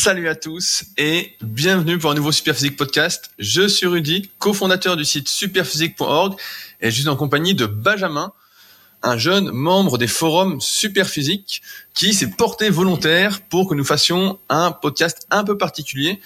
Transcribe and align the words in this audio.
Salut 0.00 0.28
à 0.28 0.36
tous 0.36 0.84
et 0.96 1.34
bienvenue 1.42 1.98
pour 1.98 2.12
un 2.12 2.14
nouveau 2.14 2.30
Superphysique 2.30 2.76
podcast. 2.76 3.32
Je 3.40 3.66
suis 3.66 3.84
Rudy, 3.84 4.30
cofondateur 4.38 4.96
du 4.96 5.04
site 5.04 5.28
superphysique.org 5.28 6.36
et 6.80 6.92
je 6.92 7.00
suis 7.00 7.08
en 7.08 7.16
compagnie 7.16 7.56
de 7.56 7.66
Benjamin, 7.66 8.32
un 9.02 9.18
jeune 9.18 9.50
membre 9.50 9.98
des 9.98 10.06
forums 10.06 10.60
Superphysique 10.60 11.62
qui 11.94 12.14
s'est 12.14 12.30
porté 12.30 12.70
volontaire 12.70 13.40
pour 13.40 13.68
que 13.68 13.74
nous 13.74 13.84
fassions 13.84 14.38
un 14.48 14.70
podcast 14.70 15.26
un 15.30 15.42
peu 15.42 15.58
particulier. 15.58 16.20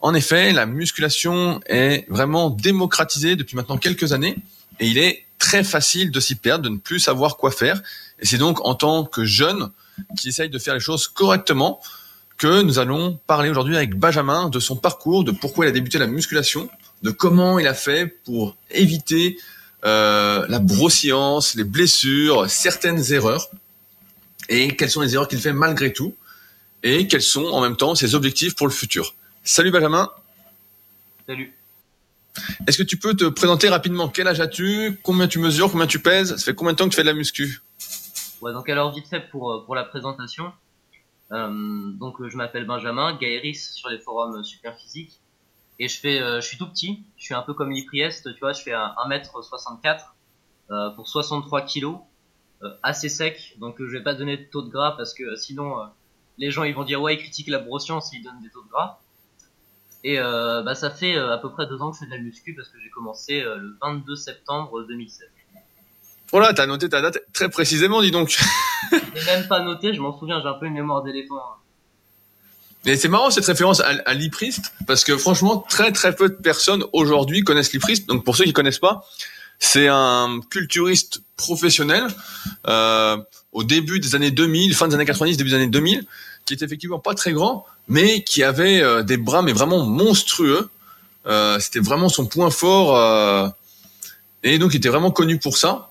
En 0.00 0.14
effet, 0.14 0.52
la 0.52 0.64
musculation 0.64 1.60
est 1.66 2.06
vraiment 2.08 2.48
démocratisée 2.48 3.36
depuis 3.36 3.54
maintenant 3.54 3.76
quelques 3.76 4.14
années 4.14 4.38
et 4.80 4.86
il 4.86 4.96
est 4.96 5.26
très 5.38 5.62
facile 5.62 6.10
de 6.10 6.20
s'y 6.20 6.36
perdre, 6.36 6.64
de 6.64 6.70
ne 6.70 6.78
plus 6.78 7.00
savoir 7.00 7.36
quoi 7.36 7.50
faire. 7.50 7.82
Et 8.18 8.24
c'est 8.24 8.38
donc 8.38 8.66
en 8.66 8.74
tant 8.74 9.04
que 9.04 9.26
jeune 9.26 9.68
qui 10.16 10.30
essaye 10.30 10.48
de 10.48 10.58
faire 10.58 10.72
les 10.72 10.80
choses 10.80 11.06
correctement 11.06 11.82
que 12.40 12.62
nous 12.62 12.78
allons 12.78 13.20
parler 13.26 13.50
aujourd'hui 13.50 13.76
avec 13.76 13.98
Benjamin 13.98 14.48
de 14.48 14.60
son 14.60 14.74
parcours, 14.74 15.24
de 15.24 15.30
pourquoi 15.30 15.66
il 15.66 15.68
a 15.68 15.72
débuté 15.72 15.98
la 15.98 16.06
musculation, 16.06 16.70
de 17.02 17.10
comment 17.10 17.58
il 17.58 17.66
a 17.66 17.74
fait 17.74 18.06
pour 18.06 18.56
éviter 18.70 19.36
euh, 19.84 20.46
la 20.48 20.58
brossiance, 20.58 21.54
les 21.54 21.64
blessures, 21.64 22.48
certaines 22.48 23.12
erreurs, 23.12 23.50
et 24.48 24.74
quelles 24.74 24.88
sont 24.88 25.02
les 25.02 25.14
erreurs 25.14 25.28
qu'il 25.28 25.38
fait 25.38 25.52
malgré 25.52 25.92
tout, 25.92 26.16
et 26.82 27.06
quels 27.06 27.20
sont 27.20 27.44
en 27.44 27.60
même 27.60 27.76
temps 27.76 27.94
ses 27.94 28.14
objectifs 28.14 28.54
pour 28.54 28.66
le 28.66 28.72
futur. 28.72 29.14
Salut 29.44 29.70
Benjamin. 29.70 30.08
Salut. 31.26 31.54
Est-ce 32.66 32.78
que 32.78 32.84
tu 32.84 32.96
peux 32.96 33.14
te 33.14 33.26
présenter 33.26 33.68
rapidement? 33.68 34.08
Quel 34.08 34.26
âge 34.26 34.40
as-tu? 34.40 34.98
Combien 35.02 35.28
tu 35.28 35.40
mesures? 35.40 35.70
Combien 35.70 35.86
tu 35.86 35.98
pèses? 35.98 36.36
Ça 36.36 36.42
fait 36.42 36.54
combien 36.54 36.72
de 36.72 36.78
temps 36.78 36.86
que 36.86 36.90
tu 36.90 36.96
fais 36.96 37.02
de 37.02 37.08
la 37.08 37.12
muscu? 37.12 37.60
Ouais, 38.40 38.54
donc 38.54 38.70
alors 38.70 38.94
vite 38.94 39.08
fait 39.08 39.28
pour, 39.30 39.52
euh, 39.52 39.62
pour 39.66 39.74
la 39.74 39.84
présentation. 39.84 40.50
Euh, 41.32 41.92
donc 41.92 42.26
je 42.26 42.36
m'appelle 42.36 42.66
Benjamin, 42.66 43.16
Gaëris 43.16 43.54
sur 43.54 43.88
les 43.88 43.98
forums 43.98 44.42
super 44.44 44.76
physiques. 44.76 45.20
Et 45.80 45.88
je 45.88 45.98
fais, 45.98 46.20
euh, 46.20 46.42
je 46.42 46.46
suis 46.46 46.58
tout 46.58 46.68
petit, 46.68 47.02
je 47.16 47.24
suis 47.24 47.34
un 47.34 47.40
peu 47.40 47.54
comme 47.54 47.70
Lipriest, 47.70 48.34
tu 48.34 48.40
vois, 48.40 48.52
je 48.52 48.60
fais 48.60 48.72
1m64 48.72 50.12
euh, 50.70 50.90
pour 50.90 51.08
63 51.08 51.62
kg, 51.62 51.96
euh, 52.62 52.68
assez 52.82 53.08
sec, 53.08 53.56
donc 53.58 53.76
je 53.78 53.90
vais 53.90 54.02
pas 54.02 54.12
donner 54.12 54.36
de 54.36 54.44
taux 54.44 54.60
de 54.60 54.68
gras 54.68 54.92
parce 54.98 55.14
que 55.14 55.36
sinon 55.36 55.76
les 56.36 56.50
gens 56.50 56.64
ils 56.64 56.74
vont 56.74 56.84
dire 56.84 57.00
ouais 57.00 57.14
ils 57.14 57.18
critiquent 57.18 57.48
la 57.48 57.60
brossiance 57.60 58.12
ils 58.12 58.22
donnent 58.22 58.42
des 58.42 58.50
taux 58.50 58.62
de 58.62 58.68
gras. 58.68 59.00
Et 60.04 60.18
bah 60.18 60.74
ça 60.74 60.90
fait 60.90 61.16
à 61.16 61.38
peu 61.38 61.50
près 61.50 61.66
deux 61.66 61.80
ans 61.80 61.90
que 61.90 61.96
je 61.96 62.00
fais 62.00 62.10
de 62.10 62.14
la 62.14 62.18
muscu 62.18 62.54
parce 62.54 62.68
que 62.68 62.78
j'ai 62.78 62.90
commencé 62.90 63.40
le 63.40 63.78
22 63.80 64.16
septembre 64.16 64.82
2016. 64.82 65.28
Voilà, 66.32 66.52
t'as 66.54 66.66
noté 66.66 66.88
ta 66.88 67.00
date 67.00 67.18
très 67.32 67.48
précisément, 67.48 68.00
dis 68.02 68.10
donc. 68.10 68.38
J'ai 69.14 69.24
même 69.26 69.48
pas 69.48 69.60
noté, 69.60 69.94
je 69.94 70.00
m'en 70.00 70.16
souviens, 70.18 70.40
j'ai 70.42 70.48
un 70.48 70.54
peu 70.54 70.66
une 70.66 70.74
mémoire 70.74 71.02
d'éléphant. 71.02 71.40
Et 72.86 72.96
c'est 72.96 73.08
marrant 73.08 73.30
cette 73.30 73.44
référence 73.44 73.80
à, 73.80 73.88
à 74.06 74.14
Liprist, 74.14 74.72
parce 74.86 75.04
que 75.04 75.16
franchement, 75.16 75.64
très 75.68 75.92
très 75.92 76.14
peu 76.14 76.28
de 76.28 76.34
personnes 76.34 76.84
aujourd'hui 76.92 77.42
connaissent 77.42 77.72
Liprist. 77.72 78.08
Donc 78.08 78.24
pour 78.24 78.36
ceux 78.36 78.44
qui 78.44 78.52
connaissent 78.52 78.78
pas, 78.78 79.04
c'est 79.58 79.88
un 79.88 80.40
culturiste 80.48 81.20
professionnel 81.36 82.06
euh, 82.66 83.18
au 83.52 83.62
début 83.62 84.00
des 84.00 84.14
années 84.14 84.30
2000, 84.30 84.74
fin 84.74 84.88
des 84.88 84.94
années 84.94 85.04
90, 85.04 85.36
début 85.36 85.50
des 85.50 85.56
années 85.56 85.66
2000, 85.66 86.06
qui 86.46 86.54
était 86.54 86.64
effectivement 86.64 86.98
pas 86.98 87.14
très 87.14 87.32
grand, 87.32 87.66
mais 87.86 88.24
qui 88.24 88.42
avait 88.42 88.80
euh, 88.80 89.02
des 89.02 89.18
bras 89.18 89.42
mais 89.42 89.52
vraiment 89.52 89.84
monstrueux. 89.84 90.70
Euh, 91.26 91.58
C'était 91.60 91.80
vraiment 91.80 92.08
son 92.08 92.26
point 92.26 92.50
fort, 92.50 92.96
euh, 92.96 93.48
et 94.42 94.58
donc 94.58 94.72
il 94.72 94.78
était 94.78 94.88
vraiment 94.88 95.10
connu 95.10 95.38
pour 95.38 95.58
ça. 95.58 95.89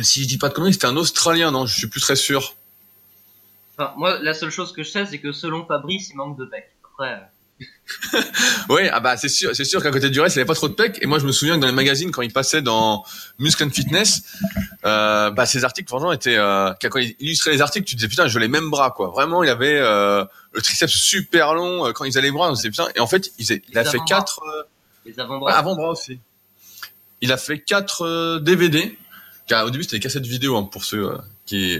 Si 0.00 0.22
je 0.22 0.28
dis 0.28 0.38
pas 0.38 0.48
de 0.48 0.54
conneries, 0.54 0.72
c'était 0.72 0.86
un 0.86 0.96
Australien, 0.96 1.50
non, 1.50 1.66
je 1.66 1.76
suis 1.76 1.86
plus 1.88 2.00
très 2.00 2.16
sûr. 2.16 2.54
Enfin, 3.78 3.92
moi, 3.96 4.18
la 4.20 4.34
seule 4.34 4.50
chose 4.50 4.72
que 4.72 4.82
je 4.82 4.90
sais, 4.90 5.06
c'est 5.06 5.18
que 5.18 5.32
selon 5.32 5.64
Fabrice, 5.66 6.10
il 6.10 6.16
manque 6.16 6.38
de 6.38 6.44
pec. 6.44 6.70
Après, 6.84 7.22
euh, 8.14 8.22
Oui, 8.68 8.82
ah 8.90 9.00
bah 9.00 9.16
c'est 9.16 9.28
sûr, 9.28 9.54
c'est 9.54 9.64
sûr 9.64 9.82
qu'à 9.82 9.90
côté 9.90 10.10
du 10.10 10.20
reste, 10.20 10.36
il 10.36 10.40
avait 10.40 10.46
pas 10.46 10.54
trop 10.54 10.68
de 10.68 10.74
pecs. 10.74 10.98
Et 11.02 11.06
moi, 11.06 11.18
je 11.18 11.26
me 11.26 11.32
souviens 11.32 11.56
que 11.56 11.60
dans 11.60 11.66
les 11.66 11.72
magazines, 11.72 12.10
quand 12.10 12.22
il 12.22 12.32
passait 12.32 12.62
dans 12.62 13.04
Muscle 13.38 13.64
and 13.64 13.70
Fitness, 13.70 14.22
euh, 14.84 15.30
bah 15.30 15.46
ses 15.46 15.64
articles, 15.64 15.88
franchement, 15.88 16.12
étaient 16.12 16.36
euh, 16.36 16.72
quand 16.82 16.98
il 16.98 17.14
illustrait 17.20 17.52
les 17.52 17.60
articles, 17.60 17.86
tu 17.86 17.94
te 17.94 17.98
disais 18.00 18.08
putain, 18.08 18.26
je 18.28 18.38
les 18.38 18.48
mêmes 18.48 18.70
bras, 18.70 18.90
quoi. 18.90 19.08
Vraiment, 19.08 19.42
il 19.44 19.48
avait 19.50 19.78
euh, 19.78 20.24
le 20.52 20.62
triceps 20.62 20.92
super 20.92 21.54
long 21.54 21.86
euh, 21.86 21.92
quand 21.92 22.04
ils 22.04 22.18
allaient 22.18 22.28
les 22.28 22.32
bras. 22.32 22.48
On 22.50 22.52
disait 22.52 22.70
putain. 22.70 22.88
Et 22.94 23.00
en 23.00 23.06
fait, 23.06 23.30
il, 23.38 23.44
faisait- 23.44 23.62
il 23.68 23.78
a 23.78 23.84
fait 23.84 24.00
quatre 24.06 24.40
euh, 24.42 24.62
les 25.06 25.18
avant-bras. 25.20 25.52
avant-bras 25.56 25.90
aussi. 25.90 26.18
Il 27.20 27.30
a 27.30 27.36
fait 27.36 27.58
quatre 27.60 28.38
DVD. 28.40 28.98
Car 29.46 29.66
au 29.66 29.70
début, 29.70 29.84
c'était 29.84 29.96
des 29.96 30.02
cassettes 30.02 30.26
vidéo 30.26 30.56
hein, 30.56 30.68
pour 30.70 30.84
ceux 30.84 31.10
euh, 31.10 31.18
qui 31.46 31.78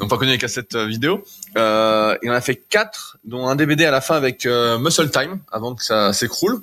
n'ont 0.00 0.08
pas 0.08 0.16
connu 0.16 0.32
les 0.32 0.38
cassettes 0.38 0.74
euh, 0.74 0.86
vidéo. 0.86 1.24
Euh, 1.56 2.16
il 2.22 2.30
en 2.30 2.34
a 2.34 2.40
fait 2.40 2.56
quatre, 2.56 3.18
dont 3.24 3.46
un 3.48 3.56
DVD 3.56 3.84
à 3.84 3.90
la 3.90 4.00
fin 4.00 4.16
avec 4.16 4.46
euh, 4.46 4.78
Muscle 4.78 5.10
Time, 5.10 5.40
avant 5.52 5.74
que 5.74 5.84
ça 5.84 6.12
s'écroule, 6.12 6.62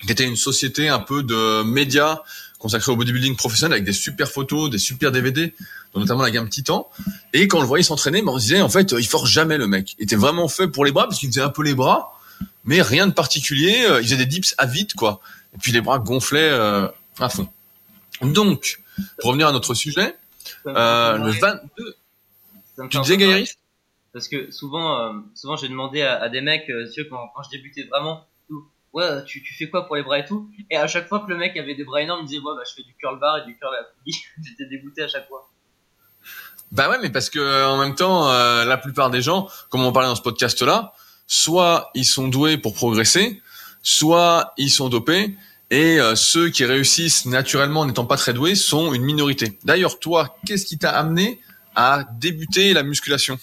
qui 0.00 0.12
était 0.12 0.24
une 0.24 0.36
société 0.36 0.88
un 0.88 1.00
peu 1.00 1.22
de 1.22 1.62
médias 1.62 2.18
consacrée 2.58 2.90
au 2.92 2.96
bodybuilding 2.96 3.36
professionnel 3.36 3.74
avec 3.74 3.84
des 3.84 3.92
super 3.92 4.28
photos, 4.28 4.70
des 4.70 4.78
super 4.78 5.12
DVD, 5.12 5.54
notamment 5.94 6.22
la 6.22 6.30
gamme 6.30 6.48
Titan. 6.48 6.88
Et 7.32 7.46
quand 7.48 7.58
on 7.58 7.62
le 7.62 7.66
voyait 7.66 7.84
s'entraîner, 7.84 8.20
ben, 8.22 8.32
on 8.32 8.38
se 8.38 8.44
disait 8.44 8.60
en 8.60 8.68
fait, 8.68 8.92
euh, 8.92 9.00
il 9.00 9.06
force 9.06 9.30
jamais 9.30 9.58
le 9.58 9.66
mec. 9.66 9.94
Il 9.98 10.04
était 10.04 10.16
vraiment 10.16 10.48
fait 10.48 10.68
pour 10.68 10.84
les 10.84 10.92
bras 10.92 11.06
parce 11.06 11.20
qu'il 11.20 11.28
faisait 11.28 11.40
un 11.40 11.48
peu 11.48 11.62
les 11.62 11.74
bras, 11.74 12.18
mais 12.64 12.82
rien 12.82 13.06
de 13.06 13.12
particulier. 13.12 13.84
Euh, 13.88 14.00
Il 14.00 14.04
faisait 14.04 14.16
des 14.16 14.26
dips 14.26 14.54
à 14.58 14.66
vide 14.66 14.92
quoi. 14.94 15.20
Et 15.54 15.58
puis 15.58 15.72
les 15.72 15.80
bras 15.80 15.98
gonflaient 15.98 16.50
euh, 16.50 16.88
à 17.18 17.28
fond. 17.28 17.48
Donc, 18.22 18.80
pour 19.18 19.30
revenir 19.30 19.48
à 19.48 19.52
notre 19.52 19.74
sujet, 19.74 20.16
euh, 20.66 21.12
le 21.12 21.18
marrer. 21.18 21.38
22, 21.40 21.96
Ça 22.76 22.82
me 22.82 22.88
fait 22.88 22.96
tu 22.96 23.00
disais. 23.00 23.16
Gaëris 23.16 23.54
Parce 24.12 24.28
que 24.28 24.50
souvent, 24.50 24.98
euh, 24.98 25.12
souvent 25.34 25.56
j'ai 25.56 25.68
demandé 25.68 26.02
à, 26.02 26.20
à 26.20 26.28
des 26.28 26.40
mecs, 26.40 26.68
euh, 26.70 26.88
tu 26.92 27.02
vois, 27.02 27.18
quand, 27.18 27.32
quand 27.34 27.42
je 27.42 27.50
débutais 27.50 27.84
vraiment, 27.84 28.26
ouais, 28.92 29.24
tu, 29.24 29.42
tu 29.42 29.54
fais 29.54 29.68
quoi 29.68 29.86
pour 29.86 29.96
les 29.96 30.02
bras 30.02 30.18
et 30.18 30.24
tout? 30.24 30.50
Et 30.70 30.76
à 30.76 30.86
chaque 30.86 31.08
fois 31.08 31.20
que 31.20 31.30
le 31.30 31.36
mec 31.36 31.56
avait 31.56 31.74
des 31.74 31.84
bras 31.84 32.02
énormes, 32.02 32.20
il 32.20 32.24
me 32.24 32.28
disait, 32.28 32.40
ouais, 32.40 32.54
bah, 32.56 32.62
je 32.68 32.74
fais 32.74 32.82
du 32.82 32.94
curl 32.94 33.18
bar 33.18 33.38
et 33.38 33.46
du 33.46 33.56
curl 33.58 33.74
à 33.74 33.84
poulie. 33.84 34.16
J'étais 34.46 34.66
dégoûté 34.66 35.02
à 35.02 35.08
chaque 35.08 35.28
fois. 35.28 35.50
Bah 36.70 36.90
ouais, 36.90 36.98
mais 37.00 37.08
parce 37.08 37.30
que 37.30 37.66
en 37.66 37.78
même 37.78 37.94
temps, 37.94 38.28
la 38.28 38.76
plupart 38.76 39.08
des 39.08 39.22
gens, 39.22 39.48
comme 39.70 39.82
on 39.84 39.92
parlait 39.92 40.08
dans 40.08 40.16
ce 40.16 40.20
podcast-là, 40.20 40.92
soit 41.26 41.90
ils 41.94 42.04
sont 42.04 42.28
doués 42.28 42.58
pour 42.58 42.74
progresser, 42.74 43.40
soit 43.82 44.52
ils 44.58 44.70
sont 44.70 44.90
dopés, 44.90 45.34
et 45.70 46.00
euh, 46.00 46.14
ceux 46.14 46.48
qui 46.48 46.64
réussissent 46.64 47.26
naturellement 47.26 47.80
en 47.80 47.86
n'étant 47.86 48.06
pas 48.06 48.16
très 48.16 48.32
doués 48.32 48.54
sont 48.54 48.94
une 48.94 49.02
minorité. 49.02 49.58
D'ailleurs, 49.64 49.98
toi, 49.98 50.36
qu'est-ce 50.46 50.66
qui 50.66 50.78
t'a 50.78 50.90
amené 50.90 51.40
à 51.74 52.04
débuter 52.18 52.72
la 52.72 52.82
musculation? 52.82 53.38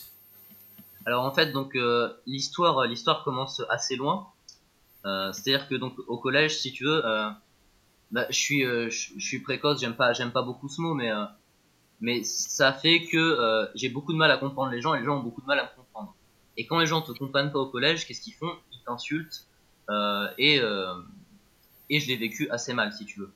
Alors 1.05 1.23
en 1.23 1.33
fait, 1.33 1.51
donc 1.51 1.75
euh, 1.75 2.09
l'histoire, 2.25 2.79
euh, 2.79 2.87
l'histoire 2.87 3.23
commence 3.23 3.61
assez 3.69 3.95
loin. 3.95 4.27
Euh, 5.05 5.31
C'est-à-dire 5.33 5.67
que 5.67 5.75
donc 5.75 5.93
au 6.07 6.17
collège, 6.17 6.57
si 6.57 6.71
tu 6.71 6.85
veux, 6.85 7.05
euh, 7.05 7.29
bah, 8.09 8.25
je 8.29 8.35
suis, 8.35 8.65
euh, 8.65 8.89
je 8.89 9.19
suis 9.19 9.39
précoce. 9.39 9.79
J'aime 9.79 9.95
pas, 9.95 10.13
j'aime 10.13 10.31
pas 10.31 10.41
beaucoup 10.41 10.67
ce 10.67 10.81
mot, 10.81 10.95
mais 10.95 11.11
mais 12.01 12.23
ça 12.23 12.73
fait 12.73 13.05
que 13.05 13.69
j'ai 13.75 13.89
beaucoup 13.89 14.13
de 14.13 14.17
mal 14.17 14.29
à 14.31 14.37
comprendre 14.37 14.71
les 14.71 14.81
gens 14.81 14.95
et 14.95 14.99
les 14.99 15.05
gens 15.05 15.17
ont 15.17 15.23
beaucoup 15.23 15.41
de 15.41 15.45
mal 15.45 15.59
à 15.59 15.63
me 15.63 15.75
comprendre. 15.77 16.13
Et 16.57 16.65
quand 16.65 16.79
les 16.79 16.87
gens 16.87 17.01
te 17.01 17.11
comprennent 17.11 17.51
pas 17.51 17.59
au 17.59 17.67
collège, 17.67 18.05
qu'est-ce 18.05 18.21
qu'ils 18.21 18.33
font? 18.33 18.51
Ils 18.73 18.81
t'insultent 18.85 19.45
et 20.37 20.59
et 21.89 21.99
je 21.99 22.07
l'ai 22.07 22.17
vécu 22.17 22.49
assez 22.49 22.73
mal, 22.73 22.93
si 22.93 23.05
tu 23.05 23.19
veux. 23.19 23.31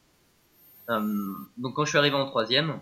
Euh, 0.89 1.33
donc 1.57 1.75
quand 1.75 1.85
je 1.85 1.89
suis 1.89 1.97
arrivé 1.97 2.15
en 2.15 2.25
troisième, 2.25 2.79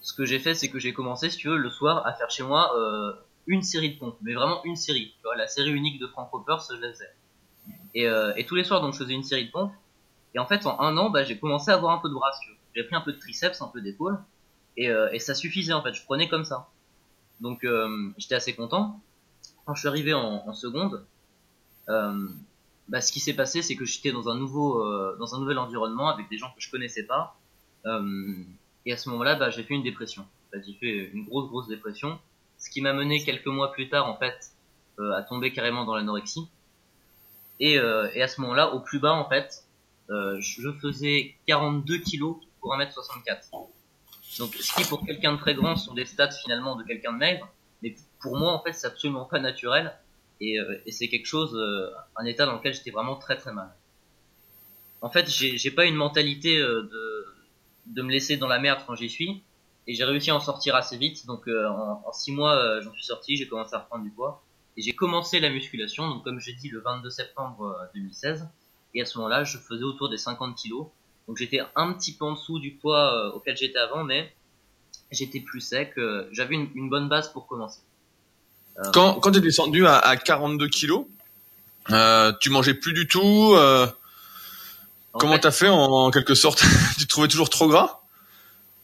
ce 0.00 0.12
que 0.12 0.24
j'ai 0.24 0.38
fait, 0.38 0.54
c'est 0.54 0.68
que 0.68 0.78
j'ai 0.78 0.92
commencé, 0.92 1.30
si 1.30 1.38
tu 1.38 1.48
veux, 1.48 1.56
le 1.56 1.70
soir 1.70 2.06
à 2.06 2.12
faire 2.12 2.30
chez 2.30 2.42
moi 2.42 2.72
euh, 2.76 3.12
une 3.46 3.62
série 3.62 3.94
de 3.94 3.98
pompes, 3.98 4.18
mais 4.22 4.34
vraiment 4.34 4.62
une 4.64 4.76
série. 4.76 5.14
Tu 5.18 5.22
vois, 5.24 5.36
la 5.36 5.48
série 5.48 5.70
unique 5.70 6.00
de 6.00 6.06
Frank 6.06 6.30
Roper, 6.30 6.56
je 6.68 6.76
la 6.76 6.92
faisais. 6.92 7.12
Et, 7.94 8.06
euh, 8.06 8.32
et 8.36 8.44
tous 8.44 8.54
les 8.54 8.64
soirs, 8.64 8.80
donc, 8.80 8.92
je 8.92 8.98
faisais 8.98 9.14
une 9.14 9.24
série 9.24 9.46
de 9.46 9.50
pompes. 9.50 9.72
Et 10.34 10.38
en 10.38 10.46
fait, 10.46 10.66
en 10.66 10.78
un 10.80 10.96
an, 10.96 11.10
bah, 11.10 11.24
j'ai 11.24 11.38
commencé 11.38 11.70
à 11.70 11.74
avoir 11.74 11.92
un 11.92 11.98
peu 11.98 12.08
de 12.08 12.14
bras. 12.14 12.30
J'ai 12.74 12.84
pris 12.84 12.94
un 12.94 13.00
peu 13.00 13.12
de 13.12 13.18
triceps, 13.18 13.62
un 13.62 13.68
peu 13.68 13.80
d'épaule, 13.80 14.18
et, 14.76 14.90
euh, 14.90 15.08
et 15.12 15.18
ça 15.18 15.34
suffisait 15.34 15.72
en 15.72 15.82
fait. 15.82 15.94
Je 15.94 16.04
prenais 16.04 16.28
comme 16.28 16.44
ça. 16.44 16.68
Donc, 17.40 17.64
euh, 17.64 18.12
j'étais 18.18 18.34
assez 18.34 18.54
content. 18.54 19.00
Quand 19.64 19.74
je 19.74 19.80
suis 19.80 19.88
arrivé 19.88 20.12
en, 20.12 20.44
en 20.46 20.52
seconde, 20.52 21.04
euh, 21.88 22.28
bah, 22.88 23.00
ce 23.00 23.12
qui 23.12 23.20
s'est 23.20 23.34
passé, 23.34 23.62
c'est 23.62 23.76
que 23.76 23.84
j'étais 23.84 24.12
dans 24.12 24.28
un 24.28 24.36
nouveau, 24.36 24.82
euh, 24.82 25.16
dans 25.18 25.34
un 25.34 25.40
nouvel 25.40 25.58
environnement 25.58 26.08
avec 26.08 26.28
des 26.28 26.38
gens 26.38 26.48
que 26.48 26.60
je 26.60 26.70
connaissais 26.70 27.04
pas. 27.04 27.38
Euh, 27.84 28.44
et 28.84 28.92
à 28.92 28.96
ce 28.96 29.08
moment-là, 29.10 29.34
bah, 29.34 29.50
j'ai 29.50 29.62
fait 29.62 29.74
une 29.74 29.82
dépression. 29.82 30.26
J'ai 30.52 30.74
fait 30.74 31.10
une 31.12 31.24
grosse, 31.24 31.48
grosse 31.48 31.68
dépression. 31.68 32.18
Ce 32.58 32.70
qui 32.70 32.80
m'a 32.80 32.92
mené 32.92 33.22
quelques 33.22 33.46
mois 33.46 33.72
plus 33.72 33.88
tard, 33.88 34.08
en 34.08 34.16
fait, 34.16 34.52
euh, 34.98 35.12
à 35.12 35.22
tomber 35.22 35.52
carrément 35.52 35.84
dans 35.84 35.94
l'anorexie. 35.94 36.48
Et, 37.60 37.78
euh, 37.78 38.08
et 38.14 38.22
à 38.22 38.28
ce 38.28 38.40
moment-là, 38.40 38.72
au 38.74 38.80
plus 38.80 38.98
bas, 38.98 39.12
en 39.12 39.28
fait, 39.28 39.64
euh, 40.10 40.36
je 40.40 40.70
faisais 40.80 41.34
42 41.46 41.98
kilos 41.98 42.36
pour 42.60 42.74
1m64. 42.74 43.50
Donc, 44.38 44.54
ce 44.54 44.74
qui 44.74 44.88
pour 44.88 45.04
quelqu'un 45.04 45.32
de 45.32 45.38
très 45.38 45.54
grand 45.54 45.76
sont 45.76 45.94
des 45.94 46.04
stats 46.04 46.30
finalement 46.30 46.76
de 46.76 46.84
quelqu'un 46.84 47.12
de 47.12 47.18
maigre, 47.18 47.48
mais 47.82 47.94
pour 48.20 48.36
moi, 48.36 48.52
en 48.52 48.62
fait, 48.62 48.72
c'est 48.72 48.86
absolument 48.86 49.24
pas 49.24 49.38
naturel. 49.38 49.94
Et, 50.40 50.60
euh, 50.60 50.80
et 50.86 50.92
c'est 50.92 51.08
quelque 51.08 51.26
chose, 51.26 51.54
euh, 51.54 51.90
un 52.16 52.24
état 52.24 52.46
dans 52.46 52.54
lequel 52.54 52.74
j'étais 52.74 52.90
vraiment 52.90 53.16
très 53.16 53.36
très 53.36 53.52
mal. 53.52 53.72
En 55.00 55.10
fait, 55.10 55.28
j'ai 55.28 55.70
pas 55.70 55.84
une 55.84 55.94
mentalité 55.94 56.58
euh, 56.58 56.82
de, 56.82 57.26
de 57.86 58.02
me 58.02 58.10
laisser 58.10 58.36
dans 58.36 58.48
la 58.48 58.58
merde 58.58 58.80
quand 58.86 58.94
j'y 58.94 59.08
suis, 59.08 59.42
et 59.86 59.94
j'ai 59.94 60.04
réussi 60.04 60.30
à 60.30 60.36
en 60.36 60.40
sortir 60.40 60.74
assez 60.74 60.96
vite. 60.96 61.26
Donc, 61.26 61.48
en, 61.48 62.02
en 62.04 62.12
six 62.12 62.32
mois, 62.32 62.80
j'en 62.80 62.92
suis 62.92 63.04
sorti, 63.04 63.36
j'ai 63.36 63.46
commencé 63.46 63.74
à 63.74 63.78
reprendre 63.78 64.02
du 64.02 64.10
poids, 64.10 64.42
Et 64.76 64.82
j'ai 64.82 64.92
commencé 64.92 65.38
la 65.38 65.48
musculation, 65.48 66.08
donc 66.08 66.24
comme 66.24 66.40
j'ai 66.40 66.54
dit, 66.54 66.68
le 66.68 66.80
22 66.80 67.08
septembre 67.08 67.88
2016. 67.94 68.48
Et 68.94 69.02
à 69.02 69.04
ce 69.04 69.18
moment-là, 69.18 69.44
je 69.44 69.58
faisais 69.58 69.84
autour 69.84 70.08
des 70.08 70.16
50 70.16 70.56
kilos. 70.56 70.88
Donc 71.28 71.36
j'étais 71.36 71.60
un 71.76 71.92
petit 71.92 72.16
peu 72.16 72.24
en 72.24 72.32
dessous 72.32 72.58
du 72.58 72.72
poids 72.72 73.32
auquel 73.36 73.56
j'étais 73.56 73.78
avant, 73.78 74.02
mais 74.02 74.34
j'étais 75.12 75.40
plus 75.40 75.60
sec. 75.60 75.94
J'avais 76.32 76.56
une, 76.56 76.88
bonne 76.88 77.08
base 77.08 77.32
pour 77.32 77.46
commencer. 77.46 77.82
Quand, 78.92 79.14
quand 79.14 79.32
tu 79.32 79.38
es 79.38 79.40
descendu 79.40 79.86
à, 79.86 79.98
à 79.98 80.16
42 80.16 80.68
kilos, 80.68 81.06
euh, 81.90 82.32
tu 82.40 82.50
mangeais 82.50 82.74
plus 82.74 82.92
du 82.92 83.06
tout. 83.06 83.52
Euh, 83.54 83.86
comment 85.12 85.38
t'as 85.38 85.50
fait 85.50 85.68
en, 85.68 86.10
quelque 86.10 86.34
sorte 86.34 86.62
Tu 86.98 87.04
te 87.04 87.08
trouvais 87.08 87.28
toujours 87.28 87.50
trop 87.50 87.68
gras? 87.68 88.00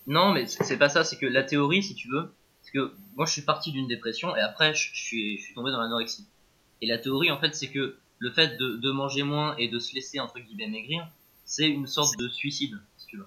Non, 0.06 0.32
mais 0.32 0.46
c'est 0.46 0.78
pas 0.78 0.88
ça. 0.88 1.04
C'est 1.04 1.18
que 1.18 1.26
la 1.26 1.42
théorie, 1.42 1.82
si 1.82 1.94
tu 1.94 2.08
veux, 2.08 2.32
c'est 2.62 2.72
que 2.72 2.92
moi 3.16 3.26
je 3.26 3.32
suis 3.32 3.42
parti 3.42 3.72
d'une 3.72 3.86
dépression 3.86 4.34
et 4.36 4.40
après 4.40 4.74
je, 4.74 4.90
suis, 4.94 5.38
je 5.38 5.44
suis 5.44 5.54
tombé 5.54 5.70
dans 5.70 5.80
l'anorexie. 5.80 6.26
Et 6.80 6.86
la 6.86 6.98
théorie, 6.98 7.30
en 7.30 7.38
fait, 7.38 7.54
c'est 7.54 7.68
que 7.68 7.96
le 8.18 8.30
fait 8.30 8.56
de, 8.56 8.76
de, 8.76 8.90
manger 8.90 9.22
moins 9.22 9.54
et 9.56 9.68
de 9.68 9.78
se 9.78 9.94
laisser 9.94 10.20
entre 10.20 10.38
guillemets 10.38 10.68
maigrir, 10.68 11.06
c'est 11.44 11.68
une 11.68 11.86
sorte 11.86 12.16
de 12.18 12.28
suicide, 12.28 12.78
si 12.98 13.06
tu 13.06 13.16
veux. 13.16 13.26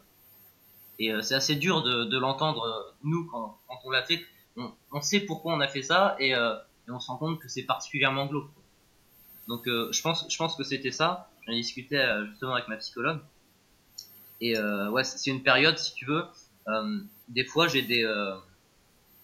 Et 1.00 1.12
euh, 1.12 1.22
c'est 1.22 1.36
assez 1.36 1.56
dur 1.56 1.84
de, 1.84 2.06
de 2.06 2.18
l'entendre 2.18 2.64
euh, 2.64 2.94
nous 3.04 3.26
quand, 3.26 3.58
quand 3.68 3.80
on 3.84 3.92
l'a 3.92 4.04
fait. 4.04 4.26
On, 4.58 4.72
on, 4.92 5.02
sait 5.02 5.20
pourquoi 5.22 5.54
on 5.54 5.60
a 5.60 5.68
fait 5.68 5.82
ça 5.82 6.16
et, 6.20 6.34
euh, 6.36 6.56
et 6.88 6.92
on 6.92 7.00
se 7.00 7.08
rend 7.08 7.18
compte 7.18 7.40
que 7.40 7.48
c'est 7.50 7.64
particulièrement 7.64 8.26
glauque. 8.26 8.50
Donc 9.48 9.68
euh, 9.68 9.92
je 9.92 10.02
pense 10.02 10.26
je 10.30 10.38
pense 10.38 10.56
que 10.56 10.64
c'était 10.64 10.92
ça. 10.92 11.30
J'en 11.46 11.54
ai 11.54 11.58
discuté 11.58 11.98
euh, 11.98 12.26
justement 12.28 12.54
avec 12.54 12.68
ma 12.68 12.78
psychologue. 12.78 13.20
Et 14.42 14.60
ouais, 14.60 15.04
c'est 15.04 15.32
une 15.32 15.44
période 15.44 15.78
si 15.78 15.94
tu 15.94 16.06
veux. 16.06 16.26
des 17.30 17.46
fois 17.46 17.68
j'ai 17.68 17.82
des 17.82 18.06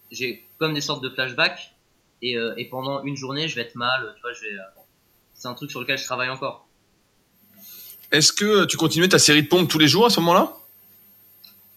j'ai 0.09 0.47
comme 0.57 0.73
des 0.73 0.81
sortes 0.81 1.03
de 1.03 1.09
flashbacks 1.09 1.73
et, 2.21 2.35
et 2.57 2.65
pendant 2.69 3.03
une 3.03 3.17
journée 3.17 3.47
je 3.49 3.55
vais 3.55 3.61
être 3.61 3.75
mal. 3.75 4.13
Tu 4.15 4.21
vois, 4.21 4.31
je 4.33 4.41
vais 4.41 4.55
c'est 5.33 5.47
un 5.47 5.53
truc 5.55 5.71
sur 5.71 5.81
lequel 5.81 5.97
je 5.97 6.05
travaille 6.05 6.29
encore. 6.29 6.67
Est-ce 8.11 8.31
que 8.31 8.65
tu 8.65 8.77
continuais 8.77 9.07
ta 9.09 9.19
série 9.19 9.41
de 9.43 9.47
pompes 9.47 9.69
tous 9.69 9.79
les 9.79 9.87
jours 9.87 10.05
à 10.05 10.09
ce 10.09 10.19
moment-là? 10.19 10.53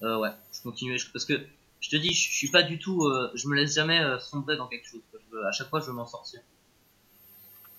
Euh, 0.03 0.19
Ouais, 0.19 0.31
je 0.53 0.61
continuais 0.63 0.99
parce 1.13 1.25
que 1.25 1.35
je 1.85 1.91
te 1.91 1.97
dis, 1.97 2.15
je, 2.15 2.33
suis 2.33 2.49
pas 2.49 2.63
du 2.63 2.79
tout, 2.79 3.07
je 3.35 3.47
me 3.47 3.57
laisse 3.57 3.75
jamais 3.75 4.01
sombrer 4.19 4.57
dans 4.57 4.69
quelque 4.69 4.89
chose. 4.89 5.03
à 5.47 5.53
chaque 5.53 5.69
fois, 5.69 5.81
je 5.81 5.87
veux 5.87 5.93
m'en 5.93 6.07
sortir. 6.07 6.41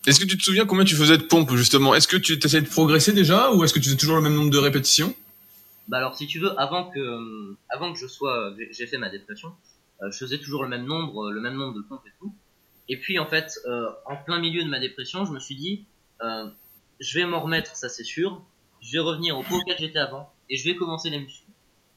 Est-ce 0.05 0.19
que 0.19 0.25
tu 0.25 0.37
te 0.37 0.43
souviens 0.43 0.67
combien 0.67 0.85
tu 0.85 0.95
faisais 0.95 1.17
de 1.17 1.23
pompes 1.23 1.55
justement? 1.55 1.95
Est-ce 1.95 2.07
que 2.07 2.17
tu 2.17 2.33
essayais 2.33 2.61
de 2.61 2.69
progresser 2.69 3.11
déjà 3.11 3.51
ou 3.51 3.63
est-ce 3.63 3.73
que 3.73 3.79
tu 3.79 3.85
faisais 3.85 3.97
toujours 3.97 4.17
le 4.17 4.21
même 4.21 4.35
nombre 4.35 4.51
de 4.51 4.59
répétitions? 4.59 5.15
Bah 5.87 5.97
alors 5.97 6.15
si 6.15 6.27
tu 6.27 6.39
veux, 6.39 6.59
avant 6.59 6.89
que 6.89 6.99
euh, 6.99 7.57
avant 7.69 7.91
que 7.91 7.99
je 7.99 8.07
sois, 8.07 8.53
j'ai 8.71 8.85
fait 8.85 8.97
ma 8.97 9.09
dépression, 9.09 9.53
euh, 10.01 10.11
je 10.11 10.17
faisais 10.17 10.37
toujours 10.37 10.61
le 10.61 10.69
même 10.69 10.85
nombre, 10.85 11.31
le 11.31 11.41
même 11.41 11.55
nombre 11.55 11.75
de 11.75 11.81
pompes 11.81 12.05
et 12.05 12.11
tout. 12.19 12.33
Et 12.87 12.97
puis 12.97 13.17
en 13.17 13.25
fait, 13.25 13.59
euh, 13.65 13.89
en 14.05 14.15
plein 14.17 14.39
milieu 14.39 14.63
de 14.63 14.69
ma 14.69 14.79
dépression, 14.79 15.25
je 15.25 15.31
me 15.31 15.39
suis 15.39 15.55
dit, 15.55 15.85
je 16.19 17.19
vais 17.19 17.25
m'en 17.25 17.39
remettre, 17.39 17.75
ça 17.75 17.89
c'est 17.89 18.03
sûr. 18.03 18.43
Je 18.81 18.91
vais 18.91 18.99
revenir 18.99 19.37
au 19.37 19.43
poids 19.43 19.57
auquel 19.57 19.77
j'étais 19.79 19.97
avant 19.97 20.31
et 20.49 20.57
je 20.57 20.65
vais 20.65 20.75
commencer 20.75 21.09
les 21.09 21.19
muscles. 21.19 21.44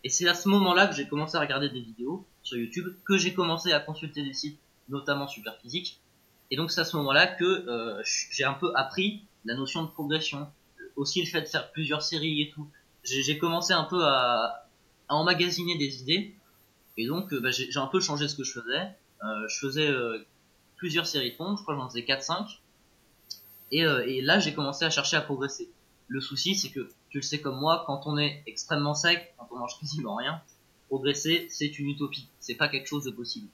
Et 0.05 0.09
c'est 0.09 0.29
à 0.29 0.35
ce 0.35 0.49
moment-là 0.49 0.87
que 0.87 0.95
j'ai 0.95 1.09
commencé 1.09 1.37
à 1.37 1.41
regarder 1.41 1.69
des 1.69 1.81
vidéos 1.81 2.27
sur 2.43 2.57
YouTube, 2.57 2.95
que 3.05 3.17
j'ai 3.17 3.35
commencé 3.35 3.73
à 3.73 3.81
consulter 3.81 4.23
des 4.23 4.33
sites, 4.33 4.59
notamment 4.89 5.27
Superphysique, 5.27 6.01
et 6.51 6.57
donc 6.57 6.71
c'est 6.71 6.81
à 6.81 6.85
ce 6.85 6.97
moment-là 6.97 7.27
que 7.27 7.45
euh, 7.45 8.03
j'ai 8.05 8.45
un 8.45 8.55
peu 8.55 8.73
appris 8.75 9.23
la 9.45 9.55
notion 9.55 9.83
de 9.83 9.89
progression, 9.89 10.49
aussi 10.97 11.21
le 11.21 11.27
fait 11.27 11.43
de 11.43 11.47
faire 11.47 11.71
plusieurs 11.73 12.03
séries 12.03 12.43
et 12.43 12.51
tout. 12.51 12.69
J'ai 13.05 13.39
commencé 13.39 13.73
un 13.73 13.85
peu 13.85 14.05
à, 14.05 14.67
à, 15.09 15.15
emmagasiner 15.15 15.77
des 15.77 16.03
idées, 16.03 16.35
et 16.97 17.07
donc 17.07 17.33
euh, 17.33 17.41
bah, 17.41 17.51
j'ai 17.51 17.77
un 17.77 17.87
peu 17.87 18.01
changé 18.01 18.29
ce 18.29 18.37
que 18.37 18.45
je 18.45 18.53
faisais. 18.53 18.89
Euh, 19.25 19.49
je 19.49 19.59
faisais 19.59 19.89
euh, 19.89 20.25
plusieurs 20.77 21.07
séries 21.07 21.33
de 21.33 21.37
pompes, 21.37 21.59
je 21.59 21.63
crois 21.63 21.75
que 21.75 21.81
j'en 21.81 21.89
faisais 21.89 22.03
4-5, 22.03 22.59
et, 23.73 23.85
euh, 23.85 24.07
et 24.07 24.21
là 24.21 24.39
j'ai 24.39 24.55
commencé 24.55 24.85
à 24.85 24.91
chercher 24.91 25.17
à 25.17 25.21
progresser. 25.21 25.71
Le 26.09 26.21
souci 26.21 26.55
c'est 26.55 26.71
que, 26.71 26.89
tu 27.11 27.19
le 27.19 27.23
sais 27.23 27.41
comme 27.41 27.59
moi, 27.59 27.85
quand 27.87 28.03
on 28.07 28.19
est 28.19 28.43
extrêmement 28.47 28.95
sec, 28.95 29.35
quand 29.39 29.49
on 29.53 29.59
mange 29.59 29.79
quasiment 29.81 30.17
rien, 30.17 30.41
progresser 30.89 31.47
c'est 31.51 31.79
une 31.79 31.91
utopie, 31.91 32.29
c'est 32.41 32.55
pas 32.55 32.69
quelque 32.69 32.89
chose 32.89 33.05
de 33.05 33.11
possible. 33.11 33.49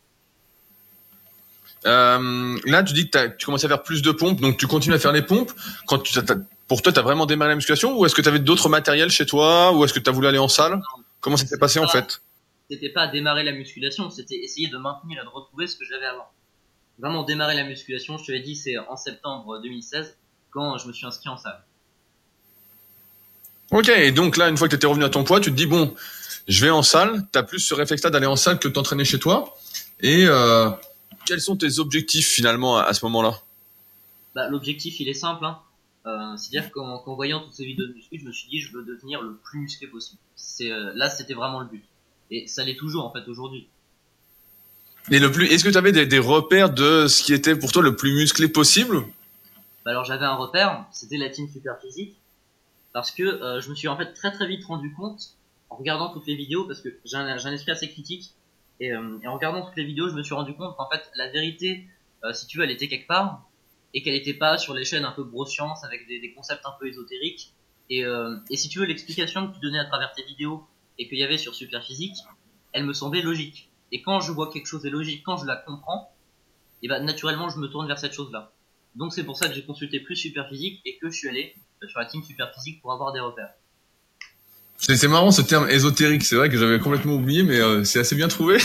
Euh, 1.87 2.59
là, 2.65 2.83
tu 2.83 2.95
dis 2.95 3.11
que 3.11 3.37
tu 3.37 3.47
commences 3.47 3.65
à 3.65 3.69
faire 3.69 3.83
plus 3.83 4.03
de 4.03 4.11
pompes, 4.11 4.41
donc 4.41 4.57
tu 4.57 4.67
continues 4.67 4.95
à 4.95 4.99
faire 4.99 5.13
les 5.13 5.23
pompes. 5.23 5.53
Quand 5.87 5.99
tu, 5.99 6.19
pour 6.67 6.81
toi, 6.81 6.93
tu 6.93 6.99
as 6.99 7.03
vraiment 7.03 7.27
démarré 7.27 7.51
la 7.51 7.57
musculation 7.57 7.99
ou 7.99 8.07
est-ce 8.07 8.15
que 8.15 8.23
tu 8.23 8.29
avais 8.29 8.39
d'autres 8.39 8.69
matériels 8.69 9.11
chez 9.11 9.27
toi 9.27 9.73
ou 9.73 9.85
est-ce 9.85 9.93
que 9.93 10.01
tu 10.01 10.09
as 10.09 10.13
voulu 10.13 10.27
aller 10.27 10.39
en 10.39 10.49
salle? 10.49 10.81
Comment 11.21 11.37
ça 11.37 11.47
s'est 11.47 11.59
passé 11.59 11.79
en 11.79 11.89
fait? 11.89 12.23
C'était 12.71 12.89
pas 12.89 13.07
démarrer 13.07 13.45
la 13.45 13.53
musculation, 13.53 14.11
c'était 14.11 14.37
essayer 14.37 14.69
de 14.69 14.79
maintenir 14.79 15.21
et 15.21 15.25
de 15.25 15.29
retrouver 15.29 15.67
ce 15.67 15.77
que 15.77 15.85
j'avais 15.85 16.07
avant. 16.07 16.27
Vraiment 16.99 17.23
démarrer 17.23 17.55
la 17.55 17.65
musculation, 17.65 18.17
je 18.17 18.25
te 18.25 18.33
l'ai 18.33 18.41
dit, 18.41 18.57
c'est 18.57 18.79
en 18.79 18.97
septembre 18.97 19.61
2016 19.61 20.17
quand 20.51 20.79
je 20.79 20.89
me 20.89 20.93
suis 20.93 21.05
inscrit 21.05 21.29
en 21.29 21.37
salle. 21.37 21.63
Ok, 23.71 23.89
et 23.89 24.13
donc 24.13 24.37
là, 24.37 24.49
une 24.49 24.57
fois 24.57 24.69
que 24.69 24.71
tu 24.71 24.77
étais 24.77 24.87
revenu 24.87 25.05
à 25.05 25.11
ton 25.11 25.25
poids, 25.25 25.41
tu 25.41 25.51
te 25.51 25.57
dis, 25.57 25.67
bon, 25.67 25.95
je 26.47 26.65
vais 26.65 26.71
en 26.71 26.83
salle, 26.83 27.27
tu 27.33 27.39
as 27.39 27.43
plus 27.43 27.61
ce 27.61 27.75
réflexe-là 27.75 28.11
d'aller 28.11 28.27
en 28.27 28.37
salle 28.37 28.59
que 28.59 28.69
de 28.69 28.73
t'entraîner 28.73 29.05
chez 29.05 29.19
toi. 29.19 29.57
Et 30.01 30.27
euh, 30.27 30.71
quels 31.27 31.41
sont 31.41 31.57
tes 31.57 31.79
objectifs 31.79 32.29
finalement 32.29 32.77
à, 32.77 32.93
ce 32.93 33.05
moment-là? 33.07 33.41
Bah, 34.35 34.49
L'objectif, 34.49 35.01
il 35.01 35.09
est 35.09 35.15
simple. 35.15 35.45
Hein. 35.45 35.59
Euh, 36.07 36.37
C'est-à-dire 36.37 36.71
qu'en 36.71 37.15
voyant 37.15 37.41
toutes 37.41 37.55
ces 37.55 37.65
vidéos 37.65 37.87
de 37.87 37.95
muscu, 37.95 38.19
je 38.21 38.27
me 38.27 38.33
suis 38.33 38.49
dit, 38.49 38.61
je 38.61 38.73
veux 38.73 38.85
devenir 38.85 39.23
le 39.23 39.35
plus 39.37 39.61
musclé 39.61 39.87
possible. 39.87 40.21
Euh, 40.63 40.93
là, 40.95 41.09
c'était 41.09 41.35
vraiment 41.35 41.61
le 41.61 41.67
but. 41.67 41.85
Et 42.31 42.47
ça 42.47 42.65
l'est 42.65 42.77
toujours 42.77 43.05
en 43.07 43.13
fait 43.13 43.27
aujourd'hui. 43.29 43.69
Et 45.11 45.19
le 45.19 45.31
plus, 45.31 45.47
est-ce 45.47 45.65
que 45.65 45.69
tu 45.69 45.77
avais 45.77 45.93
des, 45.93 46.07
des, 46.07 46.19
repères 46.19 46.71
de 46.71 47.07
ce 47.07 47.23
qui 47.23 47.35
était 47.35 47.57
pour 47.57 47.73
toi 47.73 47.83
le 47.83 47.95
plus 47.95 48.15
musclé 48.15 48.49
possible? 48.49 49.03
Bah 49.85 49.91
Alors 49.91 50.05
j'avais 50.05 50.25
un 50.25 50.35
repère, 50.35 50.87
c'était 50.93 51.19
la 51.19 51.29
team 51.29 51.47
super 51.53 51.79
physique, 51.79 52.17
parce 52.95 53.11
que 53.11 53.23
euh, 53.23 53.61
je 53.61 53.69
me 53.69 53.75
suis 53.75 53.89
en 53.89 53.99
fait 53.99 54.15
très 54.15 54.33
très 54.33 54.47
vite 54.47 54.65
rendu 54.65 54.95
compte 54.95 55.37
en 55.69 55.77
regardant 55.77 56.11
toutes 56.13 56.27
les 56.27 56.37
vidéos, 56.37 56.65
parce 56.65 56.81
que 56.81 56.89
j'ai 57.05 57.17
un, 57.17 57.27
un 57.27 57.53
esprit 57.53 57.73
assez 57.73 57.91
critique, 57.91 58.35
euh, 58.83 59.19
et, 59.23 59.29
en 59.29 59.35
regardant 59.35 59.65
toutes 59.65 59.77
les 59.77 59.85
vidéos, 59.85 60.09
je 60.09 60.15
me 60.15 60.23
suis 60.23 60.35
rendu 60.35 60.55
compte 60.55 60.77
qu'en 60.77 60.89
fait, 60.89 61.11
la 61.17 61.29
vérité, 61.29 61.87
euh, 62.25 62.33
si 62.33 62.47
tu 62.47 62.59
veux, 62.59 62.65
elle 62.65 62.71
était 62.71 62.89
quelque 62.89 63.07
part, 63.07 63.49
et 63.93 64.03
qu'elle 64.03 64.15
n'était 64.15 64.35
pas 64.35 64.59
sur 64.59 64.75
les 64.75 64.85
chaînes 64.85 65.05
un 65.05 65.13
peu 65.13 65.23
grosse 65.23 65.51
science 65.51 65.85
avec 65.85 66.07
des, 66.09 66.33
concepts 66.35 66.65
un 66.67 66.75
peu 66.79 66.89
ésotériques. 66.89 67.53
Et, 67.91 68.05
euh, 68.05 68.37
et 68.51 68.57
si 68.57 68.69
tu 68.69 68.79
veux, 68.79 68.87
l'explication 68.87 69.49
que 69.49 69.55
tu 69.55 69.61
donnais 69.61 69.79
à 69.79 69.85
travers 69.85 70.13
tes 70.13 70.25
vidéos 70.25 70.67
et 70.99 71.09
qu'il 71.09 71.19
y 71.19 71.23
avait 71.23 71.39
sur 71.39 71.55
Superphysique, 71.55 72.17
elle 72.73 72.85
me 72.85 72.93
semblait 72.93 73.23
logique. 73.23 73.71
Et 73.93 74.03
quand 74.03 74.21
je 74.21 74.33
vois 74.33 74.51
quelque 74.53 74.67
chose 74.67 74.85
est 74.87 74.91
logique, 74.91 75.23
quand 75.25 75.37
je 75.37 75.47
la 75.47 75.57
comprends, 75.57 76.11
et 76.83 76.89
ben 76.89 77.05
naturellement 77.05 77.49
je 77.49 77.59
me 77.59 77.69
tourne 77.69 77.87
vers 77.87 77.99
cette 77.99 78.13
chose-là. 78.13 78.53
Donc 78.95 79.13
c'est 79.13 79.25
pour 79.25 79.37
ça 79.37 79.49
que 79.49 79.55
j'ai 79.55 79.65
consulté 79.65 80.01
plus 80.01 80.17
Superphysique 80.17 80.81
et 80.85 80.99
que 80.99 81.11
je 81.11 81.17
suis 81.17 81.29
allé 81.29 81.55
sur 81.89 81.99
la 81.99 82.07
team 82.07 82.23
Superphysique 82.23 82.81
pour 82.81 82.93
avoir 82.93 83.13
des 83.13 83.21
repères. 83.21 83.51
C'est 84.79 85.09
marrant 85.09 85.31
ce 85.31 85.43
terme 85.43 85.69
ésotérique, 85.71 86.25
c'est 86.25 86.37
vrai 86.37 86.49
que 86.49 86.59
j'avais 86.59 86.79
complètement 86.79 87.15
oublié, 87.15 87.43
mais 87.43 87.59
euh, 87.59 87.85
c'est 87.85 88.01
assez 88.01 88.17
bien 88.17 88.29
trouvé. 88.29 88.59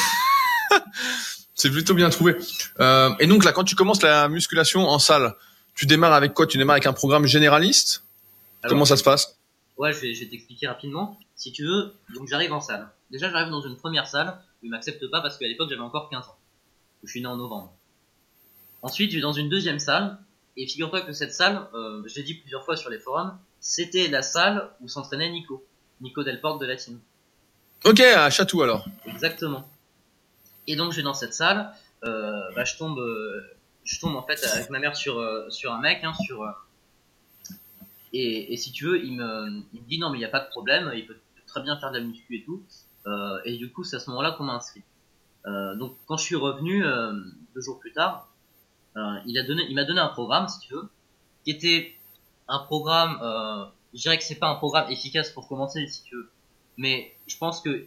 c'est 1.55 1.69
plutôt 1.69 1.93
bien 1.93 2.09
trouvé. 2.09 2.35
Euh, 2.79 3.11
et 3.19 3.27
donc 3.27 3.45
là, 3.45 3.51
quand 3.51 3.63
tu 3.63 3.75
commences 3.75 4.01
la 4.01 4.27
musculation 4.27 4.87
en 4.87 4.99
salle, 4.99 5.35
tu 5.75 5.85
démarres 5.85 6.13
avec 6.13 6.33
quoi? 6.33 6.45
Tu 6.45 6.57
démarres 6.57 6.75
avec 6.75 6.87
un 6.87 6.93
programme 6.93 7.25
généraliste? 7.25 8.03
Comment 8.67 8.85
ça 8.85 8.97
se 8.97 9.03
passe? 9.03 9.37
Ouais, 9.77 9.93
je 9.93 9.99
vais, 9.99 10.13
je 10.13 10.21
vais 10.21 10.29
t'expliquer 10.29 10.67
rapidement. 10.67 11.17
Si 11.35 11.53
tu 11.53 11.63
veux, 11.63 11.93
donc 12.13 12.27
j'arrive 12.27 12.51
en 12.51 12.59
salle. 12.59 12.89
Déjà, 13.11 13.31
j'arrive 13.31 13.49
dans 13.49 13.61
une 13.61 13.77
première 13.77 14.07
salle 14.07 14.37
où 14.61 14.65
ils 14.65 14.69
m'acceptent 14.69 15.09
pas 15.09 15.21
parce 15.21 15.37
qu'à 15.37 15.47
l'époque 15.47 15.69
j'avais 15.69 15.81
encore 15.81 16.09
15 16.09 16.25
ans. 16.25 16.35
Je 17.03 17.09
suis 17.09 17.21
né 17.21 17.27
en 17.27 17.37
novembre. 17.37 17.73
Ensuite, 18.81 19.11
je 19.11 19.15
vais 19.15 19.21
dans 19.21 19.33
une 19.33 19.49
deuxième 19.49 19.79
salle. 19.79 20.17
Et 20.57 20.67
figure-toi 20.67 21.01
que 21.01 21.13
cette 21.13 21.33
salle, 21.33 21.67
euh, 21.73 22.03
je 22.05 22.15
l'ai 22.15 22.23
dit 22.23 22.33
plusieurs 22.33 22.65
fois 22.65 22.75
sur 22.75 22.89
les 22.89 22.99
forums, 22.99 23.37
c'était 23.61 24.09
la 24.09 24.21
salle 24.21 24.69
où 24.81 24.89
s'entraînait 24.89 25.29
Nico. 25.29 25.65
Nico 26.01 26.23
Delporte 26.23 26.59
de 26.59 26.65
la 26.65 26.75
team. 26.75 26.99
Ok, 27.85 28.01
à 28.01 28.29
Chatou 28.29 28.61
alors. 28.61 28.85
Exactement. 29.05 29.69
Et 30.67 30.75
donc 30.75 30.91
je 30.91 30.97
vais 30.97 31.03
dans 31.03 31.13
cette 31.13 31.33
salle, 31.33 31.73
euh, 32.03 32.41
bah, 32.55 32.63
je 32.63 32.77
tombe, 32.77 32.99
euh, 32.99 33.41
je 33.83 33.99
tombe 33.99 34.15
en 34.15 34.23
fait 34.23 34.43
avec 34.53 34.69
ma 34.69 34.79
mère 34.79 34.95
sur 34.95 35.17
euh, 35.19 35.49
sur 35.49 35.73
un 35.73 35.79
mec, 35.79 36.03
hein, 36.03 36.13
sur 36.13 36.45
et, 38.13 38.53
et, 38.53 38.57
si 38.57 38.71
tu 38.71 38.85
veux, 38.85 39.03
il 39.03 39.13
me, 39.15 39.63
il 39.73 39.81
me 39.81 39.87
dit 39.87 39.99
non 39.99 40.09
mais 40.09 40.17
il 40.17 40.21
n'y 40.21 40.25
a 40.25 40.29
pas 40.29 40.39
de 40.41 40.49
problème, 40.49 40.91
il 40.95 41.05
peut 41.05 41.17
très 41.47 41.61
bien 41.61 41.79
faire 41.79 41.91
de 41.91 41.97
la 41.97 42.03
muscu 42.03 42.35
et 42.35 42.43
tout. 42.43 42.63
et 43.45 43.57
du 43.57 43.71
coup 43.71 43.83
c'est 43.83 43.95
à 43.95 43.99
ce 43.99 44.09
moment-là 44.11 44.31
qu'on 44.31 44.43
m'a 44.43 44.53
inscrit. 44.53 44.83
donc 45.45 45.95
quand 46.05 46.17
je 46.17 46.23
suis 46.23 46.35
revenu 46.35 46.83
deux 47.55 47.61
jours 47.61 47.79
plus 47.79 47.91
tard, 47.91 48.28
il 48.95 49.37
a 49.37 49.43
donné, 49.43 49.63
il 49.69 49.75
m'a 49.75 49.85
donné 49.85 49.99
un 49.99 50.09
programme 50.09 50.47
si 50.47 50.59
tu 50.59 50.73
veux, 50.73 50.89
qui 51.43 51.51
était 51.51 51.95
un 52.47 52.59
programme 52.59 53.19
je 53.93 54.01
dirais 54.01 54.17
que 54.17 54.23
c'est 54.23 54.39
pas 54.39 54.49
un 54.49 54.55
programme 54.55 54.89
efficace 54.91 55.31
pour 55.31 55.47
commencer 55.47 55.87
si 55.87 56.03
tu 56.03 56.15
veux. 56.15 56.29
Mais 56.77 57.15
je 57.27 57.37
pense 57.37 57.61
que 57.61 57.85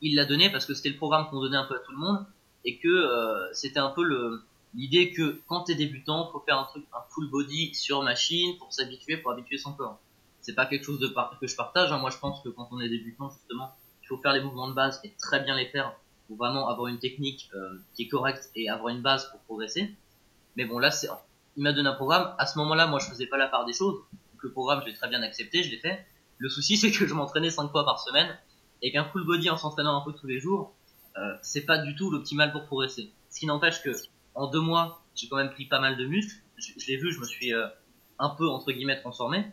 il 0.00 0.14
l'a 0.14 0.24
donné 0.24 0.50
parce 0.50 0.66
que 0.66 0.74
c'était 0.74 0.90
le 0.90 0.96
programme 0.96 1.28
qu'on 1.28 1.40
donnait 1.40 1.56
un 1.56 1.64
peu 1.64 1.74
à 1.74 1.80
tout 1.80 1.92
le 1.92 1.98
monde 1.98 2.24
et 2.64 2.78
que 2.78 2.88
euh, 2.88 3.52
c'était 3.52 3.80
un 3.80 3.90
peu 3.90 4.04
le 4.04 4.42
l'idée 4.74 5.12
que 5.12 5.40
quand 5.48 5.62
t'es 5.62 5.74
débutant, 5.74 6.30
faut 6.30 6.40
faire 6.40 6.58
un 6.58 6.64
truc 6.64 6.84
un 6.92 7.00
full 7.10 7.28
body 7.30 7.74
sur 7.74 8.02
machine 8.02 8.56
pour 8.58 8.72
s'habituer, 8.72 9.16
pour 9.16 9.32
habituer 9.32 9.56
son 9.56 9.72
corps. 9.72 9.98
C'est 10.40 10.54
pas 10.54 10.66
quelque 10.66 10.84
chose 10.84 11.00
de 11.00 11.08
que 11.40 11.46
je 11.46 11.56
partage. 11.56 11.90
Hein. 11.90 11.98
Moi, 11.98 12.10
je 12.10 12.18
pense 12.18 12.40
que 12.42 12.48
quand 12.50 12.68
on 12.70 12.80
est 12.80 12.88
débutant, 12.88 13.30
justement, 13.30 13.74
il 14.02 14.06
faut 14.06 14.18
faire 14.18 14.32
les 14.32 14.40
mouvements 14.40 14.68
de 14.68 14.74
base 14.74 15.00
et 15.04 15.12
très 15.18 15.40
bien 15.40 15.56
les 15.56 15.66
faire 15.66 15.94
pour 16.26 16.36
vraiment 16.36 16.68
avoir 16.68 16.88
une 16.88 16.98
technique 16.98 17.50
euh, 17.54 17.78
qui 17.94 18.04
est 18.04 18.08
correcte 18.08 18.50
et 18.54 18.68
avoir 18.68 18.94
une 18.94 19.02
base 19.02 19.30
pour 19.30 19.40
progresser. 19.40 19.94
Mais 20.58 20.64
bon, 20.64 20.80
là, 20.80 20.90
il 21.56 21.62
m'a 21.62 21.72
donné 21.72 21.88
un 21.88 21.94
programme. 21.94 22.34
À 22.36 22.44
ce 22.44 22.58
moment-là, 22.58 22.88
moi, 22.88 22.98
je 22.98 23.06
faisais 23.06 23.26
pas 23.26 23.36
la 23.36 23.46
part 23.46 23.64
des 23.64 23.72
choses. 23.72 23.94
Donc, 23.94 24.42
le 24.42 24.50
programme, 24.50 24.80
je 24.82 24.86
l'ai 24.86 24.94
très 24.94 25.08
bien 25.08 25.22
accepté, 25.22 25.62
je 25.62 25.70
l'ai 25.70 25.78
fait. 25.78 26.04
Le 26.38 26.48
souci, 26.48 26.76
c'est 26.76 26.90
que 26.90 27.06
je 27.06 27.14
m'entraînais 27.14 27.50
5 27.50 27.70
fois 27.70 27.84
par 27.84 28.00
semaine 28.00 28.36
et 28.82 28.90
qu'un 28.90 29.04
full 29.04 29.24
body 29.24 29.50
en 29.50 29.56
s'entraînant 29.56 29.96
un 29.96 30.04
peu 30.04 30.12
tous 30.12 30.26
les 30.26 30.40
jours, 30.40 30.74
euh, 31.16 31.36
c'est 31.42 31.64
pas 31.64 31.78
du 31.78 31.94
tout 31.94 32.10
l'optimal 32.10 32.50
pour 32.50 32.64
progresser. 32.64 33.12
Ce 33.30 33.38
qui 33.38 33.46
n'empêche 33.46 33.82
que 33.82 33.90
en 34.34 34.48
deux 34.48 34.60
mois, 34.60 35.00
j'ai 35.14 35.28
quand 35.28 35.36
même 35.36 35.50
pris 35.50 35.66
pas 35.66 35.78
mal 35.78 35.96
de 35.96 36.06
muscles. 36.06 36.42
Je, 36.56 36.86
l'ai 36.88 36.96
vu, 36.96 37.12
je 37.12 37.20
me 37.20 37.24
suis 37.24 37.54
euh, 37.54 37.68
un 38.18 38.30
peu 38.30 38.48
entre 38.48 38.72
guillemets 38.72 39.00
transformé, 39.00 39.44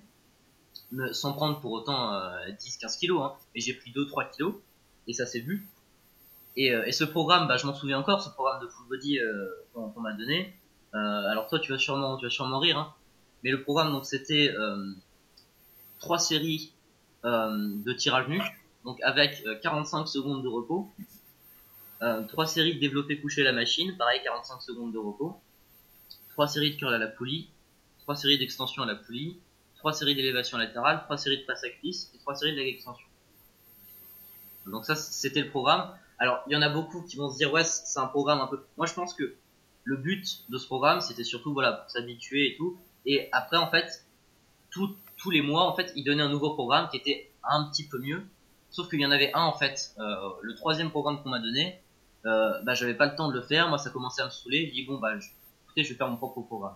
sans 1.12 1.34
prendre 1.34 1.60
pour 1.60 1.72
autant 1.72 2.14
euh, 2.14 2.50
10-15 2.50 2.98
kilos, 3.00 3.22
hein, 3.22 3.34
mais 3.54 3.62
j'ai 3.62 3.76
pris 3.76 3.92
2-3 3.92 4.32
kilos 4.32 4.56
et 5.06 5.14
ça 5.14 5.28
s'est 5.28 5.42
vu. 5.42 5.68
Et, 6.58 6.74
euh, 6.74 6.86
et, 6.86 6.92
ce 6.92 7.04
programme, 7.04 7.48
bah, 7.48 7.58
je 7.58 7.68
m'en 7.68 7.74
souviens 7.74 8.00
encore, 8.00 8.22
ce 8.22 8.30
programme 8.30 8.62
de 8.62 8.68
full 8.68 8.88
body 8.88 9.20
euh, 9.20 9.50
qu'on 9.74 10.02
m'a 10.02 10.14
donné. 10.14 10.54
Euh, 10.96 11.30
alors 11.30 11.48
toi, 11.48 11.60
tu 11.60 11.72
vas 11.72 11.78
sûrement, 11.78 12.18
tu 12.18 12.25
vas 12.25 12.30
sûrement 12.30 12.60
rire, 12.60 12.78
hein, 12.78 12.94
mais 13.44 13.52
le 13.52 13.62
programme 13.62 14.02
c'était 14.04 14.54
trois 16.00 16.20
séries 16.20 16.72
de 17.24 17.94
tirage 17.94 18.28
nu, 18.28 18.42
donc 18.84 19.02
avec 19.02 19.44
45 19.62 20.08
secondes 20.08 20.44
de 20.44 20.48
repos. 20.48 20.92
Euh, 22.02 22.24
trois 22.24 22.46
séries 22.46 22.75
de 22.75 22.80
développé 22.80 23.20
couché 23.20 23.44
la 23.44 23.54
machine, 23.54 23.96
pareil 23.98 24.22
45 24.24 24.62
secondes 24.62 24.92
de 24.92 24.98
repos. 24.98 25.40
Trois 26.32 26.48
séries 26.48 26.74
de 26.74 26.78
curl 26.78 26.94
à 26.94 26.98
la 26.98 27.08
poulie, 27.08 27.50
trois 28.00 28.16
séries 28.16 28.38
d'extension 28.38 28.84
à 28.84 28.86
la 28.86 28.96
poulie, 28.96 29.38
trois 29.78 29.94
séries 29.94 30.16
d'élévation 30.16 30.58
latérale, 30.58 31.02
trois 31.06 31.18
séries 31.18 31.40
de 31.40 31.46
passe 31.46 31.64
à 31.64 31.70
cuisse 31.70 32.12
et 32.14 32.18
trois 32.20 32.36
séries 32.36 32.52
de 32.52 32.58
leg 32.58 32.75
extension. 32.75 33.08
Donc 34.66 34.86
ça 34.86 34.96
c'était 34.96 35.42
le 35.42 35.50
programme. 35.50 35.90
Alors 36.20 36.44
il 36.48 36.54
y 36.54 36.56
en 36.56 36.62
a 36.62 36.70
beaucoup 36.70 37.02
qui 37.02 37.16
vont 37.16 37.30
se 37.30 37.38
dire 37.38 37.54
ouais 37.54 37.64
c'est 37.64 38.00
un 38.00 38.08
programme 38.08 38.42
un 38.42 38.48
peu. 38.48 38.64
Moi 38.78 38.88
je 38.88 38.94
pense 38.94 39.14
que 39.14 39.34
le 39.86 39.96
but 39.96 40.44
de 40.50 40.58
ce 40.58 40.65
programme 40.65 41.00
c'était 41.00 41.24
surtout 41.24 41.54
voilà 41.54 41.72
pour 41.72 41.89
s'habituer 41.89 42.51
et 42.51 42.58
tout. 42.58 42.77
Et 43.06 43.30
après 43.32 43.58
en 43.58 43.70
fait 43.70 44.04
tout, 44.70 44.94
tous 45.15 45.32
les 45.32 45.42
mois 45.42 45.63
en 45.63 45.75
fait 45.75 45.94
ils 45.96 46.04
donnaient 46.04 46.24
un 46.24 46.30
nouveau 46.30 46.54
programme 46.54 46.89
qui 46.89 46.98
était 46.98 47.32
un 47.44 47.70
petit 47.70 47.88
peu 47.88 48.00
mieux. 48.00 48.22
Sauf 48.72 48.89
qu'il 48.89 49.00
y 49.00 49.06
en 49.06 49.12
avait 49.12 49.32
un 49.34 49.44
en 49.44 49.54
fait, 49.54 49.94
euh, 50.00 50.15
le 50.42 50.54
troisième 50.54 50.89
programme 50.89 51.24
qu'on 51.24 51.30
m'a 51.30 51.39
donné, 51.39 51.80
euh, 52.25 52.62
bah 52.63 52.74
j'avais 52.74 52.96
pas 52.96 53.06
le 53.06 53.15
temps 53.15 53.30
de 53.30 53.34
le 53.34 53.42
faire, 53.42 53.70
moi 53.70 53.77
ça 53.77 53.89
commençait 53.89 54.22
à 54.22 54.25
me 54.25 54.32
saouler, 54.32 54.68
je 54.68 54.74
dis 54.74 54.84
bon 54.84 54.98
bah 54.98 55.18
je, 55.18 55.27
écoutez 55.63 55.84
je 55.84 55.89
vais 55.89 55.96
faire 55.96 56.10
mon 56.10 56.18
propre 56.18 56.42
programme. 56.42 56.75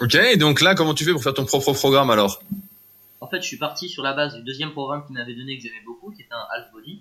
Ok, 0.00 0.18
donc 0.36 0.60
là 0.60 0.74
comment 0.74 0.92
tu 0.92 1.04
fais 1.04 1.12
pour 1.12 1.22
faire 1.22 1.32
ton 1.32 1.46
propre 1.46 1.72
programme 1.72 2.10
alors? 2.10 2.42
En 3.20 3.28
fait 3.28 3.40
je 3.40 3.46
suis 3.46 3.56
parti 3.56 3.88
sur 3.88 4.02
la 4.02 4.12
base 4.12 4.34
du 4.34 4.42
deuxième 4.42 4.72
programme 4.72 5.06
qu'il 5.06 5.14
m'avait 5.14 5.34
donné 5.34 5.56
que 5.56 5.62
j'aimais 5.62 5.82
beaucoup, 5.86 6.10
qui 6.10 6.22
était 6.22 6.34
un 6.34 6.46
half 6.54 6.70
body, 6.72 7.00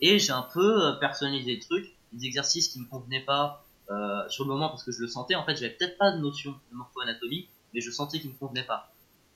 et 0.00 0.18
j'ai 0.18 0.32
un 0.32 0.46
peu 0.50 0.86
euh, 0.86 0.92
personnalisé 0.92 1.56
le 1.56 1.60
truc, 1.60 1.92
des 2.14 2.26
exercices 2.26 2.68
qui 2.68 2.80
me 2.80 2.86
convenaient 2.86 3.24
pas 3.24 3.64
euh, 3.90 4.28
sur 4.28 4.44
le 4.44 4.50
moment 4.50 4.68
parce 4.68 4.82
que 4.82 4.92
je 4.92 5.00
le 5.00 5.08
sentais, 5.08 5.34
en 5.34 5.44
fait 5.44 5.56
j'avais 5.56 5.74
peut-être 5.74 5.98
pas 5.98 6.12
de 6.12 6.18
notion 6.18 6.52
de 6.70 6.76
morpho-anatomie, 6.76 7.48
mais 7.74 7.80
je 7.80 7.90
sentais 7.90 8.18
qu'il 8.18 8.30
me 8.30 8.36
convenait 8.36 8.64
pas. 8.64 8.90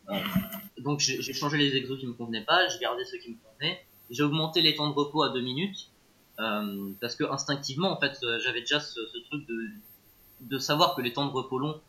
Euh, 0.08 0.14
donc 0.78 1.00
j'ai 1.00 1.32
changé 1.34 1.58
les 1.58 1.76
exos 1.76 1.98
qui 1.98 2.06
me 2.06 2.14
convenaient 2.14 2.44
pas, 2.44 2.66
j'ai 2.68 2.78
gardé 2.78 3.04
ceux 3.04 3.18
qui 3.18 3.30
me 3.30 3.36
convenaient, 3.36 3.84
j'ai 4.10 4.22
augmenté 4.22 4.62
les 4.62 4.74
temps 4.74 4.88
de 4.88 4.94
repos 4.94 5.22
à 5.22 5.30
2 5.30 5.40
minutes 5.42 5.90
euh, 6.40 6.92
parce 7.00 7.14
que 7.14 7.24
instinctivement 7.24 7.90
en 7.90 8.00
fait 8.00 8.16
j'avais 8.42 8.60
déjà 8.60 8.80
ce, 8.80 9.00
ce, 9.12 9.18
truc 9.28 9.46
de, 9.46 9.68
de 10.40 10.58
savoir 10.58 10.94
que 10.94 11.02
les 11.02 11.12
temps 11.12 11.26
de 11.26 11.32
repos 11.32 11.58
longs 11.58 11.80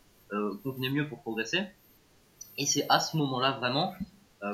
convenaient 0.64 0.92
mieux 0.92 1.08
pour 1.08 1.22
progresser. 1.22 1.62
Et 2.58 2.66
c'est 2.66 2.86
à 2.90 3.00
ce 3.00 3.16
moment-là 3.18 3.54
vraiment 3.54 3.94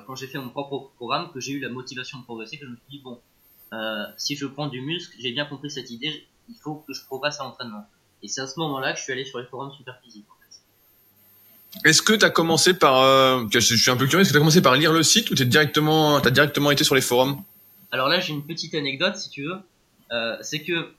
quand 0.05 0.15
j'ai 0.15 0.27
fait 0.27 0.37
mon 0.37 0.49
propre 0.49 0.91
programme 0.95 1.31
que 1.31 1.39
j'ai 1.39 1.53
eu 1.53 1.59
la 1.59 1.69
motivation 1.69 2.19
de 2.19 2.23
progresser 2.23 2.57
que 2.57 2.65
je 2.65 2.71
me 2.71 2.75
suis 2.75 2.97
dit 2.97 3.01
bon 3.03 3.19
euh, 3.73 4.05
si 4.17 4.35
je 4.35 4.45
prends 4.45 4.67
du 4.67 4.81
muscle 4.81 5.15
j'ai 5.19 5.31
bien 5.31 5.45
compris 5.45 5.71
cette 5.71 5.89
idée 5.89 6.25
il 6.49 6.55
faut 6.55 6.75
que 6.87 6.93
je 6.93 7.03
progresse 7.05 7.39
à 7.39 7.43
l'entraînement 7.43 7.85
et 8.21 8.27
c'est 8.27 8.41
à 8.41 8.47
ce 8.47 8.59
moment-là 8.59 8.93
que 8.93 8.99
je 8.99 9.03
suis 9.03 9.13
allé 9.13 9.25
sur 9.25 9.39
les 9.39 9.45
forums 9.45 9.71
super 9.71 9.99
physiques 10.03 10.25
est-ce 11.83 12.01
que 12.01 12.13
tu 12.13 12.23
as 12.23 12.29
commencé 12.29 12.73
par, 12.73 13.01
euh, 13.01 13.43
je 13.51 13.59
suis 13.59 13.91
un 13.91 13.97
peu 13.97 14.05
curieux, 14.05 14.21
est-ce 14.21 14.29
que 14.29 14.33
tu 14.33 14.37
as 14.37 14.41
commencé 14.41 14.61
par 14.61 14.75
lire 14.75 14.93
le 14.93 15.03
site 15.03 15.29
ou 15.31 15.35
tu 15.35 15.45
directement, 15.45 16.17
as 16.17 16.31
directement 16.31 16.71
été 16.71 16.83
sur 16.83 16.95
les 16.95 17.01
forums? 17.01 17.43
Alors 17.91 18.07
là, 18.07 18.19
j'ai 18.19 18.33
une 18.33 18.45
petite 18.45 18.75
anecdote, 18.75 19.17
si 19.17 19.29
tu 19.29 19.43
veux. 19.43 19.57
Euh, 20.11 20.37
c'est 20.41 20.63
que 20.63 20.93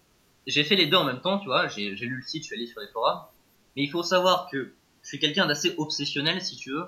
j'ai 0.46 0.64
fait 0.64 0.76
les 0.76 0.86
deux 0.86 0.96
en 0.96 1.04
même 1.04 1.20
temps, 1.20 1.38
tu 1.38 1.46
vois. 1.46 1.68
J'ai 1.68 1.90
lu 1.90 2.16
le 2.16 2.22
site, 2.22 2.42
je 2.42 2.48
suis 2.48 2.56
allé 2.56 2.66
sur 2.66 2.80
les 2.80 2.88
forums. 2.88 3.20
Mais 3.74 3.84
il 3.84 3.90
faut 3.90 4.02
savoir 4.02 4.48
que 4.50 4.72
je 5.02 5.08
suis 5.08 5.18
quelqu'un 5.18 5.46
d'assez 5.46 5.74
obsessionnel, 5.78 6.42
si 6.42 6.56
tu 6.56 6.70
veux. 6.72 6.86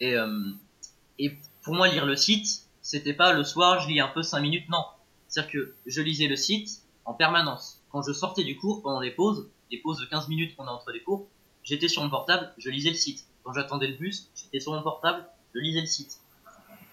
Et, 0.00 0.14
euh, 0.14 0.50
et 1.18 1.36
pour 1.62 1.74
moi, 1.74 1.88
lire 1.88 2.04
le 2.04 2.16
site, 2.16 2.66
c'était 2.88 3.12
pas 3.12 3.34
le 3.34 3.44
soir, 3.44 3.82
je 3.82 3.88
lis 3.88 4.00
un 4.00 4.08
peu 4.08 4.22
5 4.22 4.40
minutes, 4.40 4.66
non. 4.70 4.82
C'est-à-dire 5.28 5.52
que 5.52 5.74
je 5.84 6.00
lisais 6.00 6.26
le 6.26 6.36
site 6.36 6.84
en 7.04 7.12
permanence. 7.12 7.82
Quand 7.90 8.00
je 8.00 8.14
sortais 8.14 8.44
du 8.44 8.56
cours, 8.56 8.80
pendant 8.80 9.00
les 9.00 9.10
pauses, 9.10 9.50
les 9.70 9.76
pauses 9.76 10.00
de 10.00 10.06
15 10.06 10.28
minutes 10.28 10.56
qu'on 10.56 10.66
a 10.66 10.70
entre 10.70 10.90
les 10.90 11.02
cours, 11.02 11.28
j'étais 11.62 11.88
sur 11.88 12.02
mon 12.02 12.08
portable, 12.08 12.50
je 12.56 12.70
lisais 12.70 12.88
le 12.88 12.96
site. 12.96 13.26
Quand 13.44 13.52
j'attendais 13.52 13.88
le 13.88 13.96
bus, 13.96 14.30
j'étais 14.34 14.58
sur 14.58 14.72
mon 14.72 14.80
portable, 14.80 15.26
je 15.54 15.60
lisais 15.60 15.82
le 15.82 15.86
site. 15.86 16.16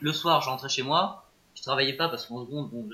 Le 0.02 0.12
soir, 0.12 0.42
je 0.42 0.50
rentrais 0.50 0.68
chez 0.68 0.84
moi, 0.84 1.30
je 1.56 1.62
travaillais 1.62 1.94
pas 1.94 2.10
parce 2.10 2.26
qu'en 2.26 2.44
seconde, 2.44 2.72
bon, 2.72 2.90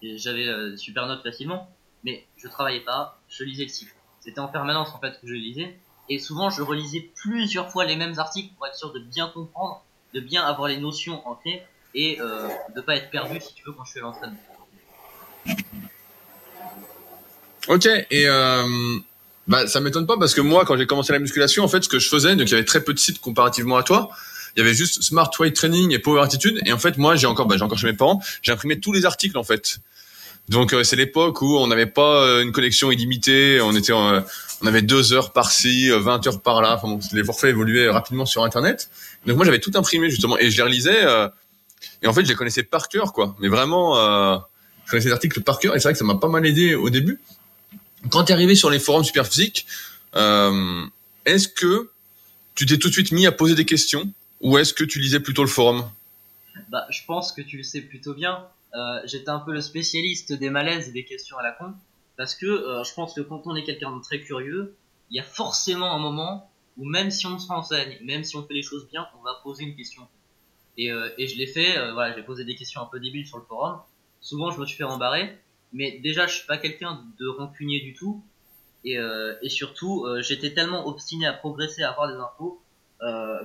j'avais 0.00 0.46
euh, 0.46 0.76
super 0.76 1.08
notes 1.08 1.24
facilement, 1.24 1.68
mais 2.04 2.24
je 2.36 2.46
travaillais 2.46 2.84
pas, 2.84 3.18
je 3.28 3.42
lisais 3.42 3.64
le 3.64 3.70
site. 3.70 3.92
C'était 4.20 4.38
en 4.38 4.46
permanence 4.46 4.94
en 4.94 5.00
fait 5.00 5.20
que 5.20 5.26
je 5.26 5.34
lisais, 5.34 5.76
et 6.08 6.20
souvent 6.20 6.48
je 6.48 6.62
relisais 6.62 7.10
plusieurs 7.16 7.72
fois 7.72 7.86
les 7.86 7.96
mêmes 7.96 8.20
articles 8.20 8.54
pour 8.54 8.68
être 8.68 8.76
sûr 8.76 8.92
de 8.92 9.00
bien 9.00 9.26
comprendre, 9.26 9.82
de 10.14 10.20
bien 10.20 10.44
avoir 10.44 10.68
les 10.68 10.78
notions 10.78 11.26
ancrées 11.26 11.66
et 11.94 12.20
euh, 12.20 12.48
de 12.74 12.80
pas 12.80 12.96
être 12.96 13.10
perdu 13.10 13.40
si 13.40 13.54
tu 13.54 13.62
veux 13.66 13.72
quand 13.72 13.84
je 13.84 13.98
à 13.98 14.02
l'entraînement. 14.02 14.38
Ok, 17.68 17.86
et 17.86 18.26
euh, 18.26 18.64
bah 19.46 19.66
ça 19.66 19.80
m'étonne 19.80 20.06
pas 20.06 20.18
parce 20.18 20.34
que 20.34 20.40
moi 20.40 20.64
quand 20.64 20.76
j'ai 20.76 20.86
commencé 20.86 21.12
la 21.12 21.18
musculation, 21.18 21.64
en 21.64 21.68
fait 21.68 21.82
ce 21.82 21.88
que 21.88 21.98
je 21.98 22.08
faisais, 22.08 22.36
donc 22.36 22.48
il 22.48 22.52
y 22.52 22.54
avait 22.54 22.64
très 22.64 22.82
peu 22.82 22.94
de 22.94 22.98
sites 22.98 23.20
comparativement 23.20 23.76
à 23.76 23.82
toi 23.82 24.10
il 24.56 24.60
y 24.60 24.62
avait 24.62 24.74
juste 24.74 25.02
Smart 25.02 25.30
Weight 25.38 25.54
Training 25.54 25.92
et 25.92 25.98
Power 25.98 26.22
Attitude. 26.22 26.60
Et 26.66 26.72
en 26.72 26.78
fait, 26.78 26.98
moi, 26.98 27.16
j'ai 27.16 27.26
encore, 27.26 27.46
bah, 27.46 27.56
j'ai 27.56 27.62
encore 27.62 27.78
chez 27.78 27.86
mes 27.86 27.96
parents, 27.96 28.20
j'ai 28.42 28.52
imprimé 28.52 28.80
tous 28.80 28.92
les 28.92 29.06
articles 29.06 29.38
en 29.38 29.44
fait. 29.44 29.78
Donc 30.48 30.72
euh, 30.72 30.82
c'est 30.82 30.96
l'époque 30.96 31.42
où 31.42 31.58
on 31.58 31.68
n'avait 31.68 31.86
pas 31.86 32.40
une 32.42 32.50
connexion 32.50 32.90
illimitée, 32.90 33.60
on 33.60 33.76
était, 33.76 33.92
on 33.92 34.66
avait 34.66 34.82
deux 34.82 35.12
heures 35.12 35.32
par-ci, 35.32 35.90
20 35.90 36.26
heures 36.26 36.42
par-là. 36.42 36.80
Enfin, 36.82 36.98
les 37.12 37.22
forfaits 37.22 37.50
évoluaient 37.50 37.88
rapidement 37.88 38.26
sur 38.26 38.42
Internet. 38.42 38.90
Donc 39.26 39.36
moi, 39.36 39.44
j'avais 39.44 39.60
tout 39.60 39.72
imprimé 39.74 40.10
justement 40.10 40.38
et 40.38 40.50
je 40.50 40.56
les 40.56 40.62
relisais. 40.62 41.06
Et 42.02 42.06
en 42.06 42.12
fait, 42.12 42.24
je 42.24 42.28
les 42.28 42.34
connaissais 42.34 42.62
par 42.62 42.88
cœur, 42.88 43.12
quoi. 43.12 43.36
Mais 43.40 43.48
vraiment, 43.48 43.94
je 44.84 44.90
connaissais 44.90 45.08
les 45.08 45.14
articles 45.14 45.40
par 45.42 45.58
cœur. 45.58 45.74
Et 45.76 45.80
c'est 45.80 45.84
vrai 45.84 45.92
que 45.92 45.98
ça 45.98 46.04
m'a 46.04 46.16
pas 46.16 46.28
mal 46.28 46.46
aidé 46.46 46.74
au 46.74 46.90
début. 46.90 47.20
Quand 48.10 48.24
tu 48.24 48.32
es 48.32 48.34
arrivé 48.34 48.54
sur 48.54 48.70
les 48.70 48.78
forums 48.78 49.04
Superphysique, 49.04 49.66
est-ce 50.14 51.48
que 51.48 51.90
tu 52.54 52.66
t'es 52.66 52.78
tout 52.78 52.88
de 52.88 52.92
suite 52.92 53.12
mis 53.12 53.26
à 53.26 53.32
poser 53.32 53.54
des 53.54 53.64
questions 53.64 54.12
ou 54.40 54.58
est-ce 54.58 54.74
que 54.74 54.84
tu 54.84 54.98
lisais 54.98 55.20
plutôt 55.20 55.42
le 55.42 55.48
forum? 55.48 55.90
Bah, 56.68 56.86
je 56.90 57.00
pense 57.06 57.32
que 57.32 57.42
tu 57.42 57.56
le 57.56 57.62
sais 57.62 57.80
plutôt 57.80 58.14
bien. 58.14 58.46
Euh, 58.74 59.00
J'étais 59.04 59.30
un 59.30 59.40
peu 59.40 59.52
le 59.52 59.60
spécialiste 59.60 60.32
des 60.32 60.50
malaises 60.50 60.88
et 60.88 60.92
des 60.92 61.04
questions 61.04 61.36
à 61.38 61.42
la 61.42 61.52
con, 61.52 61.72
parce 62.16 62.34
que 62.34 62.46
euh, 62.46 62.84
je 62.84 62.94
pense 62.94 63.14
que 63.14 63.20
quand 63.20 63.42
on 63.46 63.56
est 63.56 63.64
quelqu'un 63.64 63.96
de 63.96 64.02
très 64.02 64.20
curieux, 64.20 64.74
il 65.10 65.16
y 65.16 65.20
a 65.20 65.24
forcément 65.24 65.92
un 65.92 65.98
moment 65.98 66.50
où 66.76 66.84
même 66.84 67.10
si 67.10 67.26
on 67.26 67.38
se 67.38 67.48
renseigne, 67.48 67.98
même 68.04 68.24
si 68.24 68.36
on 68.36 68.46
fait 68.46 68.54
les 68.54 68.62
choses 68.62 68.86
bien, 68.90 69.06
on 69.18 69.24
va 69.24 69.40
poser 69.42 69.64
une 69.64 69.74
question. 69.74 70.06
Et, 70.80 70.90
euh, 70.90 71.10
et 71.18 71.26
je 71.26 71.36
l'ai 71.36 71.46
fait, 71.46 71.76
euh, 71.76 71.92
voilà, 71.92 72.16
j'ai 72.16 72.22
posé 72.22 72.42
des 72.42 72.54
questions 72.54 72.80
un 72.80 72.86
peu 72.86 73.00
débiles 73.00 73.26
sur 73.26 73.36
le 73.36 73.44
forum. 73.44 73.82
Souvent, 74.22 74.50
je 74.50 74.58
me 74.58 74.64
suis 74.64 74.78
fait 74.78 74.84
rembarrer, 74.84 75.38
mais 75.74 75.98
déjà, 75.98 76.26
je 76.26 76.36
suis 76.36 76.46
pas 76.46 76.56
quelqu'un 76.56 77.04
de 77.18 77.28
rancunier 77.28 77.80
du 77.80 77.92
tout. 77.92 78.24
Et, 78.86 78.96
euh, 78.96 79.34
et 79.42 79.50
surtout, 79.50 80.06
j'étais 80.20 80.54
tellement 80.54 80.86
obstiné 80.86 81.26
à 81.26 81.34
progresser, 81.34 81.82
à 81.82 81.90
avoir 81.90 82.10
des 82.10 82.18
infos, 82.18 82.62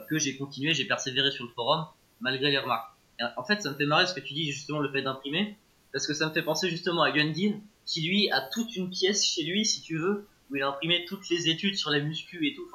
que 0.09 0.17
j'ai 0.17 0.37
continué, 0.37 0.73
j'ai 0.73 0.85
persévéré 0.85 1.31
sur 1.31 1.45
le 1.45 1.51
forum 1.51 1.85
malgré 2.21 2.51
les 2.51 2.57
remarques. 2.57 2.89
En 3.35 3.43
fait, 3.43 3.61
ça 3.61 3.71
me 3.71 3.75
fait 3.75 3.85
marrer 3.85 4.05
ce 4.07 4.13
que 4.13 4.21
tu 4.21 4.33
dis 4.33 4.51
justement 4.51 4.79
le 4.79 4.91
fait 4.91 5.01
d'imprimer, 5.01 5.57
parce 5.91 6.07
que 6.07 6.13
ça 6.13 6.27
me 6.27 6.33
fait 6.33 6.41
penser 6.41 6.69
justement 6.69 7.03
à 7.03 7.11
Gundin, 7.11 7.59
qui 7.85 8.01
lui 8.07 8.29
a 8.31 8.41
toute 8.41 8.75
une 8.77 8.89
pièce 8.89 9.25
chez 9.25 9.43
lui, 9.43 9.65
si 9.65 9.81
tu 9.81 9.97
veux, 9.97 10.27
où 10.49 10.55
il 10.55 10.61
a 10.61 10.69
imprimé 10.69 11.03
toutes 11.05 11.29
les 11.29 11.49
études 11.49 11.75
sur 11.75 11.89
la 11.89 11.99
muscu 11.99 12.47
et 12.47 12.53
tout. 12.53 12.65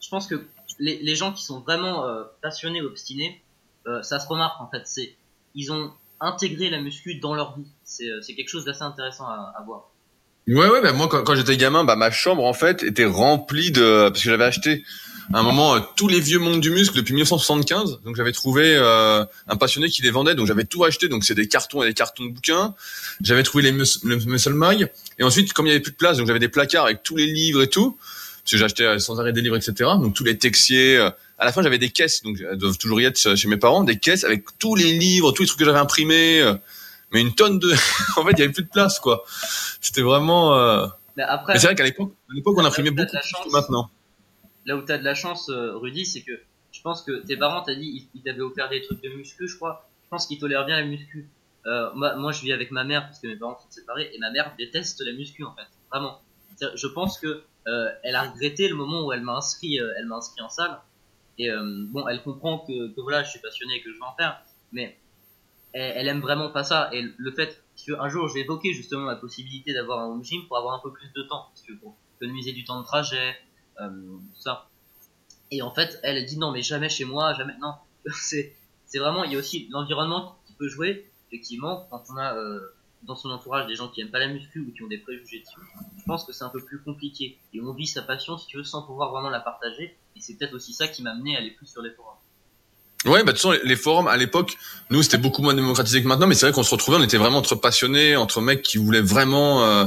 Je 0.00 0.08
pense 0.08 0.26
que 0.26 0.46
les, 0.78 0.98
les 0.98 1.14
gens 1.14 1.32
qui 1.32 1.44
sont 1.44 1.60
vraiment 1.60 2.06
passionnés, 2.42 2.80
obstinés, 2.82 3.42
euh, 3.88 4.02
ça 4.02 4.20
se 4.20 4.28
remarque 4.28 4.60
en 4.60 4.68
fait. 4.68 4.82
C'est 4.84 5.14
ils 5.54 5.72
ont 5.72 5.90
intégré 6.20 6.70
la 6.70 6.80
muscu 6.80 7.16
dans 7.16 7.34
leur 7.34 7.56
vie. 7.56 7.66
C'est 7.84 8.08
c'est 8.22 8.34
quelque 8.34 8.48
chose 8.48 8.64
d'assez 8.64 8.82
intéressant 8.82 9.26
à, 9.26 9.62
voir. 9.66 9.90
Ouais 10.46 10.68
ouais, 10.68 10.80
bah 10.80 10.92
moi 10.92 11.08
quand, 11.08 11.34
j'étais 11.34 11.56
gamin, 11.56 11.84
bah 11.84 11.96
ma 11.96 12.10
chambre 12.10 12.44
en 12.44 12.54
fait 12.54 12.82
était 12.82 13.04
remplie 13.04 13.70
de 13.70 14.08
parce 14.08 14.22
que 14.22 14.30
j'avais 14.30 14.44
acheté 14.44 14.84
à 15.32 15.40
un 15.40 15.42
moment 15.42 15.74
euh, 15.74 15.80
tous 15.96 16.08
les 16.08 16.20
vieux 16.20 16.38
mondes 16.38 16.60
du 16.60 16.70
muscle 16.70 16.96
depuis 16.96 17.12
1975. 17.14 18.00
Donc 18.04 18.16
j'avais 18.16 18.32
trouvé 18.32 18.74
euh, 18.76 19.24
un 19.46 19.56
passionné 19.56 19.88
qui 19.88 20.02
les 20.02 20.10
vendait, 20.10 20.34
donc 20.34 20.46
j'avais 20.46 20.64
tout 20.64 20.84
acheté. 20.84 21.08
Donc 21.08 21.24
c'est 21.24 21.34
des 21.34 21.48
cartons 21.48 21.82
et 21.82 21.86
des 21.86 21.94
cartons 21.94 22.24
de 22.24 22.30
bouquins. 22.30 22.74
J'avais 23.20 23.42
trouvé 23.42 23.64
les 23.64 23.72
mus 23.72 24.00
le 24.04 24.16
Muscle 24.16 24.54
Mag. 24.54 24.90
Et 25.18 25.24
ensuite, 25.24 25.52
comme 25.52 25.66
il 25.66 25.70
y 25.70 25.72
avait 25.72 25.82
plus 25.82 25.92
de 25.92 25.96
place, 25.96 26.16
donc 26.18 26.26
j'avais 26.26 26.38
des 26.38 26.48
placards 26.48 26.86
avec 26.86 27.02
tous 27.02 27.16
les 27.16 27.26
livres 27.26 27.62
et 27.62 27.68
tout. 27.68 27.98
Parce 28.48 28.52
que 28.52 28.58
j'achetais 28.60 28.84
euh, 28.84 28.98
sans 28.98 29.20
arrêt 29.20 29.34
des 29.34 29.42
livres, 29.42 29.56
etc. 29.56 29.90
Donc 30.00 30.14
tous 30.14 30.24
les 30.24 30.38
texiers. 30.38 30.96
Euh, 30.96 31.10
à 31.36 31.44
la 31.44 31.52
fin, 31.52 31.62
j'avais 31.62 31.76
des 31.76 31.90
caisses, 31.90 32.22
donc 32.22 32.38
elles 32.40 32.56
doivent 32.56 32.78
toujours 32.78 32.98
y 32.98 33.04
être 33.04 33.36
chez 33.36 33.46
mes 33.46 33.58
parents, 33.58 33.84
des 33.84 33.98
caisses 33.98 34.24
avec 34.24 34.44
tous 34.58 34.74
les 34.74 34.92
livres, 34.92 35.32
tous 35.32 35.42
les 35.42 35.46
trucs 35.46 35.58
que 35.58 35.66
j'avais 35.66 35.78
imprimés. 35.78 36.42
mais 37.12 37.20
une 37.20 37.34
tonne 37.34 37.58
de. 37.58 37.70
en 38.16 38.24
fait, 38.24 38.32
il 38.32 38.38
y 38.38 38.42
avait 38.42 38.52
plus 38.52 38.62
de 38.62 38.70
place, 38.70 38.98
quoi. 39.00 39.22
C'était 39.82 40.00
vraiment 40.00 40.56
Mais 41.18 41.24
après, 41.24 41.52
Mais 41.52 41.58
c'est 41.58 41.66
vrai 41.66 41.74
qu'à 41.74 41.84
l'époque, 41.84 42.14
à 42.30 42.34
l'époque, 42.34 42.56
on 42.56 42.64
imprimait 42.64 42.90
beaucoup 42.90 43.10
plus 43.10 43.28
chance. 43.28 43.44
que 43.44 43.50
maintenant. 43.50 43.90
là 44.64 44.76
où 44.76 44.82
t'as 44.82 44.96
de 44.96 45.04
la 45.04 45.14
chance, 45.14 45.50
euh, 45.50 45.76
Rudy, 45.76 46.06
c'est 46.06 46.22
que 46.22 46.32
je 46.72 46.80
pense 46.80 47.02
que 47.02 47.24
tes 47.26 47.36
parents 47.36 47.62
t'as 47.62 47.74
dit 47.74 48.08
ils, 48.14 48.18
ils 48.18 48.22
t'avaient 48.22 48.40
offert 48.40 48.70
des 48.70 48.80
trucs 48.80 49.02
de 49.02 49.10
muscu, 49.10 49.46
je 49.46 49.56
crois. 49.56 49.90
Je 50.04 50.08
pense 50.08 50.26
qu'ils 50.26 50.38
tolèrent 50.38 50.64
bien 50.64 50.80
la 50.80 50.86
muscu. 50.86 51.28
Euh, 51.66 51.90
moi, 51.94 52.16
moi, 52.16 52.32
je 52.32 52.40
vis 52.40 52.52
avec 52.52 52.70
ma 52.70 52.84
mère 52.84 53.02
parce 53.02 53.18
que 53.18 53.26
mes 53.26 53.36
parents 53.36 53.58
sont 53.60 53.70
séparés 53.70 54.10
et 54.14 54.18
ma 54.18 54.30
mère 54.30 54.54
déteste 54.58 55.02
la 55.04 55.12
muscu 55.12 55.44
en 55.44 55.54
fait, 55.54 55.66
vraiment. 55.90 56.22
Je 56.60 56.86
pense 56.86 57.18
que 57.18 57.42
euh, 57.68 57.90
elle 58.02 58.14
a 58.14 58.22
regretté 58.22 58.68
le 58.68 58.74
moment 58.74 59.04
où 59.04 59.12
elle 59.12 59.22
m'a 59.22 59.36
inscrit, 59.36 59.78
euh, 59.80 59.92
elle 59.98 60.06
m'a 60.06 60.16
inscrit 60.16 60.40
en 60.40 60.48
salle. 60.48 60.80
Et 61.36 61.50
euh, 61.50 61.84
bon, 61.88 62.08
elle 62.08 62.22
comprend 62.22 62.58
que, 62.60 63.00
voilà, 63.00 63.22
je 63.22 63.30
suis 63.30 63.40
passionné 63.40 63.76
et 63.76 63.82
que 63.82 63.92
je 63.92 63.96
veux 63.96 64.02
en 64.02 64.14
faire, 64.14 64.40
mais 64.72 64.98
elle, 65.72 65.92
elle 65.96 66.08
aime 66.08 66.20
vraiment 66.20 66.50
pas 66.50 66.64
ça. 66.64 66.88
Et 66.92 67.02
le 67.16 67.32
fait, 67.32 67.62
un 67.98 68.08
jour, 68.08 68.28
j'ai 68.28 68.40
évoqué 68.40 68.72
justement 68.72 69.04
la 69.04 69.16
possibilité 69.16 69.72
d'avoir 69.74 70.00
un 70.00 70.06
home 70.06 70.24
gym 70.24 70.46
pour 70.48 70.56
avoir 70.56 70.74
un 70.74 70.80
peu 70.80 70.92
plus 70.92 71.12
de 71.14 71.22
temps, 71.22 71.46
parce 71.50 71.62
que 71.62 71.72
pour 71.74 71.96
économiser 72.16 72.52
du 72.52 72.64
temps 72.64 72.80
de 72.80 72.84
trajet, 72.84 73.36
tout 73.78 74.20
ça. 74.34 74.68
Et 75.50 75.62
en 75.62 75.72
fait, 75.72 76.00
elle 76.02 76.24
dit 76.24 76.38
non, 76.38 76.50
mais 76.50 76.62
jamais 76.62 76.88
chez 76.88 77.04
moi, 77.04 77.34
jamais. 77.34 77.54
Non, 77.60 77.74
c'est 78.12 78.56
vraiment. 78.96 79.22
Il 79.24 79.32
y 79.32 79.36
a 79.36 79.38
aussi 79.38 79.68
l'environnement 79.70 80.38
qui 80.46 80.54
peut 80.54 80.68
jouer. 80.68 81.08
Effectivement, 81.30 81.86
quand 81.90 82.02
on 82.10 82.16
a 82.16 82.34
dans 83.02 83.16
son 83.16 83.30
entourage 83.30 83.66
des 83.66 83.74
gens 83.74 83.88
qui 83.88 84.00
aiment 84.00 84.10
pas 84.10 84.18
la 84.18 84.28
muscu 84.28 84.60
ou 84.60 84.72
qui 84.72 84.82
ont 84.82 84.88
des 84.88 84.98
préjugés 84.98 85.40
dessus, 85.40 85.60
je 85.98 86.04
pense 86.04 86.24
que 86.24 86.32
c'est 86.32 86.44
un 86.44 86.48
peu 86.50 86.60
plus 86.62 86.80
compliqué. 86.82 87.38
Et 87.54 87.60
on 87.60 87.72
vit 87.72 87.86
sa 87.86 88.02
passion, 88.02 88.36
si 88.38 88.46
tu 88.46 88.56
veux, 88.58 88.64
sans 88.64 88.82
pouvoir 88.82 89.10
vraiment 89.12 89.30
la 89.30 89.40
partager. 89.40 89.96
Et 90.16 90.20
c'est 90.20 90.34
peut-être 90.36 90.54
aussi 90.54 90.72
ça 90.72 90.88
qui 90.88 91.02
m'a 91.02 91.12
amené 91.12 91.36
à 91.36 91.38
aller 91.38 91.52
plus 91.52 91.66
sur 91.66 91.80
les 91.82 91.90
forums. 91.90 92.14
Ouais, 93.04 93.22
bah 93.22 93.30
de 93.32 93.38
toute 93.38 93.50
façon, 93.52 93.56
les- 93.62 93.76
forums 93.76 94.08
à 94.08 94.16
l'époque, 94.16 94.56
nous 94.90 95.02
c'était 95.04 95.18
beaucoup 95.18 95.40
moins 95.40 95.54
démocratisé 95.54 96.02
que 96.02 96.08
maintenant, 96.08 96.26
mais 96.26 96.34
c'est 96.34 96.46
vrai 96.46 96.52
qu'on 96.52 96.64
se 96.64 96.70
retrouvait, 96.72 96.98
on 96.98 97.02
était 97.02 97.16
vraiment 97.16 97.38
entre 97.38 97.54
passionnés, 97.54 98.16
entre 98.16 98.40
mecs 98.40 98.60
qui 98.62 98.76
voulaient 98.76 99.00
vraiment 99.00 99.62
euh, 99.62 99.86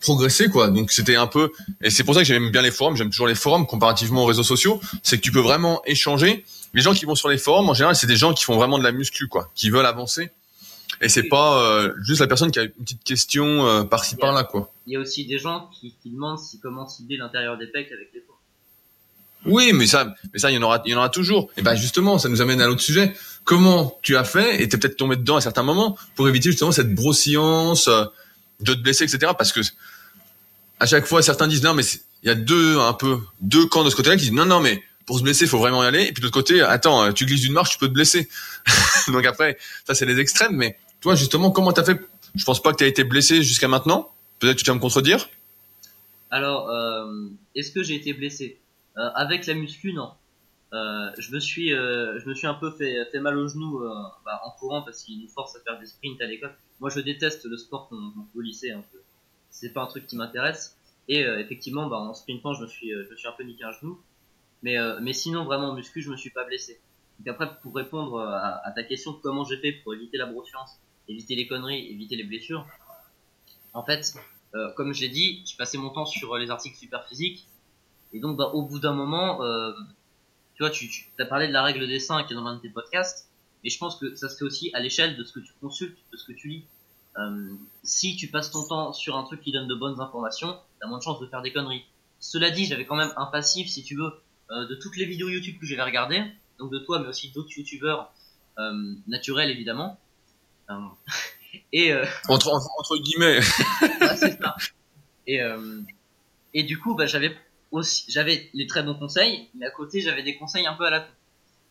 progresser, 0.00 0.48
quoi. 0.50 0.68
Donc 0.68 0.90
c'était 0.92 1.16
un 1.16 1.26
peu, 1.26 1.50
et 1.82 1.88
c'est 1.90 2.04
pour 2.04 2.14
ça 2.14 2.20
que 2.20 2.26
j'aime 2.26 2.50
bien 2.50 2.60
les 2.62 2.70
forums. 2.70 2.96
J'aime 2.96 3.08
toujours 3.10 3.26
les 3.28 3.34
forums 3.34 3.66
comparativement 3.66 4.24
aux 4.24 4.26
réseaux 4.26 4.42
sociaux, 4.42 4.78
c'est 5.02 5.16
que 5.16 5.22
tu 5.22 5.32
peux 5.32 5.40
vraiment 5.40 5.80
échanger. 5.86 6.44
Les 6.74 6.82
gens 6.82 6.92
qui 6.92 7.06
vont 7.06 7.14
sur 7.14 7.30
les 7.30 7.38
forums, 7.38 7.70
en 7.70 7.74
général, 7.74 7.96
c'est 7.96 8.06
des 8.06 8.16
gens 8.16 8.34
qui 8.34 8.44
font 8.44 8.56
vraiment 8.56 8.78
de 8.78 8.84
la 8.84 8.92
muscu, 8.92 9.26
quoi, 9.26 9.50
qui 9.54 9.70
veulent 9.70 9.86
avancer. 9.86 10.30
Et 11.00 11.08
c'est 11.08 11.28
pas 11.28 11.62
euh, 11.62 11.92
juste 12.02 12.20
la 12.20 12.26
personne 12.26 12.50
qui 12.50 12.58
a 12.58 12.64
une 12.64 12.70
petite 12.70 13.04
question 13.04 13.66
euh, 13.66 13.84
par-ci 13.84 14.16
par-là, 14.16 14.44
quoi. 14.44 14.72
Il 14.86 14.94
y 14.94 14.96
a 14.96 15.00
aussi 15.00 15.26
des 15.26 15.38
gens 15.38 15.70
qui, 15.72 15.94
qui 16.02 16.10
demandent 16.10 16.38
si 16.38 16.58
comment 16.58 16.88
cibler 16.88 17.16
l'intérieur 17.16 17.56
des 17.56 17.66
pecs 17.66 17.92
avec 17.92 18.10
les 18.12 18.20
forums. 18.20 18.38
Oui, 19.46 19.72
mais 19.72 19.86
ça, 19.86 20.14
mais 20.32 20.38
ça, 20.38 20.50
il 20.50 20.54
y 20.54 20.58
en 20.58 20.62
aura, 20.62 20.82
il 20.84 20.92
y 20.92 20.94
en 20.94 20.98
aura 20.98 21.08
toujours. 21.08 21.50
Et 21.56 21.62
ben 21.62 21.76
justement, 21.76 22.18
ça 22.18 22.28
nous 22.28 22.40
amène 22.40 22.60
à 22.60 22.66
l'autre 22.66 22.80
sujet. 22.80 23.14
Comment 23.44 23.96
tu 24.02 24.16
as 24.16 24.24
fait, 24.24 24.62
et 24.62 24.68
t'es 24.68 24.76
peut-être 24.76 24.96
tombé 24.96 25.16
dedans 25.16 25.36
à 25.36 25.40
certains 25.40 25.62
moments, 25.62 25.96
pour 26.16 26.28
éviter 26.28 26.50
justement 26.50 26.72
cette 26.72 26.92
brossillance, 26.94 27.88
euh, 27.88 28.04
de 28.60 28.74
te 28.74 28.80
blesser, 28.80 29.04
etc. 29.04 29.32
Parce 29.38 29.52
que 29.52 29.60
à 30.80 30.86
chaque 30.86 31.06
fois, 31.06 31.22
certains 31.22 31.46
disent 31.46 31.62
non, 31.62 31.74
mais 31.74 31.84
il 32.22 32.28
y 32.28 32.30
a 32.30 32.34
deux 32.34 32.78
un 32.78 32.92
peu 32.92 33.20
deux 33.40 33.66
camps 33.66 33.84
de 33.84 33.90
ce 33.90 33.96
côté-là 33.96 34.16
qui 34.16 34.24
disent 34.24 34.32
non, 34.32 34.46
non, 34.46 34.60
mais 34.60 34.82
pour 35.06 35.18
se 35.18 35.22
blesser, 35.22 35.44
il 35.44 35.48
faut 35.48 35.58
vraiment 35.58 35.84
y 35.84 35.86
aller. 35.86 36.02
Et 36.02 36.12
puis 36.12 36.20
de 36.20 36.26
l'autre 36.26 36.34
côté, 36.34 36.60
attends, 36.60 37.04
euh, 37.04 37.12
tu 37.12 37.24
glisses 37.24 37.42
d'une 37.42 37.52
marche, 37.52 37.70
tu 37.70 37.78
peux 37.78 37.88
te 37.88 37.94
blesser. 37.94 38.28
Donc 39.08 39.24
après, 39.24 39.56
ça 39.86 39.94
c'est 39.94 40.06
les 40.06 40.18
extrêmes. 40.18 40.56
Mais 40.56 40.76
toi, 41.00 41.14
justement, 41.14 41.50
comment 41.50 41.72
t'as 41.72 41.84
fait? 41.84 42.00
Je 42.34 42.44
pense 42.44 42.62
pas 42.62 42.72
que 42.72 42.78
t'as 42.78 42.86
été 42.86 43.04
blessé 43.04 43.42
jusqu'à 43.42 43.68
maintenant. 43.68 44.10
Peut-être 44.38 44.58
que 44.58 44.62
tu 44.62 44.70
vas 44.70 44.74
me 44.74 44.80
contredire. 44.80 45.28
Alors, 46.30 46.68
euh, 46.70 47.28
est-ce 47.54 47.72
que 47.72 47.82
j'ai 47.82 47.94
été 47.94 48.12
blessé? 48.12 48.60
Euh, 48.96 49.08
Avec 49.14 49.46
la 49.46 49.54
muscu, 49.54 49.92
non. 49.92 50.10
Euh, 50.74 51.10
je 51.18 51.32
me 51.32 51.40
suis, 51.40 51.72
euh, 51.72 52.20
je 52.20 52.28
me 52.28 52.34
suis 52.34 52.46
un 52.46 52.54
peu 52.54 52.70
fait, 52.70 53.06
fait 53.10 53.20
mal 53.20 53.38
au 53.38 53.48
genou 53.48 53.82
euh, 53.82 53.90
bah, 54.24 54.40
en 54.44 54.50
courant 54.50 54.82
parce 54.82 55.02
qu'il 55.02 55.18
nous 55.20 55.28
force 55.28 55.56
à 55.56 55.60
faire 55.60 55.78
des 55.78 55.86
sprints 55.86 56.20
à 56.20 56.26
l'école. 56.26 56.54
Moi, 56.80 56.90
je 56.90 57.00
déteste 57.00 57.46
le 57.46 57.56
sport 57.56 57.88
qu'on 57.88 58.12
fait 58.32 58.38
au 58.38 58.40
lycée. 58.40 58.70
Hein, 58.72 58.84
c'est 59.50 59.72
pas 59.72 59.82
un 59.82 59.86
truc 59.86 60.06
qui 60.06 60.16
m'intéresse. 60.16 60.76
Et 61.08 61.24
euh, 61.24 61.40
effectivement, 61.40 61.86
bah, 61.86 61.96
en 61.96 62.12
sprintant, 62.12 62.52
je 62.52 62.62
me 62.62 62.66
suis, 62.66 62.90
je 62.90 63.10
me 63.10 63.16
suis 63.16 63.28
un 63.28 63.32
peu 63.32 63.44
niqué 63.44 63.64
un 63.64 63.72
genou. 63.72 63.98
Mais, 64.62 64.76
mais 65.00 65.12
sinon, 65.12 65.44
vraiment 65.44 65.68
en 65.68 65.74
muscu, 65.74 66.02
je 66.02 66.10
me 66.10 66.16
suis 66.16 66.30
pas 66.30 66.44
blessé. 66.44 66.80
Donc 67.20 67.28
après, 67.28 67.48
pour 67.62 67.76
répondre 67.76 68.18
à, 68.20 68.72
ta 68.74 68.82
question, 68.82 69.12
comment 69.12 69.44
j'ai 69.44 69.56
fait 69.56 69.70
pour 69.70 69.94
éviter 69.94 70.18
la 70.18 70.26
brossance, 70.26 70.80
éviter 71.08 71.34
les 71.34 71.46
conneries, 71.46 71.90
éviter 71.90 72.16
les 72.16 72.24
blessures. 72.24 72.66
En 73.74 73.82
fait, 73.82 74.14
euh, 74.54 74.72
comme 74.72 74.92
je 74.92 75.02
l'ai 75.02 75.08
dit, 75.08 75.42
je 75.46 75.56
passais 75.56 75.78
mon 75.78 75.90
temps 75.90 76.06
sur 76.06 76.36
les 76.36 76.50
articles 76.50 76.76
super 76.76 77.06
physiques. 77.06 77.46
Et 78.12 78.20
donc, 78.20 78.36
bah, 78.36 78.50
au 78.54 78.62
bout 78.62 78.78
d'un 78.78 78.94
moment, 78.94 79.42
euh, 79.42 79.72
tu 80.54 80.62
vois, 80.62 80.70
tu, 80.70 80.88
as 81.18 81.24
parlé 81.24 81.48
de 81.48 81.52
la 81.52 81.62
règle 81.62 81.86
des 81.86 82.00
5 82.00 82.26
qui 82.26 82.32
est 82.32 82.36
dans 82.36 82.44
l'un 82.44 82.56
de 82.56 82.60
tes 82.60 82.70
podcasts. 82.70 83.28
Et 83.64 83.70
je 83.70 83.78
pense 83.78 83.96
que 83.96 84.14
ça 84.14 84.28
se 84.28 84.36
fait 84.36 84.44
aussi 84.44 84.70
à 84.72 84.80
l'échelle 84.80 85.16
de 85.16 85.24
ce 85.24 85.32
que 85.32 85.40
tu 85.40 85.52
consultes, 85.60 85.98
de 86.12 86.16
ce 86.16 86.24
que 86.26 86.32
tu 86.32 86.48
lis. 86.48 86.64
Euh, 87.18 87.54
si 87.82 88.16
tu 88.16 88.28
passes 88.28 88.50
ton 88.50 88.66
temps 88.66 88.92
sur 88.92 89.16
un 89.16 89.24
truc 89.24 89.40
qui 89.40 89.52
donne 89.52 89.66
de 89.66 89.74
bonnes 89.74 90.00
informations, 90.00 90.56
t'as 90.80 90.86
moins 90.86 90.98
de 90.98 91.02
chances 91.02 91.20
de 91.20 91.26
faire 91.26 91.42
des 91.42 91.52
conneries. 91.52 91.84
Cela 92.20 92.50
dit, 92.50 92.64
j'avais 92.64 92.86
quand 92.86 92.96
même 92.96 93.12
un 93.16 93.26
passif, 93.26 93.68
si 93.68 93.82
tu 93.82 93.96
veux, 93.96 94.12
de 94.50 94.74
toutes 94.74 94.96
les 94.96 95.04
vidéos 95.04 95.28
YouTube 95.28 95.56
que 95.60 95.66
j'avais 95.66 95.82
regardées, 95.82 96.24
donc 96.58 96.72
de 96.72 96.78
toi, 96.78 97.00
mais 97.00 97.08
aussi 97.08 97.30
d'autres 97.30 97.56
YouTubeurs 97.56 98.12
naturels 99.06 99.50
évidemment. 99.50 99.98
Euh, 100.70 100.74
et 101.72 101.92
euh, 101.92 102.04
Entre 102.28 102.48
entre 102.48 102.96
guillemets. 102.98 103.40
Ouais, 104.00 104.16
c'est 104.16 104.40
ça. 104.40 104.56
Et, 105.26 105.42
euh, 105.42 105.80
et 106.54 106.62
du 106.62 106.78
coup, 106.78 106.94
bah, 106.94 107.06
j'avais 107.06 107.36
aussi, 107.70 108.04
j'avais 108.08 108.48
les 108.54 108.66
très 108.66 108.82
bons 108.82 108.94
conseils, 108.94 109.48
mais 109.54 109.66
à 109.66 109.70
côté, 109.70 110.00
j'avais 110.00 110.22
des 110.22 110.36
conseils 110.36 110.66
un 110.66 110.74
peu 110.74 110.84
à 110.86 110.90
la 110.90 111.00
con. 111.00 111.12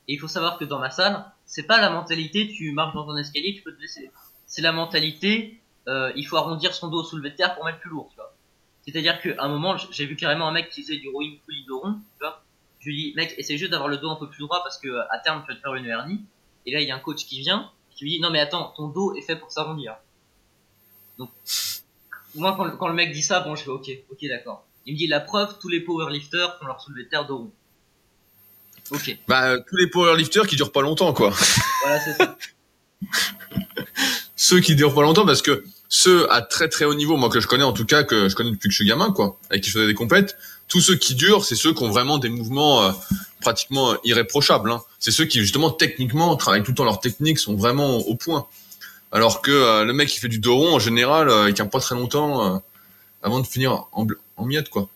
Et 0.08 0.14
il 0.14 0.20
faut 0.20 0.28
savoir 0.28 0.58
que 0.58 0.66
dans 0.66 0.80
ma 0.80 0.90
salle, 0.90 1.26
c'est 1.46 1.68
pas 1.68 1.82
la 1.82 1.90
mentalité, 1.90 2.48
tu 2.48 2.72
marches 2.72 2.94
dans 2.94 3.10
un 3.10 3.18
escalier, 3.18 3.54
tu 3.56 3.62
peux 3.62 3.74
te 3.74 3.78
blesser. 3.78 4.10
C'est 4.46 4.62
la 4.62 4.72
mentalité, 4.72 5.60
euh, 5.88 6.12
il 6.16 6.26
faut 6.26 6.38
arrondir 6.38 6.74
son 6.74 6.88
dos 6.88 7.02
au 7.02 7.04
soulevé 7.04 7.32
de 7.32 7.36
terre 7.36 7.56
pour 7.56 7.66
mettre 7.66 7.80
plus 7.80 7.90
lourd, 7.90 8.08
tu 8.12 8.16
vois. 8.16 8.34
C'est-à-dire 8.86 9.20
qu'à 9.20 9.44
un 9.44 9.50
moment, 9.50 9.76
j'ai 9.92 10.06
vu 10.06 10.16
carrément 10.16 10.48
un 10.48 10.54
mec 10.54 10.70
qui 10.70 10.82
faisait 10.82 10.98
du 10.98 11.10
rowing 11.10 11.40
pulley 11.46 11.66
dos 11.68 11.80
rond, 11.80 11.94
tu 11.94 12.20
vois. 12.22 12.42
Je 12.80 12.90
lui 12.90 12.96
dis, 12.96 13.14
mec, 13.16 13.34
essaie 13.38 13.58
juste 13.58 13.72
d'avoir 13.72 13.90
le 13.90 13.98
dos 13.98 14.10
un 14.10 14.16
peu 14.16 14.30
plus 14.30 14.40
droit 14.44 14.62
parce 14.64 14.78
que 14.78 14.88
à 15.10 15.20
terme, 15.20 15.42
tu 15.42 15.52
vas 15.52 15.56
te 15.56 15.62
faire 15.62 15.76
une 15.76 15.86
hernie. 15.86 16.24
Et 16.66 16.72
là, 16.72 16.80
il 16.80 16.88
y 16.88 16.92
a 16.92 16.96
un 16.96 17.00
coach 17.00 17.26
qui 17.26 17.40
vient, 17.42 17.70
qui 17.98 18.06
lui 18.06 18.12
dit, 18.12 18.20
non 18.22 18.30
mais 18.30 18.40
attends, 18.40 18.74
ton 18.78 18.88
dos 18.88 19.14
est 19.16 19.22
fait 19.22 19.36
pour 19.36 19.52
s'arrondir. 19.52 19.96
Donc, 21.18 21.30
moi, 22.36 22.54
quand, 22.56 22.70
quand 22.78 22.88
le 22.88 22.94
mec 22.94 23.12
dit 23.12 23.24
ça, 23.24 23.40
bon, 23.42 23.56
je 23.56 23.64
fais 23.64 23.70
ok, 23.70 23.90
ok, 24.12 24.20
d'accord. 24.30 24.66
Il 24.86 24.94
me 24.94 24.98
dit 24.98 25.08
la 25.08 25.20
preuve, 25.20 25.58
tous 25.60 25.68
les 25.68 25.82
powerlifters 25.82 26.58
font 26.60 26.68
leur 26.68 26.80
soulevé 26.80 27.04
de 27.06 27.10
terre 27.10 27.26
dos 27.26 27.38
rond. 27.38 27.52
Ok, 28.92 29.18
Bah 29.28 29.50
euh, 29.50 29.60
tous 29.68 29.76
les 29.76 29.88
powerlifters 29.88 30.48
qui 30.48 30.56
durent 30.56 30.72
pas 30.72 30.82
longtemps, 30.82 31.12
quoi. 31.12 31.34
voilà, 31.84 32.00
c'est 32.00 32.14
ça. 32.14 32.38
ceux 34.36 34.60
qui 34.62 34.76
durent 34.76 34.94
pas 34.94 35.02
longtemps 35.02 35.26
parce 35.26 35.42
que 35.42 35.66
ceux 35.90 36.32
à 36.32 36.42
très 36.42 36.70
très 36.70 36.86
haut 36.86 36.94
niveau, 36.94 37.18
moi 37.18 37.30
que 37.30 37.40
je 37.40 37.48
connais 37.48 37.64
en 37.64 37.74
tout 37.74 37.86
cas, 37.86 38.04
que 38.04 38.30
je 38.30 38.36
connais 38.36 38.52
depuis 38.52 38.70
que 38.70 38.72
je 38.72 38.78
suis 38.78 38.88
gamin, 38.88 39.12
quoi, 39.12 39.40
avec 39.50 39.64
qui 39.64 39.70
je 39.70 39.76
faisais 39.76 39.88
des 39.88 39.94
compètes, 39.94 40.38
tous 40.68 40.82
ceux 40.82 40.96
qui 40.96 41.16
durent, 41.16 41.46
c'est 41.46 41.56
ceux 41.56 41.74
qui 41.74 41.84
ont 41.84 41.90
vraiment 41.90 42.18
des 42.18 42.30
mouvements 42.30 42.84
euh, 42.84 42.92
pratiquement 43.42 43.96
irréprochables. 44.04 44.72
Hein. 44.72 44.82
C'est 45.00 45.12
ceux 45.12 45.26
qui 45.26 45.40
justement 45.40 45.70
techniquement 45.72 46.36
travaillent 46.36 46.64
tout 46.64 46.72
le 46.72 46.76
temps 46.76 46.84
leurs 46.84 47.00
techniques, 47.00 47.40
sont 47.40 47.56
vraiment 47.56 47.98
au 47.98 48.16
point. 48.16 48.48
Alors 49.12 49.42
que 49.42 49.52
euh, 49.52 49.86
le 49.86 49.94
mec 49.94 50.10
qui 50.10 50.20
fait 50.20 50.28
du 50.28 50.40
dos 50.40 50.56
rond, 50.58 50.76
en 50.76 50.80
général, 50.80 51.30
euh, 51.30 51.48
il 51.48 51.54
tient 51.54 51.68
pas 51.68 51.80
très 51.80 51.96
longtemps 51.96 52.56
euh, 52.56 52.60
avant 53.24 53.40
de 53.40 53.48
finir 53.48 53.86
en, 53.94 54.06
en 54.36 54.46
miettes, 54.46 54.70
quoi. 54.70 54.90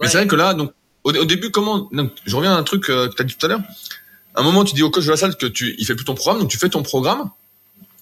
Mais 0.00 0.06
Ouais. 0.06 0.10
c'est 0.12 0.18
vrai 0.18 0.26
que 0.26 0.36
là, 0.36 0.54
donc 0.54 0.72
au, 1.04 1.10
au 1.12 1.24
début, 1.24 1.50
comment 1.50 1.88
donc, 1.92 2.12
Je 2.24 2.34
reviens 2.34 2.54
à 2.54 2.56
un 2.58 2.62
truc 2.62 2.88
euh, 2.88 3.08
que 3.08 3.14
tu 3.14 3.22
as 3.22 3.24
dit 3.24 3.34
tout 3.34 3.44
à 3.44 3.48
l'heure. 3.50 3.60
À 4.34 4.40
un 4.40 4.44
moment, 4.44 4.64
tu 4.64 4.74
dis 4.74 4.82
au 4.82 4.90
coach 4.90 5.04
de 5.04 5.10
la 5.10 5.16
salle 5.16 5.36
que 5.36 5.46
tu, 5.46 5.74
il 5.78 5.84
fait 5.84 5.94
plus 5.94 6.04
ton 6.04 6.14
programme, 6.14 6.40
donc 6.40 6.50
tu 6.50 6.58
fais 6.58 6.68
ton 6.70 6.82
programme. 6.82 7.30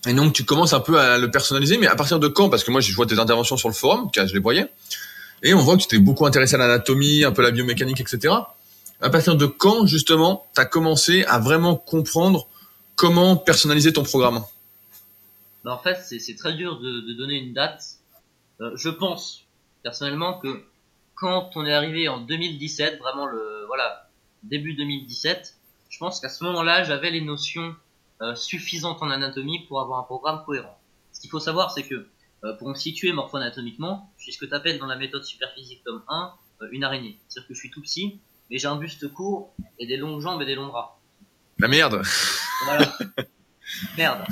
Et 0.07 0.13
donc 0.13 0.33
tu 0.35 0.45
commences 0.45 0.73
un 0.73 0.79
peu 0.81 1.01
à 1.01 1.19
le 1.19 1.31
personnaliser, 1.33 1.79
mais 1.79 1.89
à 1.89 1.97
partir 1.97 2.21
de 2.21 2.29
quand? 2.29 2.49
Parce 2.49 2.63
que 2.63 2.71
moi, 2.71 2.81
je 2.81 2.95
vois 2.95 3.07
tes 3.07 3.19
interventions 3.19 3.57
sur 3.57 3.69
le 3.69 3.75
forum, 3.75 4.09
car 4.13 4.29
je 4.29 4.35
les 4.35 4.39
voyais, 4.41 4.67
et 5.43 5.55
on 5.55 5.61
voit 5.61 5.77
que 5.77 5.83
tu 5.83 5.89
t'es 5.89 5.99
beaucoup 5.99 6.27
intéressé 6.27 6.55
à 6.55 6.59
l'anatomie, 6.59 7.25
un 7.25 7.33
peu 7.33 7.43
la 7.43 7.51
biomécanique, 7.51 8.01
etc. 8.01 8.35
À 9.01 9.11
partir 9.11 9.37
de 9.37 9.47
quand, 9.47 9.87
justement, 9.87 10.47
tu 10.55 10.61
as 10.61 10.65
commencé 10.65 11.25
à 11.25 11.39
vraiment 11.39 11.77
comprendre 11.77 12.49
comment 12.95 13.37
personnaliser 13.37 13.93
ton 13.93 14.03
programme? 14.03 14.43
Bah, 15.65 15.75
en 15.75 15.79
fait, 15.79 15.99
c'est 16.03 16.37
très 16.37 16.55
dur 16.55 16.81
de, 16.81 17.01
de 17.01 17.13
donner 17.15 17.35
une 17.35 17.53
date. 17.53 17.83
Euh, 18.61 18.73
je 18.77 18.89
pense 18.89 19.45
personnellement 19.83 20.39
que 20.39 20.65
quand 21.15 21.51
on 21.57 21.67
est 21.67 21.73
arrivé 21.73 22.09
en 22.09 22.21
2017, 22.21 22.99
vraiment 22.99 23.27
le 23.27 23.65
voilà 23.67 24.09
début 24.43 24.75
2017, 24.75 25.57
je 25.89 25.99
pense 25.99 26.21
qu'à 26.21 26.29
ce 26.29 26.45
moment-là, 26.45 26.85
j'avais 26.85 27.11
les 27.11 27.21
notions 27.21 27.75
euh, 28.23 28.35
suffisantes 28.35 29.03
en 29.03 29.11
anatomie 29.11 29.67
pour 29.67 29.81
avoir 29.81 29.99
un 29.99 30.03
programme 30.03 30.43
cohérent. 30.45 30.79
Ce 31.13 31.21
qu'il 31.21 31.31
faut 31.31 31.41
savoir, 31.41 31.71
c'est 31.71 31.83
que 31.83 32.07
euh, 32.45 32.53
pour 32.55 32.69
me 32.69 32.75
situer 32.75 33.13
morpho-anatomiquement, 33.13 34.11
suis 34.27 34.33
ce 34.33 34.39
que 34.39 34.47
tu 34.47 34.55
appelles 34.55 34.79
dans 34.79 34.87
la 34.87 34.97
méthode 34.97 35.25
superphysique 35.25 35.85
tome 35.85 36.03
1 36.09 36.33
euh, 36.63 36.69
une 36.73 36.85
araignée. 36.85 37.19
C'est-à-dire 37.29 37.49
que 37.49 37.55
je 37.55 37.61
suis 37.61 37.71
tout 37.71 37.81
petit, 37.81 38.21
mais 38.51 38.59
j'ai 38.59 38.67
un 38.67 38.77
buste 38.77 39.13
court 39.13 39.55
et 39.79 39.87
des 39.87 39.97
longues 39.97 40.21
jambes 40.21 40.43
et 40.43 40.47
des 40.47 40.55
longs 40.55 40.67
bras. 40.67 40.99
La 41.59 41.69
merde 41.69 42.03
Voilà. 42.65 42.93
Merde. 43.97 44.25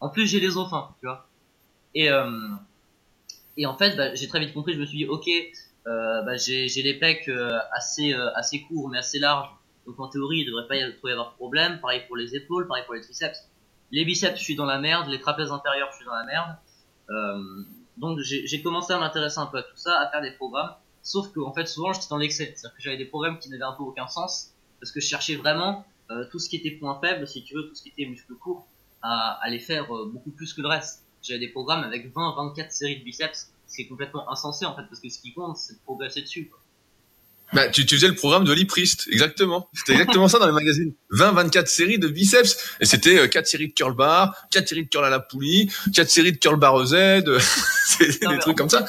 En 0.00 0.08
plus, 0.08 0.26
j'ai 0.26 0.40
les 0.40 0.56
os 0.56 0.68
fins, 0.68 0.94
tu 1.00 1.06
vois. 1.06 1.28
Et, 1.94 2.10
euh, 2.10 2.30
et 3.56 3.66
en 3.66 3.76
fait, 3.76 3.96
bah, 3.96 4.14
j'ai 4.14 4.28
très 4.28 4.40
vite 4.40 4.54
compris, 4.54 4.74
je 4.74 4.80
me 4.80 4.86
suis 4.86 4.98
dit, 4.98 5.06
ok, 5.06 5.28
euh, 5.86 6.22
bah, 6.22 6.36
j'ai 6.36 6.68
j'ai 6.68 6.82
les 6.82 6.94
pecs 6.94 7.28
euh, 7.28 7.58
assez, 7.72 8.12
assez 8.34 8.62
courts, 8.62 8.88
mais 8.88 8.98
assez 8.98 9.18
larges. 9.18 9.50
Donc 9.86 9.98
en 10.00 10.08
théorie, 10.08 10.40
il 10.40 10.46
devrait 10.46 10.68
pas 10.68 10.76
y 10.76 10.96
trop 10.96 11.08
y 11.08 11.12
avoir 11.12 11.30
de 11.30 11.36
problème. 11.36 11.80
Pareil 11.80 12.02
pour 12.06 12.16
les 12.16 12.34
épaules, 12.36 12.66
pareil 12.66 12.84
pour 12.84 12.94
les 12.94 13.00
triceps. 13.00 13.48
Les 13.90 14.04
biceps, 14.04 14.38
je 14.38 14.44
suis 14.44 14.56
dans 14.56 14.66
la 14.66 14.78
merde. 14.78 15.08
Les 15.08 15.20
trapèzes 15.20 15.50
intérieurs, 15.50 15.88
je 15.92 15.96
suis 15.96 16.04
dans 16.04 16.14
la 16.14 16.24
merde. 16.24 16.56
Donc 17.98 18.20
j'ai 18.20 18.62
commencé 18.62 18.92
à 18.92 18.98
m'intéresser 18.98 19.38
un 19.38 19.46
peu 19.46 19.58
à 19.58 19.62
tout 19.62 19.76
ça, 19.76 20.00
à 20.00 20.10
faire 20.10 20.22
des 20.22 20.32
programmes. 20.32 20.74
Sauf 21.02 21.32
que 21.32 21.40
en 21.40 21.52
fait 21.52 21.66
souvent 21.66 21.92
j'étais 21.92 22.08
dans 22.10 22.16
l'excès, 22.16 22.52
c'est-à-dire 22.54 22.76
que 22.76 22.82
j'avais 22.82 22.96
des 22.96 23.06
programmes 23.06 23.38
qui 23.38 23.50
n'avaient 23.50 23.62
un 23.64 23.72
peu 23.72 23.82
aucun 23.82 24.06
sens 24.06 24.54
parce 24.80 24.92
que 24.92 25.00
je 25.00 25.06
cherchais 25.06 25.36
vraiment 25.36 25.84
euh, 26.10 26.24
tout 26.30 26.38
ce 26.38 26.48
qui 26.48 26.56
était 26.56 26.70
point 26.70 26.98
faible, 27.00 27.26
si 27.26 27.42
tu 27.42 27.54
veux, 27.54 27.68
tout 27.68 27.74
ce 27.74 27.82
qui 27.82 27.88
était 27.88 28.06
muscle 28.06 28.34
court, 28.34 28.66
à, 29.02 29.38
à 29.42 29.50
les 29.50 29.58
faire 29.58 29.94
euh, 29.94 30.10
beaucoup 30.12 30.30
plus 30.30 30.54
que 30.54 30.60
le 30.60 30.68
reste. 30.68 31.04
J'avais 31.22 31.40
des 31.40 31.48
programmes 31.48 31.82
avec 31.82 32.12
20, 32.14 32.36
24 32.36 32.70
séries 32.70 33.00
de 33.00 33.04
biceps, 33.04 33.52
ce 33.66 33.76
qui 33.76 33.82
est 33.82 33.88
complètement 33.88 34.30
insensé 34.30 34.64
en 34.64 34.74
fait 34.74 34.84
parce 34.84 35.00
que 35.00 35.08
ce 35.08 35.20
qui 35.20 35.32
compte 35.32 35.56
c'est 35.56 35.74
de 35.74 35.80
progresser 35.80 36.22
dessus. 36.22 36.48
Quoi. 36.48 36.60
Bah, 37.52 37.68
tu, 37.68 37.86
tu 37.86 37.94
faisais 37.94 38.08
le 38.08 38.14
programme 38.14 38.44
de 38.44 38.64
Priest, 38.64 39.08
exactement. 39.10 39.68
C'était 39.72 39.92
exactement 39.92 40.28
ça 40.28 40.38
dans 40.38 40.46
les 40.46 40.52
magazines. 40.52 40.92
20, 41.10 41.32
24 41.32 41.66
séries 41.66 41.98
de 41.98 42.08
biceps. 42.08 42.76
Et 42.80 42.84
c'était 42.84 43.28
4 43.28 43.42
euh, 43.42 43.46
séries 43.46 43.68
de 43.68 43.72
curl 43.72 43.94
bar, 43.94 44.34
4 44.50 44.68
séries 44.68 44.84
de 44.84 44.88
curl 44.88 45.04
à 45.04 45.10
la 45.10 45.20
poulie, 45.20 45.72
4 45.94 46.08
séries 46.08 46.32
de 46.32 46.36
curl 46.36 46.58
bar 46.58 46.84
Z. 46.84 46.94
c'est 47.86 48.20
des 48.20 48.38
trucs 48.38 48.58
comme 48.58 48.68
ça. 48.68 48.84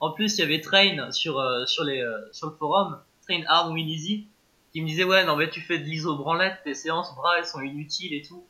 En 0.00 0.10
plus, 0.10 0.36
il 0.36 0.40
y 0.40 0.42
avait 0.42 0.60
Train 0.60 1.12
sur, 1.12 1.38
euh, 1.38 1.64
sur, 1.66 1.84
les, 1.84 2.00
euh, 2.00 2.18
sur 2.32 2.48
le 2.48 2.56
forum, 2.58 2.98
Train 3.28 3.42
Hard 3.46 3.72
Win 3.72 3.88
Easy, 3.88 4.26
qui 4.72 4.82
me 4.82 4.88
disait, 4.88 5.04
ouais, 5.04 5.24
non, 5.24 5.36
mais 5.36 5.48
tu 5.48 5.60
fais 5.60 5.78
de 5.78 5.84
l'iso-branlette, 5.84 6.56
tes 6.64 6.74
séances 6.74 7.14
bras, 7.14 7.38
elles 7.38 7.46
sont 7.46 7.60
inutiles 7.60 8.14
et 8.14 8.22
tout. 8.22 8.44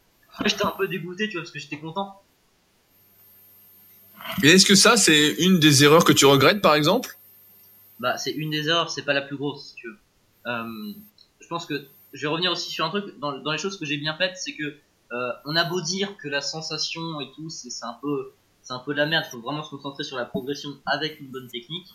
J'étais 0.47 0.65
un 0.65 0.71
peu 0.71 0.89
dégoûté, 0.89 1.29
tu 1.29 1.35
vois, 1.35 1.43
parce 1.43 1.53
que 1.53 1.59
j'étais 1.59 1.77
content. 1.77 2.23
Et 4.43 4.53
est-ce 4.53 4.65
que 4.65 4.75
ça, 4.75 4.97
c'est 4.97 5.35
une 5.41 5.59
des 5.59 5.85
erreurs 5.85 6.05
que 6.05 6.13
tu 6.13 6.25
regrettes, 6.25 6.63
par 6.63 6.75
exemple? 6.75 7.19
Bah, 8.03 8.19
c'est 8.19 8.33
une 8.33 8.51
des 8.51 8.69
erreurs, 8.69 8.91
c'est 8.91 9.05
pas 9.05 9.13
la 9.13 9.23
plus 9.23 9.37
grosse, 9.37 9.69
si 9.69 9.75
tu. 9.77 9.89
Euh, 10.47 10.93
je 11.41 11.47
pense 11.47 11.67
que 11.67 11.87
je 12.13 12.23
vais 12.23 12.27
revenir 12.27 12.51
aussi 12.51 12.69
sur 12.69 12.85
un 12.85 12.91
truc 12.91 13.17
dans, 13.21 13.39
dans 13.39 13.53
les 13.53 13.59
choses 13.59 13.79
que 13.79 13.87
j'ai 13.87 13.97
bien 13.97 14.17
faites, 14.17 14.37
c'est 14.37 14.55
que 14.55 14.77
euh, 15.13 15.33
on 15.45 15.55
a 15.55 15.65
beau 15.65 15.81
dire 15.81 16.17
que 16.17 16.27
la 16.27 16.41
sensation 16.41 17.21
et 17.21 17.31
tout, 17.37 17.49
c'est 17.49 17.71
un 17.85 17.97
peu 18.03 18.33
c'est 18.63 18.73
un 18.73 18.81
peu 18.81 18.93
de 18.93 18.99
la 18.99 19.07
merde. 19.07 19.27
Faut 19.27 19.41
vraiment 19.41 19.63
se 19.63 19.71
concentrer 19.71 20.03
sur 20.03 20.17
la 20.17 20.25
progression 20.25 20.71
avec 20.85 21.21
une 21.21 21.29
bonne 21.29 21.49
technique. 21.49 21.89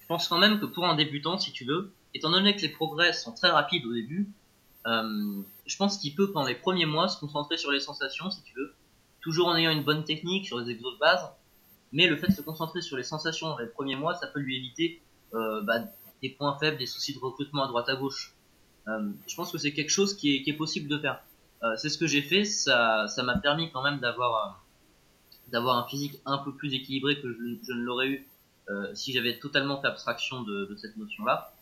Je 0.00 0.06
pense 0.06 0.26
quand 0.26 0.38
même 0.38 0.58
que 0.58 0.66
pour 0.66 0.84
un 0.86 0.96
débutant, 0.96 1.38
si 1.38 1.52
tu 1.52 1.64
veux, 1.64 1.92
étant 2.14 2.30
donné 2.30 2.56
que 2.56 2.62
les 2.62 2.68
progrès 2.68 3.12
sont 3.12 3.32
très 3.32 3.50
rapides 3.50 3.86
au 3.86 3.92
début, 3.92 4.28
euh, 4.86 5.42
je 5.66 5.76
pense 5.76 5.98
qu'il 5.98 6.16
peut 6.16 6.32
pendant 6.32 6.48
les 6.48 6.56
premiers 6.56 6.86
mois 6.86 7.06
se 7.06 7.20
concentrer 7.20 7.58
sur 7.58 7.70
les 7.70 7.80
sensations, 7.80 8.28
si 8.30 8.42
tu 8.42 8.54
veux, 8.56 8.74
toujours 9.20 9.46
en 9.46 9.56
ayant 9.56 9.70
une 9.70 9.84
bonne 9.84 10.04
technique 10.04 10.46
sur 10.46 10.58
les 10.58 10.68
exos 10.70 10.94
de 10.94 10.98
base. 10.98 11.30
Mais 11.92 12.08
le 12.08 12.16
fait 12.16 12.26
de 12.26 12.32
se 12.32 12.42
concentrer 12.42 12.82
sur 12.82 12.96
les 12.96 13.04
sensations 13.04 13.48
dans 13.48 13.58
les 13.58 13.66
premiers 13.66 13.96
mois, 13.96 14.14
ça 14.14 14.26
peut 14.26 14.40
lui 14.40 14.56
éviter 14.56 15.00
bah, 15.32 15.80
des 16.22 16.30
points 16.30 16.56
faibles, 16.58 16.78
des 16.78 16.86
soucis 16.86 17.14
de 17.14 17.18
recrutement 17.18 17.64
à 17.64 17.68
droite 17.68 17.88
à 17.88 17.96
gauche. 17.96 18.34
Euh, 18.88 19.10
je 19.26 19.34
pense 19.36 19.52
que 19.52 19.58
c'est 19.58 19.72
quelque 19.72 19.90
chose 19.90 20.16
qui 20.16 20.36
est, 20.36 20.42
qui 20.42 20.50
est, 20.50 20.56
possible 20.56 20.88
de 20.88 20.98
faire. 20.98 21.22
Euh, 21.62 21.74
c'est 21.76 21.90
ce 21.90 21.98
que 21.98 22.06
j'ai 22.06 22.22
fait, 22.22 22.44
ça 22.44 23.08
m'a 23.22 23.38
permis 23.38 23.70
quand 23.70 23.82
même 23.82 24.00
d'avoir 24.00 24.64
d'avoir 25.48 25.78
un 25.78 25.88
physique 25.88 26.20
un 26.26 26.38
peu 26.38 26.52
plus 26.54 26.74
équilibré 26.74 27.20
que 27.20 27.32
je, 27.32 27.72
ne 27.72 27.80
l'aurais 27.80 28.08
eu 28.08 28.28
si 28.92 29.14
j'avais 29.14 29.38
totalement 29.38 29.80
fait 29.80 29.86
abstraction 29.86 30.42
de, 30.42 30.66
de 30.66 30.76
cette 30.76 30.98
notion-là. 30.98 31.54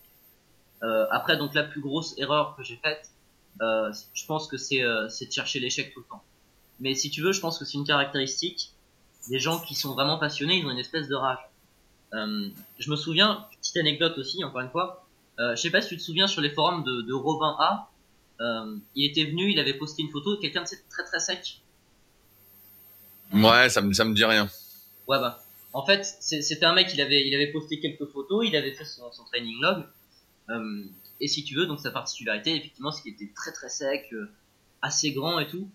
après, 1.12 1.36
donc 1.36 1.54
la 1.54 1.62
plus 1.62 1.80
grosse 1.80 2.18
erreur 2.18 2.56
que 2.56 2.64
j'ai 2.64 2.76
faite, 2.76 3.12
je 3.60 4.26
pense 4.26 4.48
que 4.48 4.56
c'est 4.56 4.82
de 4.82 5.32
chercher 5.32 5.60
l'échec 5.60 5.94
tout 5.94 6.00
le 6.00 6.06
temps. 6.06 6.24
Mais 6.80 6.94
si 6.94 7.10
tu 7.10 7.22
veux, 7.22 7.30
je 7.30 7.40
pense 7.40 7.60
que 7.60 7.64
c'est 7.64 7.78
une 7.78 7.86
caractéristique 7.86 8.72
des 9.28 9.38
gens 9.38 9.60
qui 9.60 9.76
sont 9.76 9.94
vraiment 9.94 10.18
passionnés, 10.18 10.58
ils 10.58 10.66
ont 10.66 10.70
une 10.72 10.78
espèce 10.78 11.08
de 11.08 11.14
rage. 11.14 11.38
Euh, 12.14 12.48
je 12.78 12.90
me 12.90 12.96
souviens, 12.96 13.46
petite 13.60 13.76
anecdote 13.76 14.16
aussi, 14.18 14.42
encore 14.44 14.60
une 14.60 14.70
fois, 14.70 15.06
euh, 15.38 15.54
je 15.56 15.60
sais 15.60 15.70
pas 15.70 15.82
si 15.82 15.90
tu 15.90 15.96
te 15.96 16.02
souviens 16.02 16.26
sur 16.26 16.40
les 16.40 16.50
forums 16.50 16.84
de, 16.84 17.02
de 17.02 17.12
Robin 17.12 17.56
A, 17.58 17.90
euh, 18.40 18.76
il 18.94 19.04
était 19.10 19.24
venu, 19.24 19.50
il 19.50 19.58
avait 19.58 19.74
posté 19.74 20.02
une 20.02 20.10
photo 20.10 20.36
de 20.36 20.40
quelqu'un 20.40 20.62
de 20.62 20.68
très 20.90 21.04
très 21.04 21.20
sec. 21.20 21.60
Ouais, 23.32 23.68
ça 23.68 23.80
me, 23.80 23.92
ça 23.92 24.04
me 24.04 24.14
dit 24.14 24.24
rien. 24.24 24.48
Ouais, 25.08 25.18
bah. 25.18 25.42
En 25.72 25.84
fait, 25.84 26.04
c'était 26.20 26.64
un 26.64 26.72
mec, 26.72 26.88
il 26.94 27.00
avait, 27.02 27.26
il 27.26 27.34
avait 27.34 27.52
posté 27.52 27.78
quelques 27.80 28.06
photos, 28.06 28.46
il 28.48 28.56
avait 28.56 28.72
fait 28.72 28.86
son, 28.86 29.12
son 29.12 29.24
training 29.24 29.60
log. 29.60 29.84
Euh, 30.48 30.84
et 31.20 31.28
si 31.28 31.44
tu 31.44 31.54
veux, 31.54 31.66
donc 31.66 31.80
sa 31.80 31.90
particularité, 31.90 32.56
effectivement, 32.56 32.90
c'est 32.90 33.02
qu'il 33.02 33.12
était 33.12 33.30
très 33.34 33.52
très 33.52 33.68
sec, 33.68 34.08
euh, 34.12 34.30
assez 34.80 35.12
grand 35.12 35.38
et 35.38 35.46
tout. 35.46 35.68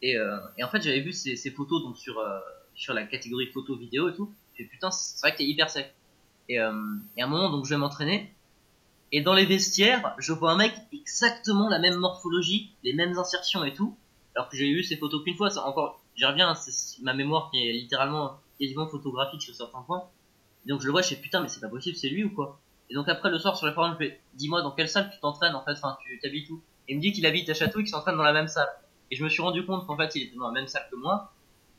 Et, 0.00 0.16
euh, 0.16 0.38
et 0.58 0.62
en 0.62 0.68
fait, 0.68 0.80
j'avais 0.80 1.00
vu 1.00 1.12
ces, 1.12 1.34
ces, 1.34 1.50
photos 1.50 1.82
donc 1.82 1.96
sur, 1.96 2.22
sur 2.78 2.94
la 2.94 3.04
catégorie 3.04 3.48
photo 3.52 3.76
vidéo 3.76 4.08
et 4.08 4.14
tout 4.14 4.32
putain, 4.64 4.90
c'est 4.90 5.20
vrai 5.20 5.32
que 5.32 5.38
t'es 5.38 5.44
hyper 5.44 5.70
sec. 5.70 5.94
Et, 6.48 6.58
euh, 6.58 6.72
et 7.16 7.22
à 7.22 7.26
un 7.26 7.28
moment, 7.28 7.50
donc 7.50 7.64
je 7.64 7.70
vais 7.70 7.76
m'entraîner. 7.76 8.34
Et 9.12 9.22
dans 9.22 9.34
les 9.34 9.44
vestiaires, 9.44 10.14
je 10.18 10.32
vois 10.32 10.52
un 10.52 10.56
mec 10.56 10.74
exactement 10.92 11.68
la 11.68 11.78
même 11.78 11.96
morphologie, 11.96 12.72
les 12.82 12.92
mêmes 12.92 13.16
insertions 13.18 13.64
et 13.64 13.72
tout. 13.72 13.96
Alors 14.34 14.48
que 14.48 14.56
j'ai 14.56 14.68
eu 14.68 14.82
ces 14.82 14.96
photos 14.96 15.22
qu'une 15.24 15.36
fois, 15.36 15.50
ça 15.50 15.66
encore, 15.66 16.02
j'y 16.14 16.24
reviens, 16.24 16.54
c'est 16.54 17.02
ma 17.02 17.14
mémoire 17.14 17.50
qui 17.50 17.66
est 17.66 17.72
littéralement 17.72 18.38
quasiment 18.58 18.86
photographique 18.86 19.42
sur 19.42 19.54
certains 19.54 19.82
points. 19.82 20.04
Et 20.66 20.68
donc 20.68 20.80
je 20.80 20.86
le 20.86 20.92
vois, 20.92 21.02
je 21.02 21.08
fais 21.08 21.16
putain, 21.16 21.40
mais 21.40 21.48
c'est 21.48 21.60
pas 21.60 21.68
possible, 21.68 21.96
c'est 21.96 22.08
lui 22.08 22.24
ou 22.24 22.30
quoi? 22.34 22.60
Et 22.90 22.94
donc 22.94 23.08
après 23.08 23.30
le 23.30 23.38
soir 23.38 23.56
sur 23.56 23.66
les 23.66 23.72
forums, 23.72 23.92
je 23.92 24.06
fais, 24.06 24.20
dis-moi 24.34 24.62
dans 24.62 24.72
quelle 24.72 24.88
salle 24.88 25.10
tu 25.12 25.18
t'entraînes 25.20 25.54
en 25.54 25.64
fait, 25.64 25.72
enfin 25.72 25.96
tu 26.02 26.18
t'habites 26.20 26.48
où 26.50 26.62
Et 26.88 26.92
il 26.92 26.96
me 26.96 27.02
dit 27.02 27.12
qu'il 27.12 27.26
habite 27.26 27.48
à 27.48 27.54
Château 27.54 27.80
et 27.80 27.82
qu'il 27.82 27.90
s'entraîne 27.90 28.16
dans 28.16 28.22
la 28.22 28.32
même 28.32 28.48
salle. 28.48 28.68
Et 29.10 29.16
je 29.16 29.24
me 29.24 29.28
suis 29.28 29.42
rendu 29.42 29.64
compte 29.64 29.86
qu'en 29.86 29.96
fait 29.96 30.14
il 30.14 30.24
était 30.24 30.36
dans 30.36 30.46
la 30.46 30.52
même 30.52 30.68
salle 30.68 30.86
que 30.90 30.96
moi. 30.96 31.32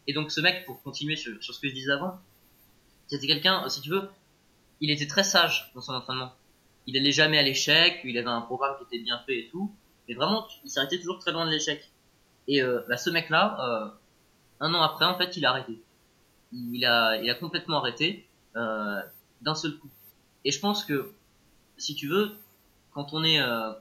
Et 0.10 0.14
donc 0.14 0.32
ce 0.32 0.42
mec, 0.42 0.66
pour 0.66 0.82
continuer 0.82 1.16
sur, 1.16 1.40
ce 1.40 1.60
que 1.60 1.68
je 1.68 1.74
disais 1.76 1.92
avant, 1.92 2.20
c'était 3.06 3.28
quelqu'un, 3.28 3.70
si 3.70 3.80
tu 3.80 3.92
veux, 3.92 4.10
il 4.82 4.90
était 4.90 5.06
très 5.06 5.24
sage 5.24 5.72
dans 5.76 5.82
son 5.82 5.94
entraînement. 5.94 6.34
Il 6.88 6.98
allait 6.98 7.12
jamais 7.12 7.38
à 7.38 7.44
l'échec, 7.44 8.02
il 8.04 8.18
avait 8.18 8.28
un 8.28 8.42
programme 8.42 8.76
qui 8.80 8.86
était 8.86 9.04
bien 9.04 9.20
fait 9.28 9.38
et 9.38 9.50
tout. 9.50 9.72
Mais 10.08 10.16
vraiment, 10.16 10.48
il 10.66 10.72
s'arrêtait 10.72 10.98
toujours 10.98 11.20
très 11.20 11.32
loin 11.32 11.46
de 11.46 11.52
l'échec. 11.52 11.92
Et 12.48 12.64
euh, 12.64 12.82
bah, 12.90 12.98
ce 12.98 13.12
mec-là, 13.12 13.58
euh, 13.60 13.90
un 14.62 14.74
an 14.74 14.82
après, 14.82 15.06
en 15.06 15.16
fait, 15.16 15.38
il 15.38 15.46
a 15.46 15.52
arrêté. 15.52 15.80
Il 16.54 16.84
a, 16.86 17.36
complètement 17.36 17.78
arrêté 17.78 18.28
euh, 18.56 19.00
d'un 19.42 19.54
seul 19.54 19.78
coup. 19.78 19.92
Et 20.44 20.50
je 20.50 20.60
pense 20.60 20.86
que, 20.86 21.14
si 21.78 21.94
tu 21.94 22.08
veux, 22.08 22.36
quand 22.94 23.14
on 23.14 23.24
est 23.24 23.40
euh, 23.40 23.74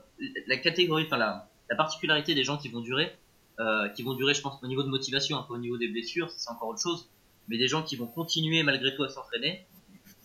la 0.45 0.57
catégorie, 0.57 1.05
enfin 1.07 1.17
la 1.17 1.75
particularité 1.75 2.35
des 2.35 2.43
gens 2.43 2.57
qui 2.59 2.69
vont 2.69 2.81
durer, 2.81 3.17
euh, 3.59 3.89
qui 3.89 4.03
vont 4.03 4.13
durer, 4.13 4.33
je 4.33 4.41
pense, 4.41 4.61
au 4.63 4.67
niveau 4.67 4.83
de 4.83 4.89
motivation, 4.89 5.41
peu 5.43 5.53
au 5.53 5.57
niveau 5.57 5.77
des 5.77 5.87
blessures, 5.87 6.31
c'est 6.31 6.49
encore 6.49 6.69
autre 6.69 6.81
chose. 6.81 7.09
Mais 7.47 7.57
des 7.57 7.67
gens 7.67 7.83
qui 7.83 7.95
vont 7.95 8.07
continuer 8.07 8.63
malgré 8.63 8.95
tout 8.95 9.03
à 9.03 9.09
s'entraîner, 9.09 9.65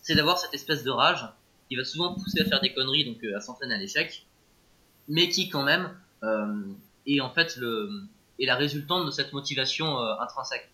c'est 0.02 0.14
d'avoir 0.14 0.38
cette 0.38 0.54
espèce 0.54 0.84
de 0.84 0.90
rage 0.90 1.26
qui 1.68 1.76
va 1.76 1.84
souvent 1.84 2.14
pousser 2.14 2.40
à 2.40 2.44
faire 2.44 2.60
des 2.60 2.72
conneries, 2.72 3.06
donc 3.06 3.24
euh, 3.24 3.36
à 3.36 3.40
s'entraîner 3.40 3.74
à 3.74 3.78
l'échec, 3.78 4.26
mais 5.08 5.28
qui 5.28 5.48
quand 5.48 5.64
même 5.64 5.96
euh, 6.22 6.62
est 7.06 7.20
en 7.20 7.30
fait 7.30 7.56
le 7.56 8.02
est 8.38 8.46
la 8.46 8.56
résultante 8.56 9.06
de 9.06 9.10
cette 9.12 9.32
motivation 9.32 9.96
intrinsèque. 9.96 10.68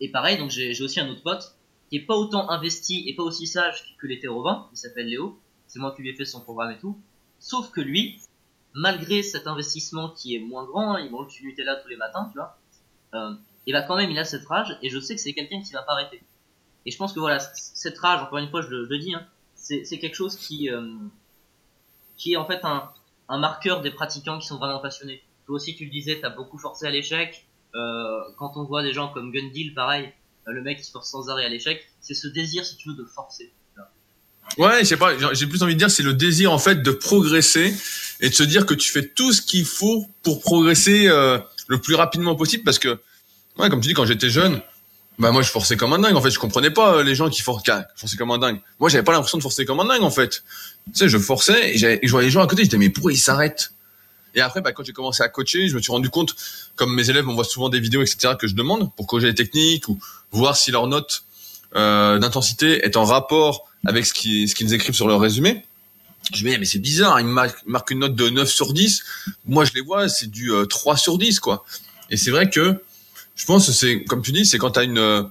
Et 0.00 0.08
pareil, 0.10 0.38
donc 0.38 0.50
j'ai 0.50 0.80
aussi 0.80 1.00
un 1.00 1.08
autre 1.08 1.22
pote 1.22 1.56
qui 1.90 1.96
est 1.96 2.06
pas 2.06 2.14
autant 2.14 2.50
investi 2.50 3.08
et 3.08 3.14
pas 3.14 3.22
aussi 3.22 3.46
sage 3.46 3.96
que 3.98 4.06
l'hétérovin, 4.06 4.68
il 4.72 4.76
s'appelle 4.76 5.08
Léo, 5.08 5.38
c'est 5.66 5.78
moi 5.78 5.92
qui 5.94 6.02
lui 6.02 6.10
ai 6.10 6.14
fait 6.14 6.24
son 6.24 6.40
programme 6.40 6.70
et 6.72 6.78
tout, 6.78 6.98
sauf 7.38 7.70
que 7.70 7.80
lui, 7.80 8.20
malgré 8.74 9.22
cet 9.22 9.46
investissement 9.46 10.10
qui 10.10 10.34
est 10.34 10.38
moins 10.38 10.64
grand, 10.64 10.96
il 10.98 11.10
mange 11.10 11.28
du 11.28 11.44
Nutella 11.44 11.76
tous 11.76 11.88
les 11.88 11.96
matins, 11.96 12.28
tu 12.32 12.38
vois, 12.38 12.58
euh, 13.14 13.34
et 13.66 13.72
bah 13.72 13.82
quand 13.82 13.96
même 13.96 14.10
il 14.10 14.18
a 14.18 14.24
cette 14.24 14.46
rage 14.46 14.78
et 14.82 14.88
je 14.88 14.98
sais 14.98 15.14
que 15.14 15.20
c'est 15.20 15.32
quelqu'un 15.32 15.60
qui 15.60 15.72
va 15.72 15.82
pas 15.82 15.92
arrêter. 15.92 16.22
Et 16.86 16.90
je 16.90 16.96
pense 16.96 17.12
que 17.12 17.20
voilà 17.20 17.38
cette 17.38 17.98
rage, 17.98 18.22
encore 18.22 18.38
une 18.38 18.48
fois 18.48 18.62
je 18.62 18.68
le, 18.68 18.98
dis, 18.98 19.14
hein, 19.14 19.26
c'est 19.54 19.98
quelque 19.98 20.14
chose 20.14 20.36
qui 20.36 20.70
euh, 20.70 20.96
qui 22.16 22.32
est 22.32 22.36
en 22.36 22.46
fait 22.46 22.64
un, 22.64 22.90
un 23.28 23.38
marqueur 23.38 23.80
des 23.82 23.90
pratiquants 23.90 24.38
qui 24.38 24.46
sont 24.46 24.58
vraiment 24.58 24.80
passionnés. 24.80 25.22
Toi 25.46 25.56
aussi 25.56 25.74
tu 25.76 25.84
le 25.84 25.90
disais, 25.90 26.18
t'as 26.20 26.30
beaucoup 26.30 26.58
forcé 26.58 26.86
à 26.86 26.90
l'échec. 26.90 27.46
Euh, 27.74 28.20
quand 28.38 28.56
on 28.56 28.64
voit 28.64 28.82
des 28.82 28.92
gens 28.92 29.08
comme 29.08 29.30
Gundil, 29.30 29.74
pareil, 29.74 30.12
euh, 30.46 30.52
le 30.52 30.62
mec 30.62 30.80
qui 30.80 30.90
force 30.90 31.10
sans 31.10 31.28
arrêt 31.28 31.44
à 31.44 31.48
l'échec, 31.48 31.86
c'est 32.00 32.14
ce 32.14 32.28
désir 32.28 32.64
si 32.64 32.76
tu 32.76 32.88
veux 32.88 32.94
de 32.94 33.04
forcer. 33.04 33.52
Ouais, 34.56 34.80
je 34.80 34.84
sais 34.84 34.96
pas, 34.96 35.12
j'ai 35.32 35.46
plus 35.46 35.62
envie 35.62 35.74
de 35.74 35.78
dire 35.78 35.90
c'est 35.90 36.02
le 36.02 36.14
désir 36.14 36.52
en 36.52 36.58
fait 36.58 36.82
de 36.82 36.90
progresser 36.90 37.74
et 38.20 38.30
de 38.30 38.34
se 38.34 38.42
dire 38.42 38.66
que 38.66 38.74
tu 38.74 38.90
fais 38.90 39.06
tout 39.06 39.32
ce 39.32 39.42
qu'il 39.42 39.64
faut 39.64 40.06
pour 40.22 40.40
progresser 40.40 41.06
euh, 41.06 41.38
le 41.68 41.78
plus 41.78 41.94
rapidement 41.94 42.34
possible 42.34 42.64
parce 42.64 42.78
que 42.78 42.98
Ouais, 43.58 43.68
comme 43.68 43.80
tu 43.80 43.88
dis, 43.88 43.94
quand 43.94 44.06
j'étais 44.06 44.30
jeune, 44.30 44.60
bah 45.18 45.32
moi 45.32 45.42
je 45.42 45.50
forçais 45.50 45.76
comme 45.76 45.92
un 45.92 45.98
dingue. 45.98 46.14
En 46.14 46.22
fait, 46.22 46.30
je 46.30 46.38
comprenais 46.38 46.70
pas 46.70 46.94
euh, 46.94 47.02
les 47.02 47.16
gens 47.16 47.28
qui 47.28 47.42
forçaient 47.42 47.72
comme 48.16 48.30
un 48.30 48.38
dingue. 48.38 48.60
Moi, 48.78 48.88
j'avais 48.88 49.02
pas 49.02 49.12
l'impression 49.12 49.36
de 49.36 49.42
forcer 49.42 49.64
comme 49.64 49.80
un 49.80 49.84
dingue 49.84 50.02
en 50.02 50.10
fait. 50.10 50.44
Tu 50.86 50.92
sais, 50.94 51.08
je 51.08 51.18
forçais 51.18 51.74
et, 51.74 51.78
je 51.78 52.10
voyais 52.10 52.26
les 52.26 52.30
gens 52.30 52.40
à 52.40 52.46
côté. 52.46 52.62
Je 52.62 52.68
disais 52.68 52.78
mais 52.78 52.88
pourquoi 52.88 53.12
ils 53.12 53.18
s'arrêtent? 53.18 53.72
Et 54.34 54.40
après, 54.40 54.60
bah, 54.60 54.70
quand 54.72 54.84
j'ai 54.84 54.92
commencé 54.92 55.22
à 55.22 55.28
coacher, 55.28 55.66
je 55.68 55.74
me 55.74 55.80
suis 55.80 55.90
rendu 55.90 56.10
compte, 56.10 56.36
comme 56.76 56.94
mes 56.94 57.10
élèves 57.10 57.24
m'envoient 57.24 57.44
souvent 57.44 57.68
des 57.68 57.80
vidéos, 57.80 58.02
etc., 58.02 58.34
que 58.38 58.46
je 58.46 58.54
demande 58.54 58.94
pour 58.94 59.06
corriger 59.06 59.28
les 59.28 59.34
techniques 59.34 59.88
ou 59.88 59.98
voir 60.30 60.56
si 60.56 60.70
leur 60.70 60.86
note 60.86 61.24
euh, 61.76 62.18
d'intensité 62.18 62.84
est 62.84 62.96
en 62.96 63.04
rapport 63.04 63.68
avec 63.86 64.06
ce 64.06 64.14
qu'ils 64.14 64.48
ce 64.48 64.54
qu'ils 64.54 64.72
écrivent 64.74 64.94
sur 64.94 65.08
leur 65.08 65.20
résumé. 65.20 65.64
Je 66.32 66.44
me 66.44 66.50
dis 66.50 66.58
mais 66.58 66.66
c'est 66.66 66.78
bizarre, 66.78 67.20
ils 67.20 67.26
marquent, 67.26 67.90
une 67.90 68.00
note 68.00 68.14
de 68.14 68.28
9 68.28 68.50
sur 68.50 68.72
10. 68.72 69.02
Moi, 69.46 69.64
je 69.64 69.72
les 69.74 69.80
vois, 69.80 70.08
c'est 70.08 70.30
du 70.30 70.50
3 70.68 70.94
euh, 70.94 70.96
sur 70.96 71.18
10 71.18 71.40
quoi. 71.40 71.64
Et 72.10 72.16
c'est 72.16 72.30
vrai 72.30 72.50
que 72.50 72.82
je 73.38 73.44
pense 73.46 73.66
que 73.66 73.72
c'est, 73.72 74.04
comme 74.04 74.20
tu 74.20 74.32
dis, 74.32 74.44
c'est 74.44 74.58
quand 74.58 74.72
tu 74.72 74.80
as 74.80 74.82
une, 74.82 74.98
euh, 74.98 75.22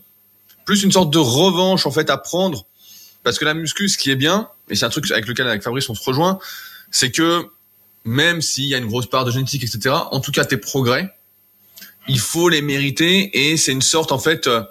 plus 0.65 0.83
une 0.83 0.91
sorte 0.91 1.11
de 1.11 1.19
revanche, 1.19 1.85
en 1.85 1.91
fait, 1.91 2.09
à 2.09 2.17
prendre. 2.17 2.65
Parce 3.23 3.37
que 3.37 3.45
la 3.45 3.53
muscu, 3.53 3.89
ce 3.89 3.97
qui 3.97 4.09
est 4.09 4.15
bien, 4.15 4.49
et 4.69 4.75
c'est 4.75 4.85
un 4.85 4.89
truc 4.89 5.11
avec 5.11 5.27
lequel, 5.27 5.47
avec 5.47 5.61
Fabrice, 5.61 5.89
on 5.89 5.95
se 5.95 6.03
rejoint, 6.03 6.39
c'est 6.89 7.11
que 7.11 7.45
même 8.05 8.41
s'il 8.41 8.63
y 8.63 8.75
a 8.75 8.77
une 8.77 8.87
grosse 8.87 9.07
part 9.07 9.25
de 9.25 9.31
génétique, 9.31 9.63
etc., 9.63 9.93
en 10.11 10.21
tout 10.21 10.31
cas, 10.31 10.45
tes 10.45 10.55
progrès, 10.55 11.13
il 12.07 12.19
faut 12.19 12.47
les 12.47 12.61
mériter 12.61 13.49
et 13.51 13.57
c'est 13.57 13.73
une 13.73 13.81
sorte, 13.81 14.13
en 14.13 14.19
fait, 14.19 14.47
euh, 14.47 14.63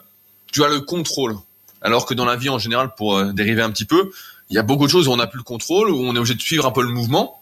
tu 0.51 0.65
as 0.65 0.69
le 0.69 0.81
contrôle. 0.81 1.37
Alors 1.83 2.07
que 2.07 2.15
dans 2.15 2.25
la 2.25 2.37
vie 2.37 2.49
en 2.49 2.59
général, 2.59 2.95
pour 2.97 3.17
euh, 3.17 3.33
dériver 3.33 3.63
un 3.63 3.71
petit 3.71 3.85
peu, 3.85 4.11
il 4.51 4.57
y 4.57 4.59
a 4.59 4.63
beaucoup 4.63 4.87
de 4.87 4.91
choses 4.91 5.09
où 5.09 5.13
on 5.13 5.17
n'a 5.17 5.27
plus 5.27 5.39
le 5.39 5.45
contrôle, 5.45 5.91
où 5.91 5.99
on 5.99 6.15
est 6.15 6.19
obligé 6.19 6.35
de 6.35 6.41
suivre 6.41 6.67
un 6.67 6.71
peu 6.71 6.83
le 6.83 6.89
mouvement, 6.89 7.41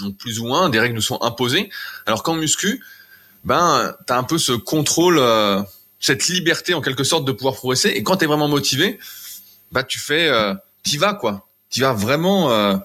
donc 0.00 0.16
plus 0.16 0.40
ou 0.40 0.46
moins, 0.46 0.68
des 0.68 0.78
règles 0.78 0.94
nous 0.94 1.00
sont 1.00 1.20
imposées. 1.22 1.70
Alors 2.06 2.22
qu'en 2.22 2.34
muscu, 2.34 2.82
ben, 3.44 3.94
t'as 4.06 4.18
un 4.18 4.22
peu 4.22 4.38
ce 4.38 4.52
contrôle, 4.52 5.18
euh, 5.18 5.62
cette 5.98 6.28
liberté 6.28 6.74
en 6.74 6.80
quelque 6.80 7.04
sorte 7.04 7.24
de 7.24 7.32
pouvoir 7.32 7.54
progresser. 7.54 7.88
Et 7.90 8.02
quand 8.02 8.16
t'es 8.18 8.26
vraiment 8.26 8.48
motivé, 8.48 8.98
bah 9.72 9.82
tu 9.82 9.98
fais, 9.98 10.28
euh, 10.28 10.54
t'y 10.82 10.96
vas 10.96 11.14
quoi. 11.14 11.48
T'y 11.70 11.80
vas 11.80 11.92
vraiment. 11.92 12.50
Euh, 12.50 12.76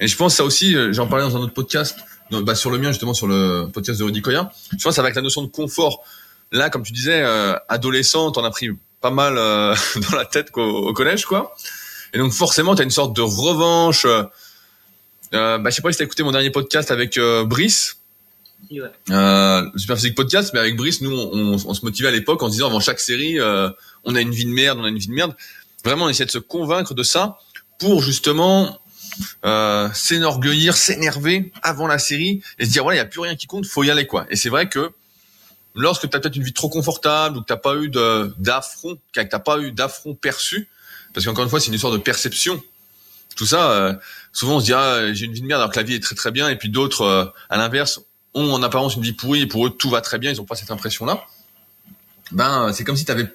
et 0.00 0.08
je 0.08 0.16
pense 0.16 0.34
ça 0.34 0.44
aussi, 0.44 0.74
j'en 0.92 1.06
parlais 1.06 1.24
dans 1.24 1.36
un 1.36 1.40
autre 1.40 1.54
podcast, 1.54 1.98
bah, 2.30 2.54
sur 2.54 2.70
le 2.70 2.78
mien 2.78 2.88
justement 2.88 3.14
sur 3.14 3.26
le 3.26 3.68
podcast 3.72 3.98
de 3.98 4.04
Rudy 4.04 4.22
Koya. 4.22 4.50
Je 4.76 4.82
pense 4.82 4.98
avec 4.98 5.14
la 5.14 5.22
notion 5.22 5.42
de 5.42 5.48
confort. 5.48 6.04
Là, 6.50 6.70
comme 6.70 6.82
tu 6.82 6.92
disais, 6.92 7.22
adolescent, 7.68 8.32
t'en 8.32 8.44
as 8.44 8.50
pris 8.50 8.68
pas 9.02 9.10
mal 9.10 9.36
euh, 9.36 9.74
dans 10.10 10.16
la 10.16 10.24
tête 10.24 10.50
quoi, 10.50 10.66
au, 10.66 10.92
collège 10.92 11.26
quoi. 11.26 11.54
Et 12.14 12.18
donc 12.18 12.32
forcément, 12.32 12.74
t'as 12.74 12.84
une 12.84 12.90
sorte 12.90 13.14
de 13.14 13.22
revanche. 13.22 14.04
Euh, 14.06 14.24
bah, 15.32 15.70
je 15.70 15.70
sais 15.70 15.82
pas 15.82 15.92
si 15.92 15.98
t'as 15.98 16.04
écouté 16.04 16.22
mon 16.22 16.32
dernier 16.32 16.50
podcast 16.50 16.90
avec 16.90 17.18
Brice. 17.46 17.96
Ouais. 18.70 18.90
Euh, 19.10 19.68
Super 19.76 19.96
Physique 19.96 20.14
Podcast, 20.14 20.50
mais 20.54 20.60
avec 20.60 20.76
Brice, 20.76 21.00
nous, 21.00 21.10
on, 21.10 21.54
on 21.54 21.74
se 21.74 21.84
motivait 21.84 22.08
à 22.08 22.12
l'époque 22.12 22.42
en 22.42 22.46
se 22.46 22.52
disant 22.52 22.66
avant 22.66 22.80
chaque 22.80 23.00
série, 23.00 23.38
euh, 23.38 23.68
on 24.04 24.14
a 24.14 24.20
une 24.20 24.30
vie 24.30 24.44
de 24.44 24.50
merde, 24.50 24.78
on 24.80 24.84
a 24.84 24.88
une 24.88 24.98
vie 24.98 25.08
de 25.08 25.12
merde. 25.12 25.34
Vraiment, 25.84 26.06
on 26.06 26.08
essayait 26.08 26.26
de 26.26 26.30
se 26.30 26.38
convaincre 26.38 26.94
de 26.94 27.02
ça 27.02 27.38
pour 27.78 28.02
justement 28.02 28.78
euh, 29.44 29.88
s'enorgueillir, 29.92 30.76
s'énerver 30.76 31.52
avant 31.62 31.86
la 31.86 31.98
série 31.98 32.42
et 32.58 32.64
se 32.64 32.70
dire 32.70 32.84
voilà, 32.84 32.96
il 32.96 32.98
y 32.98 33.02
a 33.02 33.06
plus 33.06 33.20
rien 33.20 33.36
qui 33.36 33.46
compte, 33.46 33.66
faut 33.66 33.82
y 33.82 33.90
aller 33.90 34.06
quoi. 34.06 34.26
Et 34.30 34.36
c'est 34.36 34.48
vrai 34.48 34.68
que 34.68 34.92
lorsque 35.74 36.08
tu 36.08 36.16
as 36.16 36.20
peut-être 36.20 36.36
une 36.36 36.42
vie 36.42 36.52
trop 36.52 36.68
confortable 36.68 37.38
ou 37.38 37.40
que 37.40 37.46
t'as 37.46 37.56
pas 37.56 37.76
eu 37.76 37.88
d'affront, 37.88 38.98
que 39.12 39.20
t'as 39.20 39.38
pas 39.38 39.58
eu 39.58 39.72
d'affront 39.72 40.14
perçu, 40.14 40.68
parce 41.12 41.26
qu'encore 41.26 41.44
une 41.44 41.50
fois, 41.50 41.60
c'est 41.60 41.68
une 41.68 41.74
histoire 41.74 41.92
de 41.92 41.98
perception. 41.98 42.62
Tout 43.36 43.46
ça, 43.46 43.70
euh, 43.72 43.94
souvent 44.32 44.56
on 44.56 44.60
se 44.60 44.66
dit 44.66 44.72
ah, 44.74 45.12
j'ai 45.12 45.24
une 45.24 45.32
vie 45.32 45.40
de 45.40 45.46
merde 45.46 45.60
alors 45.60 45.72
que 45.72 45.78
la 45.78 45.84
vie 45.84 45.94
est 45.94 46.02
très 46.02 46.14
très 46.14 46.30
bien, 46.30 46.48
et 46.48 46.56
puis 46.56 46.68
d'autres, 46.68 47.02
euh, 47.02 47.24
à 47.48 47.56
l'inverse, 47.56 48.00
ont 48.34 48.52
en 48.52 48.62
apparence 48.62 48.96
une 48.96 49.02
vie 49.02 49.12
pourrie 49.12 49.42
et 49.42 49.46
pour 49.46 49.66
eux 49.66 49.70
tout 49.70 49.90
va 49.90 50.00
très 50.00 50.18
bien, 50.18 50.30
ils 50.30 50.40
ont 50.40 50.44
pas 50.44 50.54
cette 50.54 50.70
impression-là. 50.70 51.24
Ben 52.30 52.72
c'est 52.72 52.84
comme 52.84 52.96
si 52.96 53.04
tu 53.04 53.12
avais 53.12 53.26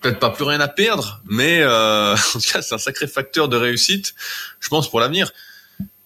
peut-être 0.00 0.18
pas 0.18 0.30
plus 0.30 0.44
rien 0.44 0.60
à 0.60 0.68
perdre, 0.68 1.20
mais 1.26 1.60
euh, 1.62 2.14
en 2.34 2.38
tout 2.38 2.52
cas 2.52 2.62
c'est 2.62 2.74
un 2.74 2.78
sacré 2.78 3.06
facteur 3.06 3.48
de 3.48 3.56
réussite, 3.56 4.14
je 4.60 4.68
pense 4.68 4.90
pour 4.90 5.00
l'avenir. 5.00 5.32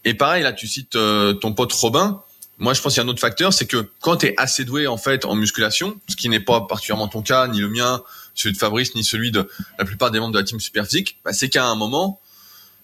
Et 0.04 0.14
pareil 0.14 0.42
là, 0.42 0.52
tu 0.52 0.66
cites 0.66 0.96
euh, 0.96 1.32
ton 1.32 1.52
pote 1.52 1.72
Robin. 1.72 2.22
Moi, 2.62 2.74
je 2.74 2.80
pense 2.80 2.94
qu'il 2.94 3.02
y 3.02 3.04
a 3.04 3.06
un 3.06 3.10
autre 3.10 3.20
facteur, 3.20 3.52
c'est 3.52 3.66
que 3.66 3.88
quand 4.00 4.18
tu 4.18 4.26
es 4.26 4.34
assez 4.36 4.64
doué 4.64 4.86
en 4.86 4.96
fait 4.96 5.24
en 5.24 5.34
musculation, 5.34 6.00
ce 6.06 6.14
qui 6.14 6.28
n'est 6.28 6.38
pas 6.38 6.60
particulièrement 6.60 7.08
ton 7.08 7.20
cas, 7.20 7.48
ni 7.48 7.58
le 7.58 7.68
mien, 7.68 8.04
celui 8.36 8.52
de 8.54 8.58
Fabrice, 8.58 8.94
ni 8.94 9.02
celui 9.02 9.32
de 9.32 9.48
la 9.80 9.84
plupart 9.84 10.12
des 10.12 10.20
membres 10.20 10.32
de 10.32 10.38
la 10.38 10.44
team 10.44 10.60
Superphysique, 10.60 11.18
bah, 11.24 11.32
c'est 11.32 11.48
qu'à 11.48 11.66
un 11.66 11.74
moment, 11.74 12.20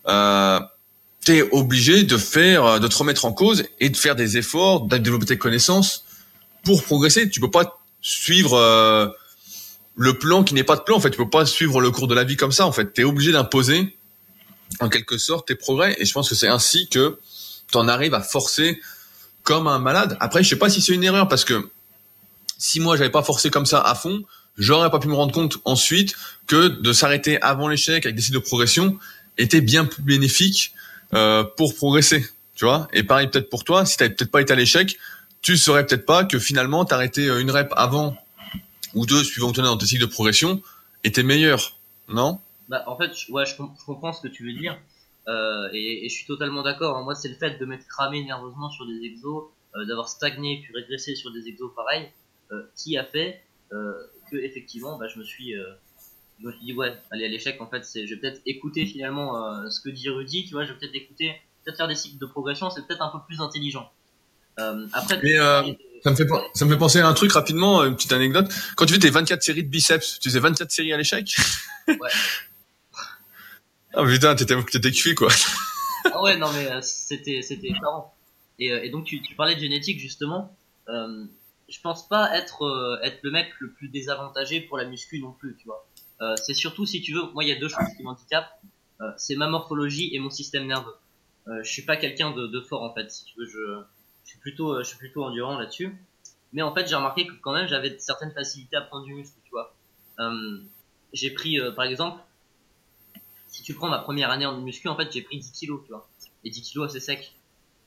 euh, 0.08 0.58
t'es 1.24 1.48
obligé 1.52 2.02
de 2.02 2.16
faire, 2.16 2.80
de 2.80 2.88
te 2.88 2.96
remettre 2.96 3.24
en 3.24 3.32
cause 3.32 3.66
et 3.78 3.88
de 3.88 3.96
faire 3.96 4.16
des 4.16 4.36
efforts, 4.36 4.80
de 4.80 4.96
développer 4.96 5.26
tes 5.26 5.38
connaissances 5.38 6.04
pour 6.64 6.82
progresser. 6.82 7.30
Tu 7.30 7.38
peux 7.38 7.52
pas 7.52 7.80
suivre 8.00 8.54
euh, 8.54 9.06
le 9.94 10.18
plan 10.18 10.42
qui 10.42 10.54
n'est 10.54 10.64
pas 10.64 10.74
de 10.74 10.82
plan. 10.82 10.96
En 10.96 11.00
fait, 11.00 11.10
tu 11.10 11.18
peux 11.18 11.30
pas 11.30 11.46
suivre 11.46 11.80
le 11.80 11.92
cours 11.92 12.08
de 12.08 12.16
la 12.16 12.24
vie 12.24 12.36
comme 12.36 12.50
ça. 12.50 12.66
En 12.66 12.72
fait, 12.72 12.94
t'es 12.94 13.04
obligé 13.04 13.30
d'imposer 13.30 13.96
en 14.80 14.88
quelque 14.88 15.18
sorte 15.18 15.46
tes 15.46 15.54
progrès. 15.54 15.94
Et 16.00 16.04
je 16.04 16.12
pense 16.12 16.28
que 16.28 16.34
c'est 16.34 16.48
ainsi 16.48 16.88
que 16.88 17.20
t'en 17.70 17.86
arrives 17.86 18.14
à 18.14 18.22
forcer 18.22 18.80
comme 19.48 19.66
un 19.66 19.78
malade. 19.78 20.14
Après, 20.20 20.42
je 20.42 20.48
sais 20.50 20.58
pas 20.58 20.68
si 20.68 20.82
c'est 20.82 20.92
une 20.92 21.04
erreur 21.04 21.26
parce 21.26 21.46
que 21.46 21.70
si 22.58 22.80
moi 22.80 22.98
j'avais 22.98 23.08
pas 23.08 23.22
forcé 23.22 23.48
comme 23.48 23.64
ça 23.64 23.80
à 23.80 23.94
fond, 23.94 24.22
j'aurais 24.58 24.90
pas 24.90 24.98
pu 24.98 25.08
me 25.08 25.14
rendre 25.14 25.32
compte 25.32 25.56
ensuite 25.64 26.14
que 26.46 26.68
de 26.68 26.92
s'arrêter 26.92 27.40
avant 27.40 27.66
l'échec 27.66 28.04
avec 28.04 28.14
des 28.14 28.20
sites 28.20 28.34
de 28.34 28.40
progression 28.40 28.98
était 29.38 29.62
bien 29.62 29.86
plus 29.86 30.02
bénéfique 30.02 30.74
euh, 31.14 31.44
pour 31.56 31.74
progresser, 31.74 32.28
tu 32.56 32.66
vois. 32.66 32.88
Et 32.92 33.04
pareil 33.04 33.28
peut-être 33.28 33.48
pour 33.48 33.64
toi, 33.64 33.86
si 33.86 33.96
t'avais 33.96 34.10
peut-être 34.10 34.30
pas 34.30 34.42
été 34.42 34.52
à 34.52 34.56
l'échec, 34.56 34.98
tu 35.40 35.56
saurais 35.56 35.86
peut-être 35.86 36.04
pas 36.04 36.24
que 36.24 36.38
finalement 36.38 36.84
t'arrêter 36.84 37.28
euh, 37.28 37.40
une 37.40 37.50
rep 37.50 37.72
avant 37.74 38.18
ou 38.92 39.06
deux 39.06 39.24
suivant 39.24 39.52
ton 39.52 39.62
dans 39.62 39.78
tes 39.78 39.86
cycles 39.86 40.02
de 40.02 40.10
progression 40.10 40.60
était 41.04 41.22
meilleur, 41.22 41.78
non? 42.08 42.38
Bah 42.68 42.84
en 42.86 42.98
fait, 42.98 43.12
ouais, 43.30 43.46
je, 43.46 43.54
comprends 43.56 44.12
ce 44.12 44.20
que 44.20 44.28
tu 44.28 44.44
veux 44.44 44.60
dire. 44.60 44.76
Euh, 45.28 45.68
et, 45.72 46.06
et, 46.06 46.08
je 46.08 46.14
suis 46.14 46.26
totalement 46.26 46.62
d'accord. 46.62 46.96
Hein. 46.96 47.02
Moi, 47.02 47.14
c'est 47.14 47.28
le 47.28 47.34
fait 47.34 47.58
de 47.58 47.64
m'être 47.66 47.86
cramé 47.86 48.24
nerveusement 48.24 48.70
sur 48.70 48.86
des 48.86 49.04
exos, 49.04 49.44
euh, 49.76 49.84
d'avoir 49.84 50.08
stagné 50.08 50.60
puis 50.62 50.72
régressé 50.74 51.14
sur 51.14 51.30
des 51.32 51.48
exos 51.48 51.70
pareils, 51.74 52.08
euh, 52.52 52.62
qui 52.76 52.96
a 52.96 53.04
fait 53.04 53.42
que 53.70 54.36
effectivement, 54.36 54.96
bah, 54.96 55.08
je 55.08 55.18
me 55.18 55.24
suis, 55.24 55.52
je 55.52 56.46
me 56.46 56.52
suis 56.52 56.64
dit 56.64 56.72
ouais, 56.72 56.94
aller 57.10 57.26
à 57.26 57.28
l'échec. 57.28 57.60
En 57.60 57.66
fait, 57.66 57.84
c'est, 57.84 58.06
je 58.06 58.14
vais 58.14 58.20
peut-être 58.20 58.40
écouter 58.46 58.86
finalement 58.86 59.68
ce 59.70 59.82
que 59.82 59.90
dit 59.90 60.08
Rudy. 60.08 60.46
Tu 60.46 60.52
vois, 60.52 60.64
je 60.64 60.72
vais 60.72 60.78
peut-être 60.78 60.94
écouter, 60.94 61.34
peut-être 61.64 61.76
faire 61.76 61.88
des 61.88 61.94
cycles 61.94 62.16
de 62.16 62.24
progression. 62.24 62.70
C'est 62.70 62.86
peut-être 62.86 63.02
un 63.02 63.10
peu 63.10 63.18
plus 63.26 63.42
intelligent. 63.42 63.92
après, 64.56 65.20
Mais, 65.22 65.36
ça 65.36 66.10
me 66.10 66.16
fait 66.16 66.26
ça 66.54 66.64
me 66.64 66.70
fait 66.70 66.78
penser 66.78 67.00
à 67.00 67.08
un 67.08 67.12
truc 67.12 67.30
rapidement, 67.32 67.84
une 67.84 67.94
petite 67.94 68.12
anecdote. 68.12 68.50
Quand 68.74 68.86
tu 68.86 68.94
fais 68.94 69.00
tes 69.00 69.10
24 69.10 69.42
séries 69.42 69.64
de 69.64 69.68
biceps, 69.68 70.18
tu 70.18 70.30
faisais 70.30 70.40
24 70.40 70.70
séries 70.70 70.94
à 70.94 70.96
l'échec? 70.96 71.36
Ouais. 71.88 71.96
Ah 74.00 74.04
putain, 74.04 74.36
t'étais, 74.36 74.92
cuit 74.92 75.16
quoi. 75.16 75.28
ah 76.04 76.22
ouais, 76.22 76.36
non 76.36 76.46
mais 76.52 76.70
euh, 76.70 76.80
c'était, 76.82 77.42
c'était 77.42 77.70
marrant. 77.82 78.14
Et, 78.60 78.70
euh, 78.70 78.84
et 78.84 78.90
donc 78.90 79.04
tu, 79.04 79.20
tu, 79.22 79.34
parlais 79.34 79.56
de 79.56 79.60
génétique 79.60 79.98
justement. 79.98 80.56
Euh, 80.88 81.24
je 81.68 81.80
pense 81.80 82.08
pas 82.08 82.32
être, 82.36 82.62
euh, 82.62 83.00
être 83.02 83.18
le 83.22 83.32
mec 83.32 83.48
le 83.58 83.72
plus 83.72 83.88
désavantagé 83.88 84.60
pour 84.60 84.78
la 84.78 84.84
muscu 84.84 85.20
non 85.20 85.32
plus, 85.32 85.56
tu 85.56 85.66
vois. 85.66 85.84
C'est 86.36 86.54
surtout 86.54 86.86
si 86.86 87.02
tu 87.02 87.12
veux, 87.12 87.22
moi 87.32 87.42
il 87.42 87.48
y 87.48 87.52
a 87.52 87.58
deux 87.58 87.68
choses 87.68 87.88
qui 87.96 88.04
m'handicapent. 88.04 88.60
c'est 89.16 89.34
ma 89.34 89.48
morphologie 89.48 90.14
et 90.14 90.20
mon 90.20 90.30
système 90.30 90.66
nerveux. 90.66 90.94
je 91.48 91.68
suis 91.68 91.82
pas 91.82 91.96
quelqu'un 91.96 92.30
de, 92.30 92.46
de, 92.46 92.60
fort 92.60 92.82
en 92.84 92.94
fait, 92.94 93.10
si 93.10 93.24
tu 93.24 93.38
veux. 93.38 93.46
Je, 93.46 93.82
je 94.24 94.30
suis 94.30 94.38
plutôt, 94.38 94.78
je 94.78 94.88
suis 94.88 94.98
plutôt 94.98 95.24
endurant 95.24 95.58
là-dessus. 95.58 95.92
Mais 96.52 96.62
en 96.62 96.72
fait, 96.72 96.88
j'ai 96.88 96.94
remarqué 96.94 97.26
que 97.26 97.34
quand 97.40 97.52
même 97.52 97.66
j'avais 97.66 97.98
certaines 97.98 98.32
facilités 98.32 98.76
à 98.76 98.80
prendre 98.80 99.04
du 99.04 99.14
muscle, 99.14 99.38
tu 99.44 99.50
vois. 99.50 99.74
j'ai 101.12 101.30
pris, 101.30 101.58
par 101.76 101.84
exemple, 101.84 102.20
si 103.58 103.64
tu 103.64 103.74
prends 103.74 103.88
ma 103.88 103.98
première 103.98 104.30
année 104.30 104.46
en 104.46 104.60
muscu, 104.60 104.86
en 104.86 104.96
fait, 104.96 105.12
j'ai 105.12 105.20
pris 105.20 105.36
10 105.36 105.50
kilos, 105.50 105.80
tu 105.84 105.90
vois. 105.90 106.08
Et 106.44 106.50
10 106.50 106.62
kilos, 106.62 106.92
c'est 106.92 107.00
sec. 107.00 107.32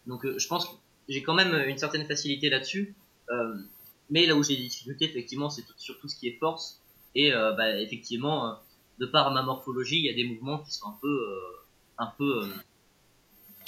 Donc, 0.05 0.25
euh, 0.25 0.37
je 0.37 0.45
pense 0.49 0.65
que 0.65 0.71
j'ai 1.07 1.23
quand 1.23 1.33
même 1.33 1.53
une 1.65 1.77
certaine 1.77 2.05
facilité 2.05 2.49
là-dessus. 2.49 2.93
Euh, 3.29 3.55
mais 4.09 4.25
là 4.25 4.35
où 4.35 4.43
j'ai 4.43 4.57
des 4.57 4.63
difficultés, 4.63 5.05
effectivement, 5.05 5.49
c'est 5.49 5.63
sur 5.77 5.97
tout 5.97 6.09
ce 6.09 6.17
qui 6.17 6.27
est 6.27 6.37
force. 6.37 6.81
Et, 7.15 7.33
euh, 7.33 7.53
bah, 7.53 7.79
effectivement, 7.79 8.59
de 8.99 9.05
par 9.05 9.31
ma 9.31 9.43
morphologie, 9.43 9.99
il 9.99 10.05
y 10.05 10.09
a 10.09 10.13
des 10.13 10.25
mouvements 10.25 10.57
qui 10.57 10.73
sont 10.73 10.89
un 10.89 10.97
peu, 11.01 11.37
un 11.97 12.11
peu, 12.17 12.49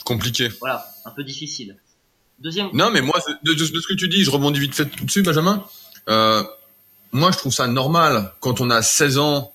compliqué. 0.03 0.49
Voilà, 0.59 0.85
un 1.05 1.11
peu 1.11 1.23
difficile. 1.23 1.77
Deuxième. 2.39 2.69
Non, 2.73 2.91
mais 2.91 3.01
moi, 3.01 3.17
de, 3.43 3.53
de, 3.53 3.57
de, 3.57 3.63
ce 3.63 3.87
que 3.87 3.93
tu 3.93 4.09
dis, 4.09 4.25
je 4.25 4.29
rebondis 4.29 4.59
vite 4.59 4.75
fait 4.75 4.89
dessus, 5.05 5.23
Benjamin. 5.23 5.65
moi, 7.13 7.31
je 7.31 7.37
trouve 7.37 7.53
ça 7.53 7.67
normal 7.67 8.33
quand 8.41 8.59
on 8.59 8.69
a 8.69 8.81
16 8.81 9.19
ans 9.19 9.52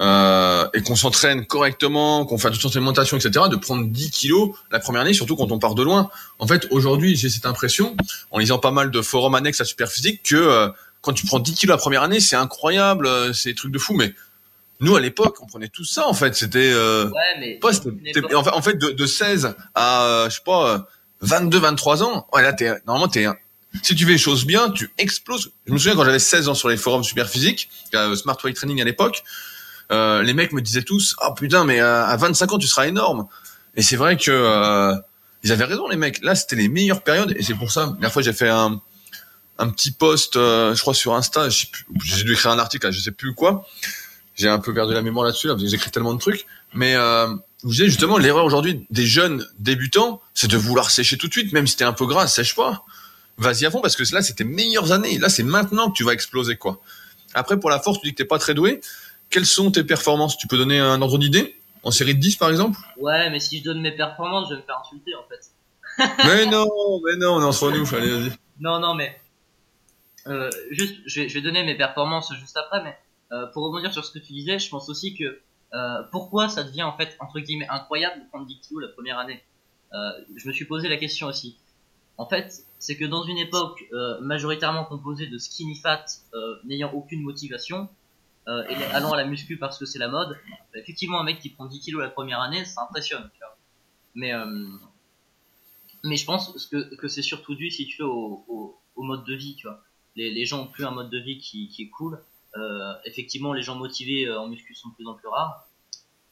euh, 0.00 0.66
et 0.72 0.82
qu'on 0.82 0.96
s'entraîne 0.96 1.44
correctement, 1.44 2.24
qu'on 2.24 2.38
fasse 2.38 2.58
toute 2.58 2.72
son 2.72 2.78
alimentation, 2.78 3.16
etc., 3.16 3.46
de 3.50 3.56
prendre 3.56 3.86
10 3.86 4.10
kilos 4.10 4.54
la 4.70 4.78
première 4.78 5.02
année, 5.02 5.12
surtout 5.12 5.36
quand 5.36 5.52
on 5.52 5.58
part 5.58 5.74
de 5.74 5.82
loin. 5.82 6.10
En 6.38 6.46
fait, 6.46 6.66
aujourd'hui, 6.70 7.16
j'ai 7.16 7.28
cette 7.28 7.46
impression, 7.46 7.96
en 8.30 8.38
lisant 8.38 8.58
pas 8.58 8.70
mal 8.70 8.90
de 8.90 9.02
forums 9.02 9.34
annexes 9.34 9.60
à 9.60 9.64
Superphysique, 9.64 10.22
que 10.22 10.36
euh, 10.36 10.68
quand 11.00 11.12
tu 11.12 11.26
prends 11.26 11.38
10 11.38 11.54
kilos 11.54 11.74
la 11.74 11.78
première 11.78 12.02
année, 12.02 12.20
c'est 12.20 12.36
incroyable, 12.36 13.06
euh, 13.06 13.32
c'est 13.32 13.50
des 13.50 13.54
trucs 13.54 13.72
de 13.72 13.78
fou, 13.78 13.94
mais 13.94 14.14
nous, 14.80 14.96
à 14.96 15.00
l'époque, 15.00 15.36
on 15.42 15.46
prenait 15.46 15.68
tout 15.68 15.84
ça, 15.84 16.06
en 16.08 16.14
fait. 16.14 16.34
C'était... 16.34 16.72
Euh, 16.72 17.06
ouais, 17.06 17.38
mais... 17.38 17.54
Pas, 17.56 17.70
en 18.34 18.44
fait, 18.44 18.50
en 18.52 18.62
fait 18.62 18.78
de, 18.78 18.90
de 18.90 19.06
16 19.06 19.54
à, 19.74 20.04
euh, 20.04 20.30
je 20.30 20.36
sais 20.36 20.42
pas, 20.44 20.86
22, 21.20 21.58
23 21.58 22.02
ans, 22.02 22.26
ouais, 22.32 22.42
là, 22.42 22.52
t'es, 22.52 22.70
normalement, 22.86 23.08
t'es... 23.08 23.26
Si 23.82 23.94
tu 23.94 24.04
fais 24.04 24.12
les 24.12 24.18
choses 24.18 24.46
bien, 24.46 24.70
tu 24.70 24.90
exploses. 24.98 25.52
Je 25.64 25.72
me 25.72 25.78
souviens 25.78 25.94
quand 25.94 26.04
j'avais 26.04 26.18
16 26.18 26.48
ans 26.48 26.54
sur 26.54 26.68
les 26.68 26.76
forums 26.76 27.04
Superphysique, 27.04 27.70
Smart 28.16 28.36
Weight 28.42 28.56
Training 28.56 28.80
à 28.80 28.84
l'époque, 28.84 29.22
euh, 29.90 30.22
les 30.22 30.34
mecs 30.34 30.52
me 30.52 30.60
disaient 30.60 30.82
tous 30.82 31.16
oh 31.20 31.34
putain 31.34 31.64
mais 31.64 31.80
euh, 31.80 32.04
à 32.04 32.16
25 32.16 32.52
ans 32.52 32.58
tu 32.58 32.68
seras 32.68 32.86
énorme 32.86 33.26
et 33.74 33.82
c'est 33.82 33.96
vrai 33.96 34.16
que 34.16 34.30
euh, 34.30 34.94
ils 35.42 35.52
avaient 35.52 35.64
raison 35.64 35.88
les 35.88 35.96
mecs. 35.96 36.22
Là 36.22 36.34
c'était 36.34 36.56
les 36.56 36.68
meilleures 36.68 37.02
périodes. 37.02 37.34
Et 37.36 37.42
c'est 37.42 37.54
pour 37.54 37.70
ça 37.70 37.80
la 37.82 37.86
dernière 37.92 38.12
fois 38.12 38.22
j'ai 38.22 38.32
fait 38.32 38.48
un 38.48 38.80
petit 39.70 39.90
post 39.90 40.34
je 40.34 40.80
crois 40.80 40.94
sur 40.94 41.14
Insta. 41.14 41.48
J'ai 41.48 42.24
dû 42.24 42.32
écrire 42.32 42.52
un 42.52 42.58
article 42.58 42.86
là, 42.86 42.92
je 42.92 43.00
sais 43.00 43.10
plus 43.10 43.34
quoi. 43.34 43.66
J'ai 44.36 44.48
un 44.48 44.58
peu 44.58 44.72
perdu 44.72 44.94
la 44.94 45.02
mémoire 45.02 45.26
là-dessus 45.26 45.48
là, 45.48 45.54
parce 45.54 45.70
que 45.70 45.90
tellement 45.90 46.14
de 46.14 46.20
trucs. 46.20 46.46
Mais 46.74 46.94
vous 47.62 47.70
disais 47.70 47.86
justement 47.86 48.18
l'erreur 48.18 48.44
aujourd'hui 48.44 48.86
des 48.90 49.06
jeunes 49.06 49.46
débutants 49.58 50.20
c'est 50.34 50.50
de 50.50 50.56
vouloir 50.56 50.90
sécher 50.90 51.18
tout 51.18 51.28
de 51.28 51.32
suite 51.32 51.52
même 51.52 51.66
si 51.66 51.76
t'es 51.76 51.84
un 51.84 51.92
peu 51.92 52.06
gras 52.06 52.26
sèche 52.26 52.54
pas. 52.54 52.84
Vas-y 53.38 53.66
à 53.66 53.70
fond 53.70 53.80
parce 53.80 53.96
que 53.96 54.04
là 54.14 54.22
c'était 54.22 54.44
meilleures 54.44 54.92
années. 54.92 55.18
Là 55.18 55.28
c'est 55.28 55.42
maintenant 55.42 55.90
que 55.90 55.96
tu 55.96 56.04
vas 56.04 56.12
exploser 56.12 56.56
quoi. 56.56 56.80
Après 57.34 57.58
pour 57.58 57.70
la 57.70 57.80
force 57.80 58.00
tu 58.00 58.08
dis 58.08 58.12
que 58.12 58.18
t'es 58.18 58.28
pas 58.28 58.38
très 58.38 58.54
doué 58.54 58.80
quelles 59.30 59.46
sont 59.46 59.70
tes 59.70 59.84
performances? 59.84 60.36
Tu 60.36 60.46
peux 60.46 60.56
donner 60.56 60.78
un 60.78 61.00
ordre 61.00 61.18
d'idée? 61.18 61.56
En 61.82 61.90
série 61.90 62.14
de 62.14 62.20
10 62.20 62.36
par 62.36 62.50
exemple? 62.50 62.78
Ouais, 62.98 63.30
mais 63.30 63.40
si 63.40 63.58
je 63.58 63.64
donne 63.64 63.80
mes 63.80 63.92
performances, 63.92 64.48
je 64.50 64.54
vais 64.54 64.60
me 64.60 64.66
faire 64.66 64.78
insulter 64.80 65.14
en 65.14 65.24
fait. 65.28 65.40
mais 66.24 66.46
non, 66.46 66.66
mais 67.04 67.16
non, 67.16 67.34
on 67.36 67.40
est 67.40 67.44
entre 67.44 67.70
nous, 67.70 67.94
allez, 67.94 68.10
vas-y. 68.10 68.32
Non, 68.58 68.78
non, 68.80 68.94
mais 68.94 69.18
euh, 70.26 70.50
juste, 70.70 70.96
je 71.06 71.22
vais, 71.22 71.28
je 71.28 71.34
vais, 71.34 71.40
donner 71.40 71.64
mes 71.64 71.76
performances 71.76 72.32
juste 72.34 72.56
après, 72.56 72.82
mais 72.82 72.96
euh, 73.32 73.46
pour 73.52 73.64
rebondir 73.64 73.92
sur 73.92 74.04
ce 74.04 74.12
que 74.12 74.18
tu 74.18 74.32
disais, 74.32 74.58
je 74.58 74.68
pense 74.68 74.88
aussi 74.88 75.14
que 75.14 75.40
euh, 75.72 76.02
pourquoi 76.10 76.48
ça 76.48 76.64
devient 76.64 76.82
en 76.82 76.96
fait 76.96 77.16
entre 77.20 77.40
guillemets 77.40 77.68
incroyable 77.68 78.22
de 78.22 78.28
prendre 78.28 78.46
10 78.46 78.60
kilos 78.60 78.82
la 78.82 78.88
première 78.88 79.18
année? 79.18 79.42
Euh, 79.92 80.10
je 80.36 80.46
me 80.48 80.52
suis 80.52 80.64
posé 80.64 80.88
la 80.88 80.96
question 80.96 81.26
aussi. 81.26 81.56
En 82.16 82.26
fait, 82.26 82.64
c'est 82.78 82.96
que 82.96 83.04
dans 83.04 83.24
une 83.24 83.38
époque 83.38 83.84
euh, 83.92 84.20
majoritairement 84.20 84.84
composée 84.84 85.26
de 85.26 85.38
skinny 85.38 85.76
fat, 85.76 86.04
euh, 86.34 86.56
n'ayant 86.64 86.92
aucune 86.92 87.22
motivation, 87.22 87.88
euh, 88.50 88.64
et 88.68 88.74
allant 88.92 89.12
à 89.12 89.16
la 89.16 89.26
muscu 89.26 89.56
parce 89.58 89.78
que 89.78 89.86
c'est 89.86 90.00
la 90.00 90.08
mode, 90.08 90.36
effectivement 90.74 91.20
un 91.20 91.24
mec 91.24 91.38
qui 91.38 91.50
prend 91.50 91.66
10 91.66 91.80
kilos 91.80 92.02
la 92.02 92.10
première 92.10 92.40
année, 92.40 92.64
ça 92.64 92.82
impressionne. 92.82 93.30
Mais 94.16 94.34
euh, 94.34 94.66
mais 96.02 96.16
je 96.16 96.24
pense 96.24 96.66
que, 96.66 96.96
que 96.96 97.06
c'est 97.06 97.22
surtout 97.22 97.54
dû 97.54 97.70
si 97.70 97.88
au, 98.00 98.76
au, 98.96 99.02
mode 99.02 99.24
de 99.24 99.34
vie. 99.34 99.56
Les, 100.16 100.32
les 100.32 100.46
gens 100.46 100.62
ont 100.62 100.66
plus 100.66 100.84
un 100.84 100.90
mode 100.90 101.10
de 101.10 101.18
vie 101.18 101.38
qui, 101.38 101.68
qui 101.68 101.82
est 101.82 101.90
cool. 101.90 102.20
Euh, 102.56 102.92
effectivement, 103.04 103.52
les 103.52 103.62
gens 103.62 103.76
motivés 103.76 104.28
en 104.32 104.48
muscu 104.48 104.74
sont 104.74 104.88
de 104.88 104.94
plus 104.94 105.06
en 105.06 105.14
plus 105.14 105.28
rares. 105.28 105.68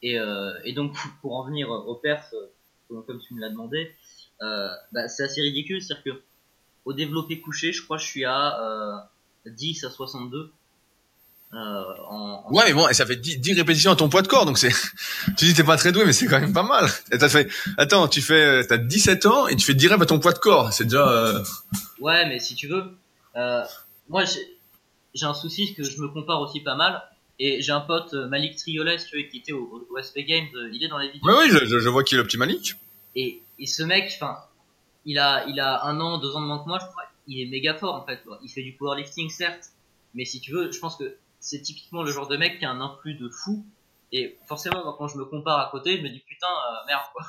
Et, 0.01 0.17
et 0.65 0.73
donc 0.73 0.97
pour 1.21 1.35
en 1.35 1.45
venir 1.45 1.69
au 1.69 1.95
perf, 1.95 2.33
comme, 2.89 3.21
tu 3.21 3.33
me 3.33 3.39
l'as 3.39 3.49
demandé, 3.49 3.95
bah, 4.41 5.07
c'est 5.07 5.23
assez 5.23 5.41
ridicule, 5.41 5.81
c'est-à-dire 5.81 6.15
que 6.15 6.21
au 6.83 6.93
développé 6.93 7.39
couché, 7.39 7.71
je 7.71 7.83
crois 7.83 7.97
que 7.97 8.03
je 8.03 8.09
suis 8.09 8.25
à 8.25 9.09
10 9.45 9.83
à 9.85 9.89
62 9.89 10.51
euh, 11.53 11.83
en, 12.09 12.43
en... 12.45 12.53
Ouais, 12.53 12.63
mais 12.67 12.73
bon, 12.73 12.87
et 12.87 12.93
ça 12.93 13.05
fait 13.05 13.15
10, 13.15 13.39
10, 13.39 13.53
répétitions 13.53 13.91
à 13.91 13.95
ton 13.95 14.07
poids 14.07 14.21
de 14.21 14.27
corps, 14.27 14.45
donc 14.45 14.57
c'est, 14.57 14.71
tu 15.37 15.45
dis 15.45 15.53
t'es 15.53 15.63
pas 15.63 15.77
très 15.77 15.91
doué, 15.91 16.05
mais 16.05 16.13
c'est 16.13 16.27
quand 16.27 16.39
même 16.39 16.53
pas 16.53 16.63
mal. 16.63 16.87
Et 17.11 17.17
t'as 17.17 17.29
fait, 17.29 17.49
attends, 17.77 18.07
tu 18.07 18.21
fais, 18.21 18.65
t'as 18.67 18.77
17 18.77 19.25
ans 19.25 19.47
et 19.47 19.55
tu 19.55 19.65
fais 19.65 19.73
10 19.73 19.87
reps 19.87 20.01
à 20.03 20.05
ton 20.05 20.19
poids 20.19 20.33
de 20.33 20.39
corps, 20.39 20.71
c'est 20.71 20.83
déjà. 20.83 21.07
Euh... 21.07 21.43
Ouais, 21.99 22.27
mais 22.27 22.39
si 22.39 22.55
tu 22.55 22.67
veux, 22.67 22.83
euh, 23.35 23.63
moi 24.09 24.23
j'ai 24.25 25.25
un 25.25 25.33
souci, 25.33 25.67
c'est 25.67 25.73
que 25.73 25.83
je 25.83 25.99
me 25.99 26.07
compare 26.07 26.41
aussi 26.41 26.59
pas 26.61 26.75
mal. 26.75 27.01
Et 27.41 27.61
j'ai 27.61 27.71
un 27.71 27.79
pote 27.79 28.13
Malik 28.13 28.57
Triolet, 28.57 28.97
tu 28.97 29.17
vois, 29.17 29.29
qui 29.29 29.37
était 29.37 29.53
au, 29.53 29.87
au 29.89 29.97
SP 29.97 30.27
Games, 30.27 30.47
il 30.73 30.83
est 30.83 30.89
dans 30.89 30.97
les 30.97 31.09
vidéos. 31.09 31.25
Ouais, 31.25 31.45
oui, 31.45 31.49
je, 31.49 31.79
je 31.79 31.89
vois 31.89 32.03
qui 32.03 32.15
est 32.15 32.17
le 32.17 32.25
petit 32.25 32.37
Malik. 32.37 32.75
Et, 33.15 33.41
et 33.57 33.65
ce 33.65 33.81
mec, 33.81 34.11
enfin, 34.15 34.39
il 35.05 35.17
a, 35.17 35.45
il 35.47 35.59
a 35.59 35.85
un 35.85 35.99
an, 36.01 36.17
deux 36.17 36.35
ans 36.35 36.41
de 36.41 36.45
moins 36.45 36.59
que 36.59 36.67
moi, 36.67 36.79
je 36.81 36.85
crois. 36.87 37.03
Il 37.27 37.41
est 37.41 37.49
méga 37.49 37.75
fort 37.75 37.95
en 37.95 38.05
fait. 38.05 38.19
Il 38.43 38.49
fait 38.49 38.63
du 38.63 38.73
powerlifting 38.73 39.29
certes, 39.29 39.69
mais 40.13 40.25
si 40.25 40.41
tu 40.41 40.51
veux, 40.51 40.71
je 40.71 40.79
pense 40.79 40.97
que 40.97 41.15
c'est 41.39 41.61
typiquement 41.61 42.03
le 42.03 42.11
genre 42.11 42.27
de 42.27 42.37
mec 42.37 42.59
qui 42.59 42.65
a 42.65 42.71
un 42.71 42.81
influx 42.81 43.15
de 43.15 43.29
fou. 43.29 43.65
Et 44.11 44.37
forcément, 44.47 44.95
quand 44.97 45.07
je 45.07 45.17
me 45.17 45.25
compare 45.25 45.59
à 45.59 45.69
côté, 45.71 45.97
je 45.97 46.01
me 46.01 46.09
dis 46.09 46.23
putain, 46.27 46.47
euh, 46.47 46.87
merde 46.87 47.03
quoi. 47.13 47.25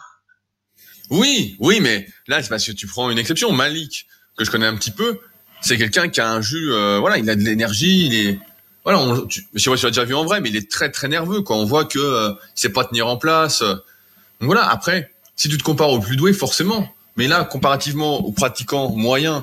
Oui, 1.10 1.56
oui, 1.58 1.80
mais 1.80 2.06
là, 2.28 2.42
c'est 2.42 2.48
parce 2.48 2.64
que 2.64 2.72
tu 2.72 2.86
prends 2.86 3.10
une 3.10 3.18
exception. 3.18 3.52
Malik, 3.52 4.06
que 4.36 4.44
je 4.44 4.50
connais 4.50 4.66
un 4.66 4.76
petit 4.76 4.92
peu, 4.92 5.20
c'est 5.60 5.76
quelqu'un 5.76 6.08
qui 6.08 6.20
a 6.20 6.30
un 6.30 6.40
jus, 6.40 6.72
euh, 6.72 6.98
voilà, 7.00 7.18
il 7.18 7.28
a 7.28 7.34
de 7.34 7.42
l'énergie, 7.42 8.06
il 8.06 8.14
est, 8.14 8.38
voilà, 8.84 9.20
tu, 9.28 9.44
je 9.52 9.58
sais 9.58 9.70
pas 9.70 9.76
si 9.76 9.80
tu 9.80 9.86
l'as 9.86 9.90
déjà 9.90 10.04
vu 10.04 10.14
en 10.14 10.24
vrai, 10.24 10.40
mais 10.40 10.48
il 10.48 10.56
est 10.56 10.70
très 10.70 10.90
très 10.90 11.08
nerveux, 11.08 11.42
quoi. 11.42 11.56
On 11.56 11.64
voit 11.64 11.84
que 11.84 11.98
euh, 11.98 12.32
il 12.56 12.60
sait 12.60 12.72
pas 12.72 12.84
tenir 12.84 13.08
en 13.08 13.16
place. 13.16 13.60
Donc 13.60 14.46
voilà. 14.46 14.68
Après, 14.70 15.12
si 15.36 15.48
tu 15.48 15.58
te 15.58 15.62
compares 15.62 15.90
au 15.90 16.00
plus 16.00 16.16
doué, 16.16 16.32
forcément. 16.32 16.94
Mais 17.16 17.26
là, 17.26 17.44
comparativement 17.44 18.18
aux 18.24 18.32
pratiquants 18.32 18.90
moyens, 18.90 19.42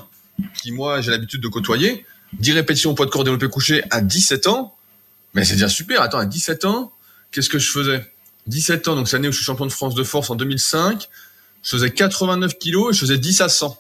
qui 0.62 0.72
moi 0.72 1.02
j'ai 1.02 1.12
l'habitude 1.12 1.42
de 1.42 1.48
côtoyer, 1.48 2.06
10 2.34 2.54
répétitions 2.54 2.92
au 2.92 2.94
poids 2.94 3.06
de 3.06 3.12
corps 3.12 3.24
développé 3.24 3.48
couché 3.48 3.84
à 3.90 4.02
17 4.02 4.48
ans, 4.48 4.76
mais 5.34 5.46
c'est 5.46 5.54
déjà 5.54 5.70
super. 5.70 6.02
Attends, 6.02 6.20
à 6.20 6.26
17 6.26 6.66
ans, 6.66 6.92
qu'est-ce 7.32 7.50
que 7.50 7.60
je 7.60 7.72
faisais? 7.72 8.12
17 8.48 8.88
ans, 8.88 8.96
donc 8.96 9.08
c'est 9.08 9.18
l'année 9.18 9.28
où 9.28 9.32
je 9.32 9.38
suis 9.38 9.46
champion 9.46 9.66
de 9.66 9.72
France 9.72 9.96
de 9.96 10.04
force 10.04 10.30
en 10.30 10.36
2005. 10.36 11.08
Je 11.64 11.70
faisais 11.70 11.92
89 11.92 12.58
kilos 12.58 12.92
et 12.92 12.94
je 12.94 13.00
faisais 13.02 13.18
10 13.18 13.42
à 13.42 13.50
100. 13.50 13.78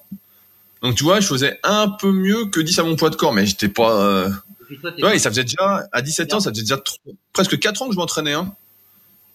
Donc 0.81 0.95
tu 0.95 1.03
vois, 1.03 1.19
je 1.19 1.27
faisais 1.27 1.59
un 1.63 1.89
peu 1.89 2.11
mieux 2.11 2.45
que 2.47 2.59
10 2.59 2.79
à 2.79 2.83
mon 2.83 2.95
poids 2.95 3.09
de 3.09 3.15
corps, 3.15 3.33
mais 3.33 3.45
j'étais 3.45 3.69
pas. 3.69 4.01
Euh... 4.01 4.29
Toi, 4.81 4.91
ouais, 5.01 5.15
et 5.15 5.19
ça 5.19 5.29
faisait 5.29 5.45
déjà 5.45 5.87
à 5.91 6.01
17 6.01 6.33
ans, 6.33 6.39
ça 6.41 6.49
faisait 6.49 6.63
déjà 6.63 6.77
trop... 6.77 6.97
presque 7.31 7.57
4 7.57 7.81
ans 7.81 7.87
que 7.87 7.93
je 7.93 7.97
m'entraînais. 7.97 8.33
Hein. 8.33 8.53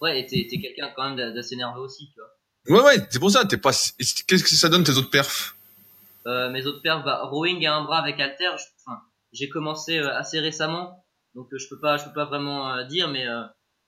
Ouais, 0.02 0.20
et 0.20 0.26
t'es, 0.26 0.46
quelqu'un 0.58 0.90
quand 0.94 1.14
même 1.14 1.34
d'assez 1.34 1.56
nerveux 1.56 1.80
aussi, 1.80 2.10
tu 2.12 2.20
vois. 2.20 2.28
Ouais, 2.68 2.84
ouais, 2.84 3.06
c'est 3.08 3.18
pour 3.18 3.30
ça. 3.30 3.44
T'es 3.44 3.56
pas. 3.56 3.72
Qu'est-ce 4.26 4.44
que 4.44 4.50
ça 4.50 4.68
donne 4.68 4.84
tes 4.84 4.92
autres 4.92 5.10
perfs? 5.10 5.56
Euh, 6.26 6.50
Mes 6.50 6.66
autres 6.66 6.82
perfs, 6.82 7.04
bah, 7.04 7.22
rowing 7.24 7.64
à 7.66 7.74
un 7.76 7.84
bras 7.84 7.98
avec 7.98 8.20
halter. 8.20 8.50
Je... 8.58 8.64
J'ai 9.32 9.48
commencé 9.48 9.98
euh, 9.98 10.14
assez 10.16 10.40
récemment, 10.40 11.04
donc 11.34 11.52
euh, 11.52 11.58
je 11.58 11.68
peux 11.68 11.80
pas, 11.80 11.96
je 11.96 12.04
peux 12.04 12.12
pas 12.12 12.26
vraiment 12.26 12.72
euh, 12.74 12.84
dire, 12.84 13.08
mais 13.08 13.26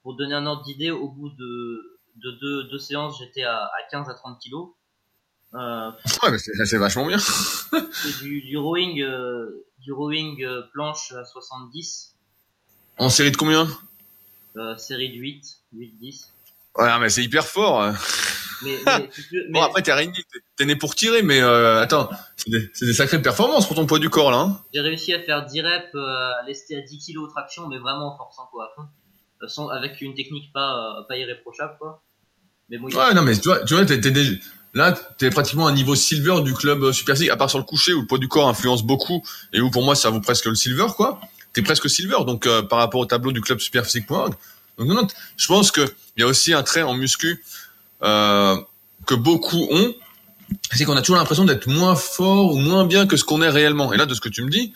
pour 0.01 0.15
donner 0.15 0.33
un 0.33 0.45
ordre 0.45 0.63
d'idée, 0.63 0.91
au 0.91 1.09
bout 1.09 1.29
de, 1.29 1.99
de 2.17 2.31
deux, 2.31 2.63
deux 2.65 2.79
séances, 2.79 3.19
j'étais 3.19 3.43
à, 3.43 3.65
à 3.65 3.89
15 3.91 4.09
à 4.09 4.13
30 4.13 4.39
kilos. 4.39 4.69
Euh, 5.53 5.91
ouais, 6.23 6.31
mais 6.31 6.37
c'est 6.37 6.77
vachement 6.77 7.05
bien. 7.05 7.19
c'est 7.19 8.19
du, 8.21 8.41
du 8.41 8.57
rowing, 8.57 9.01
euh, 9.01 9.65
du 9.79 9.93
rowing 9.93 10.43
euh, 10.43 10.63
planche 10.73 11.11
à 11.13 11.23
70. 11.23 12.15
En 12.97 13.09
série 13.09 13.31
de 13.31 13.37
combien? 13.37 13.67
Série 14.77 15.09
de 15.09 15.15
8, 15.17 15.57
8, 15.73 15.97
10. 15.99 16.33
Ouais, 16.77 16.99
mais 16.99 17.09
c'est 17.09 17.23
hyper 17.23 17.45
fort. 17.45 17.93
Mais, 18.63 18.77
mais, 18.85 19.09
mais... 19.31 19.39
Bon, 19.49 19.61
après, 19.61 19.81
t'es 19.81 19.93
réuni, 19.93 20.17
t'es 20.57 20.65
né 20.65 20.75
pour 20.75 20.95
tirer, 20.95 21.21
mais 21.21 21.41
euh, 21.41 21.81
attends, 21.81 22.09
c'est 22.37 22.49
des, 22.49 22.69
des, 22.81 22.93
sacrées 22.93 23.21
performances 23.21 23.67
pour 23.67 23.75
ton 23.75 23.85
poids 23.85 23.99
du 23.99 24.09
corps, 24.09 24.31
là. 24.31 24.37
Hein 24.37 24.61
J'ai 24.73 24.81
réussi 24.81 25.13
à 25.13 25.21
faire 25.21 25.45
10 25.45 25.61
reps, 25.61 25.95
euh, 25.95 26.29
lester 26.47 26.77
à 26.77 26.81
10 26.81 26.99
kilos 26.99 27.29
traction, 27.31 27.67
mais 27.67 27.77
vraiment 27.77 28.13
en 28.13 28.17
forçant 28.17 28.47
quoi 28.51 28.65
à 28.65 28.75
fond. 28.75 28.87
Euh, 29.43 29.47
sans, 29.47 29.69
avec 29.69 29.99
une 30.01 30.15
technique 30.15 30.51
pas, 30.53 30.99
euh, 30.99 31.03
pas 31.07 31.17
irréprochable, 31.17 31.75
quoi. 31.79 32.01
Mais 32.69 32.77
bon, 32.77 32.87
ouais, 32.87 32.97
a... 32.97 33.13
non, 33.13 33.21
mais 33.21 33.35
tu 33.35 33.49
vois, 33.49 33.63
tu 33.63 33.75
vois, 33.75 33.85
t'es, 33.85 33.97
déjà, 33.97 34.31
là, 34.73 34.93
t'es 35.17 35.29
pratiquement 35.29 35.67
à 35.67 35.71
un 35.71 35.73
niveau 35.73 35.95
silver 35.95 36.41
du 36.41 36.53
club 36.53 36.91
Super 36.91 37.15
League, 37.15 37.29
à 37.29 37.37
part 37.37 37.49
sur 37.49 37.59
le 37.59 37.65
coucher 37.65 37.93
où 37.93 38.01
le 38.01 38.07
poids 38.07 38.17
du 38.17 38.27
corps 38.27 38.47
influence 38.47 38.83
beaucoup, 38.83 39.23
et 39.53 39.61
où 39.61 39.69
pour 39.69 39.83
moi, 39.83 39.95
ça 39.95 40.09
vaut 40.09 40.21
presque 40.21 40.45
le 40.45 40.55
silver, 40.55 40.87
quoi. 40.95 41.19
T'es 41.53 41.61
presque 41.61 41.89
silver, 41.89 42.25
donc 42.25 42.47
euh, 42.47 42.63
par 42.63 42.79
rapport 42.79 43.01
au 43.01 43.05
tableau 43.05 43.31
du 43.31 43.41
club 43.41 43.59
superphysique.org. 43.59 44.33
Donc 44.77 44.87
non, 44.87 44.95
non, 44.95 45.07
je 45.37 45.47
pense 45.47 45.71
que 45.71 45.81
il 46.17 46.21
y 46.21 46.23
a 46.23 46.27
aussi 46.27 46.53
un 46.53 46.63
trait 46.63 46.81
en 46.81 46.93
muscu 46.93 47.43
euh, 48.05 48.57
que 49.05 49.15
beaucoup 49.15 49.67
ont, 49.71 49.93
c'est 50.71 50.85
qu'on 50.85 50.95
a 50.95 51.01
toujours 51.01 51.17
l'impression 51.17 51.45
d'être 51.45 51.67
moins 51.67 51.95
fort 51.95 52.53
ou 52.53 52.57
moins 52.57 52.85
bien 52.85 53.07
que 53.07 53.17
ce 53.17 53.23
qu'on 53.23 53.41
est 53.41 53.49
réellement. 53.49 53.93
Et 53.93 53.97
là, 53.97 54.05
de 54.05 54.13
ce 54.13 54.21
que 54.21 54.29
tu 54.29 54.43
me 54.43 54.49
dis, 54.49 54.73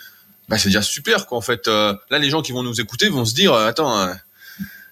bah 0.47 0.57
c'est 0.57 0.69
déjà 0.69 0.81
super 0.81 1.27
quoi. 1.27 1.37
En 1.37 1.41
fait, 1.41 1.67
euh, 1.67 1.93
là, 2.09 2.17
les 2.17 2.29
gens 2.29 2.41
qui 2.41 2.51
vont 2.51 2.63
nous 2.63 2.81
écouter 2.81 3.09
vont 3.09 3.25
se 3.25 3.35
dire, 3.35 3.53
euh, 3.53 3.67
attends, 3.67 3.97
euh, 3.99 4.13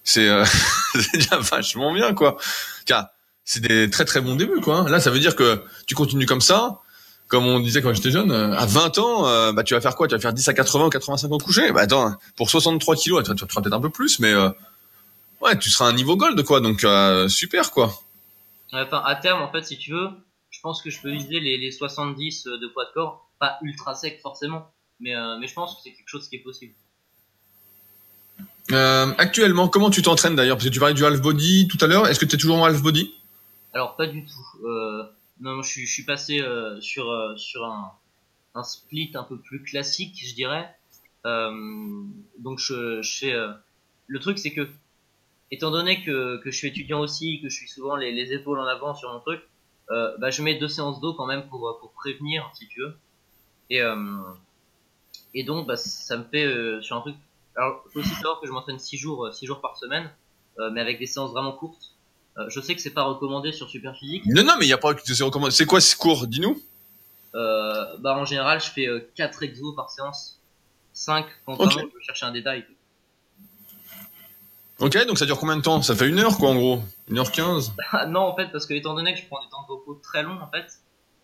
c'est 0.04 0.28
euh, 0.28 0.46
déjà 1.14 1.38
vachement 1.38 1.94
bien 1.94 2.14
quoi. 2.14 2.38
Car 2.86 3.08
c'est 3.44 3.62
des 3.62 3.90
très 3.90 4.06
très 4.06 4.22
bons 4.22 4.36
débuts 4.36 4.62
quoi. 4.62 4.88
Là, 4.90 5.00
ça 5.00 5.10
veut 5.10 5.20
dire 5.20 5.36
que 5.36 5.64
tu 5.86 5.96
continues 5.96 6.26
comme 6.26 6.42
ça. 6.42 6.80
Comme 7.28 7.46
on 7.46 7.60
disait 7.60 7.82
quand 7.82 7.94
j'étais 7.94 8.12
jeune, 8.12 8.32
à 8.32 8.66
20 8.66 9.00
ans, 9.00 9.52
bah 9.52 9.64
tu 9.64 9.74
vas 9.74 9.82
faire 9.82 9.98
quoi? 9.98 10.08
Tu 10.08 10.16
vas 10.16 10.22
faire 10.22 10.32
10 10.32 10.48
à 10.48 10.54
80 10.54 10.86
ou 10.86 10.90
85 10.90 11.30
ans 11.30 11.38
couché 11.38 11.74
Bah 11.74 11.82
attends, 11.82 12.16
pour 12.38 12.50
63 12.50 12.96
kilos, 12.96 13.22
tu, 13.22 13.46
feras 13.50 13.62
peut-être 13.62 13.74
un 13.74 13.82
peu 13.82 13.90
plus, 13.90 14.20
mais 14.20 14.34
ouais, 15.42 15.58
tu 15.60 15.70
seras 15.70 15.90
un 15.90 15.94
niveau 15.94 16.16
gold 16.16 16.42
quoi. 16.44 16.62
Donc 16.62 16.86
super 17.28 17.72
quoi. 17.72 18.00
Enfin, 18.74 19.02
à 19.06 19.16
terme, 19.16 19.42
en 19.42 19.52
fait, 19.52 19.64
si 19.64 19.78
tu 19.78 19.92
veux, 19.92 20.10
je 20.50 20.60
pense 20.62 20.82
que 20.82 20.90
je 20.90 21.02
peux 21.02 21.12
viser 21.12 21.40
les, 21.40 21.58
les 21.58 21.72
70 21.72 22.46
de 22.46 22.68
poids 22.68 22.86
de 22.86 22.92
corps, 22.94 23.30
pas 23.40 23.58
ultra 23.62 23.96
sec 23.96 24.20
forcément, 24.22 24.72
mais, 25.00 25.16
euh, 25.16 25.38
mais 25.40 25.48
je 25.48 25.54
pense 25.54 25.76
que 25.76 25.82
c'est 25.84 25.94
quelque 25.94 26.10
chose 26.10 26.28
qui 26.28 26.36
est 26.36 26.44
possible. 26.44 26.74
Euh, 28.72 29.14
actuellement, 29.18 29.70
comment 29.70 29.90
tu 29.90 30.02
t'entraînes 30.02 30.36
d'ailleurs? 30.36 30.58
Parce 30.58 30.68
que 30.68 30.74
tu 30.74 30.80
parlais 30.80 30.94
du 30.94 31.06
half 31.06 31.22
body 31.22 31.68
tout 31.68 31.78
à 31.82 31.88
l'heure. 31.88 32.08
Est-ce 32.08 32.20
que 32.20 32.26
tu 32.26 32.36
es 32.36 32.38
toujours 32.38 32.58
en 32.58 32.66
half 32.66 32.82
body? 32.82 33.14
Alors 33.74 33.96
pas 33.96 34.08
du 34.08 34.26
tout. 34.26 34.66
Euh, 34.66 35.04
non, 35.40 35.62
je, 35.62 35.82
je 35.82 35.86
suis 35.86 36.04
passé 36.04 36.42
euh, 36.42 36.82
sur 36.82 37.10
euh, 37.10 37.36
sur 37.38 37.64
un, 37.66 37.92
un 38.56 38.64
split 38.64 39.12
un 39.16 39.24
peu 39.24 39.38
plus 39.38 39.64
classique, 39.64 40.22
je 40.22 40.34
dirais. 40.34 40.70
Euh, 41.26 41.52
donc 42.40 42.60
je, 42.60 43.02
je 43.02 43.18
fais. 43.18 43.36
le 44.08 44.20
truc, 44.20 44.40
c'est 44.40 44.52
que 44.52 44.68
étant 45.52 45.72
donné 45.72 46.04
que, 46.04 46.38
que 46.38 46.52
je 46.52 46.58
suis 46.58 46.68
étudiant 46.68 47.00
aussi, 47.00 47.42
que 47.42 47.50
je 47.50 47.56
suis 47.56 47.68
souvent 47.68 47.96
les, 47.96 48.12
les 48.12 48.34
épaules 48.34 48.60
en 48.60 48.66
avant 48.66 48.94
sur 48.96 49.12
mon 49.12 49.20
truc, 49.20 49.42
euh, 49.90 50.18
bah, 50.18 50.30
je 50.30 50.42
mets 50.42 50.56
deux 50.56 50.68
séances 50.68 51.00
d'eau 51.00 51.14
quand 51.14 51.26
même 51.26 51.48
pour, 51.48 51.78
pour 51.80 51.92
prévenir, 51.94 52.50
si 52.54 52.68
tu 52.68 52.82
veux. 52.82 52.98
Et, 53.70 53.82
euh, 53.82 53.96
et 55.34 55.44
donc, 55.44 55.68
bah, 55.68 55.78
ça 55.78 56.18
me 56.18 56.24
fait 56.24 56.46
euh, 56.46 56.82
sur 56.82 56.96
un 56.98 57.02
truc. 57.02 57.16
Alors, 57.56 57.84
faut 57.92 58.00
aussi 58.00 58.10
savoir 58.10 58.40
que 58.40 58.48
je 58.48 58.52
m'entraîne 58.52 58.80
six 58.80 58.98
jours, 58.98 59.34
six 59.34 59.46
jours 59.46 59.62
par 59.62 59.78
semaine, 59.78 60.10
euh, 60.60 60.70
mais 60.72 60.82
avec 60.82 61.00
des 61.00 61.08
séances 61.08 61.32
vraiment 61.32 61.52
courtes. 61.52 61.94
Euh, 62.38 62.50
je 62.50 62.60
sais 62.62 62.76
que 62.76 62.82
c'est 62.82 62.94
pas 62.94 63.04
recommandé 63.04 63.52
sur 63.52 63.70
Superphysique. 63.70 64.26
Non, 64.26 64.44
non, 64.44 64.54
mais 64.60 64.66
il 64.66 64.70
y 64.70 64.74
a 64.74 64.78
pas 64.78 64.94
que 64.94 65.02
c'est 65.04 65.24
recommandé. 65.24 65.52
C'est 65.52 65.66
quoi 65.66 65.82
ce 65.82 65.96
cours? 65.96 66.28
Dis-nous. 66.28 66.62
Euh, 67.36 67.98
bah, 68.00 68.16
en 68.18 68.26
général, 68.26 68.62
je 68.62 68.70
fais 68.70 68.88
4 69.16 69.44
exos 69.44 69.76
par 69.76 69.90
séance. 69.90 70.40
5 70.94 71.26
quand 71.46 71.60
okay. 71.60 71.82
je 72.00 72.06
chercher 72.06 72.26
un 72.26 72.32
détail. 72.32 72.66
Ok, 74.80 75.08
donc 75.08 75.18
ça 75.18 75.26
dure 75.26 75.40
combien 75.40 75.58
de 75.58 75.62
temps? 75.62 75.82
Ça 75.82 75.96
fait 75.96 76.08
une 76.08 76.20
heure 76.20 76.38
quoi 76.38 76.50
en 76.50 76.56
gros. 76.56 76.82
Une 77.10 77.18
heure 77.18 77.32
quinze. 77.32 77.74
Non 78.10 78.22
en 78.22 78.36
fait 78.36 78.52
parce 78.52 78.66
que 78.66 78.74
étant 78.74 78.94
donné 78.94 79.14
que 79.14 79.20
je 79.20 79.26
prends 79.26 79.42
des 79.42 79.50
temps 79.50 79.66
de 79.68 79.74
repos 79.74 80.00
très 80.04 80.22
longs 80.24 80.40
en 80.40 80.50
fait, 80.52 80.68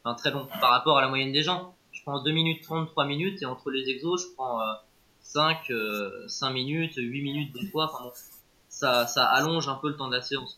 enfin 0.03 0.15
très 0.15 0.31
longs 0.31 0.47
par 0.59 0.71
rapport 0.71 0.97
à 0.97 1.01
la 1.01 1.07
moyenne 1.07 1.31
des 1.31 1.43
gens, 1.43 1.75
je 1.91 2.01
prends 2.01 2.21
2 2.21 2.31
minutes 2.31 2.63
30, 2.63 2.89
3 2.89 3.05
minutes 3.05 3.41
et 3.41 3.45
entre 3.45 3.69
les 3.69 3.89
exos 3.89 4.23
je 4.23 4.33
prends 4.35 4.59
euh, 4.59 4.73
5, 5.21 5.69
euh, 5.69 6.27
5 6.27 6.49
minutes, 6.49 6.93
8 6.97 7.21
minutes 7.21 7.53
des 7.53 7.67
fois, 7.67 7.91
enfin 7.93 8.05
bon, 8.05 8.11
ça, 8.69 9.05
ça 9.05 9.25
allonge 9.25 9.67
un 9.67 9.75
peu 9.75 9.89
le 9.89 9.95
temps 9.95 10.07
de 10.07 10.15
la 10.15 10.21
séance. 10.21 10.57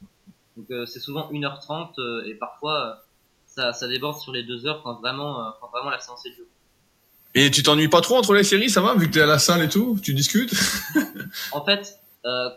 Donc 0.55 0.71
euh, 0.71 0.85
c'est 0.85 1.01
souvent 1.01 1.29
1h30 1.31 1.99
euh, 1.99 2.23
et 2.25 2.35
parfois 2.35 3.03
ça, 3.45 3.73
ça 3.73 3.87
déborde 3.89 4.19
sur 4.19 4.31
les 4.31 4.43
2 4.43 4.67
heures 4.67 4.81
quand 4.83 4.99
vraiment, 5.01 5.51
quand 5.59 5.69
vraiment 5.69 5.89
la 5.89 5.99
séance 5.99 6.25
est 6.25 6.31
dure. 6.31 6.45
Et 7.37 7.51
tu 7.51 7.61
t'ennuies 7.63 7.89
pas 7.89 7.99
trop 7.99 8.15
entre 8.15 8.33
les 8.33 8.45
séries, 8.45 8.69
ça 8.69 8.79
va, 8.79 8.95
vu 8.95 9.07
que 9.07 9.13
t'es 9.13 9.21
à 9.21 9.25
la 9.25 9.39
salle 9.39 9.61
et 9.61 9.67
tout, 9.67 9.99
tu 10.01 10.13
discutes? 10.13 10.53
En 11.51 11.65
fait, 11.65 11.81
euh, 11.81 12.04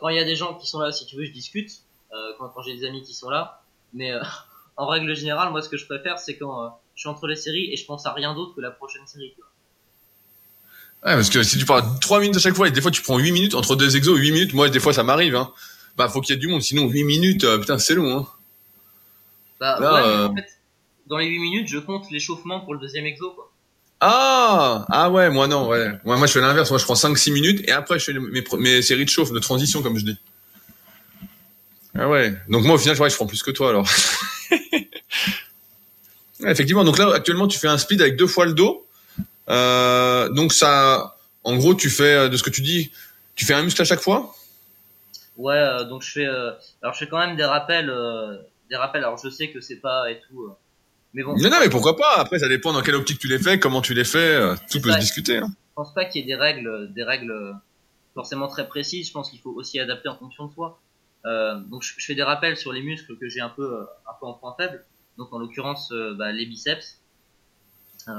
quand 0.01 0.09
il 0.09 0.17
y 0.17 0.21
a 0.21 0.25
des 0.25 0.37
gens 0.37 0.55
qui 0.55 0.67
sont 0.67 0.81
là, 0.81 0.93
si 0.93 1.07
tu 1.07 1.17
veux, 1.17 1.25
je 1.25 1.33
discute. 1.33 1.71
Euh, 2.13 2.33
quand, 2.39 2.49
quand 2.49 2.63
j'ai 2.63 2.75
des 2.75 2.87
amis 2.87 3.03
qui 3.03 3.15
sont 3.15 3.29
là. 3.29 3.61
Mais 3.93 4.13
euh, 4.13 4.21
en 4.77 4.87
règle 4.87 5.15
générale, 5.15 5.51
moi, 5.51 5.63
ce 5.63 5.69
que 5.69 5.77
je 5.77 5.87
préfère, 5.87 6.19
c'est 6.19 6.37
quand 6.37 6.65
euh, 6.65 6.69
je 6.95 7.01
suis 7.01 7.09
entre 7.09 7.27
les 7.27 7.37
séries 7.37 7.73
et 7.73 7.77
je 7.77 7.85
pense 7.85 8.07
à 8.07 8.13
rien 8.13 8.35
d'autre 8.35 8.55
que 8.55 8.61
la 8.61 8.71
prochaine 8.71 9.07
série. 9.07 9.33
tu 9.35 9.41
vois. 9.41 9.51
Ouais, 11.05 11.15
parce 11.15 11.31
que 11.31 11.43
si 11.43 11.59
tu 11.59 11.65
parles 11.65 11.85
3 12.01 12.21
minutes 12.21 12.37
à 12.37 12.41
chaque 12.41 12.55
fois, 12.55 12.67
et 12.67 12.73
des 12.73 12.81
fois 12.81 12.91
tu 12.91 13.03
prends 13.03 13.19
8 13.19 13.31
minutes, 13.31 13.55
entre 13.55 13.77
deux 13.77 13.97
exos, 13.97 14.19
8 14.19 14.33
minutes, 14.33 14.53
moi 14.53 14.69
des 14.69 14.81
fois 14.81 14.93
ça 14.93 15.05
m'arrive, 15.05 15.37
hein. 15.37 15.53
Bah 15.97 16.09
faut 16.09 16.21
qu'il 16.21 16.35
y 16.35 16.37
ait 16.37 16.41
du 16.41 16.49
monde, 16.49 16.61
sinon 16.61 16.89
8 16.89 17.05
minutes, 17.05 17.45
euh, 17.45 17.59
putain 17.59 17.79
c'est 17.79 17.95
long, 17.95 18.19
hein. 18.19 18.27
Bah, 19.61 19.79
Là, 19.79 19.95
ouais, 19.95 20.01
mais 20.01 20.09
euh, 20.09 20.29
en 20.29 20.35
fait, 20.35 20.47
dans 21.07 21.19
les 21.19 21.27
8 21.27 21.39
minutes, 21.39 21.69
je 21.69 21.79
compte 21.79 22.11
l'échauffement 22.11 22.61
pour 22.63 22.75
le 22.75 22.81
deuxième 22.81 23.07
exo, 23.07 23.31
quoi. 23.31 23.48
Ah 24.01 24.87
Ah 24.89 25.11
ouais, 25.11 25.29
moi 25.31 25.49
non, 25.49 25.69
ouais. 25.69 25.89
Ouais, 26.05 26.17
moi 26.17 26.27
je 26.27 26.33
fais 26.33 26.41
l'inverse, 26.41 26.71
moi 26.71 26.79
je 26.79 26.85
prends 26.85 26.95
5-6 26.95 27.33
minutes, 27.33 27.69
et 27.69 27.73
après 27.73 27.99
je 27.99 28.13
fais 28.13 28.19
mes, 28.59 28.83
séries 28.83 29.05
de 29.05 29.11
chauffe, 29.11 29.33
de 29.33 29.39
transition, 29.39 29.83
comme 29.83 29.99
je 29.99 30.05
dis. 30.05 30.19
Ah 31.99 32.09
ouais. 32.09 32.35
Donc 32.49 32.65
moi 32.65 32.77
au 32.77 32.79
final, 32.79 32.95
je 32.97 33.17
prends 33.17 33.27
plus 33.27 33.43
que 33.43 33.51
toi 33.51 33.71
alors. 33.71 33.89
Effectivement, 36.47 36.85
donc 36.85 36.99
là 36.99 37.13
actuellement 37.13 37.49
tu 37.49 37.59
fais 37.59 37.67
un 37.67 37.79
split 37.79 38.01
avec 38.01 38.17
deux 38.17 38.29
fois 38.29 38.47
le 38.47 38.53
dos. 38.53 38.87
Euh, 39.49 40.29
donc 40.29 40.53
ça, 40.53 41.17
en 41.43 41.57
gros 41.57 41.75
tu 41.75 41.91
fais, 41.91 42.15
euh, 42.15 42.29
de 42.29 42.37
ce 42.37 42.45
que 42.45 42.51
tu 42.51 42.61
dis, 42.61 42.93
tu 43.35 43.45
fais 43.45 43.55
un 43.55 43.63
muscle 43.63 43.83
à 43.83 43.85
chaque 43.85 44.01
fois? 44.01 44.35
Ouais, 45.37 45.57
euh, 45.57 45.85
donc 45.85 46.03
je 46.03 46.11
fais, 46.13 46.27
euh, 46.27 46.53
alors 46.83 46.95
je 46.95 46.99
fais 47.01 47.09
quand 47.09 47.19
même 47.19 47.37
des 47.37 47.45
rappels, 47.45 47.93
des 48.71 48.77
rappels. 48.77 49.03
Alors 49.03 49.19
je 49.19 49.29
sais 49.29 49.51
que 49.51 49.61
c'est 49.61 49.81
pas 49.81 50.11
et 50.11 50.21
tout, 50.29 50.53
mais 51.15 51.23
bon, 51.23 51.35
Non, 51.37 51.51
non, 51.51 51.57
mais 51.61 51.69
pourquoi 51.71 51.97
pas? 51.97 52.17
Après, 52.17 52.39
ça 52.39 52.49
dépend 52.49 52.73
dans 52.73 52.83
quelle 52.83 52.95
optique 52.95 53.19
tu 53.19 53.29
les 53.29 53.39
fais, 53.39 53.59
comment 53.59 53.81
tu 53.81 53.95
les 53.95 54.05
fais, 54.05 54.19
euh, 54.19 54.55
tout 54.71 54.81
peut 54.81 54.91
ça. 54.91 54.97
se 54.97 55.01
discuter. 55.01 55.39
Hein. 55.39 55.49
je 55.49 55.75
pense 55.75 55.95
pas 55.95 56.05
qu'il 56.05 56.21
y 56.21 56.25
ait 56.25 56.27
des 56.27 56.35
règles, 56.35 56.93
des 56.93 57.03
règles 57.03 57.31
euh, 57.31 57.53
forcément 58.15 58.49
très 58.49 58.67
précises. 58.69 59.09
Je 59.09 59.13
pense 59.13 59.31
qu'il 59.31 59.41
faut 59.41 59.53
aussi 59.53 59.81
adapter 59.81 60.09
en 60.09 60.17
fonction 60.17 60.47
de 60.47 60.53
soi. 60.53 60.81
Euh, 61.27 61.59
donc 61.61 61.83
je, 61.83 61.95
je 61.97 62.05
fais 62.05 62.15
des 62.15 62.23
rappels 62.23 62.57
sur 62.57 62.73
les 62.73 62.83
muscles 62.83 63.17
que 63.19 63.29
j'ai 63.29 63.41
un 63.41 63.49
peu, 63.49 63.81
euh, 63.81 63.85
un 64.09 64.15
peu 64.21 64.27
en 64.27 64.35
point 64.35 64.55
faible. 64.59 64.85
Donc 65.17 65.33
en 65.33 65.39
l'occurrence, 65.39 65.91
euh, 65.93 66.15
bah, 66.15 66.31
les 66.33 66.47
biceps. 66.47 67.01
Euh, 68.09 68.13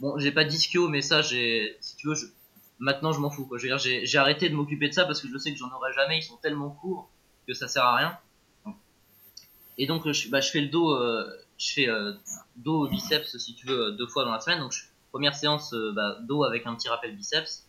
bon, 0.00 0.18
j'ai 0.18 0.32
pas 0.32 0.44
d'ischio, 0.44 0.88
mais 0.88 1.02
ça, 1.02 1.22
j'ai, 1.22 1.76
si 1.80 1.96
tu 1.96 2.08
veux, 2.08 2.14
je, 2.14 2.24
maintenant 2.78 3.12
je 3.12 3.20
m'en 3.20 3.30
fous. 3.30 3.46
Quoi. 3.46 3.58
Je 3.58 3.64
veux 3.64 3.68
dire, 3.68 3.78
j'ai, 3.78 4.06
j'ai 4.06 4.18
arrêté 4.18 4.48
de 4.48 4.54
m'occuper 4.54 4.88
de 4.88 4.94
ça 4.94 5.04
parce 5.04 5.20
que 5.20 5.28
je 5.28 5.36
sais 5.38 5.52
que 5.52 5.58
j'en 5.58 5.70
aurai 5.70 5.92
jamais. 5.92 6.18
Ils 6.18 6.22
sont 6.22 6.36
tellement 6.38 6.70
courts 6.70 7.10
que 7.46 7.52
ça 7.54 7.68
sert 7.68 7.84
à 7.84 7.96
rien. 7.96 8.18
Et 9.76 9.86
donc 9.86 10.10
je, 10.10 10.28
bah, 10.30 10.40
je 10.40 10.50
fais 10.50 10.60
le 10.60 10.68
dos, 10.68 10.90
euh, 10.92 11.24
je 11.58 11.72
fais 11.72 11.88
euh, 11.88 12.12
dos 12.56 12.88
biceps 12.88 13.36
si 13.36 13.54
tu 13.54 13.66
veux 13.66 13.88
euh, 13.88 13.90
deux 13.92 14.06
fois 14.06 14.24
dans 14.24 14.32
la 14.32 14.40
semaine. 14.40 14.60
Donc 14.60 14.72
première 15.10 15.34
séance 15.34 15.72
euh, 15.74 15.92
bah, 15.92 16.18
dos 16.22 16.44
avec 16.44 16.66
un 16.66 16.74
petit 16.74 16.88
rappel 16.88 17.14
biceps. 17.14 17.66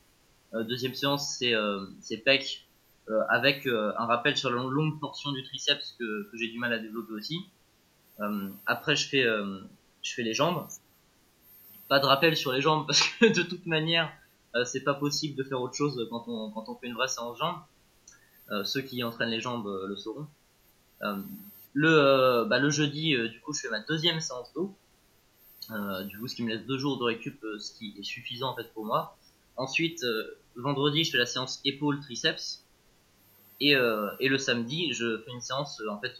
Euh, 0.53 0.63
deuxième 0.63 0.93
séance 0.93 1.35
c'est 1.37 1.53
c'est 1.99 2.17
pec 2.17 2.65
avec 3.29 3.65
un 3.65 4.05
rappel 4.05 4.37
sur 4.37 4.51
la 4.51 4.61
longue 4.61 4.99
portion 4.99 5.31
du 5.31 5.43
triceps 5.43 5.95
que, 5.97 6.29
que 6.29 6.37
j'ai 6.37 6.47
du 6.47 6.59
mal 6.59 6.71
à 6.71 6.77
développer 6.77 7.13
aussi. 7.13 7.39
Après 8.67 8.95
je 8.95 9.07
fais 9.07 9.23
je 9.23 10.13
fais 10.13 10.21
les 10.21 10.35
jambes. 10.35 10.67
Pas 11.87 11.99
de 11.99 12.05
rappel 12.05 12.37
sur 12.37 12.51
les 12.51 12.61
jambes 12.61 12.85
parce 12.87 13.01
que 13.01 13.33
de 13.33 13.41
toute 13.41 13.65
manière 13.65 14.11
c'est 14.65 14.83
pas 14.83 14.93
possible 14.93 15.35
de 15.35 15.43
faire 15.43 15.59
autre 15.59 15.73
chose 15.73 16.07
quand 16.11 16.25
on 16.27 16.51
quand 16.51 16.69
on 16.69 16.75
fait 16.75 16.85
une 16.85 16.93
vraie 16.93 17.07
séance 17.07 17.39
jambes. 17.39 17.61
Ceux 18.63 18.81
qui 18.81 19.03
entraînent 19.03 19.31
les 19.31 19.41
jambes 19.41 19.67
le 19.87 19.95
sauront. 19.95 20.27
Euh, 21.79 22.43
le, 22.43 22.45
bah, 22.49 22.59
le 22.59 22.69
jeudi, 22.69 23.15
euh, 23.15 23.27
du 23.27 23.39
coup, 23.39 23.53
je 23.53 23.61
fais 23.61 23.69
ma 23.69 23.79
deuxième 23.81 24.19
séance 24.19 24.51
d'eau. 24.53 24.75
Euh, 25.71 26.03
du 26.03 26.17
coup, 26.17 26.27
ce 26.27 26.35
qui 26.35 26.43
me 26.43 26.49
laisse 26.49 26.65
deux 26.65 26.77
jours 26.77 26.97
de 26.97 27.03
récup, 27.03 27.39
ce 27.59 27.71
qui 27.77 27.95
est 27.97 28.03
suffisant 28.03 28.49
en 28.51 28.55
fait 28.55 28.73
pour 28.73 28.85
moi. 28.85 29.17
Ensuite, 29.55 30.05
vendredi, 30.55 31.03
je 31.03 31.11
fais 31.11 31.17
la 31.17 31.25
séance 31.25 31.59
épaule 31.65 31.99
triceps. 31.99 32.63
Et, 33.61 33.73
et 33.73 34.29
le 34.29 34.37
samedi, 34.37 34.93
je 34.93 35.17
fais 35.17 35.31
une 35.31 35.41
séance 35.41 35.81
en 35.91 35.99
fait 35.99 36.15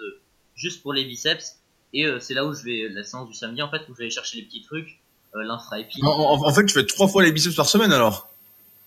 juste 0.56 0.82
pour 0.84 0.94
les 0.94 1.06
biceps. 1.06 1.58
Et 1.94 2.06
c'est 2.20 2.34
là 2.34 2.46
où 2.46 2.54
je 2.54 2.64
vais 2.64 2.90
la 2.90 3.04
séance 3.04 3.28
du 3.30 3.34
samedi 3.34 3.62
en 3.62 3.72
fait 3.72 3.88
où 3.88 3.94
je 3.94 3.98
vais 3.98 4.04
aller 4.04 4.12
chercher 4.12 4.38
les 4.38 4.44
petits 4.44 4.62
trucs, 4.62 5.00
l'infra-épi. 5.34 6.04
En, 6.04 6.08
en- 6.10 6.46
en 6.48 6.54
fait, 6.54 6.66
tu 6.66 6.74
fais 6.74 6.86
trois 6.86 7.08
fois 7.08 7.24
les 7.24 7.32
biceps 7.32 7.56
par 7.56 7.68
semaine 7.68 7.94
alors? 7.94 8.30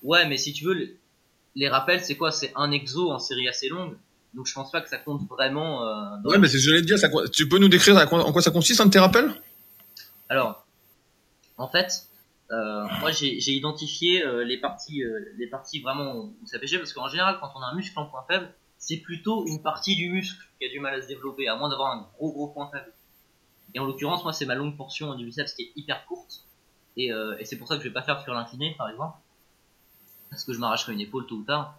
Ouais, 0.03 0.29
mais 0.29 0.37
si 0.37 0.53
tu 0.53 0.65
veux, 0.65 0.75
les, 0.75 0.97
les 1.55 1.69
rappels, 1.69 2.05
c'est 2.05 2.17
quoi? 2.17 2.31
C'est 2.31 2.53
un 2.55 2.71
exo 2.71 3.11
en 3.11 3.19
série 3.19 3.49
assez 3.49 3.69
longue. 3.69 3.97
Donc 4.35 4.47
je 4.47 4.55
pense 4.55 4.71
pas 4.71 4.81
que 4.81 4.89
ça 4.89 4.99
compte 4.99 5.29
vraiment. 5.29 5.87
Euh, 5.87 6.17
dans 6.23 6.31
Ouais, 6.31 6.39
mais 6.39 6.49
c'est 6.49 6.59
ce 6.59 6.65
que 6.65 6.71
j'allais 6.71 6.83
te 6.83 6.87
dire. 6.87 6.99
Ça, 6.99 7.09
tu 7.33 7.49
peux 7.49 7.59
nous 7.59 7.69
décrire 7.69 7.97
en 7.97 8.33
quoi 8.33 8.43
ça 8.43 8.51
consiste, 8.51 8.81
un 8.81 8.87
de 8.87 8.91
tes 8.91 8.99
rappels? 8.99 9.31
Alors, 10.29 10.67
en 11.59 11.69
fait, 11.69 12.09
euh, 12.51 12.87
moi 13.01 13.13
j'ai 13.13 13.53
identifié 13.53 14.25
euh, 14.25 14.45
les 14.45 14.59
parties, 14.59 15.03
euh, 15.03 15.21
les 15.39 15.47
parties 15.47 15.81
vraiment 15.81 16.17
où 16.17 16.47
ça 16.47 16.59
pêchait 16.59 16.79
parce 16.79 16.93
qu'en 16.93 17.09
général, 17.09 17.39
quand 17.41 17.51
on 17.55 17.61
a 17.61 17.67
un 17.67 17.75
muscle 17.75 17.99
en 17.99 18.07
point 18.07 18.25
faible, 18.29 18.53
c'est 18.79 18.97
plutôt 18.97 19.47
une 19.47 19.63
partie 19.63 19.97
du 19.97 20.09
muscle 20.11 20.43
qui 20.59 20.67
a 20.67 20.71
du 20.71 20.81
mal 20.81 20.95
à 20.95 21.03
se 21.03 21.07
développer, 21.07 21.49
à 21.49 21.57
moins 21.57 21.69
d'avoir 21.69 21.93
un 21.93 22.09
gros 22.17 22.33
gros 22.33 22.49
point 22.49 22.71
faible. 22.71 22.93
Et 23.75 23.79
en 23.79 23.85
l'occurrence, 23.85 24.25
moi 24.25 24.33
c'est 24.33 24.47
ma 24.47 24.55
longue 24.55 24.77
portion 24.77 25.15
du 25.15 25.25
biceps 25.25 25.55
qui 25.55 25.63
est 25.63 25.73
hyper 25.77 26.05
courte, 26.07 26.45
et, 26.97 27.11
et 27.39 27.45
c'est 27.45 27.57
pour 27.57 27.69
ça 27.69 27.77
que 27.77 27.83
je 27.83 27.89
vais 27.89 27.95
pas 27.95 28.03
faire 28.03 28.21
sur 28.21 28.35
l'incliné, 28.35 28.75
par 28.77 28.91
exemple, 28.91 29.17
parce 30.29 30.45
que 30.45 30.53
je 30.53 30.59
m'arracherai 30.59 30.93
une 30.93 31.01
épaule 31.01 31.27
tôt 31.27 31.37
ou 31.37 31.45
tard. 31.45 31.79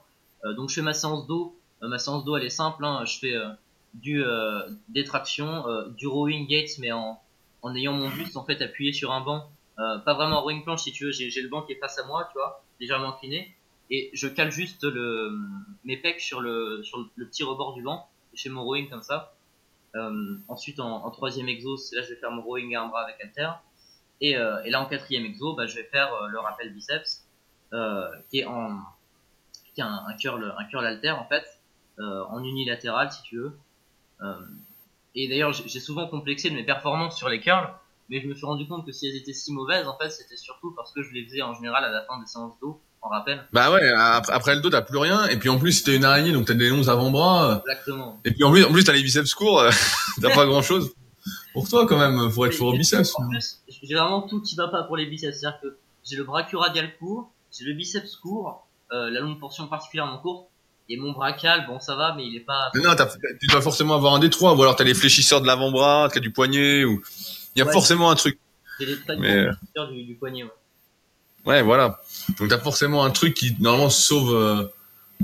Donc 0.55 0.69
je 0.69 0.75
fais 0.75 0.81
ma 0.81 0.93
séance 0.93 1.27
d'eau. 1.27 1.59
Ma 1.87 1.99
séance 1.99 2.23
d'eau 2.23 2.37
elle 2.37 2.45
est 2.45 2.49
simple, 2.49 2.83
hein. 2.85 3.03
je 3.05 3.19
fais 3.19 3.35
euh, 3.35 3.49
du 3.93 4.23
euh, 4.23 4.61
des 4.89 5.03
tractions, 5.03 5.67
euh, 5.67 5.89
du 5.89 6.07
rowing 6.07 6.47
gates, 6.47 6.77
mais 6.79 6.91
en 6.91 7.21
en 7.61 7.75
ayant 7.75 7.93
mon 7.93 8.09
buste 8.09 8.37
en 8.37 8.43
fait 8.43 8.61
appuyé 8.61 8.91
sur 8.91 9.11
un 9.11 9.21
banc, 9.21 9.49
pas 9.77 10.13
vraiment 10.13 10.37
un 10.37 10.41
rowing 10.41 10.63
planche 10.63 10.83
si 10.83 10.91
tu 10.91 11.05
veux, 11.05 11.11
j'ai 11.11 11.41
le 11.41 11.47
banc 11.47 11.61
qui 11.61 11.71
est 11.71 11.79
face 11.79 11.97
à 11.97 12.05
moi, 12.05 12.27
tu 12.31 12.37
vois, 12.37 12.61
légèrement 12.81 13.13
incliné, 13.13 13.55
et 13.89 14.09
je 14.13 14.27
cale 14.27 14.51
juste 14.51 14.85
mes 15.85 15.95
pecs 15.95 16.19
sur 16.19 16.41
le 16.41 16.83
sur 16.83 16.97
le, 17.15 17.25
petit 17.25 17.43
rebord 17.43 17.73
du 17.73 17.81
banc, 17.81 18.09
je 18.33 18.43
fais 18.43 18.49
mon 18.49 18.63
rowing 18.63 18.89
comme 18.89 19.01
ça. 19.01 19.33
Ensuite 20.49 20.81
en, 20.81 21.05
en 21.05 21.11
troisième 21.11 21.47
exo, 21.47 21.77
là 21.93 22.01
je 22.01 22.09
vais 22.09 22.15
faire 22.17 22.31
mon 22.31 22.41
rowing 22.41 22.75
à 22.75 22.83
un 22.83 22.87
bras 22.87 23.03
avec 23.03 23.15
halter, 23.21 23.51
et, 24.19 24.33
là 24.33 24.81
en 24.81 24.85
quatrième 24.85 25.23
exo, 25.23 25.53
bah, 25.53 25.65
je 25.65 25.75
vais 25.75 25.85
faire 25.85 26.09
le 26.27 26.39
rappel 26.39 26.73
biceps, 26.73 27.25
qui 28.29 28.39
est 28.39 28.45
en 28.45 28.77
un, 29.81 30.05
un 30.07 30.13
curl 30.17 30.53
un 30.57 30.65
curl 30.65 30.85
halter 30.85 31.11
en 31.11 31.25
fait, 31.25 31.45
en 31.99 32.43
unilatéral 32.43 33.11
si 33.11 33.21
tu 33.23 33.37
veux. 33.37 33.51
Euh, 34.21 34.33
et 35.15 35.27
d'ailleurs, 35.27 35.53
j'ai 35.53 35.79
souvent 35.79 36.07
complexé 36.07 36.49
de 36.49 36.55
mes 36.55 36.63
performances 36.63 37.17
sur 37.17 37.29
les 37.29 37.39
curls, 37.39 37.69
mais 38.09 38.19
je 38.21 38.27
me 38.27 38.33
suis 38.33 38.45
rendu 38.45 38.67
compte 38.67 38.85
que 38.85 38.91
si 38.91 39.07
elles 39.07 39.15
étaient 39.15 39.33
si 39.33 39.53
mauvaises, 39.53 39.87
en 39.87 39.97
fait, 39.97 40.09
c'était 40.09 40.37
surtout 40.37 40.71
parce 40.75 40.91
que 40.91 41.03
je 41.03 41.11
les 41.11 41.23
faisais 41.25 41.41
en 41.41 41.53
général 41.53 41.83
à 41.85 41.89
la 41.91 42.01
fin 42.03 42.19
des 42.19 42.25
séances 42.25 42.53
d'eau, 42.59 42.79
en 43.01 43.09
rappel. 43.09 43.45
Bah 43.51 43.69
ouais, 43.71 43.87
après, 43.89 44.33
après 44.33 44.55
le 44.55 44.61
dos, 44.61 44.69
t'as 44.69 44.81
plus 44.81 44.97
rien. 44.97 45.25
Et 45.27 45.37
puis 45.37 45.49
en 45.49 45.59
plus, 45.59 45.83
t'es 45.83 45.95
une 45.95 46.05
araignée, 46.05 46.31
donc 46.31 46.45
t'as 46.47 46.53
des 46.55 46.69
longs 46.69 46.87
avant-bras. 46.87 47.51
euh, 47.51 47.59
Exactement. 47.59 48.19
Et 48.25 48.31
puis 48.31 48.43
en 48.43 48.51
plus, 48.51 48.63
en 48.63 48.71
plus 48.71 48.83
t'as 48.83 48.93
les 48.93 49.03
biceps 49.03 49.33
courts. 49.35 49.59
euh, 49.59 49.69
t'as 50.21 50.33
pas 50.33 50.45
grand-chose. 50.45 50.93
Pour 51.53 51.69
toi, 51.69 51.85
quand 51.85 51.97
même, 51.99 52.31
faut 52.31 52.45
être 52.45 52.55
fort 52.55 52.69
au 52.69 52.77
biceps. 52.77 53.13
En 53.19 53.29
plus, 53.29 53.61
j'ai 53.67 53.93
vraiment 53.95 54.21
tout 54.23 54.41
qui 54.41 54.55
va 54.55 54.67
pas 54.69 54.83
pour 54.83 54.97
les 54.97 55.05
biceps. 55.05 55.37
C'est-à-dire 55.39 55.59
que 55.61 55.77
j'ai 56.03 56.15
le 56.15 56.23
brachio-radial 56.23 56.97
court, 56.97 57.29
j'ai 57.51 57.65
le 57.65 57.73
biceps 57.73 58.15
court, 58.15 58.65
euh, 58.91 59.09
la 59.11 59.19
longue 59.19 59.39
portion 59.39 59.67
particulièrement 59.67 60.17
courte, 60.17 60.47
et 60.89 60.97
mon 60.97 61.11
brachial, 61.11 61.65
bon, 61.67 61.79
ça 61.79 61.95
va, 61.95 62.13
mais 62.15 62.25
il 62.25 62.35
est 62.35 62.41
pas. 62.41 62.69
Mais 62.75 62.81
non, 62.81 62.93
tu 63.39 63.47
dois 63.47 63.61
forcément 63.61 63.95
avoir 63.95 64.13
un 64.13 64.19
détroit, 64.19 64.53
ou 64.53 64.61
alors 64.61 64.75
t'as 64.75 64.83
les 64.83 64.93
fléchisseurs 64.93 65.41
de 65.41 65.47
l'avant-bras, 65.47 66.09
t'as 66.13 66.19
du 66.19 66.31
poignet, 66.31 66.83
ou 66.83 67.01
il 67.55 67.59
y 67.59 67.61
a 67.61 67.65
Ouais. 67.65 67.71
forcément 67.71 68.09
un 68.11 68.15
truc. 68.15 68.39
Des 68.79 68.99
très 68.99 69.15
Mais- 69.17 69.45
du, 69.91 70.03
du 70.03 70.15
poignet. 70.15 70.43
Ouais. 70.43 70.49
Ouais, 71.45 71.61
voilà. 71.61 71.99
Donc 72.39 72.49
t'as 72.49 72.57
forcément 72.59 73.03
un 73.03 73.11
truc 73.11 73.33
qui 73.33 73.55
normalement 73.59 73.89
sauve 73.89 74.33
euh, 74.33 74.63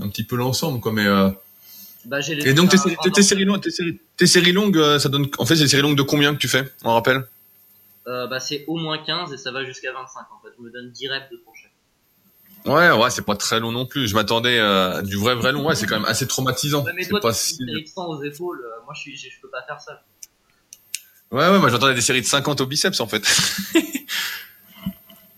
un 0.02 0.10
petit 0.10 0.24
peu 0.24 0.36
l'ensemble, 0.36 0.80
quoi. 0.82 0.92
Mais 0.92 1.06
euh, 1.06 1.30
Bah, 2.06 2.20
les 2.20 2.48
et 2.50 2.54
donc 2.54 2.70
tes, 2.70 2.78
séries- 2.78 2.96
longues, 3.46 3.62
tes 4.18 4.28
séries, 4.28 4.52
longues, 4.52 4.78
euh, 4.78 5.00
ça 5.00 5.08
donne. 5.10 5.28
En 5.38 5.46
fait, 5.46 5.56
c'est 5.56 5.64
des 5.64 5.70
séries 5.70 5.82
longues 5.82 5.98
de 5.98 6.02
combien 6.04 6.34
que 6.34 6.40
tu 6.40 6.48
fais 6.50 6.72
On 6.84 6.94
rappelle? 6.94 7.26
Euh, 8.08 8.28
bah, 8.28 8.40
c'est 8.40 8.66
au 8.68 8.78
moins 8.78 8.98
15 8.98 9.32
et 9.34 9.38
ça 9.38 9.52
va 9.52 9.64
jusqu'à 9.66 9.92
25 9.94 10.20
en 10.22 10.42
fait. 10.44 10.54
Je 10.58 10.64
me 10.64 10.70
donne 10.72 10.92
10 10.92 11.08
reps 11.10 11.32
de 11.32 11.38
crochet. 11.38 11.69
Ouais, 12.66 12.92
ouais, 12.92 13.10
c'est 13.10 13.26
pas 13.26 13.36
très 13.36 13.60
long 13.60 13.72
non 13.72 13.86
plus. 13.86 14.08
Je 14.08 14.16
m'attendais 14.16 14.60
euh, 14.60 14.98
à 14.98 15.02
du 15.02 15.16
vrai 15.18 15.34
vrai 15.36 15.52
long. 15.52 15.66
Ouais, 15.66 15.76
c'est 15.76 15.86
quand 15.88 15.96
même 16.00 16.10
assez 16.10 16.28
traumatisant. 16.28 16.84
Ouais, 16.84 16.92
mais 16.96 17.04
c'est 17.04 17.10
toi, 17.10 17.20
pas 17.22 17.34
si. 17.34 17.56
série 17.56 17.84
de 17.84 17.88
100 17.88 18.06
aux 18.08 18.24
épaules, 18.24 18.62
euh, 18.66 18.84
moi 18.86 18.94
je, 18.96 19.02
suis, 19.02 19.18
je, 19.18 19.42
peux 19.42 19.50
pas 19.50 19.64
faire 19.64 19.80
ça. 19.80 20.04
Ouais, 21.32 21.48
ouais, 21.50 21.60
moi 21.60 21.70
j'entendais 21.70 21.94
des 21.96 22.02
séries 22.02 22.22
de 22.22 22.26
50 22.28 22.60
au 22.62 22.66
biceps 22.66 23.00
en 23.00 23.08
fait. 23.08 23.24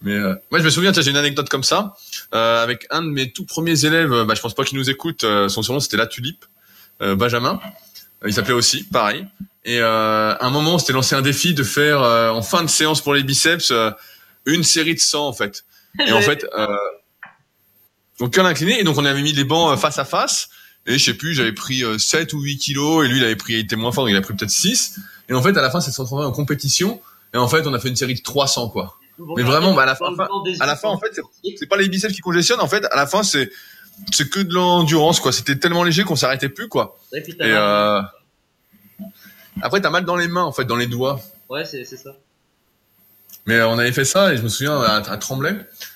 Mais 0.04 0.14
euh, 0.14 0.34
ouais, 0.52 0.60
je 0.60 0.66
me 0.66 0.70
souviens, 0.72 0.92
j'ai 0.94 1.12
une 1.12 1.18
anecdote 1.18 1.48
comme 1.48 1.64
ça 1.64 1.94
euh, 2.34 2.64
avec 2.64 2.88
un 2.90 3.04
de 3.04 3.08
mes 3.10 3.32
tout 3.32 3.46
premiers 3.46 3.86
élèves. 3.86 4.12
euh, 4.12 4.26
Bah, 4.26 4.34
je 4.36 4.42
pense 4.42 4.56
pas 4.56 4.64
qu'il 4.64 4.78
nous 4.80 4.90
écoute. 4.90 5.24
euh, 5.24 5.48
son 5.48 5.62
surnom 5.62 5.80
c'était 5.80 5.98
la 5.98 6.08
tulipe, 6.08 6.46
euh, 7.02 7.16
Benjamin. 7.16 7.60
Euh, 8.24 8.28
il 8.30 8.34
s'appelait 8.34 8.54
aussi, 8.56 8.84
pareil. 8.86 9.28
Et 9.64 9.80
euh, 9.80 10.34
à 10.34 10.44
un 10.44 10.50
moment, 10.50 10.76
on 10.76 10.78
s'était 10.80 10.94
lancé 10.94 11.14
un 11.14 11.22
défi 11.22 11.54
de 11.54 11.64
faire 11.64 12.02
euh, 12.02 12.30
en 12.32 12.42
fin 12.42 12.64
de 12.64 12.70
séance 12.70 13.00
pour 13.02 13.14
les 13.14 13.22
biceps 13.22 13.70
euh, 13.70 13.92
une 14.46 14.64
série 14.64 14.96
de 14.96 15.00
100 15.00 15.28
en 15.28 15.34
fait. 15.34 15.66
Et 16.08 16.12
en 16.14 16.22
fait, 16.22 16.48
euh, 16.58 16.68
donc 18.22 18.34
curl 18.34 18.46
incliné. 18.46 18.80
Et 18.80 18.84
donc 18.84 18.98
on 18.98 19.06
avait 19.06 19.22
mis 19.22 19.34
les 19.34 19.44
bancs 19.44 19.74
euh, 19.74 19.78
face 19.78 20.00
à 20.00 20.06
face. 20.06 20.50
Et 20.86 20.98
je 20.98 21.04
sais 21.04 21.14
plus, 21.14 21.34
j'avais 21.34 21.54
pris 21.54 21.84
euh, 21.84 21.98
7 21.98 22.34
ou 22.34 22.42
8 22.42 22.58
kilos. 22.58 23.04
Et 23.04 23.10
lui, 23.10 23.18
il 23.18 23.24
avait 23.24 23.36
pris, 23.36 23.54
il 23.54 23.60
était 23.60 23.76
moins 23.76 23.92
fort, 23.92 24.08
il 24.10 24.16
a 24.16 24.22
pris 24.22 24.36
peut-être 24.36 24.52
6. 24.52 25.00
Et 25.28 25.34
en 25.34 25.42
fait, 25.42 25.58
à 25.58 25.62
la 25.62 25.72
fin, 25.72 25.82
s'est 25.82 25.92
transformé 25.92 26.26
en 26.26 26.32
compétition. 26.32 27.02
Et 27.34 27.38
en 27.38 27.48
fait, 27.48 27.66
on 27.66 27.74
a 27.74 27.80
fait 27.80 27.90
une 27.90 27.96
série 27.96 28.14
de 28.14 28.22
300, 28.22 28.70
quoi. 28.70 28.98
Mais 29.36 29.44
vraiment, 29.44 29.74
bah, 29.74 29.84
à 29.84 29.86
la 29.86 29.96
fin, 29.96 30.06
à 30.60 30.66
la 30.66 30.76
fin, 30.76 30.90
en 30.90 30.98
fait, 30.98 31.20
c'est 31.58 31.68
pas 31.68 31.78
les 31.78 31.90
biceps 31.90 32.14
qui 32.14 32.22
congestionnent. 32.22 32.60
En 32.60 32.68
fait, 32.68 32.86
à 32.86 32.96
la 32.96 33.06
fin, 33.06 33.24
c'est 33.24 33.52
c'est 34.12 34.30
que 34.30 34.40
de 34.40 34.54
l'endurance, 34.54 35.20
quoi. 35.20 35.32
C'était 35.32 35.58
tellement 35.58 35.84
léger 35.84 36.04
qu'on 36.04 36.16
s'arrêtait 36.16 36.50
plus, 36.50 36.68
quoi. 36.68 36.98
Et 37.14 37.22
puis 37.22 37.36
euh... 37.42 38.02
après, 39.62 39.82
t'as 39.82 39.92
mal 39.92 40.06
dans 40.06 40.16
les 40.16 40.28
mains, 40.28 40.44
en 40.44 40.52
fait, 40.52 40.66
dans 40.66 40.76
les 40.76 40.88
doigts. 40.88 41.20
Ouais, 41.50 41.66
c'est 41.66 41.86
c'est 41.86 41.98
ça. 41.98 42.16
Mais 43.46 43.56
euh, 43.56 43.68
on 43.68 43.78
avait 43.80 43.92
fait 43.92 44.06
ça 44.06 44.34
et 44.34 44.38
je 44.38 44.42
me 44.42 44.50
souviens 44.50 44.80
à, 44.80 44.98
à 44.98 45.18
Tremblay. 45.18 45.56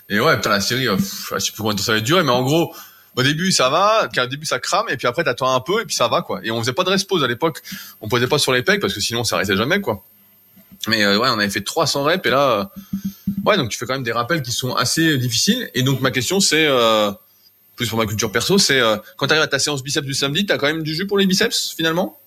Et 0.09 0.19
ouais, 0.19 0.35
putain, 0.35 0.49
la 0.49 0.61
série, 0.61 0.87
euh, 0.87 0.95
pff, 0.95 1.33
je 1.33 1.39
sais 1.39 1.51
plus 1.51 1.61
combien 1.61 1.73
de 1.73 1.79
temps 1.79 1.85
ça 1.85 1.93
va 1.93 1.99
durer, 1.99 2.23
mais 2.23 2.31
en 2.31 2.43
gros, 2.43 2.73
au 3.15 3.23
début 3.23 3.51
ça 3.51 3.69
va, 3.69 4.07
au 4.17 4.27
début 4.27 4.45
ça 4.45 4.59
crame 4.59 4.87
et 4.89 4.97
puis 4.97 5.07
après 5.07 5.23
t'attends 5.23 5.53
un 5.53 5.61
peu 5.61 5.81
et 5.81 5.85
puis 5.85 5.95
ça 5.95 6.07
va 6.07 6.21
quoi. 6.21 6.41
Et 6.43 6.51
on 6.51 6.59
faisait 6.59 6.73
pas 6.73 6.83
de 6.83 6.89
rest 6.89 7.07
pause 7.07 7.23
à 7.23 7.27
l'époque, 7.27 7.61
on 8.01 8.09
posait 8.09 8.27
pas 8.27 8.37
sur 8.37 8.51
les 8.51 8.61
pecs 8.61 8.81
parce 8.81 8.93
que 8.93 8.99
sinon 8.99 9.23
ça 9.23 9.37
arrêtait 9.37 9.55
jamais 9.55 9.81
quoi. 9.81 10.03
Mais 10.87 11.03
euh, 11.03 11.17
ouais, 11.17 11.29
on 11.29 11.39
avait 11.39 11.49
fait 11.49 11.61
300 11.63 12.03
reps 12.03 12.25
et 12.25 12.29
là, 12.29 12.51
euh, 12.51 12.65
ouais, 13.45 13.57
donc 13.57 13.69
tu 13.69 13.77
fais 13.77 13.85
quand 13.85 13.93
même 13.93 14.03
des 14.03 14.11
rappels 14.11 14.41
qui 14.41 14.51
sont 14.51 14.75
assez 14.75 15.17
difficiles. 15.17 15.69
Et 15.73 15.83
donc 15.83 16.01
ma 16.01 16.11
question 16.11 16.39
c'est, 16.39 16.67
euh, 16.67 17.11
plus 17.75 17.87
pour 17.87 17.97
ma 17.97 18.05
culture 18.05 18.31
perso, 18.31 18.57
c'est 18.57 18.81
quand 19.17 19.27
t'arrives 19.27 19.43
à 19.43 19.47
ta 19.47 19.59
séance 19.59 19.81
biceps 19.81 20.05
du 20.05 20.13
samedi, 20.13 20.45
t'as 20.45 20.57
quand 20.57 20.67
même 20.67 20.83
du 20.83 20.93
jus 20.93 21.07
pour 21.07 21.17
les 21.17 21.25
biceps 21.25 21.73
finalement? 21.75 22.19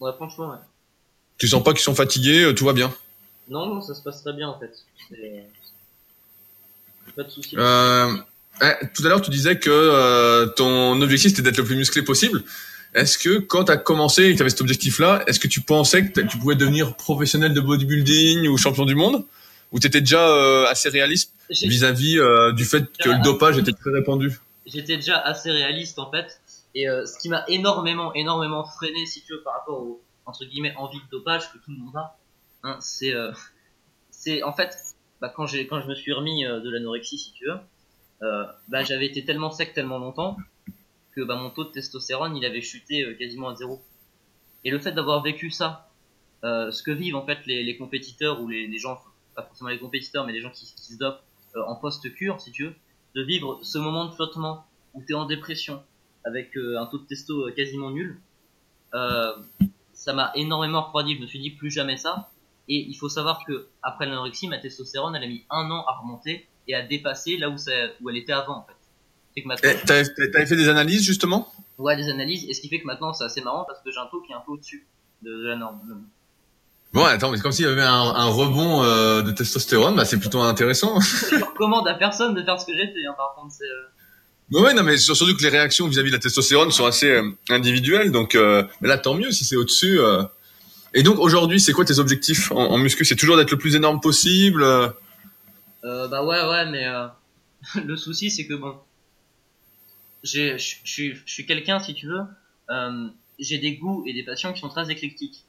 Ouais, 0.00 0.12
franchement, 0.16 0.50
ouais. 0.50 0.56
Tu 1.36 1.48
sens 1.48 1.62
pas 1.62 1.72
qu'ils 1.72 1.82
sont 1.82 1.94
fatigués, 1.94 2.52
tout 2.54 2.64
va 2.64 2.72
bien? 2.72 2.92
Non, 3.50 3.66
non, 3.66 3.80
ça 3.80 3.94
se 3.94 4.02
passe 4.02 4.22
très 4.22 4.32
bien 4.32 4.48
en 4.48 4.58
fait. 4.58 4.72
Pas 7.16 7.24
de 7.24 7.28
soucis. 7.28 7.56
Euh, 7.58 8.16
eh, 8.62 8.86
tout 8.94 9.04
à 9.04 9.08
l'heure, 9.08 9.20
tu 9.20 9.30
disais 9.30 9.58
que 9.58 9.70
euh, 9.70 10.46
ton 10.46 11.00
objectif 11.02 11.30
c'était 11.30 11.42
d'être 11.42 11.58
le 11.58 11.64
plus 11.64 11.76
musclé 11.76 12.02
possible. 12.02 12.44
Est-ce 12.94 13.18
que 13.18 13.38
quand 13.38 13.64
tu 13.64 13.72
as 13.72 13.76
commencé 13.76 14.24
et 14.24 14.32
que 14.32 14.36
tu 14.36 14.42
avais 14.42 14.50
cet 14.50 14.60
objectif-là, 14.60 15.24
est-ce 15.26 15.40
que 15.40 15.48
tu 15.48 15.60
pensais 15.60 16.08
que 16.08 16.20
tu 16.20 16.38
pouvais 16.38 16.54
devenir 16.54 16.96
professionnel 16.96 17.52
de 17.52 17.60
bodybuilding 17.60 18.46
ou 18.48 18.56
champion 18.56 18.84
du 18.84 18.94
monde? 18.94 19.24
Ou 19.72 19.78
tu 19.78 19.86
étais 19.86 20.00
déjà 20.00 20.28
euh, 20.28 20.66
assez 20.66 20.88
réaliste 20.88 21.32
vis-à-vis 21.48 22.18
euh, 22.18 22.52
du 22.52 22.64
fait 22.64 22.84
que 22.98 23.08
le 23.08 23.22
dopage 23.22 23.58
était 23.58 23.72
très 23.72 23.90
répandu? 23.90 24.40
J'étais 24.66 24.96
déjà 24.96 25.18
assez 25.18 25.50
réaliste 25.50 25.98
en 25.98 26.10
fait. 26.10 26.40
Et 26.76 26.86
ce 26.86 27.18
qui 27.20 27.28
m'a 27.28 27.44
énormément, 27.48 28.14
énormément 28.14 28.64
freiné, 28.64 29.04
si 29.06 29.22
tu 29.22 29.32
veux, 29.32 29.42
par 29.42 29.54
rapport 29.54 29.80
au 29.80 30.00
entre 30.26 30.44
guillemets 30.44 30.74
envie 30.76 30.98
de 30.98 31.10
dopage 31.10 31.50
que 31.52 31.58
tout 31.58 31.72
le 31.72 31.78
monde 31.78 31.96
a, 31.96 32.16
hein, 32.62 32.78
c'est, 32.80 33.14
euh, 33.14 33.32
c'est 34.10 34.42
en 34.42 34.52
fait, 34.52 34.74
bah, 35.20 35.32
quand 35.34 35.46
j'ai, 35.46 35.66
quand 35.66 35.80
je 35.80 35.88
me 35.88 35.94
suis 35.94 36.12
remis 36.12 36.44
euh, 36.44 36.60
de 36.60 36.70
l'anorexie, 36.70 37.18
si 37.18 37.32
tu 37.32 37.46
veux, 37.46 37.58
euh, 38.22 38.44
bah, 38.68 38.82
j'avais 38.82 39.06
été 39.06 39.24
tellement 39.24 39.50
sec 39.50 39.72
tellement 39.74 39.98
longtemps 39.98 40.36
que 41.12 41.22
bah, 41.22 41.36
mon 41.36 41.50
taux 41.50 41.64
de 41.64 41.70
testostérone 41.70 42.36
il 42.36 42.44
avait 42.44 42.60
chuté 42.60 43.02
euh, 43.02 43.14
quasiment 43.14 43.48
à 43.48 43.56
zéro. 43.56 43.82
Et 44.64 44.70
le 44.70 44.78
fait 44.78 44.92
d'avoir 44.92 45.22
vécu 45.22 45.50
ça, 45.50 45.88
ce 46.42 46.82
que 46.82 46.90
vivent 46.90 47.16
en 47.16 47.24
fait 47.24 47.46
les, 47.46 47.62
les 47.62 47.76
compétiteurs 47.76 48.40
ou 48.42 48.48
les, 48.48 48.78
gens, 48.78 48.98
pas 49.34 49.42
forcément 49.42 49.70
les 49.70 49.78
compétiteurs, 49.78 50.26
mais 50.26 50.32
les 50.32 50.40
gens 50.40 50.50
qui, 50.50 50.66
qui 50.66 50.92
se 50.92 50.98
dopent 50.98 51.22
en 51.54 51.76
post-cure, 51.76 52.40
si 52.40 52.52
tu 52.52 52.64
veux, 52.64 52.74
de 53.14 53.22
vivre 53.22 53.58
ce 53.62 53.78
moment 53.78 54.04
de 54.04 54.12
flottement 54.12 54.66
où 54.92 55.02
tu 55.02 55.12
es 55.12 55.14
en 55.14 55.24
dépression 55.24 55.82
avec 56.24 56.56
un 56.56 56.84
taux 56.86 56.98
de 56.98 57.06
testo 57.06 57.50
quasiment 57.52 57.90
nul, 57.90 58.20
euh, 58.94 59.32
ça 59.92 60.12
m'a 60.12 60.32
énormément 60.34 60.82
refroidi. 60.82 61.16
Je 61.16 61.20
me 61.20 61.26
suis 61.26 61.38
dit 61.38 61.50
plus 61.50 61.70
jamais 61.70 61.96
ça. 61.96 62.30
Et 62.72 62.86
il 62.88 62.94
faut 62.94 63.08
savoir 63.08 63.40
que 63.46 63.66
après 63.82 64.06
l'anorexie, 64.06 64.46
ma 64.48 64.58
testostérone, 64.58 65.14
elle 65.16 65.24
a 65.24 65.26
mis 65.26 65.44
un 65.50 65.68
an 65.70 65.84
à 65.88 65.98
remonter 66.00 66.46
et 66.68 66.74
à 66.74 66.82
dépasser 66.82 67.36
là 67.36 67.50
où, 67.50 67.58
ça, 67.58 67.72
où 68.00 68.08
elle 68.08 68.16
était 68.16 68.32
avant 68.32 68.58
en 68.58 68.64
fait. 68.66 69.40
Que 69.42 69.46
maintenant, 69.46 69.70
Eh, 69.74 69.84
T'avais 69.86 70.04
t'avais 70.32 70.46
fait 70.46 70.56
des 70.56 70.68
analyses 70.68 71.04
justement? 71.04 71.52
Ouais, 71.78 71.96
des 71.96 72.08
analyses, 72.10 72.44
et 72.48 72.54
ce 72.54 72.60
qui 72.60 72.68
fait 72.68 72.80
que 72.80 72.86
maintenant 72.86 73.12
c'est 73.12 73.24
assez 73.24 73.40
marrant 73.42 73.64
parce 73.66 73.80
que 73.82 73.90
j'ai 73.90 73.98
un 73.98 74.06
taux 74.06 74.20
qui 74.20 74.32
est 74.32 74.36
un 74.36 74.42
peu 74.46 74.52
au-dessus 74.52 74.86
de, 75.22 75.30
de 75.30 75.48
la 75.48 75.56
norme. 75.56 75.80
Bon, 76.92 77.04
attends, 77.04 77.30
mais 77.30 77.36
c'est 77.38 77.42
comme 77.42 77.52
s'il 77.52 77.64
y 77.64 77.68
avait 77.68 77.82
un, 77.82 77.88
un 78.14 78.26
rebond 78.26 78.82
euh, 78.82 79.22
de 79.22 79.30
testostérone, 79.32 79.94
bah, 79.96 80.04
c'est 80.04 80.18
plutôt 80.18 80.40
intéressant. 80.40 80.98
Je 81.30 81.36
recommande 81.44 81.86
à 81.88 81.94
personne 81.94 82.34
de 82.34 82.42
faire 82.42 82.60
ce 82.60 82.66
que 82.66 82.72
j'ai 82.72 82.86
fait, 82.86 83.06
hein, 83.08 83.14
par 83.16 83.34
contre, 83.36 83.52
c'est. 83.54 83.64
euh, 84.58 84.60
ouais, 84.62 84.74
non, 84.74 84.82
mais 84.82 84.96
sur- 84.98 85.16
surtout 85.16 85.36
que 85.36 85.42
les 85.42 85.48
réactions 85.48 85.86
vis-à-vis 85.88 86.10
de 86.10 86.16
la 86.16 86.20
testostérone 86.20 86.70
sont 86.72 86.86
assez 86.86 87.10
euh, 87.10 87.30
individuelles, 87.48 88.10
donc 88.12 88.34
mais 88.80 88.88
là 88.88 88.98
tant 88.98 89.14
mieux 89.14 89.30
si 89.32 89.44
c'est 89.44 89.56
au-dessus. 89.56 89.98
Et 90.94 91.02
donc 91.02 91.18
aujourd'hui, 91.18 91.60
c'est 91.60 91.72
quoi 91.72 91.84
tes 91.84 91.98
objectifs 91.98 92.50
en, 92.52 92.70
en 92.70 92.78
muscu? 92.78 93.04
C'est 93.04 93.16
toujours 93.16 93.36
d'être 93.36 93.50
le 93.50 93.58
plus 93.58 93.76
énorme 93.76 94.00
possible? 94.00 94.62
euh. 94.62 94.88
Bah 96.08 96.24
ouais, 96.24 96.42
ouais, 96.48 96.70
mais 96.70 96.86
euh, 96.86 97.06
le 97.84 97.96
souci 97.96 98.30
c'est 98.30 98.46
que 98.46 98.54
bon, 98.54 98.76
je 100.22 100.56
suis 100.58 101.46
quelqu'un 101.46 101.78
si 101.78 101.94
tu 101.94 102.06
veux, 102.06 102.22
euh, 102.70 103.08
j'ai 103.38 103.58
des 103.58 103.76
goûts 103.76 104.04
et 104.06 104.12
des 104.12 104.24
passions 104.24 104.52
qui 104.52 104.60
sont 104.60 104.68
très 104.68 104.90
éclectiques. 104.90 105.44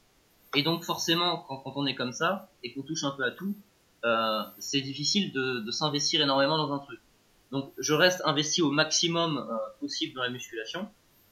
Et 0.54 0.62
donc 0.62 0.84
forcément, 0.84 1.44
quand, 1.48 1.58
quand 1.58 1.72
on 1.76 1.86
est 1.86 1.94
comme 1.94 2.12
ça 2.12 2.50
et 2.62 2.72
qu'on 2.72 2.82
touche 2.82 3.04
un 3.04 3.10
peu 3.12 3.24
à 3.24 3.30
tout, 3.30 3.54
euh, 4.04 4.42
c'est 4.58 4.80
difficile 4.80 5.32
de, 5.32 5.60
de 5.60 5.70
s'investir 5.70 6.20
énormément 6.20 6.58
dans 6.58 6.72
un 6.72 6.78
truc. 6.78 7.00
Donc 7.52 7.72
je 7.78 7.92
reste 7.94 8.22
investi 8.24 8.62
au 8.62 8.70
maximum 8.70 9.38
euh, 9.38 9.56
possible 9.80 10.14
dans 10.14 10.22
la 10.22 10.30
musculation, 10.30 10.88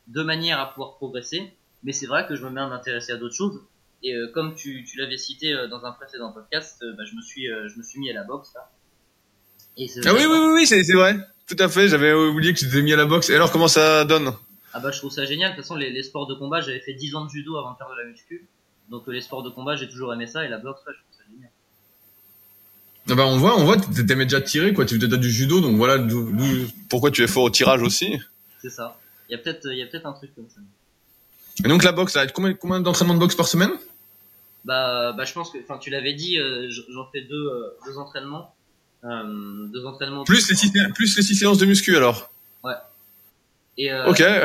de 0.07 0.23
manière 0.23 0.59
à 0.61 0.71
pouvoir 0.73 0.97
progresser. 0.97 1.53
Mais 1.83 1.93
c'est 1.93 2.07
vrai 2.07 2.27
que 2.27 2.37
je 2.37 2.45
me 2.45 2.51
mets 2.51 2.61
à 2.61 2.69
m'intéresser 2.69 3.13
à 3.13 3.17
d'autres 3.17 3.35
choses. 3.35 3.61
Et 4.03 4.15
euh, 4.15 4.29
comme 4.33 4.55
tu, 4.55 4.85
tu 4.85 4.99
l'avais 4.99 5.19
cité 5.19 5.53
euh, 5.53 5.69
dans 5.69 5.85
un 5.85 5.93
précédent 5.93 6.33
podcast, 6.33 6.83
euh, 6.83 6.95
bah, 6.97 7.05
je 7.11 7.15
me 7.17 7.21
suis, 7.23 7.47
je 7.47 7.77
me 7.77 7.83
suis 7.83 8.01
mis 8.01 8.11
à 8.11 8.15
la 8.15 8.25
boxe 8.25 8.53
là. 8.55 8.71
Et 9.77 9.89
Ah 10.05 10.15
oui, 10.15 10.21
oui, 10.27 10.39
oui, 10.39 10.53
oui, 10.55 10.67
c'est 10.67 10.83
vrai. 10.93 11.17
Tout 11.47 11.57
à 11.59 11.69
fait. 11.69 11.89
J'avais 11.89 12.13
oublié 12.13 12.53
que 12.55 12.59
tu 12.59 12.67
t'étais 12.67 12.83
mis 12.83 12.93
à 12.93 12.97
la 12.97 13.07
boxe. 13.07 13.31
Et 13.31 13.35
alors, 13.35 13.51
comment 13.53 13.69
ça 13.69 14.05
donne 14.05 14.33
Ah 14.73 14.81
bah 14.81 14.91
je 14.91 14.99
trouve 14.99 15.11
ça 15.11 15.25
génial. 15.25 15.51
De 15.53 15.57
toute 15.57 15.65
façon, 15.65 15.77
les, 15.77 15.91
les 15.91 16.03
sports 16.03 16.27
de 16.27 16.35
combat, 16.35 16.61
j'avais 16.61 16.81
fait 16.81 16.95
10 16.95 17.15
ans 17.15 17.25
de 17.25 17.31
judo 17.31 17.57
avant 17.57 17.73
de 17.73 17.77
faire 17.77 17.89
de 17.89 18.01
la 18.03 18.09
muscu. 18.09 18.47
Donc 18.91 19.05
les 19.07 19.21
sports 19.21 19.43
de 19.43 19.51
combat, 19.51 19.77
j'ai 19.77 19.89
toujours 19.89 20.13
aimé 20.13 20.27
ça. 20.27 20.45
Et 20.45 20.49
la 20.49 20.59
boxe, 20.59 20.81
ouais, 20.87 20.93
je 20.95 20.99
trouve 21.03 21.17
ça 21.17 21.25
génial. 21.31 21.51
ah 23.09 23.15
bah, 23.15 23.27
on 23.27 23.37
voit, 23.39 23.59
on 23.59 23.65
voit. 23.65 23.77
T'aimais 23.77 24.25
déjà 24.25 24.41
tirer, 24.41 24.73
quoi. 24.75 24.85
Tu 24.87 24.97
faisais 24.97 25.07
déjà 25.07 25.21
du 25.21 25.31
judo, 25.31 25.61
donc 25.61 25.77
voilà 25.77 25.99
pourquoi 26.89 27.11
tu 27.11 27.23
es 27.23 27.27
fort 27.27 27.45
au 27.45 27.51
tirage 27.51 27.83
aussi. 27.83 28.19
C'est 28.61 28.71
ça. 28.71 28.99
Il 29.29 29.33
y 29.33 29.35
a 29.35 29.39
peut-être, 29.39 29.63
peut-être 29.63 30.07
un 30.07 30.13
truc 30.13 30.35
comme 30.35 30.49
ça. 30.49 30.61
Et 31.65 31.69
donc 31.69 31.85
la 31.85 31.93
boxe, 31.93 32.19
combien, 32.35 32.55
combien 32.55 32.81
d'entraînements 32.81 33.15
de 33.15 33.21
boxe 33.21 33.35
par 33.35 33.47
semaine? 33.47 33.71
Bah, 34.65 35.13
bah 35.13 35.25
je 35.25 35.33
pense 35.33 35.51
que, 35.51 35.59
enfin, 35.63 35.79
tu 35.79 35.91
l'avais 35.91 36.13
dit, 36.13 36.39
euh, 36.39 36.69
j'en 36.91 37.07
fais 37.11 37.23
deux, 37.23 37.35
euh, 37.49 37.77
deux 37.87 37.97
entraînements, 37.99 38.55
euh, 39.05 39.67
deux 39.69 39.87
entraînements. 39.87 40.25
Plus 40.25 40.49
les 40.51 40.57
six, 40.57 40.73
plus 40.95 41.17
les 41.17 41.23
six 41.23 41.35
séances 41.35 41.59
de 41.59 41.67
muscu 41.67 41.97
alors. 41.97 42.31
Et 43.79 43.91
euh, 43.91 44.11
Ok. 44.11 44.21
euh, 44.21 44.45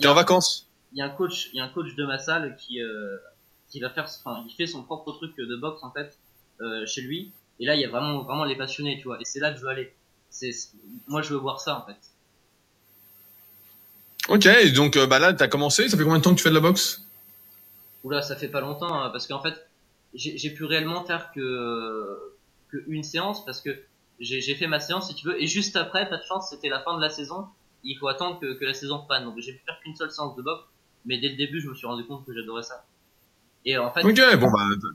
T'es 0.00 0.06
a- 0.06 0.10
en 0.10 0.14
vacances. 0.14 0.66
il 0.92 0.98
y 0.98 1.02
a 1.02 1.04
un 1.04 1.10
coach, 1.10 1.50
il 1.52 1.58
y 1.58 1.60
a 1.60 1.64
un 1.64 1.68
coach 1.68 1.94
de 1.94 2.04
ma 2.04 2.18
salle 2.18 2.56
qui, 2.58 2.80
euh, 2.82 3.16
qui 3.70 3.78
va 3.78 3.90
faire, 3.90 4.08
enfin, 4.24 4.42
il 4.48 4.54
fait 4.54 4.66
son 4.66 4.82
propre 4.82 5.12
truc 5.12 5.36
de 5.36 5.56
boxe 5.56 5.82
en 5.84 5.92
fait 5.92 6.16
chez 6.86 7.02
lui. 7.02 7.30
Et 7.60 7.66
là, 7.66 7.76
il 7.76 7.80
y 7.80 7.84
a 7.84 7.88
vraiment, 7.88 8.22
vraiment 8.22 8.44
les 8.44 8.56
passionnés, 8.56 8.98
tu 8.98 9.04
vois. 9.04 9.20
Et 9.20 9.24
c'est 9.24 9.38
là 9.38 9.52
que 9.52 9.58
je 9.58 9.62
veux 9.62 9.68
aller. 9.68 9.92
C'est, 10.30 10.50
moi, 11.06 11.22
je 11.22 11.28
veux 11.30 11.36
voir 11.38 11.60
ça 11.60 11.78
en 11.78 11.86
fait. 11.86 11.96
Ok. 14.28 14.72
Donc 14.74 14.98
bah 15.06 15.18
là, 15.18 15.32
t'as 15.34 15.46
commencé. 15.48 15.88
Ça 15.88 15.96
fait 15.96 16.02
combien 16.02 16.18
de 16.18 16.22
temps 16.24 16.30
que 16.32 16.38
tu 16.38 16.42
fais 16.42 16.48
de 16.50 16.54
la 16.54 16.60
boxe? 16.60 17.02
Oula, 18.04 18.22
ça 18.22 18.36
fait 18.36 18.48
pas 18.48 18.60
longtemps 18.60 18.94
hein, 18.94 19.10
parce 19.10 19.26
qu'en 19.26 19.40
fait, 19.42 19.54
j'ai 20.14 20.50
pu 20.50 20.64
réellement 20.64 21.04
faire 21.04 21.32
que 21.32 22.34
une 22.86 23.02
séance 23.02 23.44
parce 23.44 23.60
que 23.60 23.70
j'ai 24.20 24.54
fait 24.54 24.66
ma 24.66 24.80
séance 24.80 25.08
si 25.08 25.14
tu 25.14 25.26
veux 25.26 25.42
et 25.42 25.46
juste 25.46 25.76
après, 25.76 26.08
pas 26.08 26.18
de 26.18 26.24
chance, 26.24 26.50
c'était 26.50 26.68
la 26.68 26.80
fin 26.80 26.96
de 26.96 27.00
la 27.00 27.10
saison. 27.10 27.46
Il 27.82 27.98
faut 27.98 28.08
attendre 28.08 28.40
que, 28.40 28.64
la 28.64 28.72
saison 28.72 28.98
reprenne. 28.98 29.24
Donc 29.24 29.34
j'ai 29.38 29.52
pu 29.52 29.62
faire 29.64 29.78
qu'une 29.82 29.94
seule 29.94 30.10
séance 30.10 30.36
de 30.36 30.42
boxe, 30.42 30.64
mais 31.04 31.18
dès 31.18 31.28
le 31.28 31.36
début, 31.36 31.60
je 31.60 31.68
me 31.68 31.74
suis 31.74 31.86
rendu 31.86 32.04
compte 32.04 32.24
que 32.24 32.32
j'adorais 32.32 32.62
ça. 32.62 32.84
Et 33.66 33.78
en 33.78 33.90
fait, 33.90 34.04
Ok, 34.04 34.20
bon 34.38 34.50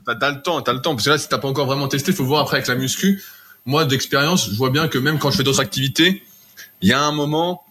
bah 0.06 0.14
t'as 0.14 0.30
le 0.30 0.42
temps, 0.42 0.62
t'as 0.62 0.72
le 0.72 0.80
temps. 0.80 0.94
Parce 0.94 1.04
que 1.04 1.10
là, 1.10 1.18
si 1.18 1.28
t'as 1.28 1.38
pas 1.38 1.48
encore 1.48 1.66
vraiment 1.66 1.88
testé, 1.88 2.12
faut 2.12 2.24
voir 2.24 2.42
après 2.42 2.56
avec 2.56 2.68
la 2.68 2.76
muscu. 2.76 3.22
Moi, 3.66 3.84
d'expérience, 3.84 4.48
je 4.50 4.56
vois 4.56 4.70
bien 4.70 4.88
que 4.88 4.98
même 4.98 5.18
quand 5.18 5.30
je 5.30 5.36
fais 5.36 5.42
d'autres 5.42 5.60
activités, 5.60 6.22
il 6.80 6.88
y 6.88 6.92
a 6.92 7.02
un 7.02 7.12
moment, 7.12 7.62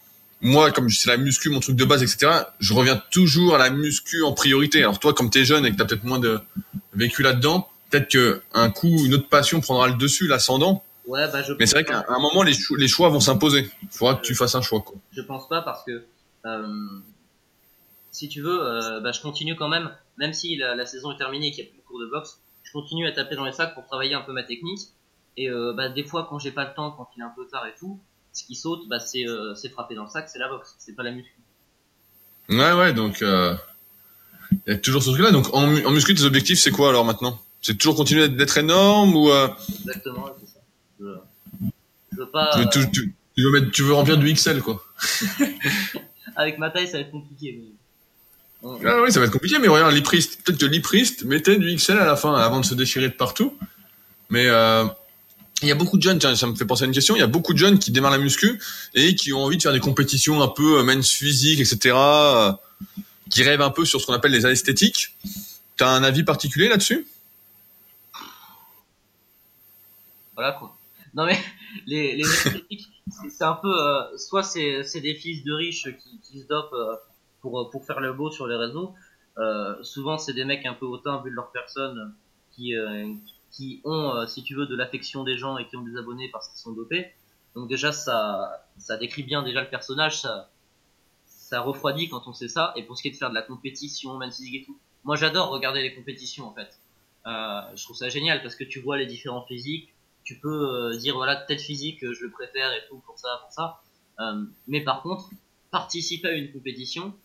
moi, 0.42 0.72
comme 0.72 0.90
c'est 0.90 1.10
la 1.10 1.18
muscu, 1.18 1.50
mon 1.50 1.60
truc 1.60 1.76
de 1.76 1.86
base, 1.86 2.02
etc., 2.04 2.32
je 2.60 2.74
reviens 2.74 3.02
toujours 3.12 3.56
à 3.56 3.58
la 3.58 3.70
muscu 3.70 4.24
en 4.24 4.32
priorité. 4.34 4.80
Alors 4.80 5.00
toi, 5.00 5.14
comme 5.14 5.30
t'es 5.30 5.44
jeune 5.46 5.66
et 5.66 5.72
que 5.72 5.76
t'as 5.78 5.86
peut-être 5.86 6.04
moins 6.06 6.20
de 6.20 6.40
vécu 6.94 7.24
là-dedans, 7.24 7.68
peut-être 7.90 8.10
que 8.10 8.42
un 8.54 8.70
coup, 8.72 9.06
une 9.06 9.14
autre 9.16 9.28
passion 9.30 9.60
prendra 9.62 9.88
le 9.88 9.96
dessus, 9.96 10.28
l'ascendant. 10.28 10.84
ouais, 11.08 11.28
bah 11.32 11.42
je. 11.44 11.54
Mais 11.60 11.66
c'est 11.66 11.76
vrai 11.76 11.84
qu'à 11.84 12.06
un 12.08 12.20
moment, 12.20 12.44
les, 12.44 12.54
cho- 12.54 12.76
les 12.76 12.88
choix 12.88 13.10
vont 13.10 13.20
s'imposer. 13.20 13.70
Il 13.84 13.90
faudra 13.90 14.16
que 14.16 14.22
tu 14.26 14.34
fasses 14.36 14.56
un 14.56 14.62
choix. 14.62 14.82
Quoi. 14.82 14.96
Je 15.12 15.22
pense 15.22 15.48
pas 15.50 15.62
parce 15.62 15.84
que 15.84 16.06
euh, 16.46 16.68
si 18.12 18.30
tu 18.30 18.42
veux, 18.42 18.62
euh, 18.62 19.00
bah, 19.02 19.12
je 19.12 19.22
continue 19.22 19.56
quand 19.56 19.68
même, 19.70 19.92
même 20.18 20.34
si 20.34 20.56
la, 20.56 20.76
la 20.76 20.86
saison 20.86 21.12
est 21.12 21.18
terminée 21.18 21.48
et 21.48 21.52
qu'il 21.52 21.64
n'y 21.64 21.70
a 21.70 21.72
plus 21.74 21.80
de 21.80 21.86
cours 21.86 22.00
de 22.00 22.08
boxe, 22.08 22.40
je 22.64 22.72
continue 22.72 23.08
à 23.08 23.12
taper 23.12 23.36
dans 23.36 23.46
les 23.46 23.52
sacs 23.52 23.74
pour 23.74 23.86
travailler 23.86 24.14
un 24.14 24.22
peu 24.22 24.34
ma 24.34 24.44
technique. 24.44 24.80
Et 25.38 25.50
euh, 25.50 25.74
bah, 25.76 25.90
des 25.90 26.04
fois, 26.04 26.28
quand 26.30 26.40
j'ai 26.40 26.52
pas 26.52 26.66
le 26.66 26.74
temps, 26.74 26.92
quand 26.92 27.10
il 27.16 27.22
est 27.22 27.24
un 27.24 27.34
peu 27.36 27.46
tard 27.48 27.66
et 27.68 27.74
tout, 27.80 28.00
ce 28.34 28.44
qui 28.44 28.56
saute, 28.56 28.88
bah, 28.90 29.00
c'est 29.00 29.28
euh, 29.28 29.54
frapper 29.74 29.96
dans 29.96 30.04
le 30.04 30.10
sac, 30.10 30.30
c'est 30.32 30.40
la 30.40 30.48
boxe, 30.50 30.76
c'est 30.80 30.96
pas 30.96 31.04
la 31.04 31.12
muscu. 31.12 31.34
Ouais, 32.50 32.74
ouais, 32.74 32.94
donc 32.94 33.22
euh, 33.22 33.56
il 34.68 34.72
y 34.74 34.76
a 34.76 34.78
toujours 34.78 35.04
ce 35.04 35.10
truc-là. 35.12 35.32
Donc 35.32 35.54
en, 35.54 35.64
en 35.86 35.92
muscu, 35.92 36.14
tes 36.16 36.24
objectifs, 36.24 36.60
c'est 36.60 36.72
quoi 36.72 36.90
alors 36.90 37.06
maintenant? 37.06 37.40
C'est 37.62 37.78
toujours 37.78 37.96
continuer 37.96 38.30
d'être 38.30 38.58
énorme 38.58 39.16
ou 39.16 39.30
euh, 39.30 39.48
Exactement, 39.82 40.28
c'est 40.40 40.48
ça. 40.54 40.60
Je, 41.00 41.06
je 42.14 42.18
veux 42.18 42.30
pas. 42.30 42.50
tu, 42.54 42.80
veux, 42.80 42.86
tu, 42.86 42.92
tu- 42.92 43.16
tu 43.36 43.44
veux 43.44 43.52
mettre, 43.52 43.72
tu 43.72 43.84
veux 43.84 43.94
remplir 43.94 44.18
du 44.18 44.34
XL 44.34 44.62
quoi 44.62 44.84
avec 46.36 46.58
ma 46.58 46.70
taille, 46.70 46.88
ça 46.88 46.94
va 46.94 47.00
être 47.02 47.12
compliqué. 47.12 47.62
mais- 48.64 48.70
Ah 48.86 49.02
oui, 49.02 49.12
ça 49.12 49.20
va 49.20 49.26
être 49.28 49.32
compliqué, 49.32 49.60
mais 49.60 49.68
regarde, 49.68 49.94
Liprist, 49.94 50.42
peut-être 50.44 50.60
que 50.60 50.66
Liprist 50.66 51.24
mettait 51.24 51.58
du 51.58 51.74
XL 51.76 51.98
à 51.98 52.06
la 52.06 52.16
fin 52.16 52.34
avant 52.36 52.60
de 52.60 52.66
se 52.66 52.74
déchirer 52.76 53.08
de 53.10 53.14
partout. 53.14 53.58
Mais 54.30 54.48
euh, 54.48 54.86
il 55.62 55.68
y 55.68 55.72
a 55.72 55.76
beaucoup 55.76 55.98
de 55.98 56.02
jeunes, 56.02 56.20
tiens, 56.20 56.36
ça 56.36 56.48
me 56.48 56.56
fait 56.56 56.66
penser 56.66 56.84
à 56.84 56.88
une 56.88 56.94
question, 56.94 57.16
il 57.16 57.20
y 57.20 57.24
a 57.24 57.28
beaucoup 57.28 57.54
de 57.54 57.58
jeunes 57.58 57.80
qui 57.80 57.92
démarrent 57.92 58.12
la 58.12 58.18
muscu 58.18 58.62
et 58.94 59.16
qui 59.16 59.34
ont 59.34 59.44
envie 59.44 59.58
de 59.58 59.62
faire 59.62 59.74
des 59.74 59.80
compétitions 59.80 60.42
un 60.42 60.48
peu 60.48 60.80
euh, 60.80 60.84
men's 60.84 61.12
physique, 61.12 61.60
etc., 61.60 61.96
euh, 61.96 62.52
qui 63.30 63.44
rêvent 63.44 63.62
un 63.62 63.70
peu 63.70 63.86
sur 63.86 64.00
ce 64.00 64.06
qu'on 64.06 64.14
appelle 64.14 64.32
les 64.32 64.46
esthétiques. 64.46 65.16
T'as 65.76 65.90
un 65.90 66.04
avis 66.04 66.24
particulier 66.24 66.70
là-dessus? 66.70 67.06
Voilà 70.36 70.54
quoi. 70.54 70.76
Non 71.14 71.26
mais 71.26 71.38
les, 71.86 72.16
les 72.16 72.24
esthétiques, 72.24 72.90
c'est 73.30 73.44
un 73.44 73.56
peu, 73.56 73.68
euh, 73.68 74.18
soit 74.18 74.44
c'est 74.44 75.02
des 75.02 75.16
fils 75.16 75.44
de 75.44 75.52
riches 75.52 75.90
qui, 76.24 76.40
se 76.40 76.48
dopent 76.48 76.76
pour, 77.42 77.70
pour 77.70 77.86
faire 77.86 78.00
le 78.00 78.14
beau 78.14 78.32
sur 78.32 78.48
les 78.48 78.56
réseaux. 78.56 78.94
Souvent 79.84 80.18
c'est 80.18 80.34
des 80.34 80.46
mecs 80.46 80.66
un 80.66 80.74
peu 80.74 80.86
hautains 80.86 81.22
vu 81.24 81.32
de 81.32 81.36
leur 81.36 81.52
personne 81.52 82.14
qui, 82.56 82.74
qui 83.26 83.34
ont, 83.84 84.26
si 84.28 84.44
tu 84.44 84.56
veux, 84.56 84.66
de 84.66 84.76
l'affection 84.76 85.24
des 85.24 85.38
gens 85.38 85.58
et 85.58 85.68
qui 85.68 85.76
ont 85.76 85.82
des 85.82 85.98
abonnés 85.98 86.30
parce 86.30 86.50
qu'ils 86.50 86.60
sont 86.60 86.74
dopés. 86.74 87.12
Donc 87.56 87.68
déjà 87.68 87.92
ça, 87.92 88.66
ça 88.78 88.98
décrit 88.98 89.24
bien 89.24 89.44
déjà 89.44 89.62
le 89.62 89.70
personnage, 89.70 90.22
ça, 90.22 90.50
ça 91.26 91.62
refroidit 91.62 92.10
quand 92.10 92.28
on 92.28 92.34
sait 92.34 92.48
ça. 92.48 92.74
Et 92.76 92.84
pour 92.84 92.98
ce 92.98 93.02
qui 93.02 93.08
est 93.08 93.12
de 93.12 93.18
faire 93.18 93.30
de 93.30 93.36
la 93.36 93.42
compétition, 93.42 94.18
même 94.18 94.32
physique 94.32 94.56
et 94.56 94.66
tout, 94.66 94.78
moi 95.04 95.16
j'adore 95.16 95.50
regarder 95.50 95.82
les 95.82 95.96
compétitions 95.96 96.48
en 96.48 96.54
fait. 96.54 96.80
Euh, 97.26 97.62
je 97.76 97.84
trouve 97.84 97.98
ça 97.98 98.10
génial 98.10 98.42
parce 98.42 98.56
que 98.56 98.64
tu 98.64 98.80
vois 98.80 98.98
les 98.98 99.06
différents 99.06 99.46
physiques, 99.46 99.94
tu 100.30 100.36
peux 100.36 100.92
euh, 100.92 100.96
dire 100.96 101.16
voilà 101.16 101.36
telle 101.36 101.58
physique 101.58 102.00
je 102.02 102.24
le 102.24 102.30
préfère 102.30 102.72
et 102.74 102.88
tout 102.88 103.00
pour 103.00 103.18
ça 103.18 103.40
pour 103.42 103.52
ça 103.52 103.82
euh, 104.20 104.44
mais 104.68 104.82
par 104.82 105.02
contre 105.02 105.30
participer 105.72 106.28
à 106.28 106.34
une 106.34 106.52
compétition 106.52 107.16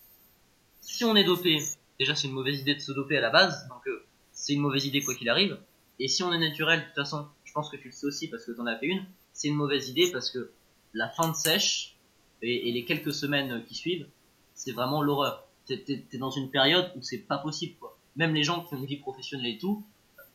si 0.80 1.04
on 1.04 1.14
est 1.14 1.24
dopé 1.24 1.58
déjà 1.98 2.14
c'est 2.14 2.28
une 2.28 2.32
mauvaise 2.32 2.60
idée 2.60 2.74
de 2.74 2.80
se 2.80 2.92
doper 2.92 3.18
à 3.18 3.20
la 3.20 3.28
base 3.28 3.68
donc 3.68 3.86
euh, 3.88 4.06
c'est 4.32 4.54
une 4.54 4.60
mauvaise 4.60 4.86
idée 4.86 5.02
quoi 5.02 5.14
qu'il 5.14 5.28
arrive 5.28 5.58
et 5.98 6.08
si 6.08 6.22
on 6.22 6.32
est 6.32 6.38
naturel 6.38 6.80
de 6.80 6.84
toute 6.86 6.94
façon 6.94 7.26
je 7.44 7.52
pense 7.52 7.70
que 7.70 7.76
tu 7.76 7.88
le 7.88 7.92
sais 7.92 8.06
aussi 8.06 8.28
parce 8.28 8.44
que 8.44 8.52
t'en 8.52 8.66
as 8.66 8.76
fait 8.78 8.86
une 8.86 9.04
c'est 9.32 9.48
une 9.48 9.56
mauvaise 9.56 9.88
idée 9.88 10.10
parce 10.12 10.30
que 10.30 10.50
la 10.92 11.08
fin 11.08 11.28
de 11.28 11.36
sèche 11.36 11.96
et, 12.42 12.70
les 12.72 12.84
quelques 12.84 13.12
semaines 13.12 13.64
qui 13.66 13.74
suivent 13.74 14.06
c'est 14.54 14.72
vraiment 14.72 15.02
l'horreur 15.02 15.46
t'es 15.66 15.84
es, 15.88 16.18
dans 16.18 16.30
une 16.30 16.50
période 16.50 16.90
où 16.96 17.02
c'est 17.02 17.18
pas 17.18 17.38
possible 17.38 17.74
quoi 17.78 17.98
même 18.16 18.34
les 18.34 18.42
gens 18.42 18.64
qui 18.64 18.74
ont 18.74 18.78
une 18.78 18.86
vie 18.86 18.98
professionnelle 18.98 19.54
et 19.54 19.58
tout 19.58 19.84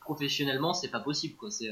professionnellement 0.00 0.74
c'est 0.74 0.90
pas 0.90 1.00
possible 1.00 1.36
quoi 1.36 1.50
c'est 1.50 1.70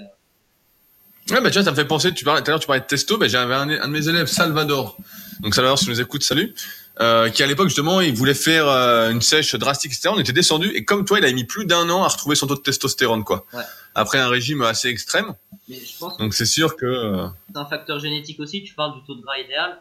Ouais, 1.31 1.43
bah, 1.43 1.51
tu 1.51 1.59
vois, 1.59 1.65
ça 1.65 1.73
me 1.73 1.77
fait 1.77 1.85
penser, 1.85 2.15
tu 2.15 2.25
parlais, 2.25 2.41
tout 2.41 2.49
à 2.49 2.53
l'heure, 2.53 2.61
tu 2.61 2.67
parlais 2.67 2.81
de 2.81 2.87
testo, 2.87 3.19
bah, 3.19 3.29
j'avais 3.29 3.55
un, 3.55 3.69
un, 3.69 3.89
de 3.89 3.93
mes 3.93 4.09
élèves, 4.09 4.29
Salvador. 4.29 4.97
Donc, 5.41 5.55
Salvador, 5.55 5.79
si 5.79 5.85
tu 5.85 5.91
nous 5.91 6.01
écoutes, 6.01 6.23
salut. 6.23 6.55
Euh, 7.01 7.31
qui 7.31 7.43
à 7.43 7.47
l'époque, 7.47 7.69
justement, 7.69 8.01
il 8.01 8.15
voulait 8.15 8.35
faire 8.35 8.69
euh, 8.69 9.11
une 9.11 9.21
sèche 9.21 9.55
drastique, 9.55 9.93
etc. 9.93 10.11
On 10.13 10.19
était 10.19 10.33
descendu, 10.33 10.69
et 10.71 10.85
comme 10.85 11.05
toi, 11.05 11.19
il 11.19 11.25
a 11.25 11.33
mis 11.33 11.45
plus 11.45 11.65
d'un 11.65 11.89
an 11.91 12.03
à 12.03 12.09
retrouver 12.09 12.35
son 12.35 12.47
taux 12.47 12.57
de 12.57 12.61
testostérone, 12.61 13.23
quoi. 13.25 13.47
Ouais. 13.53 13.63
Après 13.95 14.19
un 14.19 14.29
régime 14.29 14.63
assez 14.63 14.89
extrême. 14.89 15.35
Mais 15.69 15.77
je 15.77 15.99
pense 15.99 16.17
Donc, 16.17 16.35
c'est 16.35 16.47
sûr 16.47 16.77
que... 16.77 16.87
Euh, 16.87 17.29
c'est 17.49 17.59
un 17.59 17.67
facteur 17.67 18.01
génétique 18.01 18.41
aussi, 18.41 18.65
tu 18.65 18.75
parles 18.75 18.95
du 18.95 19.05
taux 19.07 19.15
de 19.15 19.23
gras 19.23 19.39
idéal. 19.39 19.81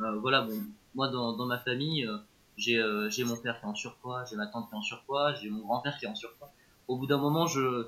Euh, 0.00 0.18
voilà, 0.20 0.42
bon, 0.42 0.60
moi, 0.94 1.08
dans, 1.08 1.36
dans 1.36 1.46
ma 1.46 1.58
famille, 1.58 2.04
euh, 2.04 2.16
j'ai 2.56 2.82
j'ai 3.10 3.24
mon 3.24 3.36
père 3.36 3.60
qui 3.60 3.66
est 3.66 3.68
en 3.68 3.74
surpoids, 3.74 4.24
j'ai 4.28 4.36
ma 4.36 4.46
tante 4.46 4.68
qui 4.68 4.74
est 4.74 4.78
en 4.78 4.82
surpoids, 4.82 5.34
j'ai 5.34 5.50
mon 5.50 5.60
grand-père 5.60 5.98
qui 5.98 6.06
est 6.06 6.08
en 6.08 6.14
surpoids. 6.14 6.50
Au 6.88 6.96
bout 6.96 7.06
d'un 7.06 7.18
moment, 7.18 7.46
je 7.46 7.86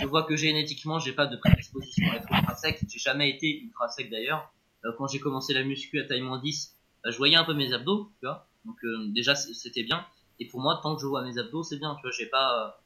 je 0.00 0.06
vois 0.06 0.22
que 0.24 0.36
génétiquement 0.36 0.98
j'ai 0.98 1.12
pas 1.12 1.26
de 1.26 1.36
prédisposition 1.36 2.10
à 2.12 2.16
être 2.16 2.28
ultra 2.30 2.54
sec 2.56 2.80
j'ai 2.88 2.98
jamais 2.98 3.30
été 3.30 3.62
ultra 3.62 3.88
sec 3.88 4.10
d'ailleurs 4.10 4.52
euh, 4.84 4.92
quand 4.96 5.06
j'ai 5.06 5.20
commencé 5.20 5.54
la 5.54 5.64
muscu 5.64 5.98
à 6.00 6.04
taille 6.04 6.22
moins 6.22 6.40
10 6.40 6.71
euh, 6.71 6.71
je 7.04 7.16
voyais 7.16 7.36
un 7.36 7.44
peu 7.44 7.54
mes 7.54 7.72
abdos 7.72 8.10
tu 8.20 8.26
vois. 8.26 8.48
Donc 8.64 8.76
euh, 8.84 9.08
déjà 9.08 9.34
c'était 9.34 9.82
bien. 9.82 10.04
Et 10.38 10.46
pour 10.46 10.60
moi 10.60 10.80
tant 10.82 10.94
que 10.94 11.02
je 11.02 11.06
vois 11.06 11.22
mes 11.22 11.38
abdos 11.38 11.62
c'est 11.62 11.78
bien 11.78 11.94
tu 11.96 12.02
vois. 12.02 12.12
J'ai 12.16 12.26
pas 12.26 12.80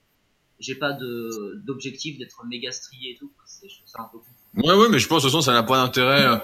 j'ai 0.58 0.74
pas 0.74 0.92
de 0.92 1.60
d'objectif 1.66 2.18
d'être 2.18 2.44
méga 2.46 2.70
strié 2.72 3.12
et 3.12 3.16
tout. 3.16 3.30
C'est 3.44 3.68
un 3.98 4.08
peu 4.10 4.18
ouais 4.62 4.74
ouais 4.74 4.88
mais 4.88 4.98
je 4.98 5.06
pense 5.06 5.22
toute 5.22 5.30
façon 5.30 5.42
ça 5.42 5.52
n'a 5.52 5.62
pas 5.62 5.76
d'intérêt 5.76 6.42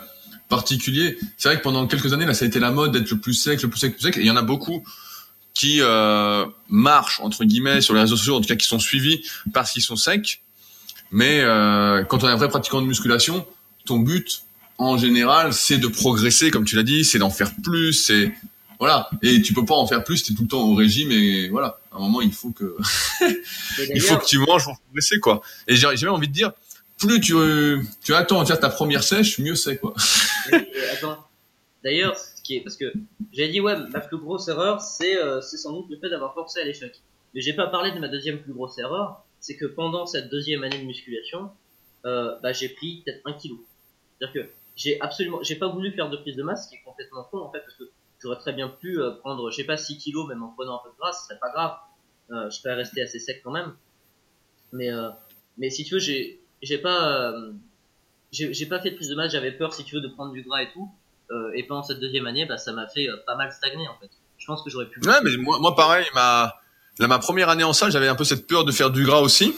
particulier. 0.48 1.18
C'est 1.36 1.48
vrai 1.48 1.58
que 1.58 1.62
pendant 1.62 1.86
quelques 1.86 2.12
années 2.12 2.26
là 2.26 2.34
ça 2.34 2.44
a 2.44 2.48
été 2.48 2.60
la 2.60 2.70
mode 2.70 2.92
d'être 2.92 3.10
le 3.10 3.18
plus 3.18 3.34
sec 3.34 3.62
le 3.62 3.70
plus 3.70 3.78
sec 3.78 3.92
le 3.92 3.96
plus 3.96 4.02
sec. 4.02 4.16
Et 4.18 4.20
il 4.20 4.26
y 4.26 4.30
en 4.30 4.36
a 4.36 4.42
beaucoup 4.42 4.84
qui 5.54 5.78
euh, 5.80 6.46
marchent 6.68 7.20
entre 7.20 7.44
guillemets 7.44 7.80
sur 7.80 7.94
les 7.94 8.00
réseaux 8.00 8.16
sociaux, 8.16 8.36
en 8.36 8.40
tout 8.40 8.48
cas 8.48 8.56
qui 8.56 8.66
sont 8.66 8.78
suivis 8.78 9.22
parce 9.52 9.72
qu'ils 9.72 9.82
sont 9.82 9.96
secs. 9.96 10.42
Mais 11.10 11.40
euh, 11.40 12.04
quand 12.04 12.24
on 12.24 12.28
est 12.28 12.30
un 12.30 12.36
vrai 12.36 12.48
pratiquant 12.48 12.80
de 12.80 12.86
musculation, 12.86 13.46
ton 13.84 13.98
but 13.98 14.44
en 14.78 14.96
général, 14.96 15.52
c'est 15.52 15.78
de 15.78 15.86
progresser, 15.86 16.50
comme 16.50 16.64
tu 16.64 16.76
l'as 16.76 16.82
dit, 16.82 17.04
c'est 17.04 17.18
d'en 17.18 17.30
faire 17.30 17.52
plus, 17.62 17.92
c'est 17.92 18.32
voilà. 18.78 19.08
Et 19.22 19.42
tu 19.42 19.52
peux 19.52 19.64
pas 19.64 19.76
en 19.76 19.86
faire 19.86 20.02
plus, 20.02 20.24
t'es 20.24 20.34
tout 20.34 20.42
le 20.42 20.48
temps 20.48 20.62
au 20.62 20.74
régime 20.74 21.12
et 21.12 21.48
voilà. 21.48 21.78
À 21.92 21.96
un 21.96 22.00
moment, 22.00 22.20
il 22.20 22.32
faut 22.32 22.50
que 22.50 22.76
il 23.94 24.00
faut 24.00 24.16
que 24.16 24.26
tu 24.26 24.38
manges 24.38 24.64
pour 24.64 24.78
progresser 24.80 25.20
quoi. 25.20 25.42
Et 25.68 25.76
j'ai 25.76 25.88
même 25.88 26.14
envie 26.14 26.28
de 26.28 26.32
dire, 26.32 26.52
plus 26.98 27.20
tu 27.20 27.34
tu 28.02 28.14
attends 28.14 28.40
à 28.40 28.46
faire 28.46 28.58
ta 28.58 28.70
première 28.70 29.04
sèche, 29.04 29.38
mieux 29.38 29.54
c'est 29.54 29.76
quoi. 29.78 29.94
D'ailleurs, 31.84 32.16
qui 32.42 32.56
est 32.56 32.60
parce 32.60 32.76
que 32.76 32.92
j'ai 33.32 33.48
dit 33.48 33.60
ouais 33.60 33.76
ma 33.92 34.00
plus 34.00 34.18
grosse 34.18 34.48
erreur 34.48 34.80
c'est 34.80 35.16
euh, 35.16 35.40
c'est 35.40 35.56
sans 35.56 35.72
doute 35.72 35.86
le 35.90 35.96
fait 35.98 36.10
d'avoir 36.10 36.34
forcé 36.34 36.60
à 36.60 36.64
l'échec 36.64 37.00
mais 37.34 37.40
j'ai 37.40 37.54
pas 37.54 37.68
parlé 37.68 37.92
de 37.92 37.98
ma 37.98 38.08
deuxième 38.08 38.40
plus 38.40 38.52
grosse 38.52 38.78
erreur 38.78 39.24
c'est 39.40 39.56
que 39.56 39.66
pendant 39.66 40.06
cette 40.06 40.28
deuxième 40.30 40.64
année 40.64 40.78
de 40.78 40.84
musculation 40.84 41.50
euh, 42.04 42.34
bah, 42.42 42.52
j'ai 42.52 42.68
pris 42.68 43.02
peut-être 43.04 43.20
un 43.24 43.32
kilo 43.32 43.64
c'est 44.18 44.24
à 44.24 44.28
dire 44.28 44.42
que 44.42 44.50
j'ai 44.76 45.00
absolument 45.00 45.42
j'ai 45.42 45.56
pas 45.56 45.68
voulu 45.68 45.92
faire 45.92 46.10
de 46.10 46.16
prise 46.16 46.36
de 46.36 46.42
masse 46.42 46.64
ce 46.64 46.70
qui 46.70 46.76
est 46.76 46.82
complètement 46.84 47.24
con 47.24 47.38
en 47.38 47.50
fait 47.50 47.60
parce 47.60 47.74
que 47.74 47.84
j'aurais 48.20 48.38
très 48.38 48.52
bien 48.52 48.68
pu 48.68 49.00
euh, 49.00 49.12
prendre 49.12 49.50
je 49.50 49.56
sais 49.56 49.64
pas 49.64 49.76
6 49.76 49.98
kilos 49.98 50.28
même 50.28 50.42
en 50.42 50.48
prenant 50.48 50.76
un 50.76 50.80
peu 50.84 50.90
de 50.90 50.96
gras 50.98 51.12
ce 51.12 51.24
serait 51.24 51.38
pas 51.38 51.50
grave 51.50 51.76
euh, 52.30 52.50
je 52.50 52.56
serais 52.56 52.74
rester 52.74 53.02
assez 53.02 53.18
sec 53.18 53.42
quand 53.44 53.50
même 53.50 53.74
mais 54.72 54.90
euh, 54.90 55.10
mais 55.58 55.70
si 55.70 55.84
tu 55.84 55.94
veux 55.94 56.00
j'ai 56.00 56.40
j'ai 56.62 56.78
pas 56.78 57.32
euh, 57.32 57.52
j'ai 58.30 58.66
pas 58.66 58.80
fait 58.80 58.92
de 58.92 58.96
prise 58.96 59.08
de 59.08 59.14
masse 59.14 59.32
j'avais 59.32 59.52
peur 59.52 59.74
si 59.74 59.84
tu 59.84 59.96
veux 59.96 60.00
de 60.00 60.08
prendre 60.08 60.32
du 60.32 60.42
gras 60.42 60.62
et 60.62 60.72
tout 60.72 60.90
euh, 61.32 61.50
et 61.54 61.62
pendant 61.62 61.82
cette 61.82 62.00
deuxième 62.00 62.26
année, 62.26 62.44
bah, 62.44 62.58
ça 62.58 62.72
m'a 62.72 62.86
fait 62.86 63.08
euh, 63.08 63.16
pas 63.26 63.36
mal 63.36 63.50
stagner 63.52 63.88
en 63.88 63.96
fait. 64.00 64.10
Je 64.38 64.46
pense 64.46 64.62
que 64.62 64.70
j'aurais 64.70 64.86
pu. 64.86 65.00
Ouais, 65.00 65.14
mais 65.24 65.36
moi, 65.38 65.58
moi 65.60 65.74
pareil, 65.74 66.04
ma, 66.14 66.54
là, 66.98 67.08
ma 67.08 67.18
première 67.18 67.48
année 67.48 67.64
en 67.64 67.72
salle, 67.72 67.90
j'avais 67.90 68.08
un 68.08 68.14
peu 68.14 68.24
cette 68.24 68.46
peur 68.46 68.64
de 68.64 68.72
faire 68.72 68.90
du 68.90 69.04
gras 69.04 69.20
aussi. 69.20 69.54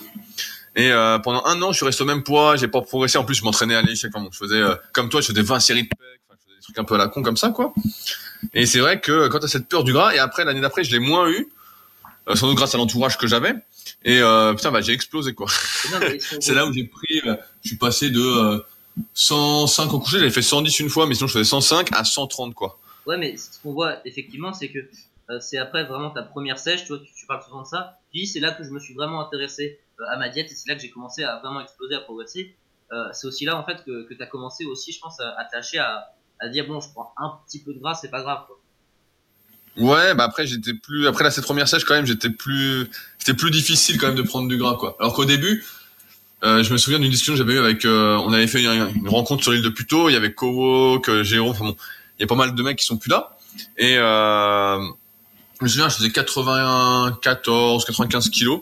Et 0.77 0.91
euh, 0.91 1.19
pendant 1.19 1.45
un 1.45 1.61
an, 1.63 1.73
je 1.73 1.77
suis 1.77 1.87
resté 1.87 2.03
au 2.03 2.07
même 2.07 2.23
poids, 2.23 2.57
j'ai 2.57 2.69
pas 2.69 2.83
progressé. 2.83 3.19
En 3.19 3.25
plus, 3.25 3.35
je 3.35 3.45
m'entraînais 3.45 3.75
à 3.75 3.83
l'échec. 3.83 4.11
Enfin, 4.15 4.29
je 4.31 4.37
faisais 4.37 4.57
euh, 4.57 4.75
comme 4.93 5.09
toi, 5.09 5.21
je 5.21 5.29
faisais 5.29 5.43
20 5.43 5.61
séries 5.61 5.85
de 5.85 5.89
pecs, 5.89 5.99
enfin, 6.29 6.39
je 6.39 6.45
faisais 6.45 6.57
des 6.57 6.63
trucs 6.63 6.79
un 6.79 6.85
peu 6.85 6.95
à 6.95 6.99
la 6.99 7.09
con 7.09 7.23
comme 7.23 7.37
ça, 7.37 7.51
quoi. 7.51 7.73
Et 8.53 8.67
c'est 8.67 8.81
vrai 8.81 9.01
que 9.01 9.29
quand 9.29 9.39
t'as 9.39 9.49
cette 9.49 9.69
peur 9.69 9.85
du 9.85 9.93
gras, 9.93 10.15
et 10.15 10.19
après 10.19 10.45
l'année 10.45 10.61
d'après, 10.61 10.83
je 10.83 10.91
l'ai 10.91 10.99
moins 10.99 11.31
eu, 11.31 11.49
euh, 12.29 12.35
sans 12.35 12.49
doute 12.49 12.57
grâce 12.57 12.75
à 12.75 12.79
l'entourage 12.79 13.19
que 13.19 13.27
j'avais. 13.27 13.55
Et 14.05 14.19
euh, 14.19 14.53
putain, 14.55 14.71
bah 14.71 14.81
j'ai 14.81 14.93
explosé 14.93 15.33
quoi. 15.35 15.47
c'est 16.41 16.55
là 16.55 16.67
où 16.67 16.73
j'ai 16.73 16.85
pris, 16.85 17.23
je 17.63 17.69
suis 17.69 17.77
passé 17.77 18.11
de 18.11 18.65
105 19.15 19.93
au 19.93 20.01
coucher, 20.01 20.19
j'avais 20.19 20.31
fait 20.31 20.43
110 20.43 20.81
une 20.81 20.91
fois, 20.91 21.07
mais 21.07 21.15
sinon 21.15 21.29
je 21.29 21.35
faisais 21.35 21.45
105 21.45 21.89
à 21.93 22.05
130 22.05 22.55
quoi. 22.55 22.79
Ouais, 23.07 23.19
mais 23.19 23.37
ce 23.37 23.61
qu'on 23.63 23.73
voit 23.73 23.99
effectivement, 24.05 24.53
c'est 24.53 24.69
que 24.69 24.79
euh, 24.79 24.91
c'est 25.41 25.59
après 25.59 25.85
vraiment 25.85 26.11
ta 26.11 26.23
première 26.23 26.59
sèche, 26.59 26.85
tu 26.85 26.89
vois, 26.89 26.99
tu, 26.99 27.13
tu 27.15 27.27
parles 27.27 27.43
souvent 27.43 27.63
de 27.63 27.67
ça. 27.67 27.99
Puis 28.13 28.27
c'est 28.27 28.41
là 28.41 28.53
que 28.53 28.63
je 28.63 28.71
me 28.71 28.79
suis 28.79 28.95
vraiment 28.95 29.21
intéressé 29.27 29.81
euh, 30.01 30.05
à 30.11 30.17
ma 30.17 30.29
diète 30.29 30.51
et 30.51 30.55
c'est 30.55 30.69
là 30.69 30.75
que 30.77 30.83
j'ai 30.83 30.91
commencé 30.91 31.25
à 31.25 31.39
vraiment 31.39 31.61
exploser, 31.61 31.95
à 31.95 32.01
progresser. 32.01 32.57
Euh, 32.93 33.09
c'est 33.13 33.27
aussi 33.27 33.45
là 33.45 33.57
en 33.57 33.65
fait 33.65 33.83
que, 33.85 34.07
que 34.07 34.15
tu 34.15 34.23
as 34.23 34.27
commencé 34.27 34.65
aussi, 34.67 34.93
je 34.93 35.01
pense, 35.01 35.19
à, 35.21 35.35
à 35.39 35.45
tâcher 35.45 35.79
à, 35.79 36.05
à 36.41 36.49
dire 36.49 36.67
bon, 36.67 36.81
je 36.81 36.91
prends 36.91 37.13
un 37.17 37.39
petit 37.47 37.63
peu 37.63 37.73
de 37.73 37.79
gras, 37.79 37.95
c'est 37.95 38.11
pas 38.11 38.21
grave 38.23 38.45
quoi. 38.47 38.59
Ouais, 39.77 40.15
bah 40.15 40.25
après 40.25 40.47
j'étais 40.47 40.75
plus 40.75 41.09
après 41.09 41.25
là 41.25 41.33
cette 41.33 41.45
première 41.45 41.67
sèche 41.67 41.85
quand 41.85 41.95
même, 41.95 42.07
j'étais 42.07 42.31
plus 42.31 42.89
c'était 43.19 43.35
plus 43.35 43.51
difficile 43.51 43.99
quand 43.99 44.07
même 44.07 44.17
de 44.17 44.23
prendre 44.23 44.47
du 44.49 44.57
gras 44.57 44.77
quoi. 44.77 44.97
Alors 45.01 45.15
qu'au 45.15 45.25
début, 45.25 45.65
euh, 46.45 46.63
je 46.63 46.73
me 46.73 46.77
souviens 46.79 47.01
d'une 47.01 47.11
discussion 47.11 47.33
que 47.33 47.39
j'avais 47.39 47.55
eue 47.55 47.59
avec, 47.59 47.85
euh, 47.85 48.17
on 48.19 48.33
avait 48.33 48.47
fait 48.47 48.63
une, 48.63 48.93
une 48.95 49.09
rencontre 49.09 49.43
sur 49.43 49.51
l'île 49.51 49.63
de 49.63 49.71
Puto, 49.71 50.11
il 50.11 50.13
y 50.13 50.17
avait 50.17 50.33
Kowo, 50.33 51.01
que 51.01 51.25
Jérôme, 51.25 51.51
enfin 51.51 51.65
bon, 51.65 51.77
il 52.19 52.23
y 52.23 52.25
a 52.25 52.27
pas 52.29 52.37
mal 52.37 52.55
de 52.55 52.63
mecs 52.63 52.79
qui 52.79 52.85
sont 52.85 52.99
plus 52.99 53.11
là. 53.11 53.37
Et 53.77 53.97
euh, 53.97 54.79
je 55.65 55.69
me 55.69 55.69
souviens, 55.69 55.89
je 55.89 55.97
faisais 55.97 56.11
94, 56.11 57.85
95 57.85 58.29
kilos. 58.29 58.61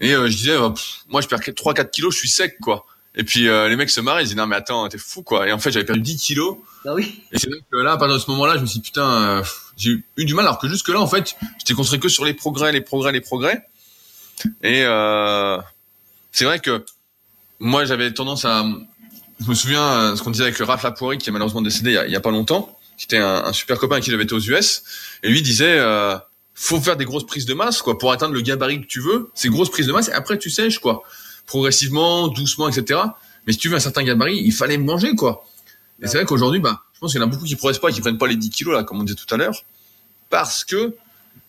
Et 0.00 0.12
euh, 0.12 0.28
je 0.28 0.36
disais, 0.36 0.52
euh, 0.52 0.70
pff, 0.70 1.04
moi 1.08 1.20
je 1.20 1.28
perds 1.28 1.40
3-4 1.40 1.90
kilos, 1.90 2.14
je 2.14 2.18
suis 2.18 2.28
sec 2.28 2.58
quoi. 2.60 2.84
Et 3.14 3.24
puis 3.24 3.48
euh, 3.48 3.68
les 3.68 3.76
mecs 3.76 3.90
se 3.90 4.00
marrent, 4.00 4.20
ils 4.20 4.26
disent 4.26 4.36
non 4.36 4.46
mais 4.46 4.56
attends, 4.56 4.88
t'es 4.88 4.98
fou 4.98 5.22
quoi. 5.22 5.48
Et 5.48 5.52
en 5.52 5.58
fait 5.58 5.72
j'avais 5.72 5.86
perdu 5.86 6.02
10 6.02 6.16
kilos. 6.18 6.58
Oui. 6.84 7.22
Et 7.32 7.38
c'est 7.38 7.48
vrai 7.48 7.58
que 7.70 7.78
là, 7.78 7.92
à 7.92 7.96
partir 7.96 8.14
de 8.16 8.20
ce 8.20 8.30
moment-là, 8.30 8.56
je 8.56 8.60
me 8.60 8.66
suis 8.66 8.78
dit 8.80 8.84
putain, 8.84 9.42
j'ai 9.76 9.98
eu 10.16 10.24
du 10.24 10.34
mal 10.34 10.44
alors 10.44 10.58
que 10.58 10.68
jusque 10.68 10.88
là 10.88 11.00
en 11.00 11.06
fait, 11.06 11.34
j'étais 11.58 11.74
concentré 11.74 11.98
que 11.98 12.08
sur 12.08 12.24
les 12.24 12.34
progrès, 12.34 12.70
les 12.70 12.80
progrès, 12.80 13.10
les 13.10 13.20
progrès. 13.20 13.66
Et 14.62 14.84
c'est 16.32 16.44
vrai 16.44 16.60
que 16.60 16.84
moi, 17.58 17.84
j'avais 17.86 18.12
tendance 18.12 18.44
à, 18.44 18.64
je 19.40 19.48
me 19.48 19.54
souviens 19.54 20.14
ce 20.14 20.22
qu'on 20.22 20.30
disait 20.30 20.44
avec 20.44 20.58
Raph 20.58 20.84
Lapoiri, 20.84 21.18
qui 21.18 21.30
est 21.30 21.32
malheureusement 21.32 21.62
décédé 21.62 21.90
il 21.90 21.94
y 21.94 21.98
a, 21.98 22.06
il 22.06 22.12
y 22.12 22.16
a 22.16 22.20
pas 22.20 22.30
longtemps, 22.30 22.77
qui 22.98 23.06
était 23.06 23.16
un, 23.16 23.44
un, 23.44 23.52
super 23.52 23.78
copain 23.78 24.00
qui 24.00 24.10
j'avais 24.10 24.24
été 24.24 24.34
aux 24.34 24.40
US, 24.40 24.82
et 25.22 25.30
lui 25.30 25.40
disait, 25.40 25.78
euh, 25.78 26.18
faut 26.54 26.80
faire 26.80 26.96
des 26.96 27.04
grosses 27.04 27.26
prises 27.26 27.46
de 27.46 27.54
masse, 27.54 27.80
quoi, 27.80 27.96
pour 27.96 28.12
atteindre 28.12 28.34
le 28.34 28.40
gabarit 28.42 28.82
que 28.82 28.86
tu 28.86 29.00
veux, 29.00 29.30
ces 29.34 29.48
grosses 29.48 29.70
prises 29.70 29.86
de 29.86 29.92
masse, 29.92 30.08
et 30.08 30.12
après 30.12 30.36
tu 30.36 30.50
sèches, 30.50 30.80
quoi, 30.80 31.02
progressivement, 31.46 32.28
doucement, 32.28 32.68
etc. 32.68 33.00
Mais 33.46 33.54
si 33.54 33.58
tu 33.58 33.68
veux 33.68 33.76
un 33.76 33.80
certain 33.80 34.02
gabarit, 34.02 34.36
il 34.36 34.52
fallait 34.52 34.76
manger, 34.76 35.14
quoi. 35.14 35.46
Et 36.02 36.06
c'est 36.06 36.18
vrai 36.18 36.26
qu'aujourd'hui, 36.26 36.60
bah, 36.60 36.82
je 36.92 37.00
pense 37.00 37.12
qu'il 37.12 37.20
y 37.20 37.24
en 37.24 37.26
a 37.26 37.30
beaucoup 37.30 37.44
qui 37.44 37.56
progressent 37.56 37.80
pas, 37.80 37.90
qui 37.90 38.00
prennent 38.00 38.18
pas 38.18 38.26
les 38.26 38.36
10 38.36 38.50
kilos, 38.50 38.74
là, 38.74 38.84
comme 38.84 39.00
on 39.00 39.04
disait 39.04 39.16
tout 39.16 39.32
à 39.32 39.38
l'heure, 39.38 39.64
parce 40.28 40.64
que 40.64 40.94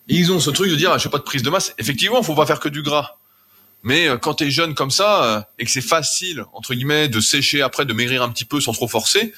ils 0.08 0.32
ont 0.32 0.40
ce 0.40 0.50
truc 0.50 0.70
de 0.70 0.76
dire, 0.76 0.90
ah, 0.92 0.98
je 0.98 1.04
fais 1.04 1.08
pas 1.08 1.18
de 1.18 1.22
prise 1.22 1.42
de 1.42 1.50
masse. 1.50 1.72
Effectivement, 1.78 2.22
faut 2.22 2.34
pas 2.34 2.46
faire 2.46 2.58
que 2.58 2.68
du 2.68 2.82
gras. 2.82 3.16
Mais 3.82 4.08
euh, 4.08 4.16
quand 4.18 4.34
t'es 4.34 4.50
jeune 4.50 4.74
comme 4.74 4.90
ça 4.90 5.24
euh, 5.24 5.40
et 5.58 5.64
que 5.64 5.70
c'est 5.70 5.80
facile 5.80 6.44
entre 6.52 6.74
guillemets 6.74 7.08
de 7.08 7.20
sécher 7.20 7.62
après, 7.62 7.84
de 7.84 7.92
maigrir 7.92 8.22
un 8.22 8.28
petit 8.28 8.44
peu 8.44 8.60
sans 8.60 8.72
trop 8.72 8.88
forcer, 8.88 9.32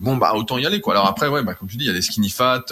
bon 0.00 0.16
bah 0.16 0.32
autant 0.34 0.58
y 0.58 0.66
aller 0.66 0.80
quoi. 0.80 0.94
Alors 0.94 1.06
après 1.06 1.28
ouais, 1.28 1.42
bah, 1.42 1.54
comme 1.54 1.68
tu 1.68 1.76
dis, 1.76 1.84
il 1.84 1.88
y 1.88 1.90
a 1.90 1.94
des 1.94 2.02
skinny 2.02 2.30
fat, 2.30 2.64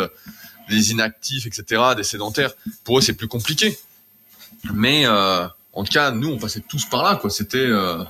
des 0.69 0.93
inactifs, 0.93 1.47
etc., 1.47 1.83
des 1.97 2.03
sédentaires. 2.03 2.53
Pour 2.85 2.99
eux 2.99 3.01
c'est 3.01 3.15
plus 3.15 3.29
compliqué. 3.29 3.79
Mais 4.75 5.07
euh, 5.07 5.47
en 5.73 5.85
tout 5.85 5.93
cas, 5.93 6.11
nous 6.11 6.29
on 6.29 6.39
passait 6.39 6.63
tous 6.67 6.85
par 6.87 7.03
là 7.03 7.17
quoi. 7.17 7.31
C'était 7.31 7.59
euh, 7.59 8.03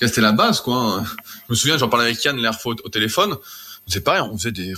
c'était 0.00 0.20
la 0.20 0.32
base 0.32 0.60
quoi. 0.60 1.04
Je 1.48 1.52
me 1.52 1.54
souviens, 1.54 1.76
j'en 1.76 1.88
parlais 1.88 2.06
avec 2.06 2.22
Yann 2.24 2.36
l'airfo 2.36 2.74
au 2.82 2.88
téléphone. 2.88 3.36
C'est 3.86 4.02
pareil, 4.02 4.22
on 4.22 4.38
faisait 4.38 4.52
des 4.52 4.74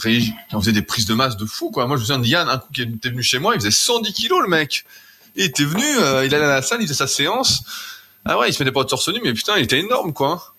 on 0.53 0.61
faisait 0.61 0.73
des 0.73 0.83
prises 0.83 1.07
de 1.07 1.15
masse 1.15 1.37
de 1.37 1.45
fou 1.45 1.71
quoi. 1.71 1.87
Moi 1.87 1.97
je 1.97 2.03
me 2.03 2.07
souviens 2.07 2.19
de 2.19 2.27
Yann 2.27 2.49
un 2.49 2.59
coup 2.59 2.73
qui 2.73 2.83
était 2.83 3.11
venu 3.11 3.23
chez 3.23 3.39
moi, 3.39 3.55
il 3.55 3.61
faisait 3.61 3.71
110 3.71 4.13
kilos 4.13 4.41
le 4.43 4.49
mec. 4.49 4.85
Il 5.35 5.45
était 5.45 5.65
venu, 5.65 5.85
euh, 5.99 6.27
il 6.27 6.35
allait 6.35 6.45
à 6.45 6.49
la 6.49 6.63
salle, 6.63 6.81
il 6.81 6.87
faisait 6.87 6.99
sa 6.99 7.07
séance. 7.07 7.63
Ah 8.25 8.39
ouais, 8.39 8.51
il 8.51 8.53
se 8.53 8.63
mettait 8.63 8.73
pas 8.73 8.85
de 8.85 8.89
torse 8.89 9.09
mais 9.23 9.33
putain, 9.33 9.57
il 9.57 9.65
était 9.65 9.81
énorme, 9.81 10.13
quoi. 10.13 10.55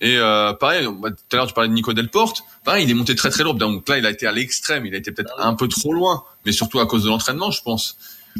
Et 0.00 0.16
euh, 0.16 0.52
pareil, 0.54 0.84
tout 0.86 1.14
à 1.32 1.36
l'heure 1.36 1.46
tu 1.46 1.52
parlais 1.52 1.68
de 1.68 1.74
Nico 1.74 1.92
Delporte. 1.92 2.42
Pareil, 2.64 2.84
il 2.84 2.90
est 2.90 2.94
monté 2.94 3.14
très 3.14 3.30
très 3.30 3.42
lourd. 3.42 3.54
Donc 3.54 3.88
là, 3.88 3.98
il 3.98 4.06
a 4.06 4.10
été 4.10 4.26
à 4.26 4.32
l'extrême. 4.32 4.86
Il 4.86 4.94
a 4.94 4.98
été 4.98 5.12
peut-être 5.12 5.34
un 5.38 5.54
peu 5.54 5.68
trop 5.68 5.92
loin, 5.92 6.24
mais 6.46 6.52
surtout 6.52 6.80
à 6.80 6.86
cause 6.86 7.04
de 7.04 7.08
l'entraînement, 7.08 7.50
je 7.50 7.62
pense. 7.62 7.98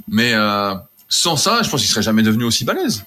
Mais 0.08 0.32
euh, 0.34 0.74
sans 1.08 1.36
ça, 1.36 1.62
je 1.62 1.68
pense 1.68 1.80
qu'il 1.80 1.90
serait 1.90 2.02
jamais 2.02 2.22
devenu 2.22 2.44
aussi 2.44 2.64
balèze. 2.64 3.04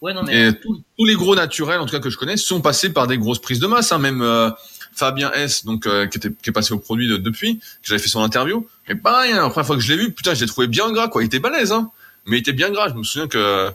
Ouais, 0.00 0.14
non, 0.14 0.22
mais 0.22 0.48
Et 0.48 0.52
tous, 0.52 0.80
tous 0.96 1.04
les 1.04 1.14
gros 1.14 1.34
naturels, 1.34 1.80
en 1.80 1.86
tout 1.86 1.92
cas 1.92 2.00
que 2.00 2.10
je 2.10 2.16
connais, 2.16 2.36
sont 2.36 2.60
passés 2.60 2.90
par 2.90 3.06
des 3.06 3.18
grosses 3.18 3.40
prises 3.40 3.58
de 3.60 3.66
masse. 3.66 3.92
Hein. 3.92 3.98
Même 3.98 4.22
euh, 4.22 4.50
Fabien 4.92 5.30
S, 5.32 5.64
donc 5.64 5.86
euh, 5.86 6.06
qui, 6.06 6.18
était, 6.18 6.30
qui 6.30 6.50
est 6.50 6.52
passé 6.52 6.72
au 6.72 6.78
produit 6.78 7.08
de- 7.08 7.16
depuis, 7.16 7.58
que 7.58 7.64
j'avais 7.82 8.00
fait 8.00 8.08
son 8.08 8.22
interview. 8.22 8.66
Mais 8.88 8.94
pareil, 8.94 9.32
hein, 9.32 9.42
la 9.42 9.50
première 9.50 9.66
fois 9.66 9.76
que 9.76 9.82
je 9.82 9.92
l'ai 9.92 9.98
vu, 9.98 10.12
putain, 10.12 10.34
je 10.34 10.40
l'ai 10.40 10.46
trouvé 10.46 10.66
bien 10.66 10.90
gras, 10.92 11.08
quoi. 11.08 11.22
Il 11.22 11.26
était 11.26 11.40
balèze, 11.40 11.72
hein. 11.72 11.90
Mais 12.26 12.38
il 12.38 12.40
était 12.40 12.52
bien 12.52 12.70
gras. 12.70 12.88
Je 12.88 12.94
me 12.94 13.02
souviens 13.02 13.28
que 13.28 13.38
euh, 13.38 13.70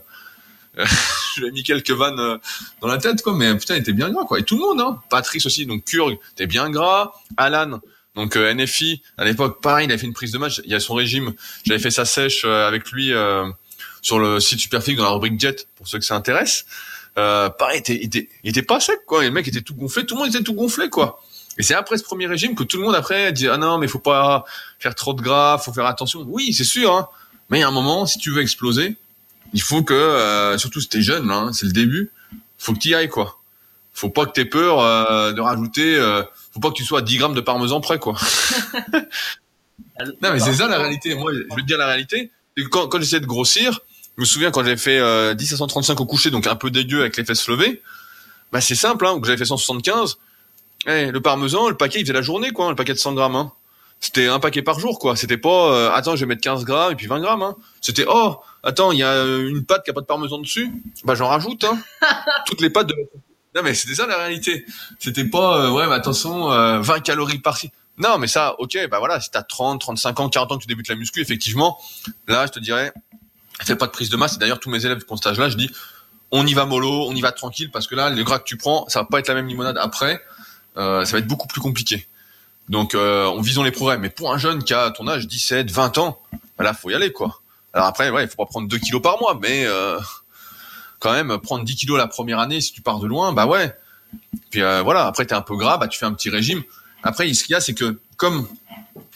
je 0.78 1.42
lui 1.42 1.48
ai 1.48 1.52
mis 1.52 1.64
quelques 1.64 1.92
vannes 1.92 2.20
euh, 2.20 2.38
dans 2.82 2.88
la 2.88 2.98
tête, 2.98 3.22
quoi. 3.22 3.36
Mais 3.36 3.56
putain, 3.58 3.76
il 3.76 3.82
était 3.82 3.94
bien 3.94 4.10
gras, 4.10 4.26
quoi. 4.26 4.40
Et 4.40 4.44
tout 4.44 4.56
le 4.56 4.62
monde, 4.62 4.82
hein. 4.82 5.02
Patrice 5.10 5.46
aussi, 5.46 5.66
donc 5.66 5.86
Kurg, 5.86 6.18
était 6.34 6.48
bien 6.48 6.70
gras. 6.70 7.14
Alan, 7.38 7.80
donc 8.16 8.36
euh, 8.36 8.54
NFI, 8.54 9.02
à 9.18 9.26
l'époque, 9.26 9.62
pareil, 9.62 9.88
il 9.88 9.92
avait 9.92 10.00
fait 10.00 10.08
une 10.08 10.14
prise 10.14 10.32
de 10.32 10.38
match. 10.38 10.62
Il 10.66 10.72
y 10.72 10.76
a 10.76 10.80
son 10.80 10.94
régime. 10.94 11.34
J'avais 11.66 11.80
fait 11.80 11.92
sa 11.92 12.06
sèche 12.06 12.44
euh, 12.46 12.68
avec 12.68 12.92
lui 12.92 13.14
euh, 13.14 13.46
sur 14.02 14.20
le 14.20 14.40
site 14.40 14.60
Superphysique 14.60 14.98
dans 14.98 15.06
la 15.06 15.12
rubrique 15.12 15.40
Jet, 15.40 15.68
pour 15.76 15.88
ceux 15.88 16.00
que 16.00 16.06
ça 16.06 16.16
intéresse. 16.16 16.66
Euh, 17.18 17.50
pareil, 17.50 17.78
il 17.78 17.80
était, 17.80 17.96
il 17.96 18.06
était, 18.06 18.30
il 18.44 18.50
était 18.50 18.62
pas 18.62 18.80
sec, 18.80 19.00
quoi. 19.08 19.24
Et 19.24 19.28
le 19.28 19.34
mec 19.34 19.48
était 19.48 19.62
tout 19.62 19.76
gonflé. 19.76 20.06
Tout 20.06 20.16
le 20.16 20.22
monde 20.22 20.30
était 20.30 20.44
tout 20.44 20.54
gonflé, 20.54 20.90
quoi. 20.90 21.22
Et 21.58 21.64
c'est 21.64 21.76
après 21.76 21.98
ce 21.98 22.04
premier 22.04 22.28
régime 22.28 22.56
que 22.56 22.64
tout 22.64 22.78
le 22.78 22.84
monde 22.84 22.96
après 22.96 23.32
dit 23.32 23.48
ah 23.48 23.58
non 23.58 23.78
mais 23.78 23.88
faut 23.88 24.00
pas 24.00 24.44
faire 24.80 24.96
trop 24.96 25.14
de 25.14 25.22
gras, 25.22 25.60
faut 25.60 25.72
faire 25.72 25.86
attention. 25.86 26.26
Oui 26.28 26.52
c'est 26.52 26.64
sûr, 26.64 26.92
hein. 26.92 27.08
mais 27.50 27.60
il 27.60 27.62
y 27.62 27.64
a 27.64 27.68
un 27.68 27.72
moment 27.72 28.08
si 28.08 28.18
tu 28.18 28.32
veux 28.32 28.42
exploser, 28.42 28.96
il 29.54 29.62
faut 29.62 29.84
que 29.84 29.93
euh, 29.93 30.58
surtout 30.58 30.82
si 30.82 30.89
t'es 30.89 31.01
jeune, 31.01 31.30
hein, 31.32 31.51
c'est 31.54 31.66
le 31.66 31.72
début, 31.72 32.12
faut 32.58 32.74
que 32.74 32.80
tu 32.80 32.89
y 32.89 32.95
ailles 32.95 33.10
quoi. 33.10 33.39
Faut 33.93 34.10
pas 34.10 34.26
que 34.26 34.32
t'aies 34.32 34.45
peur 34.45 34.80
euh, 34.80 35.34
de 35.34 35.41
rajouter, 35.41 35.95
euh, 35.95 36.24
faut 36.51 36.60
pas 36.60 36.70
que 36.70 36.76
tu 36.76 36.84
sois 36.84 36.99
à 36.99 37.01
10 37.01 37.18
grammes 37.18 37.36
de 37.36 37.41
parmesan 37.41 37.82
près 37.82 37.99
quoi. 37.99 38.16
Non 40.22 40.32
mais 40.32 40.39
c'est 40.39 40.54
ça 40.54 40.68
la 40.68 40.78
réalité. 40.78 41.16
Moi 41.16 41.32
je 41.34 41.56
te 41.56 41.62
dire 41.62 41.78
la 41.78 41.88
réalité. 41.88 42.32
Quand, 42.72 42.88
quand 42.88 42.99
j'essayais 42.99 43.20
de 43.20 43.26
grossir, 43.26 43.80
je 44.18 44.22
me 44.22 44.26
souviens 44.26 44.51
quand 44.51 44.64
j'avais 44.64 44.78
fait 44.78 44.99
euh, 44.99 45.34
10 45.34 45.54
à 45.54 45.58
135 45.58 45.99
au 45.99 46.06
coucher, 46.06 46.30
donc 46.30 46.47
un 46.47 46.56
peu 46.56 46.70
dégueu 46.70 47.01
avec 47.01 47.18
les 47.18 47.26
fesses 47.26 47.47
levées. 47.47 47.82
Bah 48.51 48.62
c'est 48.62 48.76
simple, 48.76 49.06
hein, 49.06 49.20
que 49.20 49.26
j'avais 49.26 49.38
fait 49.38 49.45
175. 49.45 50.18
Eh, 50.86 51.12
le 51.12 51.22
parmesan, 51.22 51.70
le 51.70 51.78
paquet, 51.78 51.99
il 51.99 52.04
faisait 52.04 52.14
la 52.14 52.22
journée, 52.22 52.51
quoi, 52.51 52.70
le 52.70 52.76
paquet 52.76 52.93
de 52.93 52.99
100 52.99 53.14
grammes. 53.14 53.36
Hein. 53.36 53.51
C'était 54.04 54.28
un 54.28 54.41
paquet 54.41 54.62
par 54.62 54.82
jour, 54.82 54.99
quoi. 54.99 55.16
C'était 55.16 55.38
pas, 55.38 55.74
euh, 55.74 55.91
attends, 55.93 56.18
je 56.18 56.20
vais 56.20 56.26
mettre 56.26 56.41
15 56.41 56.66
grammes 56.66 56.91
et 56.91 56.95
puis 56.95 57.08
20 57.08 57.22
grammes. 57.22 57.41
Hein. 57.41 57.56
C'était, 57.80 58.04
oh, 58.06 58.36
attends, 58.62 58.91
il 58.91 58.99
y 58.99 59.04
a 59.04 59.14
euh, 59.14 59.47
une 59.47 59.64
pâte 59.64 59.86
qui 59.86 59.91
a 59.91 59.93
pas 59.93 60.01
de 60.01 60.06
parmesan 60.06 60.39
dessus. 60.39 60.74
Bah 61.06 61.16
j'en 61.16 61.30
rajoute. 61.30 61.64
Hein. 61.64 61.80
Toutes 62.45 62.60
les 62.60 62.70
pâtes 62.70 62.88
de. 62.88 62.95
Non 63.56 63.62
mais 63.64 63.74
c'était 63.74 63.95
ça 63.95 64.06
la 64.06 64.18
réalité. 64.18 64.66
C'était 64.99 65.24
pas, 65.24 65.58
euh, 65.58 65.72
ouais, 65.72 65.88
mais 65.88 65.93
attention, 65.93 66.51
euh, 66.51 66.82
20 66.82 66.99
calories 66.99 67.39
par-ci. 67.39 67.72
Non, 67.97 68.18
mais 68.18 68.28
ça, 68.28 68.60
ok, 68.60 68.78
bah 68.91 68.99
voilà, 68.99 69.22
si 69.22 69.32
t'as 69.32 69.41
30, 69.41 69.80
35 69.80 70.20
ans, 70.20 70.28
40 70.28 70.51
ans 70.51 70.58
que 70.58 70.64
tu 70.64 70.68
débutes 70.68 70.89
la 70.89 70.95
muscu, 70.95 71.22
effectivement, 71.22 71.80
là, 72.28 72.45
je 72.45 72.51
te 72.51 72.60
dirais, 72.60 72.91
fais 73.62 73.78
pas 73.78 73.86
de 73.86 73.91
prise 73.91 74.10
de 74.10 74.18
masse. 74.18 74.36
Et 74.36 74.39
d'ailleurs, 74.39 74.60
tous 74.60 74.70
mes 74.70 74.86
élèves 74.86 74.97
de 74.97 75.06
mon 75.10 75.16
stage-là, 75.16 75.47
je 75.47 75.56
dis, 75.56 75.70
on 76.32 76.45
y 76.45 76.54
va 76.54 76.66
mollo, 76.66 77.06
on 77.08 77.16
y 77.16 77.22
va 77.22 77.32
tranquille, 77.32 77.72
parce 77.72 77.88
que 77.88 77.95
là, 77.95 78.10
le 78.10 78.22
gras 78.26 78.39
que 78.39 78.43
tu 78.43 78.58
prends, 78.58 78.86
ça 78.89 78.99
va 78.99 79.06
pas 79.06 79.20
être 79.20 79.30
la 79.30 79.36
même 79.36 79.47
limonade 79.47 79.78
après. 79.80 80.22
Euh, 80.76 81.06
ça 81.06 81.14
va 81.14 81.20
être 81.20 81.28
beaucoup 81.28 81.47
plus 81.47 81.62
compliqué. 81.62 82.06
Donc, 82.70 82.95
euh, 82.95 83.26
on 83.26 83.41
visons 83.41 83.64
les 83.64 83.72
progrès. 83.72 83.97
Mais 83.97 84.09
pour 84.09 84.32
un 84.32 84.38
jeune 84.38 84.64
qui 84.64 84.74
a 84.74 84.91
ton 84.91 85.07
âge, 85.07 85.28
17, 85.28 85.70
20 85.72 85.97
ans, 85.97 86.20
bah 86.57 86.64
là, 86.64 86.74
faut 86.74 86.89
y 86.89 86.93
aller, 86.95 87.11
quoi. 87.11 87.41
Alors 87.74 87.88
après, 87.88 88.09
ouais, 88.09 88.24
il 88.24 88.30
faut 88.30 88.38
pas 88.38 88.45
prendre 88.45 88.68
2 88.68 88.78
kilos 88.78 89.01
par 89.01 89.20
mois, 89.20 89.38
mais 89.41 89.66
euh, 89.66 89.99
quand 90.99 91.11
même, 91.11 91.38
prendre 91.39 91.66
10 91.66 91.76
kilos 91.76 91.97
la 91.97 92.07
première 92.07 92.39
année, 92.39 92.61
si 92.61 92.72
tu 92.72 92.82
pars 92.82 92.99
de 92.99 93.07
loin, 93.07 93.34
bah 93.34 93.47
ouais. 93.47 93.74
Puis 94.51 94.61
euh, 94.61 94.84
voilà, 94.84 95.07
après, 95.07 95.26
t'es 95.26 95.34
un 95.34 95.41
peu 95.41 95.57
gras, 95.57 95.78
bah 95.78 95.88
tu 95.88 95.97
fais 95.97 96.05
un 96.05 96.14
petit 96.14 96.30
régime. 96.30 96.61
Après, 97.01 97.32
ce 97.34 97.43
qu'il 97.43 97.53
y 97.53 97.55
a, 97.55 97.61
c'est 97.61 97.74
que 97.74 97.99
comme 98.16 98.47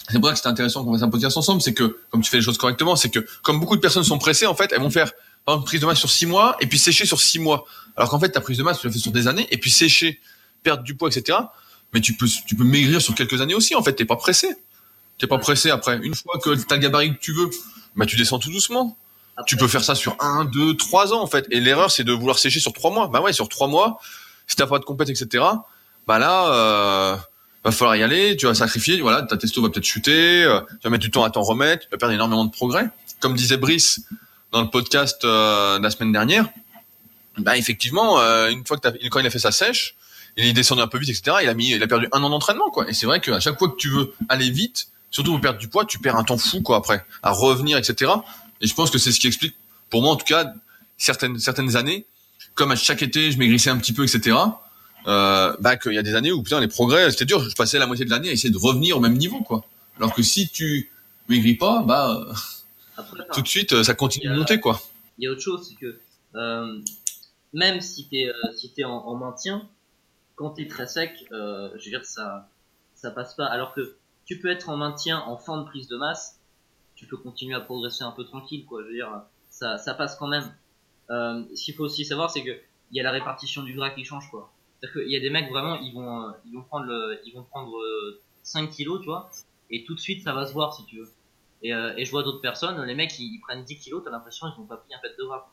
c'est 0.09 0.19
pour 0.19 0.29
ça 0.29 0.33
que 0.33 0.39
c'est 0.39 0.47
intéressant 0.47 0.83
qu'on 0.83 0.93
fasse 0.93 1.03
un 1.03 1.09
podcast 1.09 1.37
ensemble, 1.37 1.61
c'est 1.61 1.73
que 1.73 1.99
comme 2.09 2.21
tu 2.21 2.29
fais 2.29 2.37
les 2.37 2.43
choses 2.43 2.57
correctement, 2.57 2.95
c'est 2.95 3.09
que 3.09 3.25
comme 3.43 3.59
beaucoup 3.59 3.75
de 3.75 3.81
personnes 3.81 4.03
sont 4.03 4.17
pressées, 4.17 4.47
en 4.47 4.55
fait, 4.55 4.71
elles 4.71 4.81
vont 4.81 4.89
faire 4.89 5.11
une 5.47 5.63
prise 5.63 5.81
de 5.81 5.85
masse 5.85 5.99
sur 5.99 6.09
six 6.09 6.25
mois 6.25 6.57
et 6.59 6.67
puis 6.67 6.79
sécher 6.79 7.05
sur 7.05 7.21
six 7.21 7.39
mois. 7.39 7.65
Alors 7.95 8.09
qu'en 8.09 8.19
fait, 8.19 8.29
ta 8.29 8.41
prise 8.41 8.57
de 8.57 8.63
masse, 8.63 8.79
tu 8.79 8.87
l'as 8.87 8.93
fait 8.93 8.99
sur 8.99 9.11
des 9.11 9.27
années 9.27 9.47
et 9.51 9.57
puis 9.57 9.71
sécher, 9.71 10.19
perdre 10.63 10.83
du 10.83 10.95
poids, 10.95 11.09
etc. 11.09 11.37
Mais 11.93 12.01
tu 12.01 12.13
peux, 12.15 12.27
tu 12.27 12.55
peux 12.55 12.63
maigrir 12.63 13.01
sur 13.01 13.15
quelques 13.15 13.39
années 13.41 13.55
aussi. 13.55 13.75
En 13.75 13.83
fait, 13.83 13.93
t'es 13.93 14.05
pas 14.05 14.15
pressé. 14.17 14.55
T'es 15.17 15.27
pas 15.27 15.37
pressé 15.37 15.69
après. 15.71 15.97
Une 16.03 16.13
fois 16.13 16.37
que 16.39 16.53
t'as 16.55 16.75
le 16.75 16.81
gabarit 16.81 17.15
que 17.15 17.19
tu 17.19 17.33
veux, 17.33 17.49
bah 17.95 18.05
tu 18.05 18.15
descends 18.15 18.39
tout 18.39 18.51
doucement. 18.51 18.97
après, 19.35 19.47
Tu 19.47 19.57
peux 19.57 19.67
faire 19.67 19.83
ça 19.83 19.95
sur 19.95 20.15
un, 20.19 20.45
deux, 20.45 20.75
trois 20.75 21.13
ans 21.13 21.21
en 21.21 21.27
fait. 21.27 21.47
Et 21.49 21.59
l'erreur, 21.59 21.89
c'est 21.91 22.03
de 22.03 22.11
vouloir 22.11 22.37
sécher 22.37 22.59
sur 22.59 22.73
trois 22.73 22.91
mois. 22.91 23.07
Bah 23.07 23.21
ouais, 23.21 23.33
sur 23.33 23.49
trois 23.49 23.67
mois, 23.67 23.99
si 24.45 24.55
t'as 24.55 24.67
pas 24.67 24.79
de 24.79 24.85
compète, 24.85 25.09
etc. 25.09 25.43
Bah 26.05 26.19
là, 26.19 26.53
euh, 26.53 27.17
va 27.63 27.71
falloir 27.71 27.95
y 27.95 28.03
aller. 28.03 28.37
Tu 28.37 28.45
vas 28.45 28.53
sacrifier. 28.53 29.01
Voilà, 29.01 29.23
ta 29.23 29.37
testo 29.37 29.61
va 29.61 29.69
peut-être 29.69 29.85
chuter. 29.85 30.43
euh, 30.43 30.59
tu 30.69 30.75
vas 30.83 30.89
mettre 30.89 31.03
du 31.03 31.11
temps 31.11 31.23
à 31.23 31.29
t'en 31.29 31.41
remettre. 31.41 31.85
Tu 31.85 31.89
vas 31.91 31.97
perdre 31.97 32.13
énormément 32.13 32.45
de 32.45 32.51
progrès. 32.51 32.89
Comme 33.19 33.33
disait 33.35 33.57
Brice 33.57 34.01
dans 34.51 34.61
le 34.61 34.69
podcast 34.69 35.23
euh, 35.25 35.79
de 35.79 35.83
la 35.83 35.89
semaine 35.89 36.11
dernière. 36.11 36.47
Bah 37.39 37.57
effectivement, 37.57 38.19
euh, 38.19 38.49
une 38.49 38.65
fois 38.65 38.77
que 38.77 38.81
t'as, 38.87 38.91
quand 39.09 39.19
il 39.19 39.27
a 39.27 39.29
fait 39.29 39.39
sa 39.39 39.51
sèche, 39.51 39.95
il 40.37 40.45
est 40.45 40.53
descendu 40.53 40.81
un 40.81 40.87
peu 40.87 40.97
vite, 40.99 41.09
etc. 41.09 41.37
Il 41.41 41.49
a 41.49 41.53
mis, 41.53 41.71
il 41.71 41.81
a 41.83 41.87
perdu 41.87 42.07
un 42.11 42.23
an 42.23 42.29
d'entraînement, 42.29 42.69
quoi. 42.69 42.87
Et 42.89 42.93
c'est 42.93 43.05
vrai 43.05 43.19
qu'à 43.19 43.39
chaque 43.39 43.57
fois 43.57 43.69
que 43.69 43.75
tu 43.75 43.89
veux 43.89 44.13
aller 44.29 44.49
vite, 44.49 44.87
surtout 45.09 45.31
pour 45.31 45.41
perdre 45.41 45.59
du 45.59 45.67
poids, 45.67 45.85
tu 45.85 45.99
perds 45.99 46.15
un 46.15 46.23
temps 46.23 46.37
fou, 46.37 46.61
quoi, 46.61 46.77
après, 46.77 47.05
à 47.23 47.31
revenir, 47.31 47.77
etc. 47.77 48.11
Et 48.61 48.67
je 48.67 48.73
pense 48.73 48.91
que 48.91 48.97
c'est 48.97 49.11
ce 49.11 49.19
qui 49.19 49.27
explique, 49.27 49.55
pour 49.89 50.01
moi 50.01 50.11
en 50.11 50.15
tout 50.15 50.25
cas, 50.25 50.53
certaines 50.97 51.39
certaines 51.39 51.75
années, 51.75 52.05
comme 52.53 52.71
à 52.71 52.75
chaque 52.75 53.01
été, 53.01 53.31
je 53.31 53.37
maigrissais 53.37 53.69
un 53.69 53.77
petit 53.77 53.93
peu, 53.93 54.03
etc. 54.03 54.35
Euh, 55.07 55.55
bah 55.59 55.77
qu'il 55.77 55.93
y 55.93 55.97
a 55.97 56.03
des 56.03 56.15
années 56.15 56.31
où 56.31 56.43
putain 56.43 56.59
les 56.59 56.67
progrès, 56.67 57.09
c'était 57.11 57.25
dur. 57.25 57.41
Je 57.47 57.55
passais 57.55 57.79
la 57.79 57.87
moitié 57.87 58.03
de 58.03 58.09
l'année 58.09 58.29
à 58.29 58.31
essayer 58.31 58.49
de 58.49 58.57
revenir 58.57 58.97
au 58.97 58.99
même 58.99 59.17
niveau, 59.17 59.41
quoi. 59.41 59.63
Alors 59.97 60.13
que 60.13 60.21
si 60.21 60.49
tu 60.49 60.91
maigris 61.29 61.55
pas, 61.55 61.83
bah 61.83 62.25
après, 62.97 63.19
tout 63.33 63.41
de 63.41 63.47
suite, 63.47 63.83
ça 63.83 63.93
continue 63.93 64.27
de 64.29 64.35
monter, 64.35 64.59
quoi. 64.59 64.81
il 65.17 65.25
y 65.25 65.27
a 65.27 65.31
autre 65.31 65.41
chose, 65.41 65.67
c'est 65.69 65.75
que 65.75 65.99
euh, 66.35 66.79
même 67.53 67.79
si 67.79 68.07
t'es 68.09 68.27
euh, 68.27 68.51
si 68.55 68.71
t'es 68.71 68.83
en, 68.83 68.97
en 68.97 69.15
maintien, 69.15 69.67
quand 70.37 70.51
t'es 70.51 70.67
très 70.67 70.87
sec, 70.87 71.11
euh, 71.33 71.69
je 71.75 71.85
veux 71.85 71.91
dire 71.91 72.05
ça 72.05 72.47
ça 72.95 73.11
passe 73.11 73.35
pas. 73.35 73.47
Alors 73.47 73.73
que 73.73 73.97
tu 74.25 74.39
peux 74.39 74.49
être 74.49 74.69
en 74.69 74.77
maintien 74.77 75.19
en 75.19 75.37
fin 75.37 75.57
de 75.57 75.65
prise 75.65 75.87
de 75.89 75.97
masse, 75.97 76.39
tu 76.95 77.05
peux 77.05 77.17
continuer 77.17 77.55
à 77.55 77.59
progresser 77.59 78.03
un 78.03 78.11
peu 78.11 78.23
tranquille, 78.23 78.65
quoi. 78.65 78.81
Je 78.83 78.87
veux 78.87 78.93
dire 78.93 79.23
ça 79.49 79.77
ça 79.77 79.93
passe 79.93 80.15
quand 80.15 80.27
même. 80.27 80.49
Euh, 81.09 81.43
ce 81.55 81.65
qu'il 81.65 81.73
faut 81.73 81.83
aussi 81.83 82.05
savoir, 82.05 82.31
c'est 82.31 82.43
que 82.43 82.57
il 82.91 82.97
y 82.97 82.99
a 83.01 83.03
la 83.03 83.11
répartition 83.11 83.63
du 83.63 83.73
gras 83.73 83.89
qui 83.89 84.05
change, 84.05 84.29
quoi. 84.31 84.53
C'est-à-dire 84.79 85.01
qu'il 85.01 85.11
y 85.11 85.17
a 85.17 85.19
des 85.19 85.29
mecs 85.29 85.49
vraiment, 85.49 85.79
ils 85.79 85.93
vont 85.93 86.21
euh, 86.21 86.31
ils 86.45 86.53
vont 86.53 86.63
prendre 86.63 86.85
le, 86.85 87.19
ils 87.25 87.33
vont 87.33 87.43
prendre 87.43 87.75
euh, 87.75 88.21
5 88.43 88.69
kilos, 88.69 88.99
tu 89.01 89.07
vois, 89.07 89.29
et 89.69 89.83
tout 89.83 89.95
de 89.95 89.99
suite 89.99 90.23
ça 90.23 90.33
va 90.33 90.45
se 90.45 90.53
voir 90.53 90.73
si 90.73 90.85
tu 90.85 90.97
veux. 90.97 91.09
Et, 91.63 91.73
euh, 91.73 91.95
et 91.97 92.05
je 92.05 92.11
vois 92.11 92.21
d'autres 92.21 92.41
personnes, 92.41 92.79
les 92.83 92.93
mecs 92.93 93.17
ils, 93.19 93.39
prennent 93.39 93.63
10 93.63 93.79
kilos, 93.79 94.03
t'as 94.05 94.11
l'impression 94.11 94.51
qu'ils 94.51 94.61
n'ont 94.61 94.67
pas 94.67 94.77
pris 94.77 94.93
un 94.93 94.99
fait 94.99 95.15
de 95.17 95.23
gras. 95.25 95.49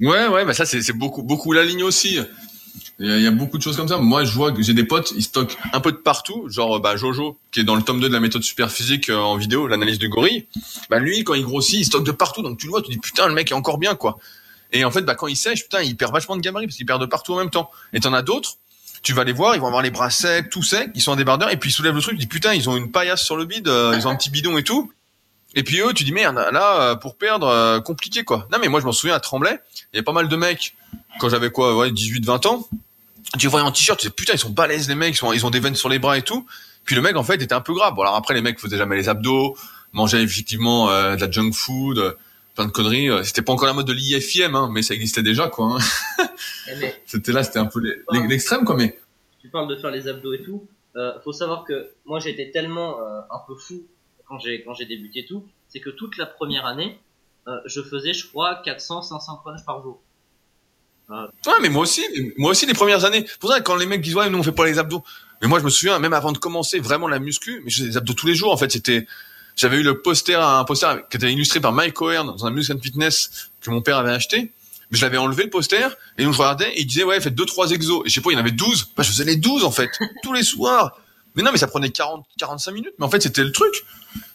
Ouais, 0.00 0.26
ouais, 0.26 0.44
bah 0.44 0.52
ça 0.52 0.66
c'est 0.66 0.92
beaucoup 0.92 1.22
beaucoup 1.22 1.52
la 1.52 1.64
ligne 1.64 1.82
aussi. 1.82 2.18
Il 3.00 3.18
y, 3.18 3.22
y 3.22 3.26
a 3.26 3.30
beaucoup 3.32 3.58
de 3.58 3.62
choses 3.62 3.76
comme 3.76 3.88
ça. 3.88 3.98
Moi, 3.98 4.24
je 4.24 4.32
vois 4.32 4.52
que 4.52 4.62
j'ai 4.62 4.74
des 4.74 4.84
potes, 4.84 5.12
ils 5.16 5.22
stockent 5.22 5.56
un 5.72 5.80
peu 5.80 5.90
de 5.90 5.96
partout, 5.96 6.48
genre 6.48 6.78
bah 6.80 6.96
Jojo, 6.96 7.38
qui 7.50 7.60
est 7.60 7.64
dans 7.64 7.74
le 7.74 7.82
tome 7.82 8.00
2 8.00 8.08
de 8.08 8.12
la 8.12 8.20
méthode 8.20 8.44
super 8.44 8.70
physique 8.70 9.10
euh, 9.10 9.16
en 9.16 9.36
vidéo, 9.36 9.66
l'analyse 9.66 9.98
du 9.98 10.08
gorille. 10.08 10.46
Bah 10.90 11.00
lui, 11.00 11.24
quand 11.24 11.34
il 11.34 11.42
grossit, 11.42 11.80
il 11.80 11.84
stocke 11.84 12.04
de 12.04 12.12
partout, 12.12 12.42
donc 12.42 12.58
tu 12.58 12.66
le 12.66 12.70
vois, 12.70 12.82
tu 12.82 12.90
dis 12.90 12.98
putain, 12.98 13.26
le 13.26 13.34
mec 13.34 13.50
est 13.50 13.54
encore 13.54 13.78
bien 13.78 13.94
quoi. 13.94 14.18
Et 14.72 14.84
en 14.84 14.90
fait, 14.90 15.02
bah 15.02 15.14
quand 15.14 15.26
il 15.26 15.36
sèche, 15.36 15.62
putain, 15.62 15.82
il 15.82 15.96
perd 15.96 16.12
vachement 16.12 16.36
de 16.36 16.40
gabarit 16.40 16.66
parce 16.66 16.76
qu'il 16.76 16.86
perd 16.86 17.00
de 17.00 17.06
partout 17.06 17.34
en 17.34 17.38
même 17.38 17.50
temps. 17.50 17.70
Et 17.92 18.00
t'en 18.00 18.12
as 18.12 18.22
d'autres, 18.22 18.58
tu 19.02 19.12
vas 19.12 19.24
les 19.24 19.32
voir, 19.32 19.54
ils 19.54 19.60
vont 19.60 19.66
avoir 19.66 19.82
les 19.82 19.90
bras 19.90 20.10
secs, 20.10 20.48
tout 20.50 20.62
secs, 20.62 20.90
ils 20.94 21.00
sont 21.02 21.12
en 21.12 21.16
débardeur, 21.16 21.50
et 21.50 21.56
puis 21.56 21.70
ils 21.70 21.72
soulèvent 21.72 21.94
le 21.94 22.00
truc, 22.00 22.14
tu 22.14 22.20
dis 22.20 22.26
putain, 22.26 22.54
ils 22.54 22.68
ont 22.68 22.76
une 22.76 22.90
paillasse 22.90 23.22
sur 23.22 23.36
le 23.36 23.44
bide, 23.44 23.68
euh, 23.68 23.94
ils 23.96 24.06
ont 24.06 24.10
un 24.10 24.16
petit 24.16 24.30
bidon 24.30 24.56
et 24.56 24.62
tout. 24.62 24.92
Et 25.56 25.62
puis 25.62 25.80
eux, 25.80 25.92
tu 25.94 26.04
dis 26.04 26.12
merde, 26.12 26.36
là, 26.52 26.80
euh, 26.80 26.94
pour 26.96 27.16
perdre, 27.16 27.46
euh, 27.46 27.80
compliqué 27.80 28.24
quoi. 28.24 28.48
Non 28.50 28.58
mais 28.60 28.68
moi 28.68 28.80
je 28.80 28.86
m'en 28.86 28.92
souviens 28.92 29.14
à 29.14 29.20
Tremblay, 29.20 29.60
il 29.92 29.96
y 29.96 30.00
a 30.00 30.02
pas 30.02 30.12
mal 30.12 30.28
de 30.28 30.36
mecs 30.36 30.74
quand 31.20 31.28
j'avais 31.28 31.50
quoi, 31.50 31.76
ouais, 31.76 31.90
18-20 31.90 32.46
ans. 32.48 32.68
Tu 33.38 33.48
voyais 33.48 33.66
en 33.66 33.72
t-shirt, 33.72 33.98
tu 33.98 34.06
dis 34.06 34.12
putain 34.12 34.34
ils 34.34 34.38
sont 34.38 34.50
balèzes 34.50 34.88
les 34.88 34.94
mecs, 34.94 35.14
ils, 35.14 35.18
sont, 35.18 35.32
ils 35.32 35.44
ont 35.44 35.50
des 35.50 35.60
veines 35.60 35.74
sur 35.74 35.88
les 35.88 35.98
bras 35.98 36.18
et 36.18 36.22
tout. 36.22 36.46
Puis 36.84 36.94
le 36.94 37.02
mec 37.02 37.16
en 37.16 37.24
fait 37.24 37.42
était 37.42 37.54
un 37.54 37.60
peu 37.60 37.74
grave. 37.74 37.94
Bon 37.94 38.02
alors 38.02 38.14
après 38.14 38.34
les 38.34 38.42
mecs 38.42 38.60
faisaient 38.60 38.76
jamais 38.76 38.96
les 38.96 39.08
abdos, 39.08 39.56
mangeait 39.92 40.22
effectivement 40.22 40.88
de 40.88 41.20
la 41.20 41.30
junk 41.30 41.52
food, 41.52 42.16
plein 42.54 42.66
de 42.66 42.70
conneries. 42.70 43.08
C'était 43.24 43.42
pas 43.42 43.52
encore 43.52 43.66
la 43.66 43.74
mode 43.74 43.86
de 43.86 43.92
l'IFIM, 43.92 44.54
hein, 44.54 44.68
mais 44.70 44.82
ça 44.82 44.94
existait 44.94 45.22
déjà, 45.22 45.48
quoi. 45.48 45.78
Hein. 46.18 46.26
Eh, 46.68 46.92
c'était 47.06 47.32
là, 47.32 47.42
c'était 47.42 47.58
un 47.58 47.66
peu 47.66 47.80
l'extrême, 48.28 48.64
quoi. 48.64 48.76
Mais 48.76 48.98
tu 49.40 49.48
parles 49.48 49.68
de 49.68 49.76
faire 49.76 49.90
les 49.90 50.08
abdos 50.08 50.34
et 50.34 50.42
tout. 50.42 50.66
faut 51.24 51.32
savoir 51.32 51.64
que 51.64 51.90
moi 52.04 52.20
j'étais 52.20 52.50
tellement 52.50 52.98
un 53.00 53.40
peu 53.46 53.54
fou 53.56 53.86
quand 54.26 54.38
j'ai 54.38 54.62
quand 54.62 54.74
j'ai 54.74 54.86
débuté 54.86 55.24
tout, 55.26 55.46
c'est 55.68 55.80
que 55.80 55.90
toute 55.90 56.16
la 56.18 56.26
première 56.26 56.66
année, 56.66 56.98
je 57.66 57.82
faisais, 57.82 58.12
je 58.12 58.26
crois, 58.28 58.60
400, 58.64 59.02
500 59.02 59.36
crunchs 59.38 59.64
par 59.64 59.82
jour. 59.82 60.00
Ouais, 61.10 61.52
mais 61.60 61.68
moi 61.68 61.82
aussi, 61.82 62.02
moi 62.36 62.50
aussi 62.50 62.66
les 62.66 62.74
premières 62.74 63.04
années. 63.04 63.26
Pour 63.40 63.50
ça, 63.50 63.60
quand 63.60 63.76
les 63.76 63.86
mecs 63.86 64.00
disent 64.00 64.14
ouais, 64.14 64.30
nous 64.30 64.38
on 64.38 64.42
fait 64.42 64.52
pas 64.52 64.66
les 64.66 64.78
abdos. 64.78 65.04
Mais 65.42 65.48
moi, 65.48 65.58
je 65.58 65.64
me 65.64 65.70
souviens, 65.70 65.98
même 65.98 66.12
avant 66.12 66.32
de 66.32 66.38
commencer 66.38 66.78
vraiment 66.78 67.08
la 67.08 67.18
muscu, 67.18 67.60
mais 67.64 67.70
je 67.70 67.78
faisais 67.78 67.88
des 67.90 67.96
abdos 67.96 68.14
tous 68.14 68.26
les 68.26 68.34
jours. 68.34 68.52
En 68.52 68.56
fait, 68.56 68.72
c'était, 68.72 69.06
j'avais 69.56 69.76
eu 69.78 69.82
le 69.82 70.00
poster, 70.00 70.40
un 70.40 70.64
poster 70.64 71.06
qui 71.08 71.16
était 71.16 71.30
illustré 71.32 71.60
par 71.60 71.72
Mike 71.72 71.94
Cohen 71.94 72.24
dans 72.24 72.46
un 72.46 72.50
Music 72.50 72.82
Fitness 72.82 73.50
que 73.60 73.70
mon 73.70 73.82
père 73.82 73.98
avait 73.98 74.12
acheté. 74.12 74.52
Mais 74.90 74.98
je 74.98 75.02
l'avais 75.02 75.18
enlevé 75.18 75.44
le 75.44 75.50
poster 75.50 75.96
et 76.18 76.24
donc 76.24 76.34
je 76.34 76.38
regardais 76.38 76.70
et 76.70 76.80
il 76.80 76.86
disait 76.86 77.04
ouais, 77.04 77.20
faites 77.20 77.34
deux 77.34 77.46
trois 77.46 77.70
exos. 77.70 78.02
Et 78.04 78.08
je 78.08 78.14
sais 78.14 78.20
pas, 78.20 78.30
il 78.30 78.34
y 78.34 78.36
en 78.36 78.40
avait 78.40 78.52
12. 78.52 78.92
Bah, 78.96 79.02
je 79.02 79.10
faisais 79.10 79.24
les 79.24 79.36
12 79.36 79.64
en 79.64 79.70
fait, 79.70 79.90
tous 80.22 80.32
les 80.32 80.42
soirs. 80.42 80.98
Mais 81.34 81.42
non, 81.42 81.50
mais 81.52 81.58
ça 81.58 81.66
prenait 81.66 81.90
40, 81.90 82.24
45 82.38 82.72
minutes. 82.72 82.94
Mais 82.98 83.04
en 83.04 83.10
fait, 83.10 83.22
c'était 83.22 83.42
le 83.42 83.50
truc. 83.50 83.74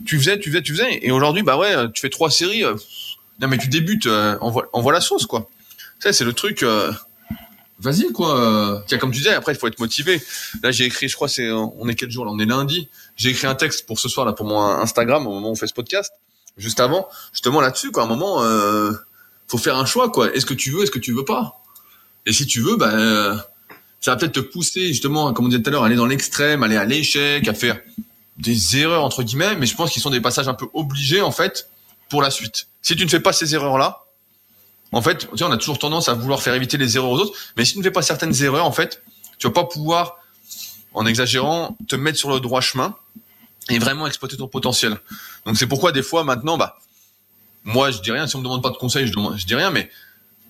Tu 0.06 0.18
faisais, 0.18 0.38
tu 0.38 0.50
faisais, 0.50 0.62
tu 0.62 0.74
faisais. 0.74 1.00
Et 1.02 1.12
aujourd'hui, 1.12 1.44
bah 1.44 1.58
ouais, 1.58 1.74
tu 1.94 2.02
fais 2.02 2.10
trois 2.10 2.30
séries. 2.30 2.66
Euh, 2.66 2.76
non, 3.40 3.48
mais 3.48 3.58
tu 3.58 3.70
débutes, 3.70 4.06
euh, 4.06 4.38
on 4.42 4.82
voit 4.82 4.92
la 4.92 5.00
sauce, 5.00 5.26
quoi. 5.26 5.50
Ça, 6.00 6.14
c'est 6.14 6.24
le 6.24 6.34
truc. 6.34 6.64
Euh, 6.64 6.92
vas-y, 7.80 8.12
quoi. 8.12 8.84
Tiens, 8.88 8.98
comme 8.98 9.12
tu 9.12 9.20
disais, 9.20 9.34
après, 9.34 9.54
il 9.54 9.58
faut 9.58 9.68
être 9.68 9.80
motivé. 9.80 10.22
Là, 10.64 10.72
j'ai 10.72 10.86
écrit, 10.86 11.08
je 11.08 11.16
crois, 11.16 11.28
c'est, 11.28 11.50
on 11.52 11.88
est 11.88 11.96
quel 11.96 12.10
jour 12.10 12.26
là? 12.26 12.32
On 12.34 12.40
est 12.40 12.46
lundi. 12.46 12.90
J'ai 13.16 13.30
écrit 13.30 13.48
un 13.48 13.56
texte 13.56 13.86
pour 13.86 14.00
ce 14.00 14.10
soir 14.10 14.26
là 14.26 14.34
pour 14.34 14.46
mon 14.46 14.62
Instagram 14.62 15.28
au 15.28 15.32
moment 15.32 15.50
où 15.50 15.52
on 15.52 15.56
fait 15.56 15.68
ce 15.68 15.74
podcast. 15.74 16.14
Juste 16.58 16.80
avant, 16.80 17.08
justement 17.32 17.62
là-dessus, 17.62 17.92
quoi. 17.92 18.04
À 18.04 18.06
un 18.06 18.10
moment, 18.10 18.44
euh, 18.44 18.92
faut 19.48 19.58
faire 19.58 19.78
un 19.78 19.86
choix, 19.86 20.10
quoi. 20.12 20.34
Est-ce 20.34 20.46
que 20.46 20.54
tu 20.54 20.72
veux, 20.72 20.84
est-ce 20.84 20.92
que 20.92 21.00
tu 21.00 21.14
veux 21.14 21.26
pas? 21.26 21.62
Et 22.26 22.34
si 22.34 22.46
tu 22.46 22.62
veux, 22.62 22.76
ben, 22.76 23.42
ça 24.02 24.12
va 24.12 24.18
peut-être 24.18 24.34
te 24.34 24.40
pousser 24.40 24.88
justement, 24.88 25.34
comme 25.34 25.46
on 25.46 25.50
disait 25.50 25.62
tout 25.62 25.70
à 25.70 25.72
l'heure, 25.72 25.84
à 25.84 25.88
aller 25.88 25.96
dans 25.96 26.06
l'extrême, 26.06 26.64
aller 26.64 26.78
à 26.78 26.86
l'échec, 26.86 27.48
à 27.48 27.54
faire 27.54 27.80
des 28.38 28.78
erreurs 28.78 29.04
entre 29.04 29.24
guillemets. 29.24 29.56
Mais 29.56 29.66
je 29.66 29.76
pense 29.76 29.92
qu'ils 29.92 30.02
sont 30.02 30.10
des 30.10 30.22
passages 30.22 30.48
un 30.48 30.54
peu 30.54 30.68
obligés 30.74 31.22
en 31.22 31.32
fait 31.32 31.70
pour 32.10 32.22
la 32.22 32.32
suite. 32.32 32.68
Si 32.82 32.96
tu 32.96 33.04
ne 33.04 33.10
fais 33.10 33.20
pas 33.20 33.34
ces 33.34 33.56
erreurs-là, 33.56 34.06
en 34.92 35.02
fait, 35.02 35.30
tu 35.30 35.38
sais, 35.38 35.44
on 35.44 35.52
a 35.52 35.58
toujours 35.58 35.80
tendance 35.80 36.10
à 36.10 36.14
vouloir 36.14 36.42
faire 36.42 36.54
éviter 36.54 36.78
les 36.78 36.98
erreurs 36.98 37.12
aux 37.12 37.20
autres, 37.20 37.38
mais 37.58 37.66
si 37.66 37.74
tu 37.74 37.80
ne 37.80 37.84
fais 37.84 37.92
pas 37.92 38.02
certaines 38.02 38.44
erreurs, 38.44 38.66
en 38.66 38.72
fait, 38.72 39.04
tu 39.38 39.48
vas 39.48 39.54
pas 39.54 39.66
pouvoir, 39.66 40.18
en 40.94 41.06
exagérant, 41.06 41.78
te 41.88 41.96
mettre 41.96 42.18
sur 42.18 42.32
le 42.32 42.40
droit 42.40 42.62
chemin 42.62 42.96
et 43.70 43.80
vraiment 43.80 44.08
exploiter 44.08 44.38
ton 44.38 44.48
potentiel. 44.48 44.98
Donc 45.46 45.58
c'est 45.58 45.68
pourquoi 45.68 45.92
des 45.92 46.04
fois 46.04 46.24
maintenant, 46.24 46.58
bah, 46.58 46.78
moi 47.64 47.92
je 47.92 48.00
dis 48.02 48.12
rien. 48.12 48.28
Si 48.28 48.36
on 48.36 48.40
me 48.40 48.44
demande 48.44 48.64
pas 48.64 48.72
de 48.72 48.78
conseils, 48.78 49.08
je, 49.08 49.14
je 49.14 49.46
dis 49.46 49.56
rien. 49.56 49.70
Mais 49.70 49.90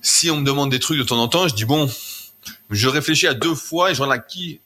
si 0.02 0.32
on 0.32 0.38
me 0.38 0.46
demande 0.46 0.72
des 0.72 0.80
trucs 0.80 0.98
de 0.98 1.04
temps 1.04 1.22
en 1.22 1.28
temps, 1.28 1.48
je 1.48 1.56
dis 1.56 1.66
bon, 1.66 1.90
je 2.70 2.88
réfléchis 2.88 3.28
à 3.28 3.34
deux 3.34 3.56
fois 3.56 3.92
et 3.92 3.96
je 3.96 4.02
regarde 4.02 4.20
à 4.20 4.24
qui, 4.24 4.60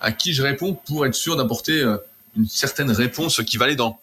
à 0.00 0.12
qui 0.12 0.34
je 0.34 0.42
réponds 0.42 0.74
pour 0.74 1.06
être 1.06 1.14
sûr 1.14 1.36
d'apporter 1.36 1.80
euh, 1.80 1.96
une 2.36 2.48
certaine 2.48 2.90
réponse 2.90 3.42
qui 3.44 3.56
va 3.56 3.66
aller 3.66 3.76
dans 3.76 4.00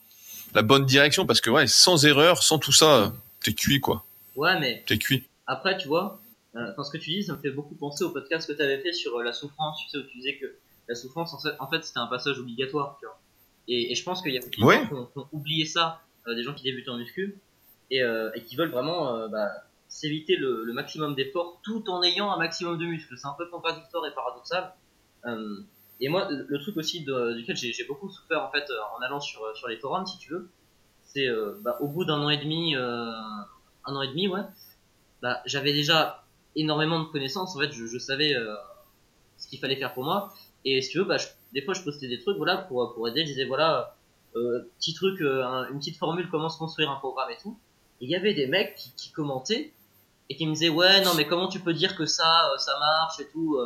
la 0.53 0.61
bonne 0.61 0.85
direction. 0.85 1.25
Parce 1.25 1.41
que 1.41 1.49
ouais, 1.49 1.67
sans 1.67 2.05
erreur, 2.05 2.43
sans 2.43 2.59
tout 2.59 2.71
ça, 2.73 3.11
t'es 3.43 3.53
cuit 3.53 3.81
quoi. 3.81 4.05
Ouais, 4.37 4.57
mais. 4.59 4.83
T'es 4.87 4.97
cuit. 4.97 5.27
Après, 5.45 5.77
tu 5.77 5.87
vois, 5.87 6.21
euh, 6.55 6.83
ce 6.83 6.91
que 6.91 6.97
tu 6.97 7.09
dis, 7.09 7.23
ça 7.23 7.33
me 7.33 7.39
fait 7.39 7.51
beaucoup 7.51 7.75
penser 7.75 8.03
au 8.03 8.11
podcast 8.11 8.47
que 8.47 8.53
tu 8.55 8.61
avais 8.61 8.79
fait 8.79 8.93
sur 8.93 9.17
euh, 9.17 9.23
la 9.23 9.33
souffrance, 9.33 9.79
tu 9.83 9.89
sais, 9.89 9.97
où 9.97 10.03
tu 10.03 10.17
disais 10.17 10.37
que 10.37 10.45
la 10.87 10.95
souffrance, 10.95 11.35
en 11.59 11.67
fait, 11.69 11.83
c'était 11.83 11.99
un 11.99 12.07
passage 12.07 12.39
obligatoire, 12.39 12.97
tu 12.99 13.05
vois. 13.05 13.19
Et, 13.67 13.91
et 13.91 13.95
je 13.95 14.03
pense 14.03 14.21
qu'il 14.21 14.33
y 14.33 14.37
a 14.37 14.39
beaucoup 14.39 14.61
de 14.61 14.71
gens 14.71 14.87
qui 14.87 15.19
ont, 15.19 15.27
oublié 15.33 15.65
ça, 15.65 16.01
euh, 16.27 16.35
des 16.35 16.43
gens 16.43 16.53
qui 16.53 16.63
débutent 16.63 16.87
en 16.87 16.97
muscu, 16.97 17.37
et, 17.91 18.01
euh, 18.01 18.31
et 18.35 18.43
qui 18.43 18.55
veulent 18.55 18.71
vraiment 18.71 19.15
euh, 19.15 19.27
bah, 19.27 19.49
s'éviter 19.89 20.35
le, 20.35 20.63
le, 20.63 20.73
maximum 20.73 21.15
d'efforts 21.15 21.59
tout 21.63 21.89
en 21.89 22.03
ayant 22.03 22.31
un 22.31 22.37
maximum 22.37 22.77
de 22.77 22.85
muscles. 22.85 23.17
C'est 23.17 23.27
un 23.27 23.35
peu 23.37 23.47
contradictoire 23.49 24.05
et 24.05 24.13
paradoxal. 24.13 24.73
et 25.99 26.09
moi, 26.09 26.27
le 26.29 26.59
truc 26.59 26.77
aussi 26.77 27.03
de, 27.03 27.33
duquel 27.33 27.57
j'ai 27.57 27.85
beaucoup 27.85 28.09
souffert, 28.09 28.43
en 28.43 28.51
fait, 28.51 28.65
en 28.97 29.01
allant 29.01 29.19
sur, 29.19 29.41
sur 29.55 29.67
les 29.67 29.77
forums, 29.77 30.05
si 30.05 30.17
tu 30.19 30.31
veux, 30.31 30.49
c'est 31.03 31.27
bah, 31.61 31.77
au 31.79 31.87
bout 31.87 32.05
d'un 32.05 32.19
an 32.19 32.29
et 32.29 32.37
demi 32.37 32.75
un 33.87 33.95
an 33.95 34.01
et 34.01 34.07
demi, 34.09 34.27
ouais, 34.27 34.41
bah, 35.21 35.41
j'avais 35.45 35.73
déjà 35.73 36.23
énormément 36.55 36.99
de 36.99 37.05
connaissances. 37.05 37.55
En 37.55 37.59
fait, 37.59 37.71
je, 37.71 37.85
je 37.85 37.97
savais 37.97 38.35
euh, 38.35 38.55
ce 39.37 39.47
qu'il 39.47 39.59
fallait 39.59 39.75
faire 39.75 39.93
pour 39.93 40.03
moi. 40.03 40.33
Et 40.65 40.81
si 40.81 40.91
tu 40.91 40.99
veux, 40.99 41.05
bah, 41.05 41.17
des 41.53 41.61
fois, 41.61 41.73
je 41.73 41.81
postais 41.81 42.07
des 42.07 42.19
trucs, 42.19 42.37
voilà, 42.37 42.57
pour, 42.57 42.93
pour 42.93 43.07
aider. 43.07 43.21
Je 43.21 43.31
disais, 43.31 43.45
voilà, 43.45 43.95
euh, 44.35 44.69
petit 44.79 44.93
truc, 44.93 45.21
euh, 45.21 45.65
une 45.71 45.79
petite 45.79 45.97
formule, 45.97 46.27
comment 46.29 46.49
se 46.49 46.57
construire 46.59 46.91
un 46.91 46.97
programme 46.97 47.31
et 47.31 47.37
tout. 47.41 47.57
il 48.01 48.09
y 48.09 48.15
avait 48.15 48.33
des 48.33 48.47
mecs 48.47 48.75
qui, 48.75 48.93
qui, 48.95 49.11
commentaient 49.11 49.73
et 50.29 50.35
qui 50.35 50.45
me 50.45 50.53
disaient, 50.53 50.69
ouais, 50.69 51.01
non, 51.03 51.13
mais 51.15 51.25
comment 51.25 51.47
tu 51.47 51.59
peux 51.59 51.73
dire 51.73 51.95
que 51.95 52.05
ça, 52.05 52.51
ça 52.57 52.77
marche 52.79 53.19
et 53.19 53.27
tout. 53.31 53.57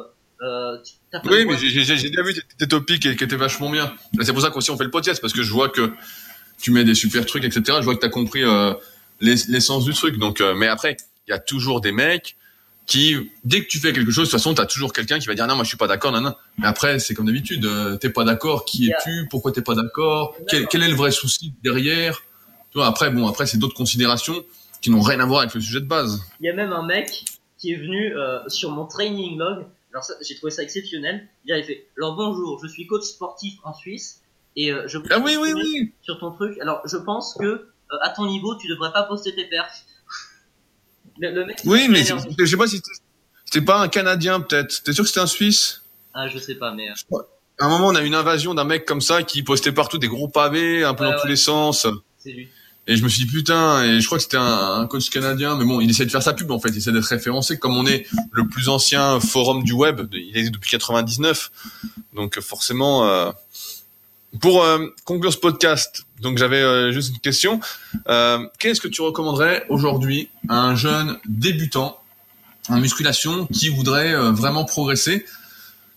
Euh, 0.41 0.77
oui, 1.25 1.45
mais 1.45 1.55
j'ai 1.57 1.81
déjà 1.81 2.23
vu 2.23 2.33
tes 2.57 2.67
topics 2.67 3.15
qui 3.15 3.23
étaient 3.23 3.35
vachement 3.35 3.69
bien. 3.69 3.93
C'est 4.21 4.33
pour 4.33 4.41
ça 4.41 4.49
qu'aussi 4.49 4.71
on 4.71 4.77
fait 4.77 4.83
le 4.83 4.89
podcast 4.89 5.21
parce 5.21 5.33
que 5.33 5.43
je 5.43 5.51
vois 5.51 5.69
que 5.69 5.91
tu 6.59 6.71
mets 6.71 6.83
des 6.83 6.95
super 6.95 7.25
trucs, 7.27 7.43
etc. 7.43 7.77
Je 7.79 7.83
vois 7.83 7.93
que 7.93 7.99
tu 7.99 8.05
as 8.07 8.09
compris 8.09 8.43
euh, 8.43 8.73
l'essence 9.21 9.85
du 9.85 9.93
truc. 9.93 10.17
Donc, 10.17 10.41
euh, 10.41 10.53
mais 10.53 10.67
après, 10.67 10.97
il 11.27 11.31
y 11.31 11.33
a 11.33 11.39
toujours 11.39 11.79
des 11.81 11.91
mecs 11.91 12.35
qui, 12.87 13.15
dès 13.43 13.63
que 13.63 13.67
tu 13.67 13.79
fais 13.79 13.93
quelque 13.93 14.11
chose, 14.11 14.27
de 14.27 14.31
toute 14.31 14.39
façon, 14.39 14.53
tu 14.53 14.61
as 14.61 14.65
toujours 14.65 14.91
quelqu'un 14.91 15.19
qui 15.19 15.27
va 15.27 15.33
dire 15.33 15.47
non, 15.47 15.55
moi 15.55 15.63
je 15.63 15.69
suis 15.69 15.77
pas 15.77 15.87
d'accord, 15.87 16.11
non, 16.11 16.21
non. 16.21 16.35
Mais 16.57 16.67
après, 16.67 16.99
c'est 16.99 17.13
comme 17.13 17.27
d'habitude, 17.27 17.63
euh, 17.65 17.95
t'es 17.95 18.09
pas 18.09 18.23
d'accord, 18.23 18.65
qui 18.65 18.89
es-tu, 18.89 19.27
pourquoi 19.29 19.51
t'es 19.51 19.61
pas 19.61 19.75
d'accord, 19.75 20.35
quel, 20.49 20.67
quel, 20.67 20.83
est 20.83 20.89
le 20.89 20.95
vrai 20.95 21.11
souci 21.11 21.53
derrière? 21.63 22.23
Tu 22.71 22.77
vois, 22.77 22.87
après, 22.87 23.09
bon, 23.09 23.27
après, 23.27 23.45
c'est 23.45 23.57
d'autres 23.57 23.75
considérations 23.75 24.43
qui 24.81 24.89
n'ont 24.89 25.01
rien 25.01 25.19
à 25.19 25.25
voir 25.25 25.41
avec 25.41 25.53
le 25.53 25.61
sujet 25.61 25.79
de 25.79 25.85
base. 25.85 26.21
Il 26.39 26.47
y 26.47 26.49
a 26.49 26.53
même 26.53 26.73
un 26.73 26.85
mec 26.85 27.23
qui 27.57 27.71
est 27.71 27.77
venu 27.77 28.17
euh, 28.17 28.39
sur 28.49 28.71
mon 28.71 28.85
training 28.85 29.37
log. 29.37 29.65
Alors 29.93 30.05
j'ai 30.21 30.35
trouvé 30.35 30.51
ça 30.51 30.63
exceptionnel. 30.63 31.27
Il 31.45 31.53
a 31.53 31.61
fait 31.61 31.87
alors 31.97 32.15
bonjour, 32.15 32.59
je 32.63 32.67
suis 32.67 32.87
coach 32.87 33.03
sportif 33.03 33.59
en 33.63 33.73
Suisse 33.73 34.21
et 34.55 34.71
euh, 34.71 34.87
je 34.87 34.97
ah 35.11 35.19
oui 35.19 35.37
oui 35.39 35.53
oui 35.53 35.93
sur 36.01 36.19
ton 36.19 36.31
truc. 36.31 36.57
Alors 36.59 36.81
je 36.85 36.97
pense 36.97 37.35
que 37.39 37.70
euh, 37.91 37.97
à 38.01 38.09
ton 38.09 38.25
niveau, 38.25 38.55
tu 38.55 38.67
devrais 38.67 38.91
pas 38.91 39.03
poster 39.03 39.33
tes 39.33 39.45
perfs. 39.45 39.85
Le, 41.19 41.45
mec, 41.45 41.59
oui, 41.65 41.87
mais 41.89 42.03
je 42.03 42.45
sais 42.45 42.57
pas 42.57 42.67
si 42.67 42.81
c'était 43.45 43.65
pas 43.65 43.79
un 43.79 43.89
Canadien 43.89 44.39
peut-être. 44.39 44.81
T'es 44.83 44.93
sûr 44.93 45.03
que 45.03 45.09
c'était 45.09 45.19
un 45.19 45.27
Suisse? 45.27 45.83
Ah, 46.13 46.27
je 46.27 46.37
sais 46.39 46.55
pas, 46.55 46.73
mais. 46.73 46.89
Euh. 46.89 47.17
À 47.59 47.65
un 47.65 47.69
moment, 47.69 47.87
on 47.87 47.95
a 47.95 48.01
eu 48.01 48.07
une 48.07 48.15
invasion 48.15 48.55
d'un 48.55 48.63
mec 48.63 48.85
comme 48.85 49.01
ça 49.01 49.21
qui 49.21 49.43
postait 49.43 49.71
partout 49.71 49.99
des 49.99 50.07
gros 50.07 50.27
pavés, 50.27 50.83
un 50.83 50.95
peu 50.95 51.03
dans 51.03 51.19
tous 51.19 51.27
les 51.27 51.35
sens. 51.35 51.85
C'est 52.17 52.31
lui. 52.31 52.49
Et 52.87 52.95
je 52.95 53.03
me 53.03 53.09
suis 53.09 53.25
dit 53.25 53.31
putain, 53.31 53.83
et 53.83 54.01
je 54.01 54.05
crois 54.07 54.17
que 54.17 54.23
c'était 54.23 54.37
un, 54.37 54.87
coach 54.87 55.09
canadien, 55.11 55.55
mais 55.55 55.65
bon, 55.65 55.81
il 55.81 55.89
essaie 55.89 56.05
de 56.05 56.09
faire 56.09 56.23
sa 56.23 56.33
pub 56.33 56.49
en 56.49 56.59
fait, 56.59 56.69
il 56.69 56.77
essaie 56.77 56.91
d'être 56.91 57.05
référencé. 57.05 57.59
Comme 57.59 57.77
on 57.77 57.85
est 57.85 58.07
le 58.31 58.47
plus 58.47 58.69
ancien 58.69 59.19
forum 59.19 59.63
du 59.63 59.73
web, 59.73 60.01
il 60.11 60.35
est 60.35 60.49
depuis 60.49 60.71
99, 60.71 61.51
donc 62.15 62.39
forcément, 62.39 63.07
euh, 63.07 63.31
pour 64.39 64.63
euh, 64.63 64.87
conclure 65.03 65.33
ce 65.33 65.37
podcast, 65.37 66.05
donc 66.21 66.37
j'avais 66.37 66.61
euh, 66.61 66.91
juste 66.91 67.09
une 67.09 67.19
question. 67.19 67.59
Euh, 68.07 68.45
Qu'est-ce 68.59 68.79
que 68.79 68.87
tu 68.87 69.01
recommanderais 69.01 69.65
aujourd'hui 69.69 70.29
à 70.47 70.61
un 70.61 70.75
jeune 70.75 71.17
débutant 71.25 71.99
en 72.69 72.79
musculation 72.79 73.47
qui 73.47 73.69
voudrait 73.69 74.13
euh, 74.13 74.31
vraiment 74.31 74.63
progresser? 74.63 75.25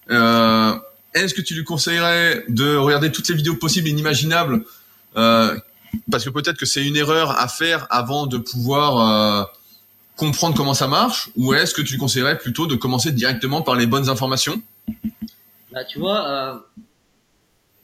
Est-ce 0.09 1.33
que 1.33 1.43
tu 1.43 1.55
lui 1.55 1.65
conseillerais 1.65 2.45
de 2.49 2.77
regarder 2.77 3.13
toutes 3.13 3.29
les 3.29 3.37
vidéos 3.37 3.55
possibles 3.55 3.87
et 3.89 3.91
inimaginables 3.93 4.65
Parce 5.15 6.25
que 6.25 6.31
peut-être 6.31 6.59
que 6.59 6.67
c'est 6.67 6.85
une 6.85 6.97
erreur 6.97 7.39
à 7.39 7.47
faire 7.49 7.87
avant 7.89 8.27
de 8.27 8.37
pouvoir 8.37 9.49
comprendre 10.17 10.57
comment 10.57 10.75
ça 10.75 10.89
marche 10.89 11.31
Ou 11.37 11.55
est-ce 11.55 11.73
que 11.73 11.81
tu 11.83 11.93
lui 11.93 12.01
conseillerais 12.01 12.37
plutôt 12.37 12.67
de 12.67 12.75
commencer 12.75 13.13
directement 13.13 13.63
par 13.63 13.77
les 13.77 13.87
bonnes 13.87 14.11
informations? 14.11 14.61
Bah 15.73 15.85
tu 15.89 16.01
vois 16.01 16.67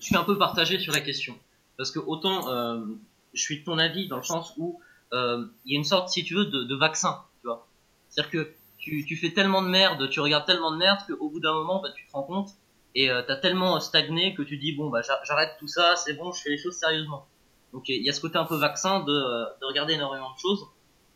je 0.01 0.07
suis 0.07 0.17
un 0.17 0.25
peu 0.25 0.37
partagé 0.39 0.79
sur 0.79 0.93
la 0.93 1.01
question. 1.01 1.39
Parce 1.77 1.91
que 1.91 1.99
autant 1.99 2.49
euh, 2.51 2.85
je 3.33 3.41
suis 3.41 3.61
de 3.61 3.65
ton 3.65 3.79
avis 3.79 4.09
dans 4.09 4.17
le 4.17 4.23
sens 4.23 4.53
où 4.57 4.81
euh, 5.13 5.47
il 5.65 5.73
y 5.73 5.77
a 5.77 5.79
une 5.79 5.85
sorte, 5.85 6.09
si 6.09 6.25
tu 6.25 6.35
veux, 6.35 6.47
de, 6.47 6.65
de 6.65 6.75
vaccin, 6.75 7.23
tu 7.41 7.47
vois. 7.47 7.69
C'est-à-dire 8.09 8.31
que 8.31 8.53
tu, 8.79 9.05
tu, 9.07 9.17
fais 9.17 9.33
tellement 9.33 9.63
de 9.63 9.69
merde, 9.69 10.09
tu 10.11 10.21
regardes 10.21 10.47
tellement 10.47 10.73
de 10.73 10.77
merde 10.77 11.01
qu'au 11.07 11.29
bout 11.29 11.41
d'un 11.41 11.53
moment, 11.53 11.81
bah, 11.83 11.91
tu 11.95 12.07
te 12.07 12.13
rends 12.13 12.23
compte 12.23 12.51
et 12.95 13.11
euh, 13.11 13.23
t'as 13.27 13.37
tellement 13.37 13.79
stagné 13.79 14.35
que 14.35 14.43
tu 14.43 14.57
dis 14.57 14.73
bon 14.73 14.91
bah 14.91 15.01
j'arrête 15.25 15.57
tout 15.61 15.69
ça, 15.69 15.95
c'est 15.95 16.15
bon, 16.15 16.33
je 16.33 16.43
fais 16.43 16.51
les 16.51 16.59
choses 16.59 16.75
sérieusement. 16.75 17.27
Donc 17.73 17.89
il 17.89 18.03
y 18.03 18.11
a 18.11 18.13
ce 18.13 18.21
côté 18.21 18.37
un 18.37 18.45
peu 18.45 18.57
vaccin 18.57 19.01
de, 19.01 19.13
de 19.13 19.67
regarder 19.67 19.95
énormément 19.95 20.33
de 20.33 20.39
choses. 20.39 20.67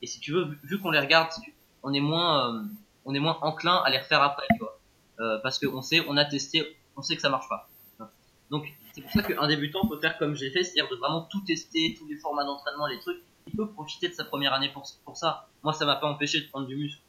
Et 0.05 0.07
si 0.07 0.21
tu 0.21 0.33
veux, 0.33 0.47
vu, 0.63 0.79
qu'on 0.79 0.91
les 0.91 1.01
regarde, 1.01 1.31
on 1.83 1.93
est 1.93 2.01
moins, 2.01 2.55
euh, 2.55 2.63
on 3.07 3.15
est 3.15 3.21
moins 3.21 3.39
enclin 3.41 3.77
à 3.77 3.91
les 3.91 3.99
refaire 3.99 4.23
après, 4.23 4.47
tu 4.53 4.59
vois. 4.59 4.79
Euh, 5.21 5.39
parce 5.43 5.59
qu'on 5.59 5.81
sait, 5.81 6.05
on 6.09 6.17
a 6.17 6.25
testé, 6.25 6.77
on 6.97 7.03
sait 7.03 7.17
que 7.17 7.23
ça 7.23 7.31
marche 7.31 7.49
pas. 7.49 7.71
Donc 8.55 8.73
c'est 8.93 9.01
pour 9.01 9.11
ça 9.11 9.23
qu'un 9.25 9.49
débutant 9.49 9.85
peut 9.89 9.99
faire 9.99 10.17
comme 10.17 10.37
j'ai 10.37 10.51
fait, 10.51 10.63
c'est-à-dire 10.63 10.89
de 10.89 10.95
vraiment 10.95 11.23
tout 11.23 11.41
tester, 11.41 11.97
tous 11.99 12.07
les 12.07 12.15
formats 12.15 12.45
d'entraînement, 12.45 12.87
les 12.87 13.01
trucs. 13.01 13.21
Il 13.49 13.57
peut 13.57 13.69
profiter 13.69 14.09
de 14.09 14.15
sa 14.15 14.25
première 14.25 14.55
année 14.55 14.69
pour, 14.69 14.87
pour 15.05 15.17
ça. 15.17 15.49
Moi, 15.65 15.73
ça 15.73 15.85
m'a 15.85 15.97
pas 15.97 16.07
empêché 16.07 16.41
de 16.41 16.47
prendre 16.47 16.69
du 16.69 16.77
muscle. 16.77 17.01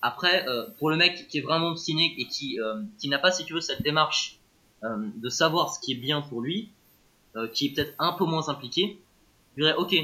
Après, 0.00 0.48
euh, 0.48 0.66
pour 0.78 0.90
le 0.90 0.96
mec 0.96 1.26
qui 1.26 1.38
est 1.38 1.40
vraiment 1.40 1.74
cynique 1.74 2.14
et 2.18 2.28
qui, 2.28 2.60
euh, 2.60 2.82
qui 3.00 3.08
n'a 3.08 3.18
pas, 3.18 3.32
si 3.32 3.44
tu 3.44 3.52
veux, 3.52 3.60
cette 3.60 3.82
démarche 3.82 4.38
euh, 4.84 5.08
de 5.16 5.28
savoir 5.28 5.74
ce 5.74 5.80
qui 5.80 5.90
est 5.92 5.96
bien 5.96 6.22
pour 6.22 6.40
lui, 6.40 6.70
qui 7.52 7.66
est 7.66 7.70
peut-être 7.70 7.94
un 7.98 8.12
peu 8.12 8.24
moins 8.24 8.48
impliqué, 8.48 9.00
je 9.56 9.62
dirais 9.62 9.74
ok, 9.76 9.94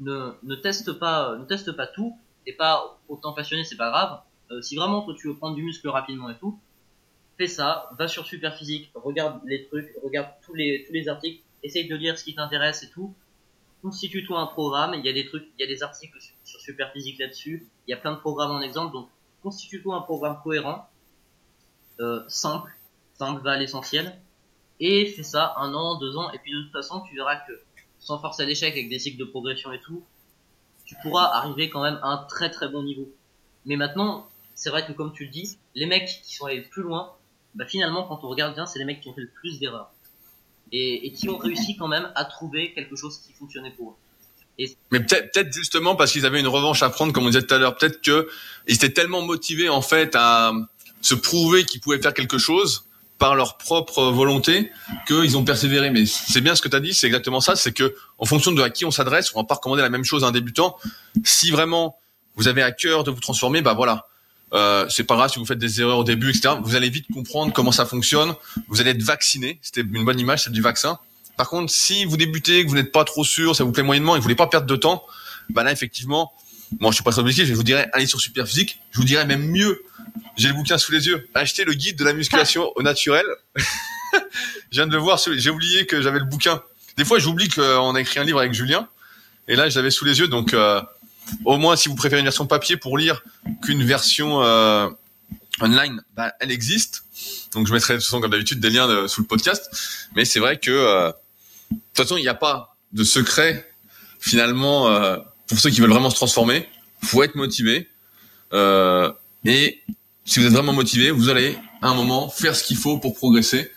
ne, 0.00 0.32
ne 0.42 0.54
teste 0.56 0.92
pas, 0.92 1.36
ne 1.36 1.44
teste 1.44 1.72
pas 1.72 1.86
tout, 1.86 2.16
et 2.46 2.52
pas 2.52 2.98
autant 3.08 3.32
passionné, 3.32 3.62
c'est 3.62 3.76
pas 3.76 3.90
grave. 3.90 4.20
Si 4.62 4.74
vraiment 4.74 5.02
toi 5.02 5.14
tu 5.16 5.28
veux 5.28 5.36
prendre 5.36 5.54
du 5.54 5.62
muscle 5.62 5.88
rapidement 5.88 6.28
et 6.30 6.36
tout, 6.38 6.58
fais 7.38 7.46
ça, 7.46 7.90
va 7.98 8.08
sur 8.08 8.26
Superphysique, 8.26 8.90
regarde 8.94 9.40
les 9.46 9.66
trucs, 9.66 9.90
regarde 10.02 10.28
tous 10.44 10.54
les 10.54 10.84
tous 10.86 10.92
les 10.92 11.08
articles, 11.08 11.42
essaye 11.62 11.88
de 11.88 11.96
lire 11.96 12.18
ce 12.18 12.24
qui 12.24 12.34
t'intéresse 12.34 12.82
et 12.82 12.90
tout. 12.90 13.14
Constitue-toi 13.82 14.38
un 14.38 14.46
programme, 14.46 14.94
il 14.94 15.04
y 15.04 15.08
a 15.08 15.12
des 15.12 15.26
trucs, 15.26 15.48
il 15.58 15.60
y 15.60 15.64
a 15.64 15.66
des 15.66 15.82
articles 15.82 16.16
sur 16.44 16.60
Superphysique 16.60 17.18
là-dessus, 17.18 17.66
il 17.86 17.90
y 17.90 17.94
a 17.94 17.96
plein 17.96 18.12
de 18.12 18.18
programmes 18.18 18.52
en 18.52 18.60
exemple, 18.60 18.92
donc 18.92 19.08
constitue-toi 19.42 19.96
un 19.96 20.02
programme 20.02 20.38
cohérent, 20.42 20.88
euh, 21.98 22.22
simple, 22.28 22.70
simple, 23.14 23.42
va 23.42 23.52
à 23.52 23.56
l'essentiel, 23.56 24.16
et 24.78 25.06
fais 25.06 25.24
ça 25.24 25.54
un 25.56 25.74
an, 25.74 25.98
deux 25.98 26.16
ans, 26.16 26.30
et 26.30 26.38
puis 26.38 26.52
de 26.52 26.62
toute 26.62 26.72
façon 26.72 27.00
tu 27.00 27.16
verras 27.16 27.36
que 27.36 27.52
sans 27.98 28.18
force 28.18 28.38
à 28.40 28.44
l'échec 28.44 28.72
avec 28.72 28.88
des 28.88 28.98
cycles 28.98 29.18
de 29.18 29.24
progression 29.24 29.72
et 29.72 29.80
tout, 29.80 30.04
tu 30.84 30.94
pourras 31.02 31.26
arriver 31.26 31.70
quand 31.70 31.82
même 31.82 31.98
à 32.02 32.08
un 32.08 32.18
très 32.24 32.50
très 32.50 32.68
bon 32.68 32.82
niveau. 32.82 33.12
Mais 33.64 33.76
maintenant, 33.76 34.28
c'est 34.54 34.70
vrai 34.70 34.84
que 34.84 34.92
comme 34.92 35.12
tu 35.12 35.24
le 35.24 35.30
dis, 35.30 35.58
les 35.74 35.86
mecs 35.86 36.08
qui 36.24 36.34
sont 36.34 36.46
allés 36.46 36.62
plus 36.62 36.82
loin, 36.82 37.14
bah 37.54 37.66
finalement 37.66 38.04
quand 38.04 38.20
on 38.22 38.28
regarde 38.28 38.54
bien, 38.54 38.66
c'est 38.66 38.78
les 38.78 38.84
mecs 38.84 39.00
qui 39.00 39.08
ont 39.08 39.14
fait 39.14 39.22
le 39.22 39.30
plus 39.40 39.58
d'erreurs. 39.58 39.92
Et, 40.74 41.06
et, 41.06 41.12
qui 41.12 41.28
ont 41.28 41.36
réussi 41.36 41.76
quand 41.76 41.88
même 41.88 42.10
à 42.14 42.24
trouver 42.24 42.72
quelque 42.72 42.96
chose 42.96 43.18
qui 43.18 43.34
fonctionnait 43.34 43.72
pour 43.72 43.90
eux. 43.90 43.94
Mais 44.90 45.00
peut-être 45.00 45.32
peut 45.32 45.52
justement 45.52 45.96
parce 45.96 46.12
qu'ils 46.12 46.26
avaient 46.26 46.40
une 46.40 46.48
revanche 46.48 46.82
à 46.82 46.90
prendre, 46.90 47.12
comme 47.12 47.24
on 47.24 47.30
disait 47.30 47.42
tout 47.42 47.54
à 47.54 47.58
l'heure, 47.58 47.76
peut-être 47.76 48.00
qu'ils 48.00 48.24
étaient 48.68 48.90
tellement 48.90 49.22
motivés 49.22 49.68
en 49.68 49.82
fait 49.82 50.14
à 50.14 50.52
se 51.00 51.14
prouver 51.14 51.64
qu'ils 51.64 51.80
pouvaient 51.80 52.00
faire 52.00 52.14
quelque 52.14 52.38
chose 52.38 52.86
par 53.18 53.34
leur 53.34 53.56
propre 53.56 54.02
volonté 54.10 54.70
qu'ils 55.06 55.36
ont 55.36 55.44
persévéré. 55.44 55.90
Mais 55.90 56.06
c'est 56.06 56.40
bien 56.40 56.54
ce 56.54 56.62
que 56.62 56.68
tu 56.68 56.76
as 56.76 56.80
dit, 56.80 56.92
c'est 56.92 57.06
exactement 57.06 57.40
ça, 57.40 57.56
c'est 57.56 57.72
que 57.72 57.94
en 58.18 58.24
fonction 58.24 58.52
de 58.52 58.62
à 58.62 58.70
qui 58.70 58.84
on 58.84 58.90
s'adresse, 58.90 59.32
on 59.34 59.40
va 59.40 59.46
pas 59.46 59.54
recommander 59.54 59.82
la 59.82 59.90
même 59.90 60.04
chose 60.04 60.24
à 60.24 60.28
un 60.28 60.32
débutant. 60.32 60.76
Si 61.24 61.50
vraiment 61.50 61.98
vous 62.36 62.48
avez 62.48 62.62
à 62.62 62.72
cœur 62.72 63.04
de 63.04 63.10
vous 63.10 63.20
transformer, 63.20 63.62
bah 63.62 63.74
voilà. 63.74 64.06
Euh, 64.52 64.86
c'est 64.88 65.04
pas 65.04 65.16
grave 65.16 65.30
si 65.30 65.38
vous 65.38 65.46
faites 65.46 65.58
des 65.58 65.80
erreurs 65.80 65.98
au 65.98 66.04
début, 66.04 66.30
etc. 66.30 66.54
Vous 66.62 66.74
allez 66.74 66.90
vite 66.90 67.06
comprendre 67.12 67.52
comment 67.52 67.72
ça 67.72 67.86
fonctionne. 67.86 68.34
Vous 68.68 68.80
allez 68.80 68.90
être 68.90 69.02
vacciné. 69.02 69.58
C'était 69.62 69.80
une 69.80 70.04
bonne 70.04 70.20
image, 70.20 70.44
celle 70.44 70.52
du 70.52 70.62
vaccin. 70.62 70.98
Par 71.36 71.48
contre, 71.48 71.72
si 71.72 72.04
vous 72.04 72.16
débutez, 72.16 72.64
que 72.64 72.68
vous 72.68 72.76
n'êtes 72.76 72.92
pas 72.92 73.04
trop 73.04 73.24
sûr, 73.24 73.56
ça 73.56 73.64
vous 73.64 73.72
plaît 73.72 73.82
moyennement 73.82 74.14
et 74.14 74.18
que 74.18 74.20
vous 74.20 74.24
voulez 74.24 74.34
pas 74.34 74.46
perdre 74.46 74.66
de 74.66 74.76
temps, 74.76 75.04
bah 75.48 75.62
là, 75.62 75.72
effectivement, 75.72 76.32
moi, 76.80 76.90
je 76.90 76.96
suis 76.96 77.04
pas 77.04 77.10
très 77.10 77.20
objectif, 77.20 77.46
je 77.46 77.54
vous 77.54 77.62
dirais, 77.62 77.88
allez 77.92 78.06
sur 78.06 78.20
Superphysique. 78.20 78.78
Je 78.92 78.98
vous 78.98 79.04
dirais 79.04 79.26
même 79.26 79.46
mieux, 79.46 79.82
j'ai 80.36 80.48
le 80.48 80.54
bouquin 80.54 80.78
sous 80.78 80.92
les 80.92 81.06
yeux. 81.06 81.28
Achetez 81.34 81.64
le 81.64 81.74
guide 81.74 81.96
de 81.96 82.04
la 82.04 82.12
musculation 82.12 82.70
au 82.76 82.82
naturel. 82.82 83.24
je 83.56 84.20
viens 84.72 84.86
de 84.86 84.92
le 84.92 84.98
voir. 84.98 85.18
J'ai 85.18 85.50
oublié 85.50 85.86
que 85.86 86.00
j'avais 86.02 86.18
le 86.18 86.24
bouquin. 86.24 86.62
Des 86.96 87.04
fois, 87.04 87.18
j'oublie 87.18 87.48
qu'on 87.48 87.94
a 87.94 88.00
écrit 88.00 88.20
un 88.20 88.24
livre 88.24 88.38
avec 88.38 88.52
Julien. 88.52 88.88
Et 89.48 89.56
là, 89.56 89.68
je 89.68 89.76
l'avais 89.78 89.90
sous 89.90 90.04
les 90.04 90.18
yeux. 90.20 90.28
Donc, 90.28 90.54
euh, 90.54 90.80
au 91.44 91.56
moins, 91.58 91.76
si 91.76 91.88
vous 91.88 91.94
préférez 91.94 92.20
une 92.20 92.26
version 92.26 92.46
papier 92.46 92.76
pour 92.76 92.98
lire 92.98 93.22
qu'une 93.62 93.82
version 93.84 94.42
euh, 94.42 94.88
online, 95.60 96.02
bah, 96.16 96.32
elle 96.40 96.50
existe. 96.50 97.04
Donc, 97.54 97.66
je 97.66 97.72
mettrai 97.72 97.94
de 97.94 97.98
toute 97.98 98.06
façon, 98.06 98.20
comme 98.20 98.30
d'habitude, 98.30 98.60
des 98.60 98.70
liens 98.70 98.88
euh, 98.88 99.08
sous 99.08 99.20
le 99.20 99.26
podcast. 99.26 99.70
Mais 100.16 100.24
c'est 100.24 100.40
vrai 100.40 100.58
que, 100.58 100.70
de 100.70 101.76
toute 101.76 101.96
façon, 101.96 102.16
il 102.16 102.22
n'y 102.22 102.28
a 102.28 102.34
pas 102.34 102.76
de 102.92 103.04
secret 103.04 103.68
finalement 104.18 104.88
pour 105.46 105.58
ceux 105.58 105.70
qui 105.70 105.80
veulent 105.80 105.90
vraiment 105.90 106.10
se 106.10 106.16
transformer. 106.16 106.68
Faut 107.02 107.22
être 107.22 107.34
motivé. 107.34 107.88
Euh, 108.52 109.10
et 109.44 109.82
si 110.24 110.40
vous 110.40 110.46
êtes 110.46 110.52
vraiment 110.52 110.72
motivé, 110.72 111.10
vous 111.10 111.28
allez 111.28 111.58
à 111.80 111.88
un 111.88 111.94
moment 111.94 112.28
faire 112.28 112.54
ce 112.54 112.64
qu'il 112.64 112.76
faut 112.76 112.98
pour 112.98 113.14
progresser. 113.14 113.70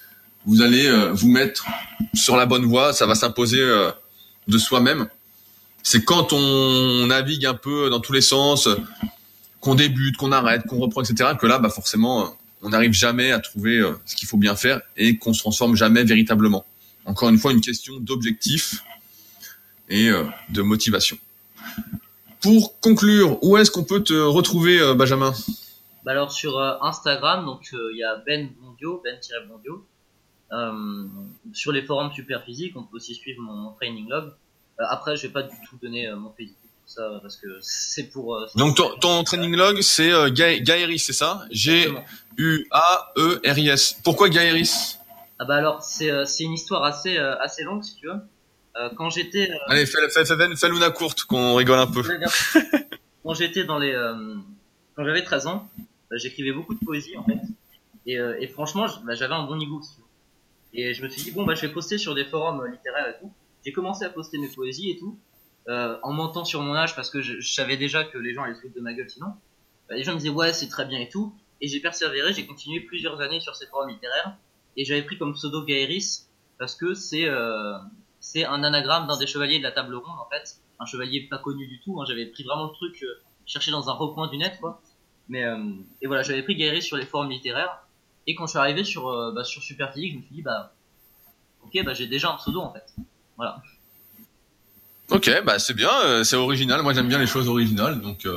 Vous 0.46 0.62
allez 0.62 0.86
euh, 0.88 1.12
vous 1.12 1.30
mettre 1.30 1.66
sur 2.14 2.38
la 2.38 2.46
bonne 2.46 2.66
voie, 2.66 2.94
ça 2.94 3.06
va 3.06 3.16
s'imposer 3.16 3.60
euh, 3.60 3.92
de 4.48 4.58
soi-même. 4.58 5.08
C'est 5.88 6.04
quand 6.04 6.34
on 6.34 7.06
navigue 7.06 7.46
un 7.46 7.54
peu 7.54 7.92
dans 7.92 8.00
tous 8.00 8.12
les 8.12 8.22
sens, 8.22 8.68
qu'on 9.60 9.76
débute, 9.76 10.18
qu'on 10.18 10.32
arrête, 10.32 10.64
qu'on 10.68 10.80
reprend, 10.80 11.02
etc., 11.02 11.34
que 11.40 11.46
là, 11.46 11.60
bah 11.60 11.70
forcément, 11.70 12.36
on 12.64 12.70
n'arrive 12.70 12.94
jamais 12.94 13.32
à 13.32 13.40
trouver 13.40 13.78
euh, 13.78 13.94
ce 14.06 14.16
qu'il 14.16 14.28
faut 14.28 14.38
bien 14.38 14.56
faire 14.56 14.82
et 14.98 15.18
qu'on 15.18 15.34
se 15.34 15.40
transforme 15.40 15.76
jamais 15.76 16.04
véritablement. 16.04 16.66
Encore 17.06 17.30
une 17.30 17.38
fois, 17.38 17.52
une 17.52 17.62
question 17.62 18.00
d'objectif 18.00 18.84
et 19.88 20.10
de 20.50 20.62
motivation. 20.64 21.18
Pour 22.46 22.80
conclure, 22.80 23.44
où 23.44 23.58
est-ce 23.58 23.72
qu'on 23.72 23.84
peut 23.84 24.04
te 24.04 24.14
retrouver, 24.14 24.80
euh, 24.80 24.94
Benjamin? 24.94 25.34
Bah 26.04 26.12
Alors 26.12 26.32
sur 26.32 26.60
euh, 26.60 26.76
Instagram, 26.82 27.44
donc 27.44 27.70
euh, 27.74 27.90
il 27.92 27.98
y 27.98 28.04
a 28.04 28.18
Ben 28.18 28.52
Bondio, 28.62 29.02
Ben-Bondio. 29.04 29.84
sur 31.54 31.72
les 31.72 31.82
forums 31.82 32.14
super 32.14 32.44
physiques, 32.44 32.78
on 32.78 32.84
peut 32.84 32.98
aussi 32.98 33.16
suivre 33.16 33.42
mon, 33.42 33.72
training 33.72 34.08
log. 34.08 34.32
Après, 34.78 35.16
je 35.16 35.28
vais 35.28 35.34
pas 35.34 35.44
du 35.44 35.56
tout 35.70 35.78
donner 35.82 36.12
mon 36.16 36.32
physique 36.32 36.58
ça 36.86 37.20
parce 37.22 37.38
que 37.38 37.48
c'est 37.62 38.12
pour. 38.12 38.38
donc 38.56 38.78
ton, 39.00 39.24
training 39.24 39.56
log, 39.56 39.82
c'est 39.82 40.12
Gaëris, 40.32 41.00
c'est 41.00 41.14
ça? 41.14 41.46
G 41.50 41.92
U 42.38 42.68
A 42.72 43.12
E 43.18 43.42
R 43.44 43.58
I 43.58 43.70
S. 43.70 44.00
Pourquoi 44.04 44.30
Gaëris? 44.30 44.98
Ah 45.40 45.46
bah 45.46 45.56
alors 45.56 45.82
c'est 45.82 46.44
une 46.44 46.54
histoire 46.54 46.84
assez 46.84 47.18
assez 47.18 47.64
longue 47.64 47.84
si 47.84 47.96
tu 47.96 48.08
veux. 48.08 48.22
Euh, 48.78 48.90
quand 48.96 49.10
j'étais. 49.10 49.50
Euh, 49.50 49.56
Allez, 49.68 49.86
fais, 49.86 49.98
fais, 50.10 50.26
fais, 50.26 50.56
fais 50.56 50.70
Luna 50.70 50.90
courte, 50.90 51.24
qu'on 51.24 51.56
rigole 51.56 51.80
un 51.80 51.88
peu. 51.88 52.02
quand 53.24 53.34
j'étais 53.34 53.64
dans 53.64 53.80
les. 53.80 53.94
Euh, 53.94 54.36
quand 54.96 55.06
j'avais 55.06 55.24
13 55.24 55.48
ans, 55.48 55.70
j'écrivais 56.12 56.52
beaucoup 56.52 56.74
de 56.74 56.84
poésie 56.84 57.18
en 57.18 57.24
fait. 57.24 57.40
Et, 58.06 58.18
et 58.40 58.48
franchement, 58.48 58.86
bah, 59.06 59.16
j'avais 59.16 59.34
un 59.34 59.44
bon 59.44 59.56
niveau. 59.56 59.82
Et 60.74 60.94
je 60.94 61.04
me 61.04 61.10
suis 61.10 61.24
dit, 61.24 61.32
bon, 61.32 61.46
bah, 61.46 61.56
je 61.56 61.62
vais 61.62 61.74
poster 61.74 61.98
sur 61.98 62.14
des 62.14 62.26
forums 62.26 62.66
littéraires 62.70 63.08
et 63.08 63.20
tout. 63.20 63.32
J'ai 63.66 63.72
commencé 63.72 64.06
à 64.06 64.10
poster 64.10 64.38
mes 64.38 64.48
poésies 64.48 64.92
et 64.92 64.98
tout. 64.98 65.20
Euh, 65.68 65.98
en 66.04 66.14
mentant 66.14 66.46
sur 66.46 66.62
mon 66.62 66.76
âge 66.76 66.96
parce 66.96 67.10
que 67.10 67.22
je, 67.22 67.42
savais 67.42 67.76
déjà 67.76 68.04
que 68.04 68.20
les 68.20 68.36
gens 68.36 68.44
allaient 68.44 68.54
se 68.54 68.62
foutre 68.62 68.76
de 68.76 68.82
ma 68.82 68.94
gueule 68.94 69.10
sinon. 69.10 69.34
Bah, 69.90 69.96
les 69.96 70.04
gens 70.04 70.14
me 70.14 70.20
disaient 70.20 70.30
ouais 70.30 70.54
c'est 70.54 70.68
très 70.68 70.86
bien 70.86 71.00
et 71.00 71.10
tout. 71.10 71.34
Et 71.60 71.68
j'ai 71.68 71.80
persévéré, 71.80 72.34
j'ai 72.34 72.46
continué 72.46 72.82
plusieurs 72.82 73.20
années 73.22 73.40
sur 73.40 73.56
ces 73.56 73.66
forums 73.66 73.90
littéraires. 73.90 74.38
Et 74.78 74.86
j'avais 74.86 75.02
pris 75.02 75.18
comme 75.18 75.34
pseudo 75.34 75.64
Gaeris 75.64 76.28
parce 76.60 76.76
que 76.76 76.94
c'est 76.94 77.28
euh, 77.28 77.74
c'est 78.20 78.46
un 78.46 78.64
anagramme 78.64 79.08
d'un 79.08 79.18
des 79.18 79.26
chevaliers 79.26 79.58
de 79.58 79.64
la 79.64 79.72
table 79.72 79.96
ronde 79.96 80.20
en 80.20 80.30
fait, 80.30 80.58
un 80.80 80.86
chevalier 80.86 81.22
pas 81.28 81.40
connu 81.40 81.66
du 81.66 81.80
tout. 81.80 82.00
Hein. 82.00 82.06
J'avais 82.08 82.28
pris 82.28 82.44
vraiment 82.44 82.66
le 82.66 82.74
truc 82.74 83.02
euh, 83.02 83.24
cherché 83.48 83.72
dans 83.72 83.90
un 83.90 83.94
recoin 83.94 84.28
du 84.28 84.38
net 84.38 84.60
quoi. 84.60 84.82
Mais 85.28 85.44
et 86.04 86.06
voilà, 86.06 86.22
j'avais 86.22 86.44
pris 86.44 86.56
Guéry 86.56 86.84
sur 86.84 86.98
les 86.98 87.06
forums 87.08 87.32
littéraires. 87.32 87.88
Et 88.28 88.36
quand 88.36 88.46
je 88.46 88.52
suis 88.52 88.60
arrivé 88.60 88.84
sur 88.84 89.06
bah, 89.34 89.44
sur 89.44 89.64
Super 89.64 89.92
Physique, 89.92 90.12
je 90.14 90.18
me 90.18 90.22
suis 90.22 90.36
dit 90.36 90.42
bah 90.44 90.76
ok 91.64 91.84
bah 91.84 91.96
j'ai 91.96 92.06
déjà 92.06 92.32
un 92.32 92.36
pseudo 92.36 92.60
en 92.60 92.72
fait. 92.72 92.94
Voilà. 93.38 93.62
Ok, 95.10 95.30
bah 95.46 95.60
c'est 95.60 95.74
bien, 95.76 95.92
euh, 96.06 96.24
c'est 96.24 96.36
original. 96.36 96.82
Moi 96.82 96.94
j'aime 96.94 97.08
bien 97.08 97.20
les 97.20 97.28
choses 97.28 97.48
originales, 97.48 98.02
donc 98.02 98.28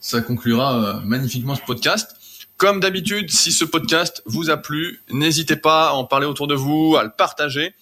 ça 0.00 0.20
conclura 0.20 1.00
magnifiquement 1.04 1.54
ce 1.54 1.62
podcast. 1.62 2.16
Comme 2.56 2.78
d'habitude, 2.78 3.30
si 3.30 3.50
ce 3.50 3.64
podcast 3.64 4.22
vous 4.26 4.48
a 4.48 4.56
plu, 4.56 5.00
n'hésitez 5.10 5.56
pas 5.56 5.88
à 5.88 5.92
en 5.92 6.04
parler 6.04 6.26
autour 6.26 6.46
de 6.46 6.54
vous, 6.54 6.96
à 6.96 7.02
le 7.02 7.10
partager. 7.10 7.74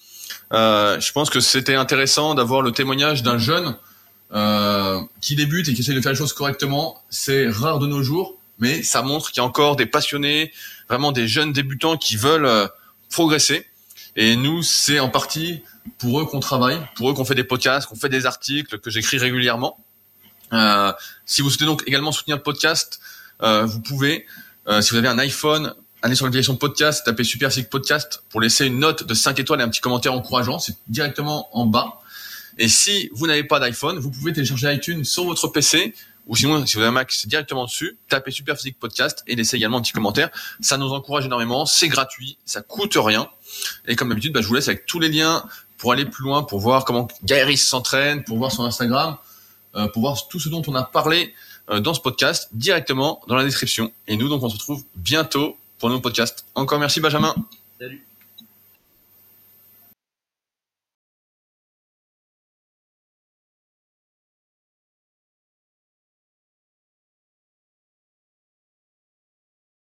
Euh, 0.51 0.99
je 0.99 1.11
pense 1.11 1.29
que 1.29 1.39
c'était 1.39 1.75
intéressant 1.75 2.33
d'avoir 2.33 2.61
le 2.61 2.71
témoignage 2.71 3.21
d'un 3.21 3.37
jeune 3.37 3.75
euh, 4.33 4.99
qui 5.21 5.35
débute 5.35 5.67
et 5.69 5.73
qui 5.73 5.81
essaie 5.81 5.93
de 5.93 6.01
faire 6.01 6.11
les 6.11 6.17
choses 6.17 6.33
correctement. 6.33 7.03
C'est 7.09 7.47
rare 7.49 7.77
de 7.77 7.85
nos 7.85 8.01
jours, 8.01 8.39
mais 8.57 8.81
ça 8.81 9.03
montre 9.03 9.31
qu'il 9.31 9.41
y 9.41 9.41
a 9.41 9.47
encore 9.47 9.75
des 9.75 9.85
passionnés, 9.85 10.51
vraiment 10.89 11.11
des 11.11 11.27
jeunes 11.27 11.53
débutants 11.53 11.97
qui 11.97 12.17
veulent 12.17 12.45
euh, 12.45 12.67
progresser. 13.11 13.67
Et 14.15 14.35
nous, 14.35 14.61
c'est 14.61 14.99
en 14.99 15.09
partie 15.09 15.63
pour 15.97 16.19
eux 16.19 16.25
qu'on 16.25 16.39
travaille, 16.39 16.79
pour 16.95 17.09
eux 17.09 17.13
qu'on 17.13 17.25
fait 17.25 17.35
des 17.35 17.43
podcasts, 17.43 17.87
qu'on 17.87 17.95
fait 17.95 18.09
des 18.09 18.25
articles, 18.25 18.79
que 18.79 18.89
j'écris 18.89 19.17
régulièrement. 19.17 19.83
Euh, 20.53 20.91
si 21.25 21.41
vous 21.41 21.49
souhaitez 21.49 21.65
donc 21.65 21.83
également 21.87 22.11
soutenir 22.11 22.37
le 22.37 22.43
podcast, 22.43 22.99
euh, 23.41 23.65
vous 23.65 23.81
pouvez. 23.81 24.25
si 24.81 24.91
vous 24.91 24.97
avez 24.97 25.07
un 25.07 25.19
iPhone, 25.19 25.73
allez 26.01 26.15
sur 26.15 26.25
l'application 26.25 26.55
podcast, 26.55 27.03
tapez 27.05 27.23
Super 27.23 27.49
Physique 27.49 27.69
Podcast 27.69 28.23
pour 28.29 28.39
laisser 28.39 28.67
une 28.67 28.79
note 28.79 29.05
de 29.05 29.13
5 29.13 29.39
étoiles 29.39 29.61
et 29.61 29.63
un 29.63 29.69
petit 29.69 29.81
commentaire 29.81 30.13
encourageant. 30.13 30.59
C'est 30.59 30.75
directement 30.87 31.49
en 31.57 31.65
bas. 31.65 31.99
Et 32.57 32.67
si 32.67 33.09
vous 33.13 33.25
n'avez 33.27 33.43
pas 33.43 33.59
d'iPhone, 33.59 33.97
vous 33.97 34.11
pouvez 34.11 34.31
télécharger 34.33 34.73
iTunes 34.73 35.03
sur 35.03 35.25
votre 35.25 35.47
PC 35.47 35.95
ou 36.27 36.35
sinon, 36.35 36.65
si 36.65 36.75
vous 36.75 36.81
avez 36.81 36.89
un 36.89 36.93
Mac, 36.93 37.11
c'est 37.11 37.27
directement 37.27 37.65
dessus. 37.65 37.97
Tapez 38.07 38.31
Super 38.31 38.55
Physique 38.55 38.79
Podcast 38.79 39.23
et 39.27 39.35
laissez 39.35 39.57
également 39.57 39.77
un 39.77 39.81
petit 39.81 39.91
commentaire. 39.91 40.29
Ça 40.61 40.77
nous 40.77 40.89
encourage 40.91 41.25
énormément. 41.25 41.65
C'est 41.65 41.89
gratuit. 41.89 42.37
Ça 42.45 42.61
coûte 42.61 42.95
rien. 42.95 43.27
Et 43.87 43.95
comme 43.95 44.09
d'habitude, 44.09 44.33
bah, 44.33 44.41
je 44.41 44.47
vous 44.47 44.53
laisse 44.53 44.67
avec 44.67 44.85
tous 44.85 44.99
les 44.99 45.09
liens 45.09 45.43
pour 45.77 45.91
aller 45.91 46.05
plus 46.05 46.23
loin, 46.23 46.43
pour 46.43 46.59
voir 46.59 46.85
comment 46.85 47.07
Gairis 47.23 47.57
s'entraîne, 47.57 48.23
pour 48.23 48.37
voir 48.37 48.51
son 48.51 48.63
Instagram, 48.63 49.17
euh, 49.75 49.87
pour 49.87 50.01
voir 50.01 50.27
tout 50.29 50.39
ce 50.39 50.49
dont 50.49 50.61
on 50.67 50.75
a 50.75 50.83
parlé 50.83 51.33
euh, 51.69 51.79
dans 51.79 51.93
ce 51.93 51.99
podcast 51.99 52.49
directement 52.53 53.21
dans 53.27 53.35
la 53.35 53.43
description. 53.43 53.91
Et 54.07 54.15
nous, 54.15 54.29
donc, 54.29 54.43
on 54.43 54.49
se 54.49 54.55
retrouve 54.55 54.83
bientôt 54.95 55.57
pour 55.79 55.89
un 55.91 55.99
podcast. 55.99 56.45
Encore 56.55 56.79
merci 56.79 57.01
Benjamin. 57.01 57.35
Salut. 57.79 58.12